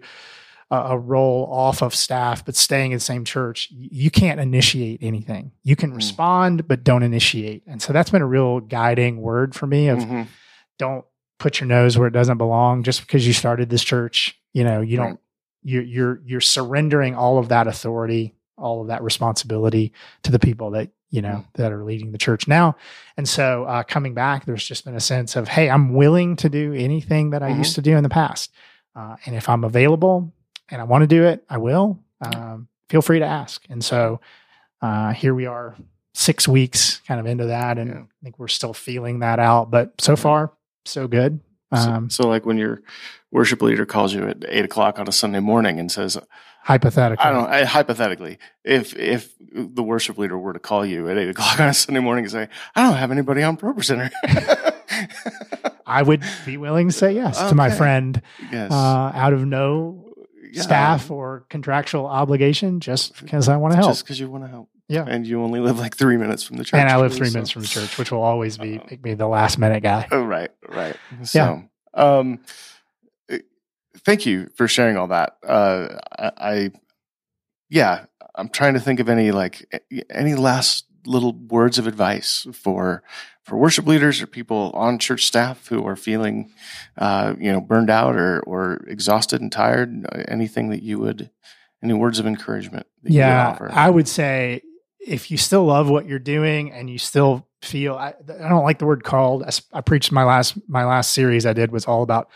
a, 0.70 0.76
a 0.78 0.98
role 1.00 1.48
off 1.52 1.82
of 1.82 1.96
staff, 1.96 2.46
but 2.46 2.56
staying 2.56 2.92
in 2.92 2.98
the 2.98 3.02
same 3.04 3.26
church, 3.26 3.70
you 3.72 4.12
can't 4.12 4.40
initiate 4.40 5.00
anything. 5.02 5.52
You 5.64 5.76
can 5.76 5.92
Mm. 5.94 5.96
respond, 5.96 6.68
but 6.68 6.84
don't 6.84 7.02
initiate. 7.04 7.64
And 7.66 7.82
so 7.82 7.92
that's 7.92 8.12
been 8.12 8.22
a 8.22 8.28
real 8.28 8.60
guiding 8.60 9.22
word 9.22 9.56
for 9.56 9.66
me 9.66 9.88
of 9.88 9.98
Mhm. 10.00 10.28
don't 10.78 11.06
put 11.40 11.60
your 11.60 11.68
nose 11.68 11.98
where 11.98 12.08
it 12.08 12.14
doesn't 12.14 12.38
belong 12.38 12.84
just 12.84 13.02
because 13.02 13.26
you 13.26 13.34
started 13.34 13.70
this 13.70 13.84
church. 13.84 14.38
You 14.54 14.64
know, 14.64 14.82
you 14.82 15.00
Right. 15.00 15.08
don't, 15.08 15.20
you're, 15.64 15.84
you're, 15.84 16.22
you're 16.26 16.42
surrendering 16.42 17.16
all 17.16 17.40
of 17.40 17.50
that 17.50 17.66
authority, 17.68 18.36
all 18.60 18.82
of 18.82 18.88
that 18.88 19.02
responsibility 19.04 19.92
to 20.24 20.32
the 20.32 20.40
people 20.40 20.72
that, 20.72 20.90
you 21.10 21.22
know, 21.22 21.30
Mm. 21.46 21.46
that 21.56 21.72
are 21.72 21.84
leading 21.84 22.12
the 22.12 22.18
church 22.18 22.48
now. 22.48 22.76
And 23.18 23.28
so, 23.28 23.64
uh, 23.66 23.84
coming 23.84 24.14
back, 24.14 24.46
there's 24.46 24.66
just 24.68 24.86
been 24.86 24.96
a 24.96 25.00
sense 25.00 25.36
of, 25.36 25.48
Hey, 25.48 25.70
I'm 25.70 25.94
willing 25.94 26.36
to 26.38 26.50
do 26.50 26.74
anything 26.74 27.32
that 27.32 27.42
I 27.44 27.52
Mhm. 27.52 27.58
used 27.60 27.76
to 27.76 27.82
do 27.82 27.96
in 27.98 28.04
the 28.04 28.10
past. 28.10 28.52
Uh, 28.96 29.16
and 29.26 29.36
if 29.36 29.48
I'm 29.50 29.64
available 29.64 30.32
and 30.70 30.82
I 30.82 30.84
want 30.84 31.04
to 31.04 31.08
do 31.08 31.24
it, 31.24 31.44
I 31.50 31.58
will, 31.58 32.00
um, 32.22 32.68
feel 32.90 33.02
free 33.02 33.20
to 33.20 33.26
ask. 33.26 33.64
And 33.70 33.84
so, 33.84 34.20
uh, 34.82 35.12
here 35.14 35.34
we 35.34 35.46
are 35.46 35.76
six 36.14 36.48
weeks 36.48 37.02
kind 37.08 37.20
of 37.20 37.26
into 37.26 37.46
that. 37.48 37.78
And 37.78 37.90
Yeah. 37.90 38.00
I 38.02 38.06
think 38.24 38.40
we're 38.40 38.48
still 38.48 38.74
feeling 38.74 39.20
that 39.20 39.40
out, 39.40 39.72
but 39.72 40.00
so 40.02 40.16
far 40.16 40.52
so 40.86 41.08
good. 41.08 41.40
So- 41.76 41.92
Um, 41.92 42.10
so, 42.10 42.28
like 42.28 42.46
when 42.48 42.58
your 42.58 42.82
worship 43.32 43.62
leader 43.62 43.86
calls 43.86 44.14
you 44.14 44.28
at 44.28 44.44
eight 44.48 44.66
o'clock 44.66 44.98
on 44.98 45.08
a 45.08 45.12
Sunday 45.12 45.40
morning 45.40 45.80
and 45.80 45.92
says, 45.92 46.18
hypothetically, 46.70 47.26
I 47.26 47.32
don't 47.32 47.50
I, 47.50 47.64
hypothetically, 47.66 48.38
if 48.64 48.96
if 48.96 49.34
the 49.52 49.84
worship 49.84 50.18
leader 50.18 50.38
were 50.38 50.54
to 50.54 50.60
call 50.60 50.86
you 50.86 51.10
at 51.10 51.18
eight 51.18 51.30
o'clock 51.30 51.60
on 51.60 51.70
a 51.70 51.74
Sunday 51.74 52.00
morning 52.00 52.26
and 52.26 52.32
say, 52.32 52.48
I 52.76 52.84
don't 52.84 52.98
have 52.98 53.12
anybody 53.12 53.42
on 53.44 53.58
ProPresenter. 53.58 54.12
I 55.86 56.04
would 56.04 56.24
be 56.46 56.58
willing 56.58 56.90
to 56.90 56.94
say 56.94 57.14
yes 57.14 57.38
to 57.50 57.56
my 57.56 57.72
friend 57.72 58.22
yes. 58.52 58.72
uh, 58.72 59.12
out 59.14 59.34
of 59.34 59.46
no 59.46 60.14
Yeah. 60.52 60.62
staff 60.62 61.10
or 61.10 61.46
contractual 61.50 62.06
obligation, 62.06 62.80
just 62.80 63.20
because 63.20 63.50
I 63.50 63.58
want 63.58 63.74
to 63.74 63.78
help. 63.78 63.90
Just 63.92 64.04
because 64.04 64.20
you 64.20 64.30
want 64.30 64.44
to 64.44 64.50
help. 64.50 64.70
Yeah. 64.88 65.06
And 65.08 65.26
you 65.26 65.42
only 65.42 65.60
live 65.60 65.80
like 65.80 65.96
three 65.96 66.18
minutes 66.18 66.44
from 66.44 66.58
the 66.58 66.64
church. 66.64 66.80
and 66.80 66.90
I 66.90 66.98
live 66.98 67.14
three 67.14 67.28
so- 67.30 67.34
minutes 67.34 67.52
from 67.52 67.64
the 67.64 67.68
church, 67.68 67.98
which 67.98 68.12
will 68.12 68.22
always 68.24 68.58
be 68.58 68.82
make 68.90 69.04
me 69.04 69.14
the 69.16 69.28
last 69.28 69.58
minute 69.58 69.82
guy. 69.82 70.08
Oh, 70.12 70.24
right, 70.24 70.52
right. 70.68 70.96
So, 71.24 71.64
um, 71.94 72.40
uh, 72.44 72.50
thank 74.10 74.26
you 74.26 74.50
for 74.56 74.68
sharing 74.68 74.98
all 74.98 75.08
that. 75.08 75.38
Uh, 75.48 76.00
I, 76.18 76.32
I, 76.38 76.72
yeah, 77.70 78.06
I'm 78.36 78.50
trying 78.50 78.74
to 78.74 78.80
think 78.80 79.00
of 79.00 79.10
any 79.10 79.32
like 79.32 79.84
any 80.10 80.36
last 80.36 80.86
little 81.06 81.34
words 81.34 81.78
of 81.78 81.88
advice 81.88 82.48
for 82.54 83.04
for 83.44 83.58
worship 83.58 83.88
leaders 83.88 84.22
or 84.22 84.28
people 84.28 84.72
on 84.74 85.00
church 85.00 85.26
staff 85.26 85.68
who 85.68 85.86
are 85.86 85.96
feeling, 85.96 86.52
uh, 86.98 87.34
you 87.40 87.52
know, 87.52 87.62
burned 87.62 87.90
out 87.90 88.16
or 88.16 88.42
or 88.42 88.84
exhausted 88.88 89.42
and 89.42 89.52
tired. 89.52 90.06
Anything 90.28 90.70
that 90.70 90.84
you 90.84 91.00
would, 91.00 91.30
any 91.84 91.94
words 91.94 92.20
of 92.20 92.26
encouragement? 92.26 92.88
That 93.04 93.12
you 93.12 93.20
would 93.20 93.28
Yeah, 93.28 93.50
offer? 93.50 93.70
I 93.72 93.90
would 93.90 94.08
say 94.08 94.62
if 95.00 95.32
you 95.32 95.38
still 95.38 95.66
love 95.66 95.90
what 95.90 96.08
you're 96.08 96.20
doing 96.20 96.72
and 96.72 96.90
you 96.90 96.98
still 96.98 97.48
feel, 97.62 97.96
I, 97.96 98.14
I 98.28 98.50
don't 98.50 98.64
like 98.64 98.80
the 98.80 98.86
word 98.86 99.04
called. 99.04 99.44
I 99.74 99.82
preached 99.82 100.12
my 100.12 100.24
last 100.24 100.58
my 100.68 100.86
last 100.86 101.12
series 101.12 101.46
I 101.46 101.54
did 101.54 101.72
was 101.72 101.86
all 101.86 102.04
about 102.04 102.30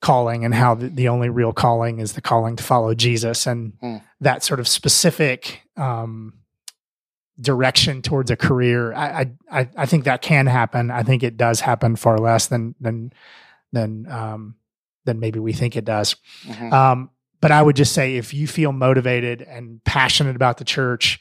calling 0.00 0.44
and 0.44 0.54
how 0.54 0.74
the, 0.74 0.88
the 0.88 1.08
only 1.08 1.28
real 1.28 1.52
calling 1.52 1.98
is 1.98 2.12
the 2.12 2.20
calling 2.20 2.54
to 2.56 2.62
follow 2.62 2.94
Jesus 2.94 3.46
and 3.46 3.72
Hmm. 3.80 3.96
that 4.20 4.42
sort 4.44 4.60
of 4.60 4.68
specific 4.68 5.62
um, 5.76 6.34
direction 7.40 8.02
towards 8.02 8.30
a 8.30 8.36
career. 8.36 8.92
I, 8.94 9.30
I 9.50 9.68
I 9.76 9.86
think 9.86 10.04
that 10.04 10.22
can 10.22 10.46
happen. 10.46 10.90
I 10.90 11.02
think 11.02 11.22
it 11.22 11.36
does 11.36 11.60
happen 11.60 11.96
far 11.96 12.18
less 12.18 12.46
than 12.48 12.74
than 12.80 13.12
than 13.72 14.10
um, 14.10 14.56
than 15.04 15.20
maybe 15.20 15.38
we 15.38 15.52
think 15.52 15.76
it 15.76 15.84
does. 15.84 16.16
Mhm. 16.46 16.72
Um, 16.72 17.10
but 17.40 17.52
I 17.52 17.62
would 17.62 17.76
just 17.76 17.92
say 17.92 18.16
if 18.16 18.34
you 18.34 18.48
feel 18.48 18.72
motivated 18.72 19.42
and 19.42 19.82
passionate 19.84 20.34
about 20.34 20.58
the 20.58 20.64
church, 20.64 21.20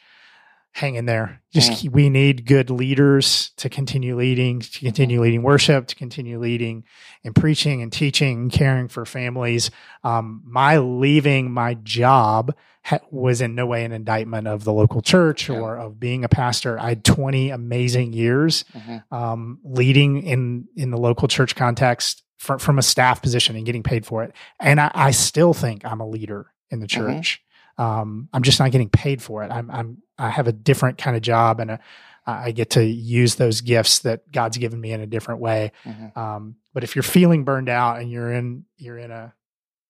hang 0.77 0.93
in 0.93 1.07
there. 1.07 1.41
Just 1.51 1.71
keep, 1.73 1.91
we 1.91 2.07
need 2.07 2.45
good 2.45 2.69
leaders 2.69 3.49
to 3.57 3.67
continue 3.67 4.15
leading, 4.15 4.59
to 4.59 4.79
continue 4.79 5.19
leading 5.19 5.41
worship, 5.41 5.87
to 5.87 5.95
continue 5.95 6.37
leading 6.39 6.83
and 7.23 7.33
preaching 7.35 7.81
and 7.81 7.91
teaching 7.91 8.37
and 8.41 8.51
caring 8.51 8.87
for 8.87 9.03
families. 9.03 9.71
Um, 10.03 10.43
my 10.45 10.77
leaving 10.77 11.49
my 11.51 11.73
job 11.73 12.55
ha- 12.85 12.99
was 13.09 13.41
in 13.41 13.55
no 13.55 13.65
way 13.65 13.85
an 13.85 13.91
indictment 13.91 14.47
of 14.47 14.65
the 14.65 14.71
local 14.71 15.01
church 15.01 15.49
Yeah. 15.49 15.55
or 15.57 15.77
of 15.77 15.99
being 15.99 16.23
a 16.23 16.29
pastor. 16.29 16.79
I 16.79 16.89
had 16.89 17.03
20 17.03 17.49
amazing 17.49 18.13
years 18.13 18.63
Mhm. 18.77 19.03
um, 19.11 19.57
leading 19.63 20.21
in 20.21 20.65
in 20.75 20.91
the 20.91 20.97
local 20.99 21.27
church 21.27 21.55
context 21.55 22.21
fr- 22.37 22.59
from 22.59 22.77
a 22.77 22.83
staff 22.83 23.19
position 23.23 23.55
and 23.55 23.65
getting 23.65 23.81
paid 23.81 24.05
for 24.05 24.23
it. 24.23 24.31
And 24.59 24.79
I, 24.79 24.91
I 24.93 25.09
still 25.09 25.55
think 25.55 25.83
I'm 25.85 26.01
a 26.01 26.07
leader 26.07 26.51
in 26.69 26.81
the 26.81 26.85
Mhm. 26.85 26.89
church. 26.89 27.41
Um, 27.79 28.29
I'm 28.31 28.43
just 28.43 28.59
not 28.59 28.71
getting 28.71 28.89
paid 28.89 29.23
for 29.23 29.43
it. 29.43 29.51
I'm 29.51 29.71
I'm 29.71 29.97
I 30.17 30.29
have 30.29 30.47
a 30.47 30.51
different 30.51 30.97
kind 30.97 31.15
of 31.15 31.21
job 31.21 31.59
and 31.59 31.71
a, 31.71 31.79
I 32.25 32.51
get 32.51 32.71
to 32.71 32.83
use 32.83 33.35
those 33.35 33.61
gifts 33.61 33.99
that 33.99 34.31
God's 34.31 34.57
given 34.57 34.81
me 34.81 34.91
in 34.91 34.99
a 35.01 35.05
different 35.07 35.39
way. 35.39 35.71
Mhm. 35.85 36.17
Um, 36.17 36.55
but 36.73 36.83
if 36.83 36.95
you're 36.95 37.03
feeling 37.03 37.43
burned 37.45 37.69
out 37.69 37.99
and 37.99 38.11
you're 38.11 38.31
in 38.33 38.65
you're 38.77 38.97
in 38.97 39.11
a 39.11 39.33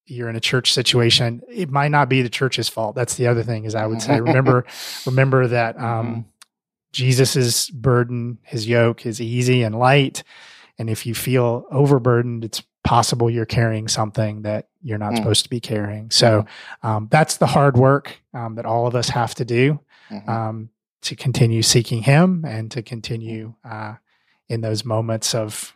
you're 0.06 0.28
in 0.30 0.36
a 0.36 0.40
church 0.40 0.72
situation, 0.72 1.42
it 1.52 1.68
might 1.70 1.90
not 1.90 2.08
be 2.08 2.22
the 2.22 2.28
church's 2.30 2.68
fault. 2.68 2.94
That's 2.94 3.16
the 3.16 3.26
other 3.26 3.42
thing 3.42 3.64
is 3.64 3.74
I 3.74 3.86
would 3.86 4.00
say 4.00 4.20
remember 4.20 4.64
remember 5.04 5.48
that 5.48 5.78
um, 5.80 6.26
Jesus's 6.92 7.68
burden, 7.70 8.38
his 8.42 8.66
yoke 8.68 9.04
is 9.06 9.20
easy 9.20 9.62
and 9.62 9.78
light. 9.78 10.22
And 10.78 10.88
if 10.88 11.04
you 11.06 11.14
feel 11.14 11.66
overburdened, 11.70 12.44
it's 12.44 12.62
possible 12.84 13.28
you're 13.28 13.44
carrying 13.44 13.88
something 13.88 14.42
that 14.42 14.68
you're 14.82 14.96
not 14.96 15.12
Mm. 15.12 15.16
supposed 15.18 15.42
to 15.44 15.50
be 15.50 15.60
carrying. 15.60 16.10
So 16.10 16.46
um, 16.82 17.08
that's 17.10 17.36
the 17.36 17.46
hard 17.48 17.76
work 17.76 18.20
um, 18.32 18.54
that 18.54 18.64
all 18.64 18.86
of 18.86 18.94
us 18.94 19.08
have 19.10 19.34
to 19.34 19.44
do 19.44 19.80
Mhm. 20.10 20.28
um, 20.28 20.70
to 21.02 21.14
continue 21.16 21.62
seeking 21.62 22.02
Him 22.02 22.44
and 22.46 22.70
to 22.72 22.82
continue 22.82 23.54
uh, 23.64 23.94
in 24.48 24.60
those 24.62 24.84
moments 24.84 25.34
of 25.34 25.74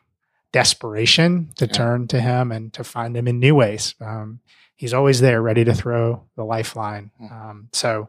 desperation 0.53 1.51
to 1.57 1.67
Yeah. 1.67 1.73
turn 1.73 2.07
to 2.09 2.21
Him 2.21 2.53
and 2.53 2.73
to 2.75 2.85
find 2.85 3.17
Him 3.17 3.27
in 3.29 3.39
new 3.39 3.55
ways. 3.55 3.95
Um, 4.01 4.41
he's 4.77 4.93
always 4.95 5.21
there, 5.21 5.41
ready 5.41 5.65
to 5.65 5.75
throw 5.75 6.25
the 6.37 6.45
lifeline. 6.45 7.11
Mm. 7.21 7.33
Um, 7.33 7.69
so, 7.73 8.09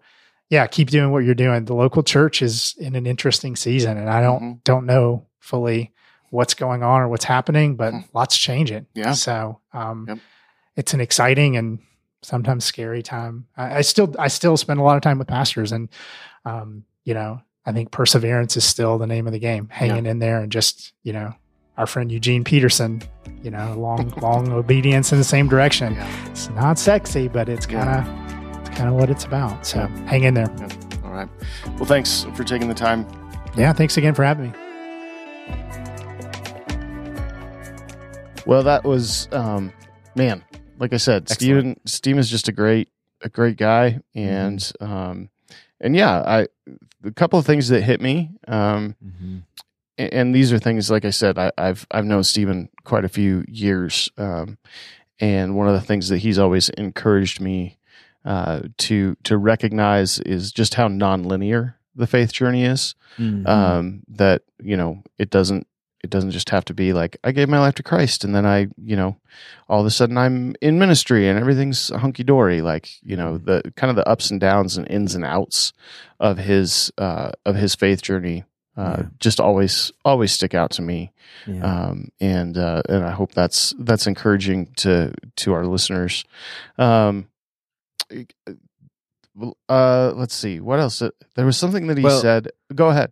yeah, 0.49 0.67
keep 0.67 0.89
doing 0.89 1.11
what 1.11 1.24
you're 1.24 1.36
doing. 1.36 1.65
The 1.65 1.74
local 1.76 2.03
church 2.03 2.41
is 2.41 2.76
in 2.78 2.95
an 2.95 3.05
interesting 3.05 3.55
season, 3.55 3.97
and 3.97 4.09
I 4.09 4.21
don't 4.21 4.41
Mhm. 4.43 4.63
don't 4.63 4.86
know 4.86 5.26
fully 5.39 5.91
what's 6.30 6.53
going 6.53 6.84
on 6.84 7.01
or 7.01 7.07
what's 7.09 7.26
happening, 7.26 7.76
but 7.76 7.93
Mhm. 7.93 8.05
lots 8.13 8.36
changing. 8.38 8.88
Yeah. 8.93 9.13
So, 9.13 9.59
um, 9.71 10.05
Yep. 10.07 10.17
it's 10.76 10.93
an 10.93 10.99
exciting 11.01 11.55
and 11.57 11.80
sometimes 12.24 12.65
scary 12.65 13.03
time. 13.03 13.45
I, 13.55 13.78
I 13.78 13.82
still 13.82 14.13
I 14.17 14.28
still 14.28 14.57
spend 14.57 14.80
a 14.80 14.84
lot 14.84 14.95
of 14.95 15.01
time 15.01 15.19
with 15.19 15.28
pastors, 15.28 15.71
and 15.71 15.89
um, 16.45 16.84
you 17.03 17.13
know 17.13 17.41
I 17.65 17.71
think 17.71 17.91
perseverance 17.91 18.57
is 18.57 18.63
still 18.65 18.97
the 18.97 19.07
name 19.07 19.28
of 19.28 19.34
the 19.34 19.39
game. 19.39 19.69
Hanging 19.69 20.05
in 20.05 20.19
there 20.19 20.39
and 20.39 20.51
just 20.51 20.93
you 21.03 21.13
know 21.13 21.34
our 21.78 21.88
friend 21.88 22.11
Eugene 22.11 22.43
Peterson, 22.43 23.01
you 23.41 23.51
know 23.51 23.74
long 23.78 24.09
long 24.21 24.51
obedience 24.51 25.11
in 25.11 25.17
the 25.17 25.24
same 25.24 25.47
direction. 25.47 25.93
Yeah. 25.93 26.30
It's 26.30 26.49
not 26.51 26.80
sexy, 26.80 27.28
but 27.28 27.49
it's 27.49 27.65
kind 27.65 27.89
of 27.89 28.59
it's 28.59 28.69
kind 28.78 28.89
of 28.89 28.95
what 28.95 29.09
it's 29.09 29.26
about. 29.26 29.65
So 29.65 29.80
Yeah. 29.80 29.88
hang 30.07 30.24
in 30.24 30.34
there. 30.34 30.49
All 31.03 31.11
right. 31.11 31.30
Well, 31.76 31.86
thanks 31.86 32.26
for 32.36 32.43
taking 32.43 32.67
the 32.67 32.74
time. 32.74 33.05
Yeah, 33.55 33.71
thanks 33.74 33.97
again 33.97 34.13
for 34.15 34.24
having 34.24 34.51
me. 34.51 34.57
Well, 38.45 38.63
that 38.63 38.84
was 38.84 39.28
um, 39.32 39.71
man. 40.15 40.43
Like 40.84 40.91
I 40.91 40.97
said, 40.97 41.29
Steven 41.29 41.79
Steven 41.86 42.19
is 42.19 42.29
just 42.29 42.49
a 42.49 42.51
great 42.51 42.89
a 43.21 43.29
great 43.29 43.55
guy, 43.55 44.01
and 44.13 44.71
um, 44.81 45.29
and 45.79 45.95
yeah, 45.95 46.11
I 46.19 46.47
a 47.05 47.11
couple 47.11 47.39
of 47.39 47.45
things 47.45 47.69
that 47.69 47.81
hit 47.84 48.01
me. 48.01 48.31
Um, 48.49 48.95
Mm-hmm. 49.01 49.38
and, 49.97 50.13
and 50.13 50.36
these 50.36 50.51
are 50.51 50.59
things 50.59 50.91
like 50.91 51.05
I 51.05 51.09
said, 51.11 51.38
I, 51.38 51.51
I've 51.57 51.88
I've 51.89 52.03
known 52.03 52.23
Steven 52.25 52.67
quite 52.84 53.05
a 53.05 53.09
few 53.09 53.45
years, 53.47 54.09
um, 54.17 54.57
and 55.21 55.55
one 55.55 55.69
of 55.69 55.73
the 55.73 55.88
things 55.88 56.09
that 56.09 56.17
he's 56.17 56.38
always 56.38 56.67
encouraged 56.67 57.39
me 57.39 57.77
uh, 58.25 58.63
to 58.79 59.15
to 59.23 59.38
recognize 59.38 60.19
is 60.19 60.51
just 60.51 60.73
how 60.73 60.89
nonlinear 60.89 61.75
the 61.95 62.07
faith 62.07 62.34
journey 62.34 62.65
is. 62.65 62.95
Mm-hmm. 63.17 63.47
Um, 63.47 64.03
that 64.09 64.41
you 64.61 64.75
know 64.75 65.01
it 65.17 65.29
doesn't 65.29 65.65
it 66.04 66.10
doesn't 66.10 66.32
just 66.32 66.49
have 66.49 66.66
to 66.66 66.74
be 66.74 66.91
like 66.93 67.18
I 67.24 67.32
gave 67.32 67.47
my 67.49 67.60
life 67.60 67.76
to 67.76 67.84
Christ 67.84 68.24
and 68.24 68.36
then 68.36 68.45
I 68.45 68.68
you 68.78 68.95
know 68.95 69.16
all 69.70 69.80
of 69.80 69.86
a 69.86 69.89
sudden 69.91 70.18
I'm 70.18 70.54
in 70.62 70.78
ministry 70.78 71.28
and 71.30 71.39
everything's 71.39 71.89
hunky 71.89 72.24
dory. 72.24 72.62
Like 72.62 72.89
you 73.01 73.16
know 73.18 73.38
the 73.38 73.62
kind 73.76 73.89
of 73.89 73.95
the 73.95 74.08
ups 74.08 74.30
and 74.30 74.39
downs 74.39 74.78
and 74.78 74.88
ins 74.91 75.16
and 75.16 75.24
outs 75.26 75.74
of 76.20 76.38
his 76.38 76.91
uh, 76.97 77.32
of 77.45 77.56
his 77.56 77.74
faith 77.76 78.01
journey. 78.01 78.43
Uh, 78.76 78.95
Yeah. 78.97 79.06
Just 79.20 79.39
always, 79.39 79.91
always 80.04 80.32
stick 80.32 80.56
out 80.56 80.72
to 80.72 80.82
me, 80.82 81.12
yeah. 81.45 81.62
um, 81.64 82.10
and 82.20 82.58
uh, 82.58 82.82
and 82.89 83.06
I 83.06 83.12
hope 83.12 83.32
that's 83.34 83.72
that's 83.78 84.08
encouraging 84.08 84.74
to 84.78 85.14
to 85.36 85.54
our 85.54 85.68
listeners. 85.68 86.26
Um, 86.80 87.28
uh, 89.70 90.12
let's 90.16 90.34
see. 90.36 90.60
What 90.60 90.80
else? 90.80 91.04
There 91.36 91.45
was 91.45 91.58
something 91.58 91.88
that 91.88 91.97
he 91.97 92.04
Well- 92.04 92.20
said. 92.20 92.49
Go 92.74 92.89
ahead. 92.89 93.12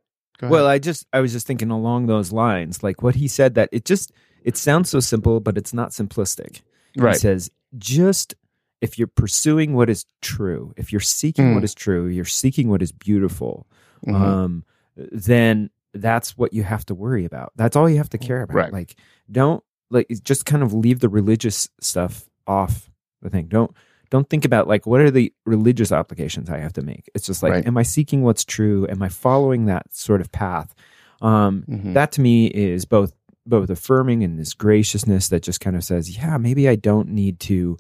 Well, 0.50 0.68
I 0.68 0.80
just 0.80 1.06
I 1.14 1.20
was 1.20 1.32
just 1.32 1.46
thinking 1.48 1.70
along 1.72 2.08
those 2.08 2.32
lines, 2.32 2.84
like 2.84 3.02
what 3.02 3.16
he 3.16 3.28
said 3.28 3.56
that 3.56 3.70
it 3.72 3.86
just 3.86 4.12
it 4.44 4.58
sounds 4.58 4.90
so 4.90 5.00
simple, 5.00 5.40
but 5.40 5.58
it's 5.58 5.74
not 5.74 5.92
simplistic. 5.92 6.62
Right. 6.98 7.14
He 7.16 7.20
says 7.20 7.52
just 7.78 8.34
if 8.82 8.98
you're 8.98 9.08
pursuing 9.08 9.74
what 9.76 9.90
is 9.90 10.06
true, 10.22 10.74
if 10.76 10.92
you're 10.92 11.00
seeking 11.00 11.46
Mm. 11.52 11.54
what 11.56 11.64
is 11.64 11.76
true, 11.76 12.08
you're 12.08 12.26
seeking 12.26 12.68
what 12.70 12.82
is 12.82 12.92
beautiful, 12.92 13.68
Mhm. 14.08 14.16
um, 14.16 14.64
then 14.96 15.70
that's 15.94 16.36
what 16.38 16.52
you 16.54 16.64
have 16.64 16.84
to 16.88 16.96
worry 16.96 17.24
about. 17.26 17.52
That's 17.56 17.76
all 17.76 17.88
you 17.90 17.98
have 17.98 18.10
to 18.10 18.18
care 18.18 18.42
about. 18.42 18.56
Right. 18.56 18.74
Like, 18.74 18.96
don't 19.32 19.64
like 19.92 20.08
just 20.24 20.46
kind 20.46 20.64
of 20.64 20.74
leave 20.74 21.00
the 21.02 21.10
religious 21.10 21.70
stuff 21.80 22.28
off 22.48 22.90
the 23.22 23.30
thing. 23.30 23.48
Don't 23.48 23.72
don't 24.12 24.30
think 24.30 24.46
about 24.46 24.68
like 24.68 24.86
what 24.86 25.02
are 25.02 25.10
the 25.10 25.34
religious 25.46 25.92
obligations 25.92 26.50
I 26.50 26.60
have 26.60 26.74
to 26.74 26.84
make. 26.84 27.10
It's 27.16 27.26
just 27.26 27.42
like, 27.42 27.54
Right. 27.54 27.66
am 27.66 27.78
I 27.78 27.84
seeking 27.84 28.22
what's 28.22 28.46
true? 28.46 28.86
Am 28.88 29.02
I 29.02 29.10
following 29.10 29.66
that 29.66 29.88
sort 29.96 30.22
of 30.22 30.32
path? 30.32 30.76
Um, 31.22 31.64
Mhm. 31.68 31.94
That 31.94 32.12
to 32.14 32.22
me 32.22 32.46
is 32.48 32.86
both 32.86 33.14
both 33.48 33.72
affirming 33.72 34.24
and 34.24 34.38
this 34.38 34.54
graciousness 34.54 35.30
that 35.30 35.42
just 35.42 35.60
kind 35.62 35.76
of 35.76 35.84
says, 35.84 36.16
yeah, 36.16 36.38
maybe 36.38 36.70
I 36.70 36.76
don't 36.76 37.10
need 37.10 37.40
to 37.42 37.78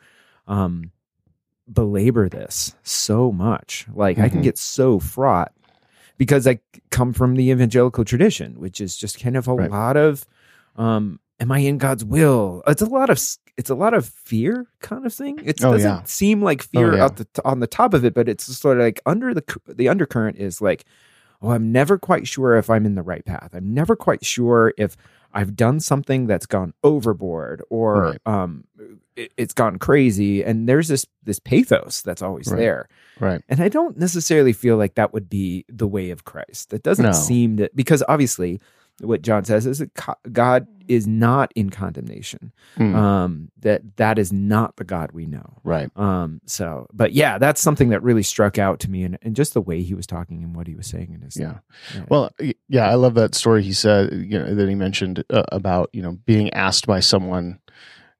um, 0.47 0.91
belabor 1.71 2.27
this 2.29 2.75
so 2.83 3.31
much. 3.31 3.85
Like 3.93 4.17
I 4.17 4.27
can 4.29 4.39
Mhm. 4.39 4.43
get 4.43 4.57
so 4.57 4.99
fraught 4.99 5.51
because 6.17 6.47
I 6.47 6.59
come 6.89 7.13
from 7.13 7.35
the 7.35 7.49
evangelical 7.51 8.03
tradition, 8.03 8.59
which 8.59 8.81
is 8.81 8.97
just 8.97 9.19
kind 9.21 9.37
of 9.37 9.47
a 9.47 9.53
Right. 9.53 9.69
lot 9.71 9.97
of, 9.97 10.25
um, 10.75 11.19
am 11.41 11.51
I 11.51 11.59
in 11.59 11.77
God's 11.77 12.05
will? 12.05 12.63
It's 12.67 12.81
a 12.81 12.85
lot 12.85 13.09
of 13.09 13.17
it's 13.57 13.69
a 13.69 13.75
lot 13.75 13.93
of 13.93 14.05
fear 14.05 14.67
kind 14.79 15.05
of 15.05 15.13
thing. 15.13 15.39
It 15.43 15.61
Oh, 15.63 15.73
doesn't 15.73 15.89
yeah. 15.89 16.03
seem 16.05 16.41
like 16.41 16.61
fear 16.61 16.95
yeah. 16.95 17.05
at 17.05 17.17
the 17.17 17.27
on 17.43 17.59
the 17.59 17.67
top 17.67 17.93
of 17.93 18.05
it, 18.05 18.13
but 18.13 18.29
it's 18.29 18.45
sort 18.45 18.77
of 18.77 18.83
like 18.83 19.01
under 19.05 19.33
the 19.33 19.43
the 19.67 19.89
undercurrent 19.89 20.37
is 20.37 20.61
like, 20.61 20.85
oh, 21.41 21.49
I'm 21.51 21.71
never 21.71 21.97
quite 21.97 22.27
sure 22.27 22.55
if 22.55 22.69
I'm 22.69 22.85
in 22.85 22.95
the 22.95 23.01
right 23.03 23.25
path. 23.25 23.49
I'm 23.53 23.73
never 23.73 23.95
quite 23.97 24.23
sure 24.23 24.73
if 24.77 24.95
I've 25.33 25.55
done 25.55 25.79
something 25.79 26.27
that's 26.27 26.45
gone 26.45 26.73
overboard 26.83 27.61
or 27.69 28.01
Right. 28.01 28.19
um, 28.25 28.65
it, 29.15 29.31
it's 29.37 29.53
gone 29.53 29.77
crazy. 29.79 30.43
And 30.43 30.67
there's 30.69 30.87
this 30.89 31.05
this 31.23 31.39
pathos 31.39 32.01
that's 32.01 32.21
always 32.21 32.47
Right. 32.47 32.57
there. 32.57 32.87
right. 33.19 33.41
And 33.49 33.61
I 33.61 33.69
don't 33.69 33.97
necessarily 33.97 34.53
feel 34.53 34.77
like 34.77 34.95
that 34.95 35.13
would 35.13 35.29
be 35.29 35.65
the 35.69 35.87
way 35.87 36.09
of 36.11 36.23
Christ. 36.25 36.69
That 36.71 36.83
doesn't 36.83 37.05
No. 37.05 37.11
seem 37.13 37.55
that 37.57 37.75
because 37.75 38.03
obviously 38.09 38.59
what 38.99 39.21
John 39.21 39.45
says 39.45 39.65
is 39.65 39.79
that 39.79 39.91
God 40.31 40.67
is 40.87 41.07
not 41.07 41.51
in 41.55 41.69
condemnation. 41.69 42.51
Mm. 42.77 42.95
Um, 42.95 43.51
that 43.59 43.81
that 43.97 44.19
is 44.19 44.33
not 44.33 44.75
the 44.75 44.83
God 44.83 45.11
we 45.13 45.25
know. 45.25 45.57
right. 45.63 45.89
Um, 45.95 46.41
so, 46.45 46.87
but 46.93 47.13
yeah, 47.13 47.37
that's 47.37 47.61
something 47.61 47.89
that 47.89 48.03
really 48.03 48.23
struck 48.23 48.57
out 48.57 48.79
to 48.81 48.89
me, 48.89 49.03
and, 49.03 49.17
and 49.21 49.35
just 49.35 49.53
the 49.53 49.61
way 49.61 49.81
he 49.81 49.93
was 49.93 50.05
talking 50.05 50.43
and 50.43 50.55
what 50.55 50.67
he 50.67 50.75
was 50.75 50.87
saying 50.87 51.13
in 51.13 51.21
his 51.21 51.37
Yeah. 51.37 51.59
Yeah. 51.95 52.03
Well, 52.09 52.31
yeah, 52.67 52.89
I 52.89 52.95
love 52.95 53.13
that 53.15 53.35
story 53.35 53.63
he 53.63 53.73
said, 53.73 54.11
you 54.11 54.37
know, 54.37 54.53
that 54.53 54.67
he 54.67 54.75
mentioned 54.75 55.23
uh, 55.29 55.43
about, 55.51 55.89
you 55.93 56.01
know, 56.01 56.17
being 56.25 56.51
asked 56.53 56.87
by 56.87 56.99
someone, 56.99 57.59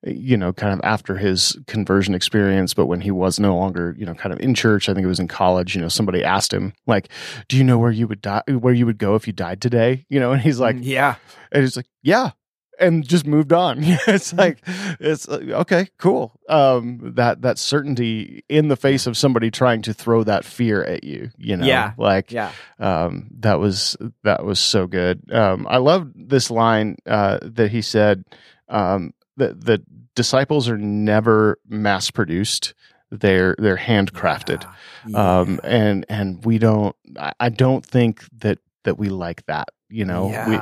you 0.04 0.36
know, 0.38 0.52
kind 0.52 0.74
of 0.74 0.82
after 0.84 1.16
his 1.18 1.58
conversion 1.68 2.16
experience, 2.16 2.74
but 2.74 2.88
when 2.88 3.02
he 3.02 3.12
was 3.12 3.40
no 3.40 3.56
longer, 3.56 3.96
you 3.98 4.06
know, 4.06 4.16
kind 4.16 4.34
of 4.34 4.40
in 4.40 4.56
church, 4.56 4.90
I 4.90 4.94
think 4.94 5.06
it 5.06 5.08
was 5.10 5.20
in 5.20 5.28
college, 5.28 5.76
you 5.76 5.82
know, 5.82 5.90
somebody 5.90 6.24
asked 6.24 6.52
him, 6.54 6.74
like, 6.88 7.10
do 7.48 7.56
you 7.58 7.64
know 7.64 7.78
where 7.78 7.92
you 7.92 8.08
would 8.08 8.22
die, 8.22 8.42
where 8.48 8.74
you 8.74 8.86
would 8.88 8.98
go 8.98 9.16
if 9.16 9.28
you 9.28 9.34
died 9.34 9.62
today? 9.62 10.06
You 10.10 10.20
know, 10.20 10.32
and 10.32 10.42
he's 10.42 10.60
like, 10.60 10.78
yeah, 10.80 11.16
and 11.52 11.62
he's 11.64 11.76
like, 11.78 11.88
yeah. 12.02 12.32
And 12.80 13.08
just 13.08 13.28
moved 13.28 13.54
on. 13.54 13.78
it's 13.84 14.34
like, 14.34 14.58
it's 15.00 15.28
like, 15.28 15.48
okay, 15.50 15.88
cool. 16.00 16.34
Um, 16.50 17.12
that, 17.16 17.44
that 17.44 17.60
certainty 17.60 18.44
in 18.50 18.70
the 18.70 18.76
face 18.76 19.06
of 19.06 19.16
somebody 19.16 19.52
trying 19.52 19.84
to 19.84 19.94
throw 19.94 20.24
that 20.24 20.46
fear 20.46 20.84
at 20.84 21.04
you, 21.04 21.30
you 21.38 21.58
know, 21.58 21.66
Yeah. 21.68 21.94
like, 22.00 22.32
yeah, 22.32 22.52
um, 22.80 23.28
that 23.42 23.60
was 23.60 23.98
that 24.24 24.44
was 24.44 24.60
so 24.60 24.88
good. 24.88 25.22
Um, 25.32 25.68
I 25.70 25.78
love 25.78 26.10
this 26.16 26.50
line 26.50 26.96
uh, 27.06 27.38
that 27.44 27.70
he 27.70 27.84
said 27.84 28.24
um, 28.68 29.14
that 29.42 29.66
the 29.66 29.84
disciples 30.16 30.70
are 30.70 30.78
never 30.78 31.58
mass 31.68 32.10
produced; 32.12 32.74
they're 33.10 33.56
they're 33.60 33.78
handcrafted. 33.78 34.66
Yeah. 35.08 35.40
Um, 35.40 35.60
and 35.64 36.06
and 36.10 36.44
we 36.46 36.58
don't. 36.58 36.96
I, 37.40 37.50
don't 37.50 37.86
think 37.86 38.24
that 38.40 38.60
that 38.84 38.98
we 38.98 39.10
like 39.10 39.46
that. 39.48 39.70
You 39.90 40.06
know, 40.06 40.30
Yeah. 40.30 40.50
we 40.50 40.60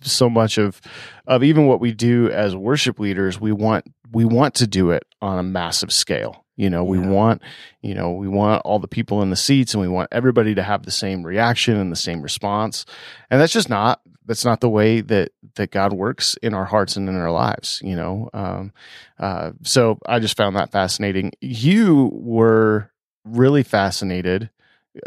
so 0.00 0.28
much 0.28 0.58
of 0.58 0.80
of 1.26 1.42
even 1.44 1.66
what 1.66 1.80
we 1.80 1.92
do 1.92 2.28
as 2.30 2.54
worship 2.56 2.98
leaders, 2.98 3.40
we 3.40 3.52
want 3.52 3.84
we 4.12 4.24
want 4.24 4.54
to 4.56 4.66
do 4.66 4.90
it 4.90 5.04
on 5.22 5.38
a 5.38 5.42
massive 5.42 5.92
scale. 5.92 6.44
You 6.56 6.70
know, 6.70 6.84
we 6.84 6.98
Yeah. 6.98 7.08
want 7.08 7.42
you 7.82 7.94
know 7.94 8.12
we 8.12 8.28
want 8.28 8.62
all 8.64 8.78
the 8.78 8.88
people 8.88 9.22
in 9.22 9.30
the 9.30 9.36
seats, 9.36 9.74
and 9.74 9.80
we 9.80 9.88
want 9.88 10.08
everybody 10.12 10.54
to 10.54 10.62
have 10.62 10.82
the 10.84 10.90
same 10.90 11.24
reaction 11.24 11.76
and 11.76 11.90
the 11.92 11.96
same 11.96 12.22
response. 12.22 12.84
And 13.30 13.40
that's 13.40 13.52
just 13.52 13.68
not 13.70 14.00
that's 14.26 14.44
not 14.44 14.60
the 14.60 14.68
way 14.68 15.00
that 15.00 15.32
that 15.56 15.70
God 15.70 15.92
works 15.92 16.36
in 16.42 16.54
our 16.54 16.64
hearts 16.64 16.96
and 16.96 17.08
in 17.08 17.16
our 17.16 17.30
lives. 17.30 17.80
You 17.84 17.96
know, 17.96 18.30
um, 18.32 18.72
uh, 19.18 19.52
so 19.62 19.98
I 20.06 20.18
just 20.18 20.36
found 20.36 20.56
that 20.56 20.72
fascinating. 20.72 21.32
You 21.40 22.10
were 22.14 22.90
really 23.24 23.62
fascinated 23.62 24.50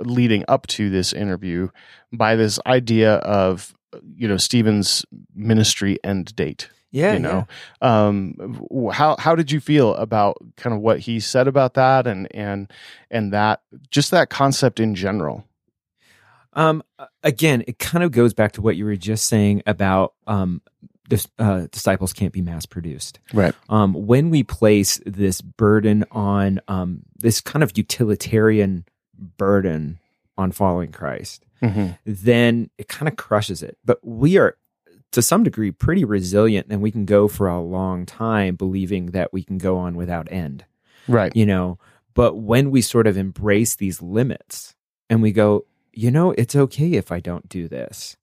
leading 0.01 0.43
up 0.47 0.67
to 0.67 0.89
this 0.89 1.13
interview 1.13 1.69
by 2.11 2.35
this 2.35 2.59
idea 2.65 3.15
of 3.15 3.73
you 4.15 4.27
know 4.27 4.37
Stephen's 4.37 5.05
ministry 5.33 5.97
end 6.03 6.35
date. 6.35 6.69
yeah, 6.91 7.13
you 7.13 7.19
know, 7.19 7.47
um, 7.81 8.91
how 8.93 9.15
how 9.17 9.35
did 9.35 9.51
you 9.51 9.59
feel 9.59 9.95
about 9.95 10.37
kind 10.55 10.75
of 10.75 10.81
what 10.81 10.99
he 10.99 11.19
said 11.19 11.47
about 11.47 11.73
that 11.73 12.07
and 12.07 12.27
and 12.35 12.71
and 13.09 13.33
that 13.33 13.61
just 13.89 14.11
that 14.11 14.29
concept 14.29 14.79
in 14.79 14.95
general? 14.95 15.46
Um, 16.57 16.83
again, 17.23 17.63
it 17.67 17.79
kind 17.79 18.03
of 18.03 18.11
goes 18.11 18.33
back 18.33 18.51
to 18.53 18.61
what 18.61 18.75
you 18.75 18.83
were 18.85 18.95
just 18.97 19.27
saying 19.27 19.61
about 19.65 20.13
um, 20.25 20.61
dis- 21.07 21.27
uh, 21.39 21.67
disciples 21.71 22.11
can't 22.13 22.33
be 22.33 22.41
mass 22.41 22.65
produced. 22.65 23.19
Right. 23.31 23.53
Um, 23.69 23.93
when 23.93 24.29
we 24.31 24.43
place 24.43 24.99
this 25.05 25.39
burden 25.41 26.03
on 26.11 26.59
um, 26.67 27.03
this 27.19 27.39
kind 27.41 27.63
of 27.63 27.77
utilitarian 27.77 28.85
burden 29.37 29.99
on 30.37 30.51
following 30.51 30.91
Christ, 30.91 31.43
Mm-hmm. 31.63 31.93
then 32.05 32.69
it 32.77 32.87
kind 32.87 33.07
of 33.07 33.15
crushes 33.15 33.63
it. 33.63 33.79
But 33.83 33.97
we 34.05 34.37
are, 34.37 34.55
to 35.13 35.23
some 35.23 35.43
degree, 35.43 35.71
pretty 35.71 36.05
resilient, 36.05 36.67
and 36.69 36.83
we 36.83 36.91
can 36.91 37.05
go 37.05 37.27
for 37.27 37.47
a 37.47 37.59
long 37.59 38.05
time 38.05 38.55
believing 38.55 39.07
that 39.07 39.33
we 39.33 39.41
can 39.43 39.57
go 39.57 39.77
on 39.79 39.95
without 39.95 40.31
end 40.31 40.65
Right. 41.07 41.35
you 41.35 41.45
know 41.47 41.79
but 42.13 42.35
when 42.35 42.69
we 42.69 42.81
sort 42.81 43.07
of 43.07 43.17
embrace 43.17 43.75
these 43.75 44.01
limits 44.03 44.75
and 45.09 45.21
we 45.23 45.31
go 45.31 45.65
you 45.97 46.11
know 46.11 46.31
it's 46.37 46.55
okay 46.55 46.93
if 46.93 47.11
i 47.11 47.19
don't 47.19 47.49
do 47.49 47.67
this 47.67 48.15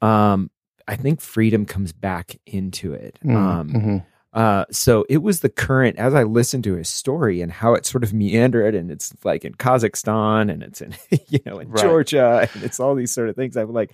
um 0.00 0.50
i 0.88 0.96
think 0.96 1.20
freedom 1.20 1.64
comes 1.66 1.92
back 1.92 2.38
into 2.46 2.92
it 2.92 3.18
um 3.24 3.32
Mm-hmm. 3.68 3.96
uh 4.32 4.64
so 4.70 5.04
it 5.08 5.18
was 5.22 5.40
the 5.40 5.48
current 5.48 5.98
as 5.98 6.14
i 6.14 6.22
listened 6.22 6.64
to 6.64 6.74
his 6.74 6.88
story 6.88 7.40
and 7.42 7.52
how 7.52 7.74
it 7.74 7.84
sort 7.86 8.02
of 8.04 8.12
meandered 8.12 8.74
and 8.74 8.90
it's 8.90 9.12
like 9.24 9.44
in 9.44 9.54
kazakhstan 9.54 10.50
and 10.52 10.62
it's 10.62 10.80
in 10.80 10.94
you 11.28 11.38
know 11.46 11.58
in 11.58 11.68
Right. 11.68 11.82
georgia 11.82 12.48
and 12.54 12.62
it's 12.64 12.80
all 12.80 12.94
these 12.94 13.12
sort 13.12 13.28
of 13.28 13.36
things 13.36 13.56
i'm 13.56 13.72
like 13.72 13.92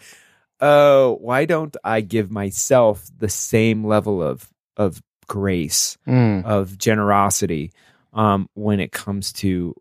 oh 0.61 1.17
why 1.21 1.45
don't 1.45 1.77
i 1.85 2.01
give 2.01 2.31
myself 2.31 3.07
the 3.19 3.29
same 3.29 3.85
level 3.85 4.23
of 4.23 4.49
of 4.77 5.03
grace 5.27 5.99
Mm. 6.07 6.45
of 6.45 6.79
generosity 6.79 7.73
um, 8.15 8.49
when 8.55 8.81
it 8.81 8.91
comes 8.93 9.33
to 9.35 9.75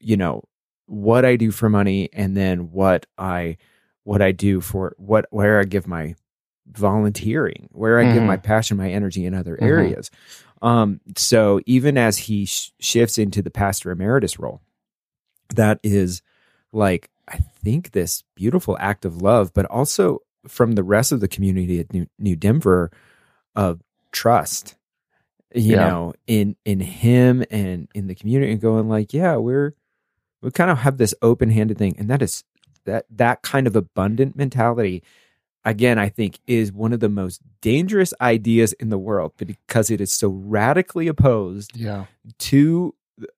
you 0.00 0.16
know 0.16 0.42
what 0.92 1.24
I 1.24 1.36
do 1.36 1.50
for 1.50 1.70
money 1.70 2.10
and 2.12 2.36
then 2.36 2.70
what 2.70 3.06
I 3.16 3.56
what 4.04 4.20
I 4.20 4.30
do 4.32 4.60
for 4.60 4.94
what 4.98 5.24
where 5.30 5.58
I 5.58 5.64
give 5.64 5.86
my 5.86 6.14
volunteering, 6.66 7.68
where 7.72 7.98
I 7.98 8.12
give 8.12 8.22
Mhm. 8.22 8.26
my 8.26 8.36
passion, 8.36 8.76
my 8.76 8.90
energy 8.90 9.24
in 9.24 9.32
other 9.32 9.56
Mhm. 9.56 9.62
areas. 9.66 10.10
Um, 10.60 11.00
so 11.16 11.60
even 11.66 11.96
as 11.96 12.18
he 12.18 12.44
sh- 12.44 12.72
shifts 12.78 13.16
into 13.16 13.40
the 13.42 13.50
pastor 13.50 13.90
emeritus 13.90 14.38
role, 14.38 14.60
that 15.54 15.80
is 15.82 16.20
like 16.72 17.08
I 17.28 17.38
think 17.38 17.92
this 17.92 18.24
beautiful 18.34 18.76
act 18.80 19.04
of 19.04 19.22
love, 19.22 19.52
but 19.54 19.64
also 19.66 20.18
from 20.48 20.72
the 20.72 20.82
rest 20.82 21.12
of 21.12 21.20
the 21.20 21.28
community 21.28 21.78
at 21.80 21.92
New, 21.92 22.06
New 22.18 22.36
Denver 22.36 22.90
of 23.54 23.80
trust 24.10 24.74
you 25.54 25.72
Yeah. 25.72 25.88
know 25.88 26.14
in 26.26 26.56
in 26.64 26.80
him 26.80 27.44
and 27.50 27.86
in 27.94 28.06
the 28.08 28.14
community 28.14 28.50
and 28.52 28.60
going 28.60 28.88
like 28.88 29.12
yeah 29.14 29.36
we're 29.36 29.74
we 30.42 30.50
kind 30.50 30.70
of 30.70 30.78
have 30.78 30.98
this 30.98 31.14
open-handed 31.22 31.78
thing 31.78 31.94
and 31.98 32.08
that 32.10 32.20
is 32.22 32.44
that 32.84 33.06
that 33.10 33.42
kind 33.42 33.66
of 33.66 33.74
abundant 33.76 34.36
mentality 34.36 35.02
again 35.64 35.98
i 35.98 36.08
think 36.08 36.38
is 36.46 36.72
one 36.72 36.92
of 36.92 37.00
the 37.00 37.08
most 37.08 37.40
dangerous 37.60 38.12
ideas 38.20 38.72
in 38.74 38.88
the 38.90 38.98
world 38.98 39.32
because 39.36 39.90
it 39.90 40.00
is 40.00 40.12
so 40.12 40.28
radically 40.28 41.06
opposed 41.08 41.76
Yeah. 41.76 42.06
to 42.50 42.94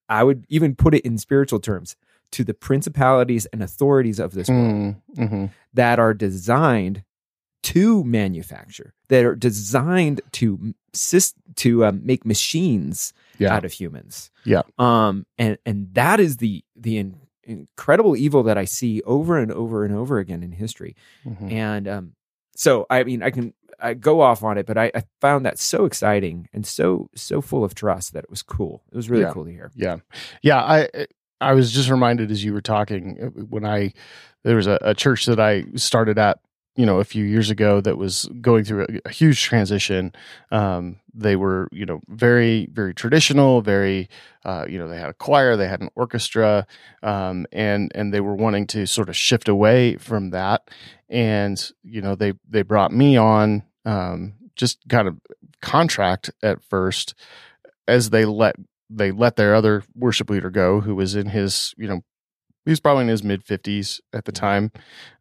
i 0.08 0.24
would 0.24 0.44
even 0.48 0.74
put 0.74 0.94
it 0.94 1.02
in 1.04 1.18
spiritual 1.18 1.60
terms 1.60 1.96
to 2.32 2.42
the 2.42 2.54
principalities 2.54 3.46
and 3.46 3.62
authorities 3.62 4.18
of 4.18 4.32
this 4.32 4.48
world 4.48 4.74
Mm. 4.74 4.96
Mm-hmm. 5.18 5.44
that 5.74 5.98
are 5.98 6.14
designed 6.14 7.04
to 7.62 8.04
manufacture, 8.04 8.92
that 9.08 9.24
are 9.24 9.34
designed 9.34 10.20
to 10.32 10.74
to 11.56 11.84
um, 11.86 12.00
make 12.04 12.26
machines 12.26 13.12
Yeah. 13.38 13.54
out 13.54 13.64
of 13.64 13.72
humans. 13.72 14.30
Yeah. 14.44 14.62
Um, 14.78 15.26
and 15.38 15.58
and 15.66 15.88
that 15.94 16.20
is 16.20 16.36
the 16.38 16.64
the 16.76 16.98
in, 16.98 17.16
incredible 17.44 18.16
evil 18.16 18.42
that 18.44 18.56
I 18.58 18.64
see 18.64 19.02
over 19.02 19.38
and 19.38 19.52
over 19.52 19.84
and 19.84 19.94
over 19.94 20.18
again 20.18 20.42
in 20.42 20.52
history. 20.52 20.96
Mhm. 21.26 21.52
And 21.52 21.88
um, 21.88 22.12
so 22.56 22.86
I 22.90 23.04
mean, 23.04 23.22
I 23.22 23.30
can 23.30 23.52
I 23.80 23.94
go 23.94 24.20
off 24.20 24.42
on 24.44 24.56
it, 24.56 24.66
but 24.66 24.78
I, 24.78 24.90
I 24.94 25.02
found 25.20 25.44
that 25.46 25.58
so 25.58 25.84
exciting 25.84 26.48
and 26.52 26.64
so 26.66 27.10
so 27.14 27.40
full 27.40 27.64
of 27.64 27.74
trust 27.74 28.12
that 28.12 28.24
it 28.24 28.30
was 28.30 28.42
cool. 28.42 28.82
It 28.92 28.96
was 28.96 29.10
really 29.10 29.24
Yeah. 29.24 29.32
cool 29.32 29.44
to 29.44 29.50
hear. 29.50 29.70
Yeah, 29.74 29.96
yeah. 30.42 30.62
I 30.62 30.88
I 31.40 31.52
was 31.52 31.72
just 31.72 31.90
reminded 31.90 32.30
as 32.30 32.42
you 32.44 32.52
were 32.54 32.62
talking 32.62 33.18
uh, 33.20 33.26
when 33.42 33.64
I 33.66 33.92
there 34.44 34.56
was 34.56 34.66
a, 34.66 34.78
a 34.82 34.94
church 34.94 35.26
that 35.26 35.40
I 35.40 35.64
started 35.74 36.18
at 36.18 36.38
you 36.76 36.86
know 36.86 36.98
a 36.98 37.04
few 37.04 37.24
years 37.24 37.50
ago 37.50 37.80
that 37.80 37.96
was 37.96 38.28
going 38.40 38.64
through 38.64 38.84
a, 38.84 39.08
a 39.08 39.10
huge 39.10 39.42
transition. 39.42 40.12
Um, 40.50 41.00
they 41.14 41.36
were 41.36 41.68
you 41.72 41.86
know 41.86 42.00
very 42.08 42.68
very 42.72 42.94
traditional, 42.94 43.60
very 43.60 44.08
uh, 44.44 44.66
you 44.68 44.78
know 44.78 44.88
they 44.88 44.98
had 44.98 45.10
a 45.10 45.14
choir, 45.14 45.56
they 45.56 45.68
had 45.68 45.80
an 45.80 45.90
orchestra, 45.94 46.66
um, 47.02 47.46
and 47.52 47.92
and 47.94 48.12
they 48.12 48.20
were 48.20 48.34
wanting 48.34 48.66
to 48.68 48.86
sort 48.86 49.08
of 49.08 49.16
shift 49.16 49.48
away 49.48 49.96
from 49.96 50.30
that. 50.30 50.70
And 51.08 51.70
you 51.82 52.02
know 52.02 52.14
they 52.14 52.34
they 52.48 52.62
brought 52.62 52.92
me 52.92 53.16
on 53.16 53.62
um, 53.84 54.34
just 54.56 54.88
kind 54.88 55.08
of 55.08 55.18
contract 55.60 56.30
at 56.42 56.62
first 56.62 57.14
as 57.86 58.10
they 58.10 58.24
let 58.24 58.56
they 58.90 59.10
let 59.10 59.36
their 59.36 59.54
other 59.54 59.82
worship 59.94 60.30
leader 60.30 60.50
go, 60.50 60.80
who 60.80 60.94
was 60.94 61.14
in 61.14 61.26
his, 61.26 61.74
you 61.76 61.88
know, 61.88 62.02
he 62.64 62.70
was 62.70 62.80
probably 62.80 63.02
in 63.02 63.08
his 63.08 63.22
mid 63.24 63.44
fifties 63.44 64.00
at 64.12 64.24
the 64.24 64.32
time, 64.32 64.72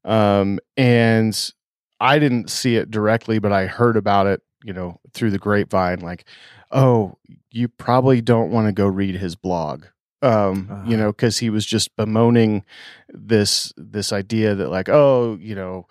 um, 0.06 0.60
and 0.78 1.52
I 2.00 2.20
didn't 2.20 2.50
see 2.50 2.76
it 2.76 2.92
directly, 2.92 3.40
but 3.40 3.52
I 3.52 3.66
heard 3.66 3.98
about 3.98 4.28
it, 4.28 4.42
you 4.64 4.74
know, 4.74 5.00
through 5.14 5.32
the 5.32 5.38
grapevine. 5.40 6.00
Like, 6.00 6.26
oh, 6.72 7.18
you 7.52 7.68
probably 7.68 8.22
don't 8.22 8.52
want 8.52 8.68
to 8.68 8.74
go 8.74 8.88
read 8.88 9.16
his 9.16 9.36
blog, 9.36 9.86
um, 10.22 10.68
Uh-huh. 10.72 10.84
you 10.90 10.98
know, 10.98 11.12
because 11.12 11.38
he 11.40 11.50
was 11.50 11.66
just 11.66 11.96
bemoaning 11.96 12.64
this 13.10 13.72
this 13.78 14.12
idea 14.12 14.56
that 14.56 14.70
like, 14.70 14.90
oh, 14.90 15.38
you 15.40 15.56
know, 15.56 15.88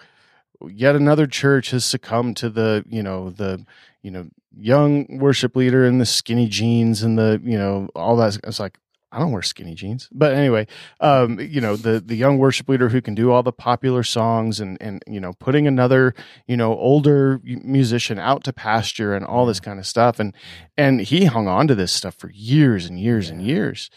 yet 0.69 0.97
another 0.97 1.27
church 1.27 1.70
has 1.70 1.85
succumbed 1.85 2.37
to 2.39 2.49
the, 2.51 2.85
you 2.89 3.03
know, 3.03 3.31
the 3.31 3.65
you 4.03 4.11
know 4.11 4.27
young 4.59 5.07
worship 5.19 5.57
leader 5.57 5.87
in 5.87 5.99
the 5.99 6.05
skinny 6.05 6.47
jeans 6.49 7.03
and 7.03 7.16
the 7.16 7.41
you 7.43 7.57
know 7.57 7.89
all 7.95 8.16
that 8.16 8.39
it's 8.45 8.61
like 8.61 8.77
i 9.13 9.19
don't 9.19 9.31
wear 9.31 9.43
skinny 9.43 9.75
jeans 9.75 10.09
but 10.11 10.33
anyway 10.35 10.67
um 11.01 11.39
you 11.39 11.61
know 11.61 11.77
the 11.77 12.01
the 12.01 12.17
young 12.17 12.39
worship 12.39 12.69
leader 12.69 12.89
who 12.89 13.01
can 13.01 13.15
do 13.15 13.31
all 13.31 13.43
the 13.43 13.53
popular 13.53 14.03
songs 14.03 14.59
and 14.59 14.77
and 14.81 15.03
you 15.07 15.21
know 15.21 15.33
putting 15.35 15.67
another 15.69 16.15
you 16.49 16.57
know 16.57 16.75
older 16.77 17.41
musician 17.45 18.19
out 18.19 18.43
to 18.43 18.53
pasture 18.53 19.15
and 19.15 19.25
all 19.25 19.47
this 19.47 19.61
kind 19.61 19.79
of 19.79 19.87
stuff 19.87 20.19
and 20.19 20.35
and 20.77 21.03
he 21.03 21.27
hung 21.27 21.47
on 21.47 21.69
to 21.69 21.75
this 21.75 21.93
stuff 21.93 22.15
for 22.17 22.31
years 22.33 22.87
and 22.87 22.99
years 22.99 23.31
and 23.31 23.43
years 23.43 23.91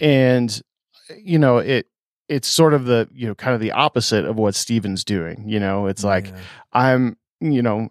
Yeah. 0.00 0.06
and 0.08 0.62
you 1.20 1.38
know 1.38 1.58
it 1.58 1.86
it's 2.28 2.46
sort 2.46 2.74
of 2.74 2.84
the 2.84 3.08
you 3.12 3.26
know 3.26 3.34
kind 3.34 3.54
of 3.54 3.60
the 3.60 3.72
opposite 3.72 4.26
of 4.26 4.36
what 4.36 4.54
Steven's 4.54 5.02
doing 5.04 5.48
you 5.48 5.58
know 5.58 5.86
it's 5.86 6.04
like 6.04 6.26
Yeah. 6.26 6.36
I'm, 6.72 7.16
you 7.40 7.62
know, 7.62 7.88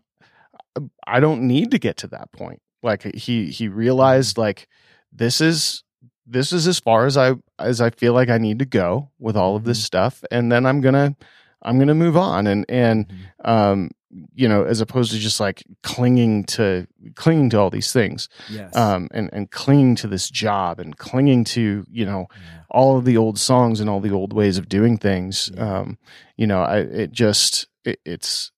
I 1.08 1.20
don't 1.20 1.42
need 1.48 1.72
to 1.72 1.80
get 1.80 1.98
to 1.98 2.08
that 2.10 2.32
point. 2.32 2.62
Like 2.84 3.02
he 3.16 3.48
he 3.50 3.68
realized 3.68 4.38
like 4.38 4.68
this 5.12 5.42
is 5.42 5.84
this 6.28 6.52
is 6.52 6.68
as 6.68 6.80
far 6.80 7.06
as 7.06 7.16
I 7.18 7.34
as 7.58 7.80
I 7.82 7.90
feel 7.90 8.14
like 8.14 8.30
I 8.30 8.38
need 8.38 8.60
to 8.60 8.66
go 8.66 9.10
with 9.20 9.38
all 9.38 9.56
of 9.56 9.64
this 9.64 9.80
Mhm. 9.80 9.84
stuff, 9.86 10.24
and 10.32 10.52
then 10.52 10.66
I'm 10.66 10.82
gonna 10.82 11.16
I'm 11.62 11.80
gonna 11.80 11.96
move 11.96 12.18
on 12.18 12.48
and 12.48 12.66
and 12.70 13.08
Mhm. 13.08 13.50
um 13.50 13.92
you 14.34 14.48
know 14.48 14.64
as 14.64 14.80
opposed 14.82 15.12
to 15.12 15.18
just 15.20 15.40
like 15.40 15.64
clinging 15.84 16.44
to 16.46 16.88
clinging 17.16 17.50
to 17.50 17.60
all 17.60 17.70
these 17.70 17.92
things 17.92 18.30
yes. 18.50 18.74
um 18.76 19.10
and 19.14 19.30
and 19.34 19.52
clinging 19.52 19.96
to 19.96 20.08
this 20.08 20.30
job 20.30 20.80
and 20.80 20.98
clinging 20.98 21.44
to 21.44 21.86
you 21.92 22.06
know 22.06 22.28
Yeah. 22.32 22.60
all 22.72 22.98
of 22.98 23.04
the 23.06 23.18
old 23.18 23.38
songs 23.38 23.80
and 23.82 23.90
all 23.90 24.00
the 24.00 24.12
old 24.12 24.32
ways 24.34 24.58
of 24.58 24.70
doing 24.70 24.98
things 24.98 25.52
Yeah. 25.54 25.80
um 25.80 25.98
you 26.38 26.48
know 26.48 26.62
i 26.64 26.78
it 26.78 27.12
just 27.12 27.68
it, 27.84 28.00
it's 28.06 28.52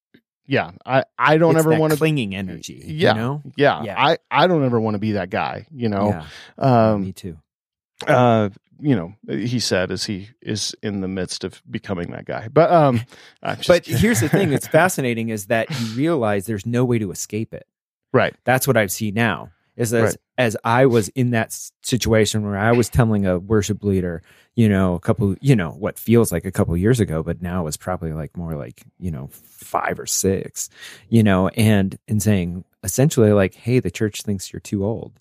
yeah 0.46 0.72
i 0.86 1.04
i 1.18 1.38
don't 1.38 1.56
It's 1.58 1.66
ever 1.66 1.78
want 1.80 1.94
to 1.94 1.98
clinging 1.98 2.36
energy. 2.36 2.84
Yeah. 2.86 3.14
You 3.16 3.20
know? 3.20 3.42
yeah, 3.56 3.84
Yeah. 3.84 3.96
i 3.98 4.18
i 4.30 4.46
don't 4.46 4.64
ever 4.64 4.80
want 4.80 4.96
to 4.96 5.00
be 5.00 5.14
that 5.14 5.30
guy 5.32 5.66
you 5.74 5.90
know 5.90 6.10
yeah. 6.10 6.94
um 6.94 7.02
me 7.02 7.12
too. 7.12 7.38
Uh 8.08 8.50
you 8.82 8.96
know 8.96 9.14
he 9.28 9.60
said 9.60 9.92
as 9.92 10.06
he 10.06 10.30
is 10.42 10.74
in 10.82 11.02
the 11.02 11.08
midst 11.08 11.44
of 11.44 11.62
becoming 11.70 12.12
that 12.12 12.26
guy 12.26 12.48
but 12.48 12.72
um 12.72 13.02
But 13.68 13.86
here's 13.86 14.22
the 14.22 14.30
thing 14.30 14.50
that's 14.50 14.68
fascinating 14.80 15.30
is 15.30 15.48
that 15.48 15.70
you 15.70 15.88
realize 15.96 16.46
there's 16.46 16.66
no 16.66 16.86
way 16.86 16.98
to 17.00 17.12
escape 17.12 17.54
it. 17.54 17.68
right 18.14 18.34
That's 18.46 18.68
what 18.68 18.78
I 18.78 18.88
see 18.88 19.12
now. 19.12 19.52
Is 19.76 19.94
as 19.94 20.04
Right. 20.04 20.18
as 20.38 20.58
I 20.66 20.86
was 20.88 21.08
in 21.10 21.32
that 21.32 21.58
situation 21.84 22.46
where 22.46 22.58
I 22.58 22.74
was 22.74 22.90
telling 22.90 23.26
a 23.26 23.40
worship 23.40 23.82
leader, 23.84 24.22
you 24.56 24.68
know, 24.68 24.94
a 24.96 25.00
couple, 25.00 25.36
you 25.40 25.56
know, 25.56 25.72
what 25.72 25.98
feels 25.98 26.34
like 26.34 26.44
a 26.46 26.52
couple 26.52 26.76
years 26.76 27.00
ago, 27.00 27.24
but 27.24 27.42
now 27.42 27.66
is 27.68 27.78
probably 27.78 28.12
like 28.12 28.36
more 28.36 28.56
like 28.56 28.84
you 29.00 29.10
know 29.12 29.30
five 29.32 29.98
or 30.00 30.06
six, 30.06 30.70
you 31.08 31.24
know, 31.24 31.48
and 31.50 31.98
and 32.10 32.22
saying 32.22 32.66
essentially 32.84 33.32
like, 33.32 33.56
hey, 33.56 33.80
the 33.80 33.92
church 33.92 34.22
thinks 34.22 34.52
you're 34.52 34.60
too 34.60 34.86
old 34.86 35.14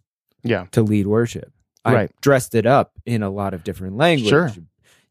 yeah 0.43 0.67
to 0.73 0.83
lead 0.83 1.07
worship. 1.07 1.53
I 1.89 1.95
Right. 1.95 2.11
dressed 2.21 2.55
it 2.55 2.67
up 2.67 2.93
in 3.07 3.23
a 3.23 3.31
lot 3.31 3.55
of 3.55 3.65
different 3.65 3.97
language. 3.97 4.29
Sure. 4.31 4.53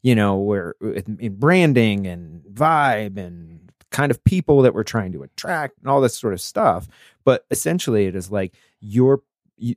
You 0.02 0.14
know, 0.14 0.36
where 0.38 0.74
in 0.80 1.18
in 1.20 1.34
branding 1.36 2.06
and 2.06 2.42
vibe 2.44 3.16
and 3.18 3.72
kind 3.90 4.10
of 4.10 4.22
people 4.24 4.62
that 4.62 4.74
we're 4.74 4.84
trying 4.84 5.12
to 5.12 5.22
attract 5.22 5.78
and 5.80 5.90
all 5.90 6.00
this 6.00 6.16
sort 6.16 6.32
of 6.34 6.40
stuff. 6.40 6.86
But 7.24 7.44
essentially, 7.50 8.06
it 8.06 8.14
is 8.14 8.30
like 8.30 8.54
your 8.80 9.22
you, 9.56 9.74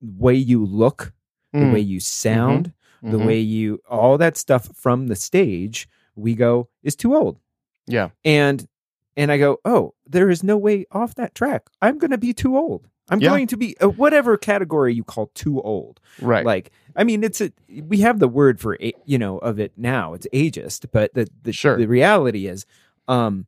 way 0.00 0.34
you 0.34 0.64
look, 0.64 1.12
the 1.52 1.60
Mm, 1.60 1.72
way 1.72 1.80
you 1.80 1.98
sound, 1.98 2.72
the 3.02 3.18
mhm. 3.18 3.26
way 3.26 3.40
you 3.40 3.80
all 3.88 4.18
that 4.18 4.36
stuff 4.36 4.70
from 4.76 5.06
the 5.08 5.16
stage. 5.16 5.88
We 6.14 6.34
go 6.34 6.68
is 6.82 6.94
too 6.96 7.14
old 7.16 7.38
yeah 7.86 8.10
and 8.24 8.66
and 9.16 9.32
I 9.32 9.38
go, 9.38 9.58
oh, 9.64 9.94
there 10.06 10.30
is 10.30 10.42
no 10.44 10.56
way 10.56 10.86
off 10.92 11.14
that 11.16 11.34
track. 11.34 11.68
I'm 11.82 11.98
going 11.98 12.12
to 12.12 12.18
be 12.18 12.32
too 12.32 12.56
old. 12.56 12.88
I'm 13.10 13.20
Yeah. 13.20 13.30
going 13.30 13.46
to 13.48 13.56
be 13.56 13.76
uh, 13.80 13.88
whatever 13.88 14.36
category 14.36 14.94
you 14.94 15.04
call 15.04 15.28
too 15.34 15.60
old. 15.62 16.00
right 16.20 16.44
Like, 16.44 16.70
I 16.96 17.04
mean, 17.04 17.22
it's 17.24 17.40
a 17.40 17.52
we 17.84 17.98
have 18.00 18.18
the 18.18 18.28
word 18.28 18.60
for 18.60 18.76
a- 18.80 18.92
you 19.06 19.18
know 19.18 19.38
of 19.38 19.58
it 19.58 19.72
now. 19.76 20.14
It's 20.14 20.26
ageist, 20.32 20.86
but 20.92 21.14
the 21.14 21.28
the, 21.42 21.52
Sure. 21.52 21.76
the 21.76 21.86
reality 21.86 22.46
is, 22.46 22.66
um, 23.08 23.46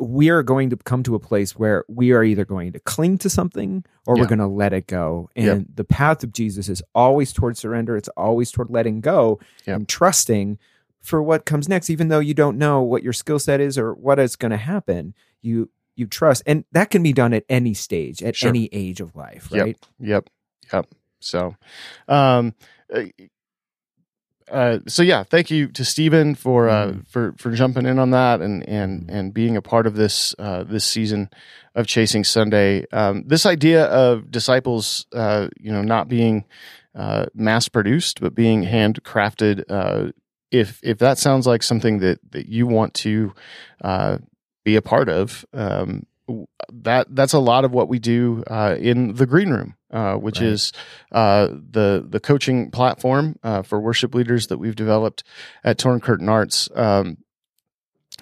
we 0.00 0.30
are 0.30 0.42
going 0.42 0.70
to 0.70 0.76
come 0.76 1.02
to 1.02 1.14
a 1.14 1.18
place 1.20 1.56
where 1.58 1.84
we 1.88 2.12
are 2.12 2.24
either 2.24 2.44
going 2.46 2.72
to 2.72 2.80
cling 2.80 3.18
to 3.18 3.28
something 3.28 3.84
or 4.06 4.16
Yeah. 4.16 4.22
we're 4.22 4.28
going 4.28 4.38
to 4.38 4.46
let 4.46 4.72
it 4.72 4.86
go. 4.86 5.28
And 5.36 5.44
Yep. 5.46 5.66
the 5.74 5.84
path 5.84 6.24
of 6.24 6.32
Jesus 6.32 6.70
is 6.70 6.82
always 6.94 7.32
toward 7.34 7.56
surrender. 7.58 7.94
It's 7.96 8.08
always 8.16 8.50
toward 8.50 8.70
letting 8.70 9.00
go 9.02 9.38
Yep. 9.66 9.76
and 9.76 9.88
trusting 9.88 10.58
for 11.02 11.22
what 11.22 11.44
comes 11.44 11.68
next, 11.68 11.90
even 11.90 12.08
though 12.08 12.18
you 12.20 12.32
don't 12.32 12.56
know 12.56 12.80
what 12.82 13.02
your 13.02 13.12
skill 13.12 13.38
set 13.38 13.60
is 13.60 13.76
or 13.76 13.92
what 13.92 14.18
is 14.18 14.36
going 14.36 14.52
to 14.52 14.56
happen. 14.56 15.12
You 15.42 15.68
you 15.96 16.06
trust, 16.06 16.42
and 16.46 16.64
that 16.72 16.90
can 16.90 17.02
be 17.02 17.12
done 17.12 17.32
at 17.32 17.44
any 17.48 17.74
stage, 17.74 18.22
at 18.22 18.36
Sure. 18.36 18.48
any 18.48 18.68
age 18.72 19.00
of 19.00 19.14
life, 19.16 19.50
right? 19.52 19.76
Yep. 20.00 20.28
Yep. 20.28 20.30
yep. 20.72 20.86
So, 21.20 21.56
um, 22.08 22.54
uh, 22.94 23.04
uh, 24.50 24.78
so 24.86 25.02
yeah, 25.02 25.22
thank 25.22 25.50
you 25.50 25.68
to 25.68 25.84
Stephen 25.84 26.34
for 26.34 26.68
uh, 26.68 26.88
Mhm. 26.88 27.06
for 27.08 27.34
for 27.38 27.50
jumping 27.52 27.86
in 27.86 27.98
on 27.98 28.10
that 28.10 28.42
and 28.42 28.62
and 28.68 29.06
Mhm. 29.06 29.14
and 29.14 29.34
being 29.34 29.56
a 29.56 29.62
part 29.62 29.86
of 29.86 29.94
this 29.96 30.34
uh, 30.38 30.64
this 30.64 30.84
season 30.84 31.30
of 31.74 31.86
Chasing 31.86 32.24
Sunday. 32.24 32.84
Um, 32.92 33.24
this 33.26 33.46
idea 33.46 33.84
of 33.86 34.30
disciples, 34.30 35.06
uh, 35.14 35.48
you 35.58 35.72
know, 35.72 35.82
not 35.82 36.08
being 36.08 36.44
uh, 36.94 37.26
mass 37.34 37.68
produced 37.68 38.20
but 38.20 38.34
being 38.34 38.64
handcrafted. 38.64 39.64
Uh, 39.68 40.12
if 40.50 40.78
if 40.82 40.98
that 40.98 41.16
sounds 41.18 41.46
like 41.46 41.62
something 41.62 42.00
that 42.00 42.18
that 42.32 42.46
you 42.46 42.66
want 42.66 42.92
to 42.94 43.32
uh, 43.82 44.18
be 44.64 44.76
a 44.76 44.82
part 44.82 45.08
of, 45.08 45.44
um, 45.52 46.06
that 46.72 47.14
that's 47.14 47.34
a 47.34 47.38
lot 47.38 47.64
of 47.64 47.72
what 47.72 47.88
we 47.88 47.98
do 47.98 48.42
uh, 48.46 48.76
in 48.78 49.14
the 49.14 49.26
green 49.26 49.50
room, 49.50 49.74
uh, 49.90 50.14
which 50.14 50.40
Right. 50.40 50.48
is 50.48 50.72
uh, 51.12 51.48
the 51.48 52.04
the 52.08 52.18
coaching 52.18 52.70
platform 52.70 53.36
uh, 53.42 53.60
for 53.62 53.78
worship 53.78 54.14
leaders 54.14 54.46
that 54.46 54.56
we've 54.58 54.74
developed 54.76 55.22
at 55.62 55.76
Torn 55.76 56.00
Curtain 56.00 56.28
Arts. 56.30 56.68
Um, 56.74 57.18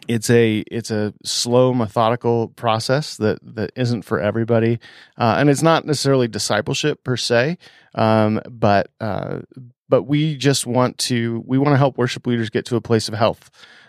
it's 0.08 0.30
a 0.30 0.64
it's 0.70 0.90
a 0.90 1.14
slow 1.24 1.72
methodical 1.72 2.48
process 2.48 3.16
that 3.18 3.38
that 3.54 3.70
isn't 3.76 4.02
for 4.02 4.18
everybody 4.18 4.80
uh, 5.16 5.36
and 5.38 5.48
it's 5.48 5.62
not 5.62 5.84
necessarily 5.84 6.26
discipleship 6.26 7.04
per 7.04 7.16
se 7.16 7.56
um, 7.94 8.40
but 8.50 8.90
uh, 9.00 9.40
but 9.88 10.04
we 10.04 10.34
just 10.36 10.66
want 10.66 10.98
to 10.98 11.44
we 11.46 11.56
want 11.58 11.72
to 11.74 11.76
help 11.76 11.98
worship 11.98 12.26
leaders 12.26 12.50
get 12.50 12.64
to 12.66 12.74
a 12.74 12.80
place 12.80 13.06
of 13.06 13.14
health 13.14 13.48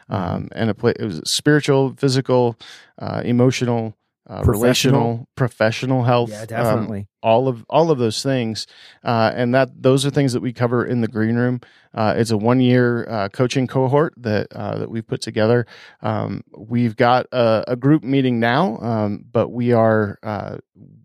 um, 0.10 0.50
and 0.54 0.70
a 0.70 0.74
place 0.74 0.96
it 1.00 1.06
was 1.06 1.22
spiritual 1.26 1.94
physical 1.98 2.56
uh, 3.00 3.22
emotional 3.26 3.96
uh, 4.30 4.42
Professional. 4.42 4.62
relational 4.62 5.28
professional 5.36 6.04
health 6.04 6.30
Yeah, 6.30 6.42
um, 6.42 6.48
definitely. 6.48 7.08
all 7.22 7.50
of 7.50 7.66
all 7.70 7.92
of 7.92 7.98
those 7.98 8.24
things 8.24 8.68
uh, 9.04 9.32
and 9.36 9.54
that 9.54 9.70
those 9.84 10.06
are 10.06 10.10
things 10.10 10.32
that 10.32 10.40
we 10.42 10.54
cover 10.54 10.86
in 10.86 11.02
the 11.02 11.10
green 11.10 11.36
room 11.36 11.60
uh, 11.94 12.14
it's 12.18 12.32
a 12.32 12.38
one 12.38 12.62
year 12.62 13.06
uh, 13.10 13.28
coaching 13.30 13.68
cohort 13.68 14.14
that 14.18 14.48
uh, 14.54 14.78
that 14.78 14.90
we've 14.90 15.06
put 15.06 15.22
together 15.22 15.66
um, 16.02 16.42
we've 16.58 16.96
got 16.96 17.26
a, 17.34 17.66
a 17.68 17.76
group 17.76 18.02
meeting 18.02 18.40
now 18.40 18.78
um, 18.80 19.26
but 19.30 19.50
we 19.50 19.74
are 19.74 20.18
uh, 20.24 20.56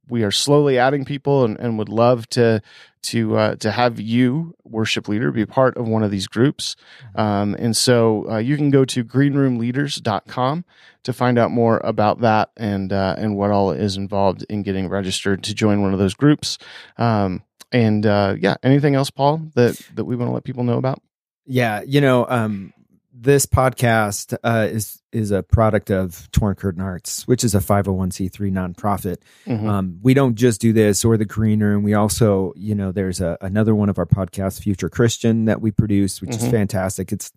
we 0.09 0.23
are 0.23 0.31
slowly 0.31 0.79
adding 0.79 1.05
people 1.05 1.45
and, 1.45 1.59
and 1.59 1.77
would 1.77 1.89
love 1.91 2.29
to 2.31 2.63
to 3.03 3.37
uh, 3.37 3.55
to 3.57 3.71
have 3.71 4.01
you 4.01 4.55
worship 4.65 5.09
leader 5.09 5.31
be 5.31 5.47
part 5.47 5.77
of 5.77 5.89
one 5.89 6.03
of 6.03 6.11
these 6.11 6.27
groups. 6.27 6.77
Um, 7.15 7.55
and 7.59 7.77
so 7.77 8.29
uh, 8.31 8.39
you 8.39 8.57
can 8.57 8.71
go 8.71 8.85
to 8.85 9.05
greenroomleaders.com 9.05 10.65
to 11.05 11.13
find 11.13 11.39
out 11.39 11.51
more 11.51 11.81
about 11.85 12.21
that 12.21 12.51
and 12.57 12.93
uh, 12.93 13.15
and 13.19 13.37
what 13.37 13.51
all 13.51 13.71
is 13.71 13.97
involved 13.97 14.45
in 14.49 14.63
getting 14.63 14.89
registered 14.89 15.43
to 15.45 15.55
join 15.55 15.83
one 15.83 15.93
of 15.93 15.99
those 15.99 16.15
groups. 16.15 16.59
Um, 16.97 17.43
and 17.71 18.07
uh, 18.07 18.35
yeah 18.39 18.57
anything 18.63 18.95
else 18.95 19.11
paul 19.11 19.43
that 19.55 19.79
that 19.95 20.07
we 20.07 20.17
want 20.17 20.31
to 20.31 20.33
let 20.33 20.45
people 20.45 20.65
know 20.65 20.79
about? 20.79 21.03
Yeah, 21.51 21.81
you 21.87 22.03
know, 22.03 22.27
um, 22.29 22.75
this 23.21 23.47
podcast 23.47 24.37
uh, 24.45 24.69
is 24.71 25.03
is 25.13 25.31
a 25.31 25.43
product 25.43 25.91
of 25.91 26.31
Torn 26.33 26.55
Curtain 26.55 26.83
Arts, 26.83 27.27
which 27.27 27.43
is 27.43 27.55
a 27.55 27.59
501c3 27.61 28.53
nonprofit. 28.53 29.17
Mhm. 29.47 29.67
Um, 29.67 29.99
we 30.03 30.13
don't 30.15 30.35
just 30.35 30.61
do 30.61 30.73
this 30.75 31.05
or 31.05 31.17
the 31.17 31.25
Green 31.25 31.61
Room. 31.61 31.83
We 31.83 31.95
also, 31.95 32.53
you 32.57 32.75
know, 32.75 32.93
there's 32.93 33.21
a, 33.23 33.39
another 33.41 33.75
one 33.75 33.89
of 33.89 33.99
our 33.99 34.05
podcasts, 34.07 34.61
Future 34.61 34.91
Christian, 34.91 35.47
that 35.47 35.63
we 35.63 35.71
produce, 35.71 36.21
which 36.21 36.37
is 36.37 36.43
Mhm. 36.45 36.51
fantastic. 36.51 37.11
It's, 37.11 37.33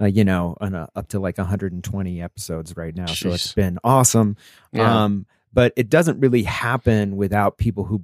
uh, 0.00 0.06
you 0.06 0.24
know, 0.24 0.56
on 0.62 0.74
a, 0.74 0.88
up 0.96 1.08
to 1.08 1.20
like 1.20 1.36
120 1.38 2.22
episodes 2.22 2.74
right 2.76 2.96
now, 2.96 3.06
so 3.06 3.30
it's 3.32 3.52
been 3.52 3.78
awesome. 3.84 4.36
Yeah. 4.72 5.04
Um, 5.04 5.26
but 5.52 5.74
it 5.76 5.90
doesn't 5.90 6.20
really 6.20 6.44
happen 6.44 7.16
without 7.16 7.58
people 7.58 7.84
who 7.84 7.98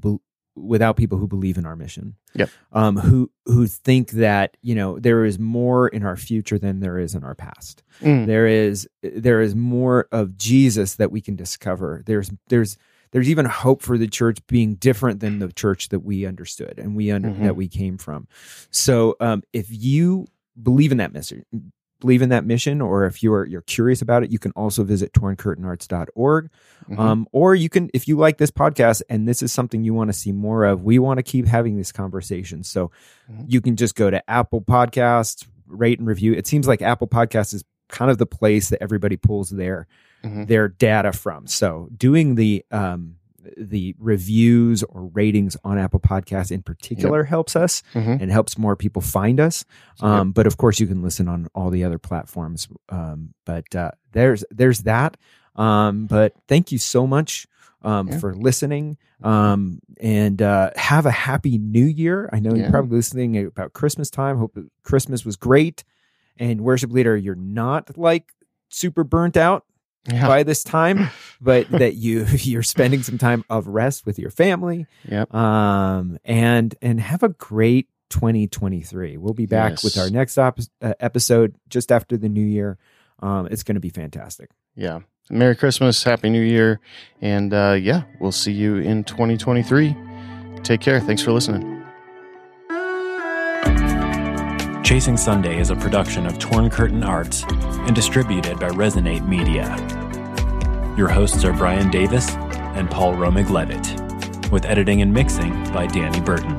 without 0.56 0.96
people 0.96 1.18
who 1.18 1.26
believe 1.28 1.58
in 1.58 1.66
our 1.66 1.76
mission. 1.76 2.16
Yep. 2.34 2.50
Um, 2.72 2.96
who 2.96 3.30
who 3.44 3.66
think 3.66 4.10
that 4.12 4.56
you 4.62 4.74
know 4.74 4.98
there 4.98 5.24
is 5.24 5.38
more 5.38 5.88
in 5.88 6.02
our 6.04 6.16
future 6.16 6.58
than 6.58 6.80
there 6.80 6.98
is 6.98 7.14
in 7.14 7.22
our 7.24 7.34
past. 7.34 7.82
Mm. 8.00 8.26
There 8.26 8.46
is 8.46 8.88
there 9.02 9.40
is 9.40 9.54
more 9.54 10.08
of 10.12 10.36
Jesus 10.36 10.96
that 10.96 11.12
we 11.12 11.20
can 11.20 11.36
discover. 11.36 12.02
There's 12.06 12.30
there's 12.48 12.76
there's 13.12 13.30
even 13.30 13.46
hope 13.46 13.82
for 13.82 13.96
the 13.96 14.08
church 14.08 14.38
being 14.48 14.74
different 14.74 15.20
than 15.20 15.38
the 15.38 15.52
church 15.52 15.90
that 15.90 16.00
we 16.00 16.26
understood 16.26 16.74
and 16.78 16.96
we 16.96 17.10
under, 17.12 17.28
Mhm. 17.28 17.44
that 17.44 17.56
we 17.56 17.68
came 17.68 17.98
from. 17.98 18.26
So 18.70 19.16
um, 19.20 19.42
if 19.52 19.66
you 19.70 20.26
believe 20.60 20.90
in 20.90 20.98
that 20.98 21.12
mission, 21.12 21.44
believe 22.00 22.20
in 22.22 22.28
that 22.28 22.44
mission, 22.44 22.80
or 22.80 23.06
if 23.06 23.22
you're 23.22 23.46
you're 23.46 23.62
curious 23.62 24.02
about 24.02 24.22
it, 24.22 24.30
you 24.30 24.38
can 24.38 24.52
also 24.52 24.84
visit 24.84 25.12
torncurtainarts.org. 25.12 26.50
Mhm. 26.88 26.98
Um, 26.98 27.26
or 27.32 27.54
you 27.54 27.68
can, 27.68 27.90
if 27.94 28.06
you 28.06 28.16
like 28.16 28.38
this 28.38 28.50
podcast 28.50 29.02
and 29.08 29.26
this 29.26 29.42
is 29.42 29.52
something 29.52 29.82
you 29.82 29.94
want 29.94 30.08
to 30.08 30.12
see 30.12 30.32
more 30.32 30.64
of, 30.64 30.82
we 30.84 30.98
want 30.98 31.18
to 31.18 31.22
keep 31.22 31.46
having 31.46 31.76
this 31.76 31.92
conversation. 31.92 32.62
So 32.62 32.90
Mhm. 33.30 33.44
you 33.48 33.60
can 33.60 33.76
just 33.76 33.94
go 33.94 34.10
to 34.10 34.22
Apple 34.30 34.60
Podcasts, 34.60 35.46
rate 35.66 35.98
and 35.98 36.06
review. 36.06 36.32
It 36.32 36.46
seems 36.46 36.68
like 36.68 36.82
Apple 36.82 37.08
Podcasts 37.08 37.54
is 37.54 37.64
kind 37.88 38.10
of 38.10 38.18
the 38.18 38.26
place 38.26 38.68
that 38.68 38.82
everybody 38.82 39.16
pulls 39.16 39.50
their 39.50 39.86
Mhm. 40.24 40.46
their 40.48 40.68
data 40.68 41.12
from. 41.12 41.46
So 41.46 41.88
doing 41.96 42.34
the 42.36 42.64
um, 42.70 43.16
the 43.56 43.94
reviews 43.98 44.82
or 44.82 45.06
ratings 45.06 45.56
on 45.64 45.78
Apple 45.78 46.00
Podcasts 46.00 46.50
in 46.50 46.62
particular 46.62 47.24
helps 47.24 47.56
us 47.56 47.82
Mhm. 47.94 48.20
and 48.20 48.30
helps 48.30 48.56
more 48.58 48.76
people 48.76 49.02
find 49.02 49.40
us. 49.40 49.64
Yep. 50.00 50.04
Um, 50.10 50.32
But 50.32 50.46
of 50.46 50.56
course, 50.56 50.80
you 50.80 50.86
can 50.86 51.02
listen 51.02 51.28
on 51.28 51.48
all 51.54 51.70
the 51.70 51.84
other 51.84 51.98
platforms. 51.98 52.68
Um, 52.88 53.34
but 53.44 53.74
uh, 53.74 53.90
there's 54.12 54.44
there's 54.50 54.80
that. 54.80 55.16
Um, 55.54 56.06
but 56.06 56.34
thank 56.48 56.70
you 56.72 56.78
so 56.78 57.06
much 57.06 57.46
um, 57.82 58.08
Yeah. 58.08 58.18
for 58.18 58.34
listening. 58.34 58.96
Um, 59.22 59.80
and 60.00 60.42
uh, 60.42 60.70
have 60.76 61.06
a 61.06 61.10
happy 61.10 61.56
New 61.58 61.84
Year. 61.84 62.28
I 62.32 62.40
know 62.40 62.50
Yeah. 62.54 62.62
you're 62.62 62.70
probably 62.70 62.96
listening 62.96 63.36
about 63.46 63.72
Christmas 63.72 64.10
time. 64.10 64.38
Hope 64.38 64.58
Christmas 64.82 65.24
was 65.24 65.36
great. 65.36 65.84
And 66.38 66.60
worship 66.62 66.90
leader, 66.92 67.16
you're 67.16 67.34
not 67.34 67.96
like 67.96 68.32
super 68.68 69.04
burnt 69.04 69.36
out 69.36 69.64
Yeah. 70.10 70.26
by 70.26 70.42
this 70.42 70.62
time, 70.64 71.08
but 71.40 71.68
that 71.70 71.94
you 71.94 72.24
you're 72.38 72.62
spending 72.62 73.02
some 73.02 73.18
time 73.18 73.44
of 73.50 73.66
rest 73.66 74.06
with 74.06 74.18
your 74.18 74.30
family 74.30 74.86
Yep. 75.08 75.34
um, 75.34 76.18
and 76.24 76.74
and 76.82 77.00
have 77.00 77.22
a 77.22 77.30
great 77.30 77.88
2023. 78.10 79.16
We'll 79.16 79.34
be 79.34 79.46
back 79.46 79.82
with 79.82 79.98
our 79.98 80.10
next 80.10 80.38
op- 80.38 80.60
uh, 80.80 80.94
episode 81.00 81.56
just 81.68 81.90
after 81.90 82.16
the 82.16 82.28
new 82.28 82.44
year. 82.44 82.78
Um, 83.20 83.48
it's 83.50 83.62
going 83.62 83.74
to 83.76 83.80
be 83.80 83.90
fantastic. 83.90 84.50
Yeah. 84.74 85.00
Merry 85.28 85.56
Christmas, 85.56 86.04
Happy 86.04 86.30
New 86.30 86.42
Year, 86.42 86.78
and 87.20 87.52
uh, 87.52 87.76
yeah, 87.80 88.02
we'll 88.20 88.30
see 88.30 88.52
you 88.52 88.76
in 88.76 89.02
2023. 89.02 89.96
Take 90.62 90.80
care. 90.80 91.00
Thanks 91.00 91.20
for 91.22 91.32
listening. 91.32 91.75
Chasing 94.86 95.16
Sunday 95.16 95.58
is 95.58 95.70
a 95.70 95.74
production 95.74 96.26
of 96.28 96.38
Torn 96.38 96.70
Curtain 96.70 97.02
Arts 97.02 97.42
and 97.50 97.92
distributed 97.92 98.60
by 98.60 98.68
Resonate 98.68 99.26
Media. 99.26 99.66
Your 100.96 101.08
hosts 101.08 101.44
are 101.44 101.52
Brian 101.52 101.90
Davis 101.90 102.30
and 102.76 102.88
Paul 102.88 103.14
Romig 103.14 103.50
Levitt, 103.50 104.52
with 104.52 104.64
editing 104.64 105.02
and 105.02 105.12
mixing 105.12 105.50
by 105.72 105.88
Danny 105.88 106.20
Burton. 106.20 106.56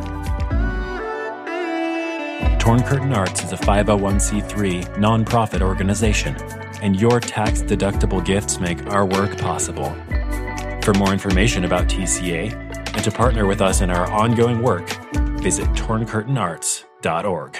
Torn 2.59 2.83
Curtain 2.83 3.13
Arts 3.13 3.45
is 3.45 3.53
a 3.53 3.57
501c3 3.59 4.97
nonprofit 4.97 5.61
organization, 5.61 6.35
and 6.81 6.99
your 6.99 7.21
tax 7.21 7.61
deductible 7.61 8.25
gifts 8.25 8.59
make 8.59 8.87
our 8.87 9.05
work 9.05 9.37
possible. 9.37 9.95
For 10.81 10.93
more 10.95 11.13
information 11.13 11.63
about 11.63 11.87
TCA 11.87 12.51
and 12.93 13.03
to 13.05 13.09
partner 13.09 13.45
with 13.45 13.61
us 13.61 13.79
in 13.79 13.89
our 13.89 14.11
ongoing 14.11 14.61
work, 14.61 14.89
visit 15.39 15.67
torncurtainarts.org. 15.67 17.57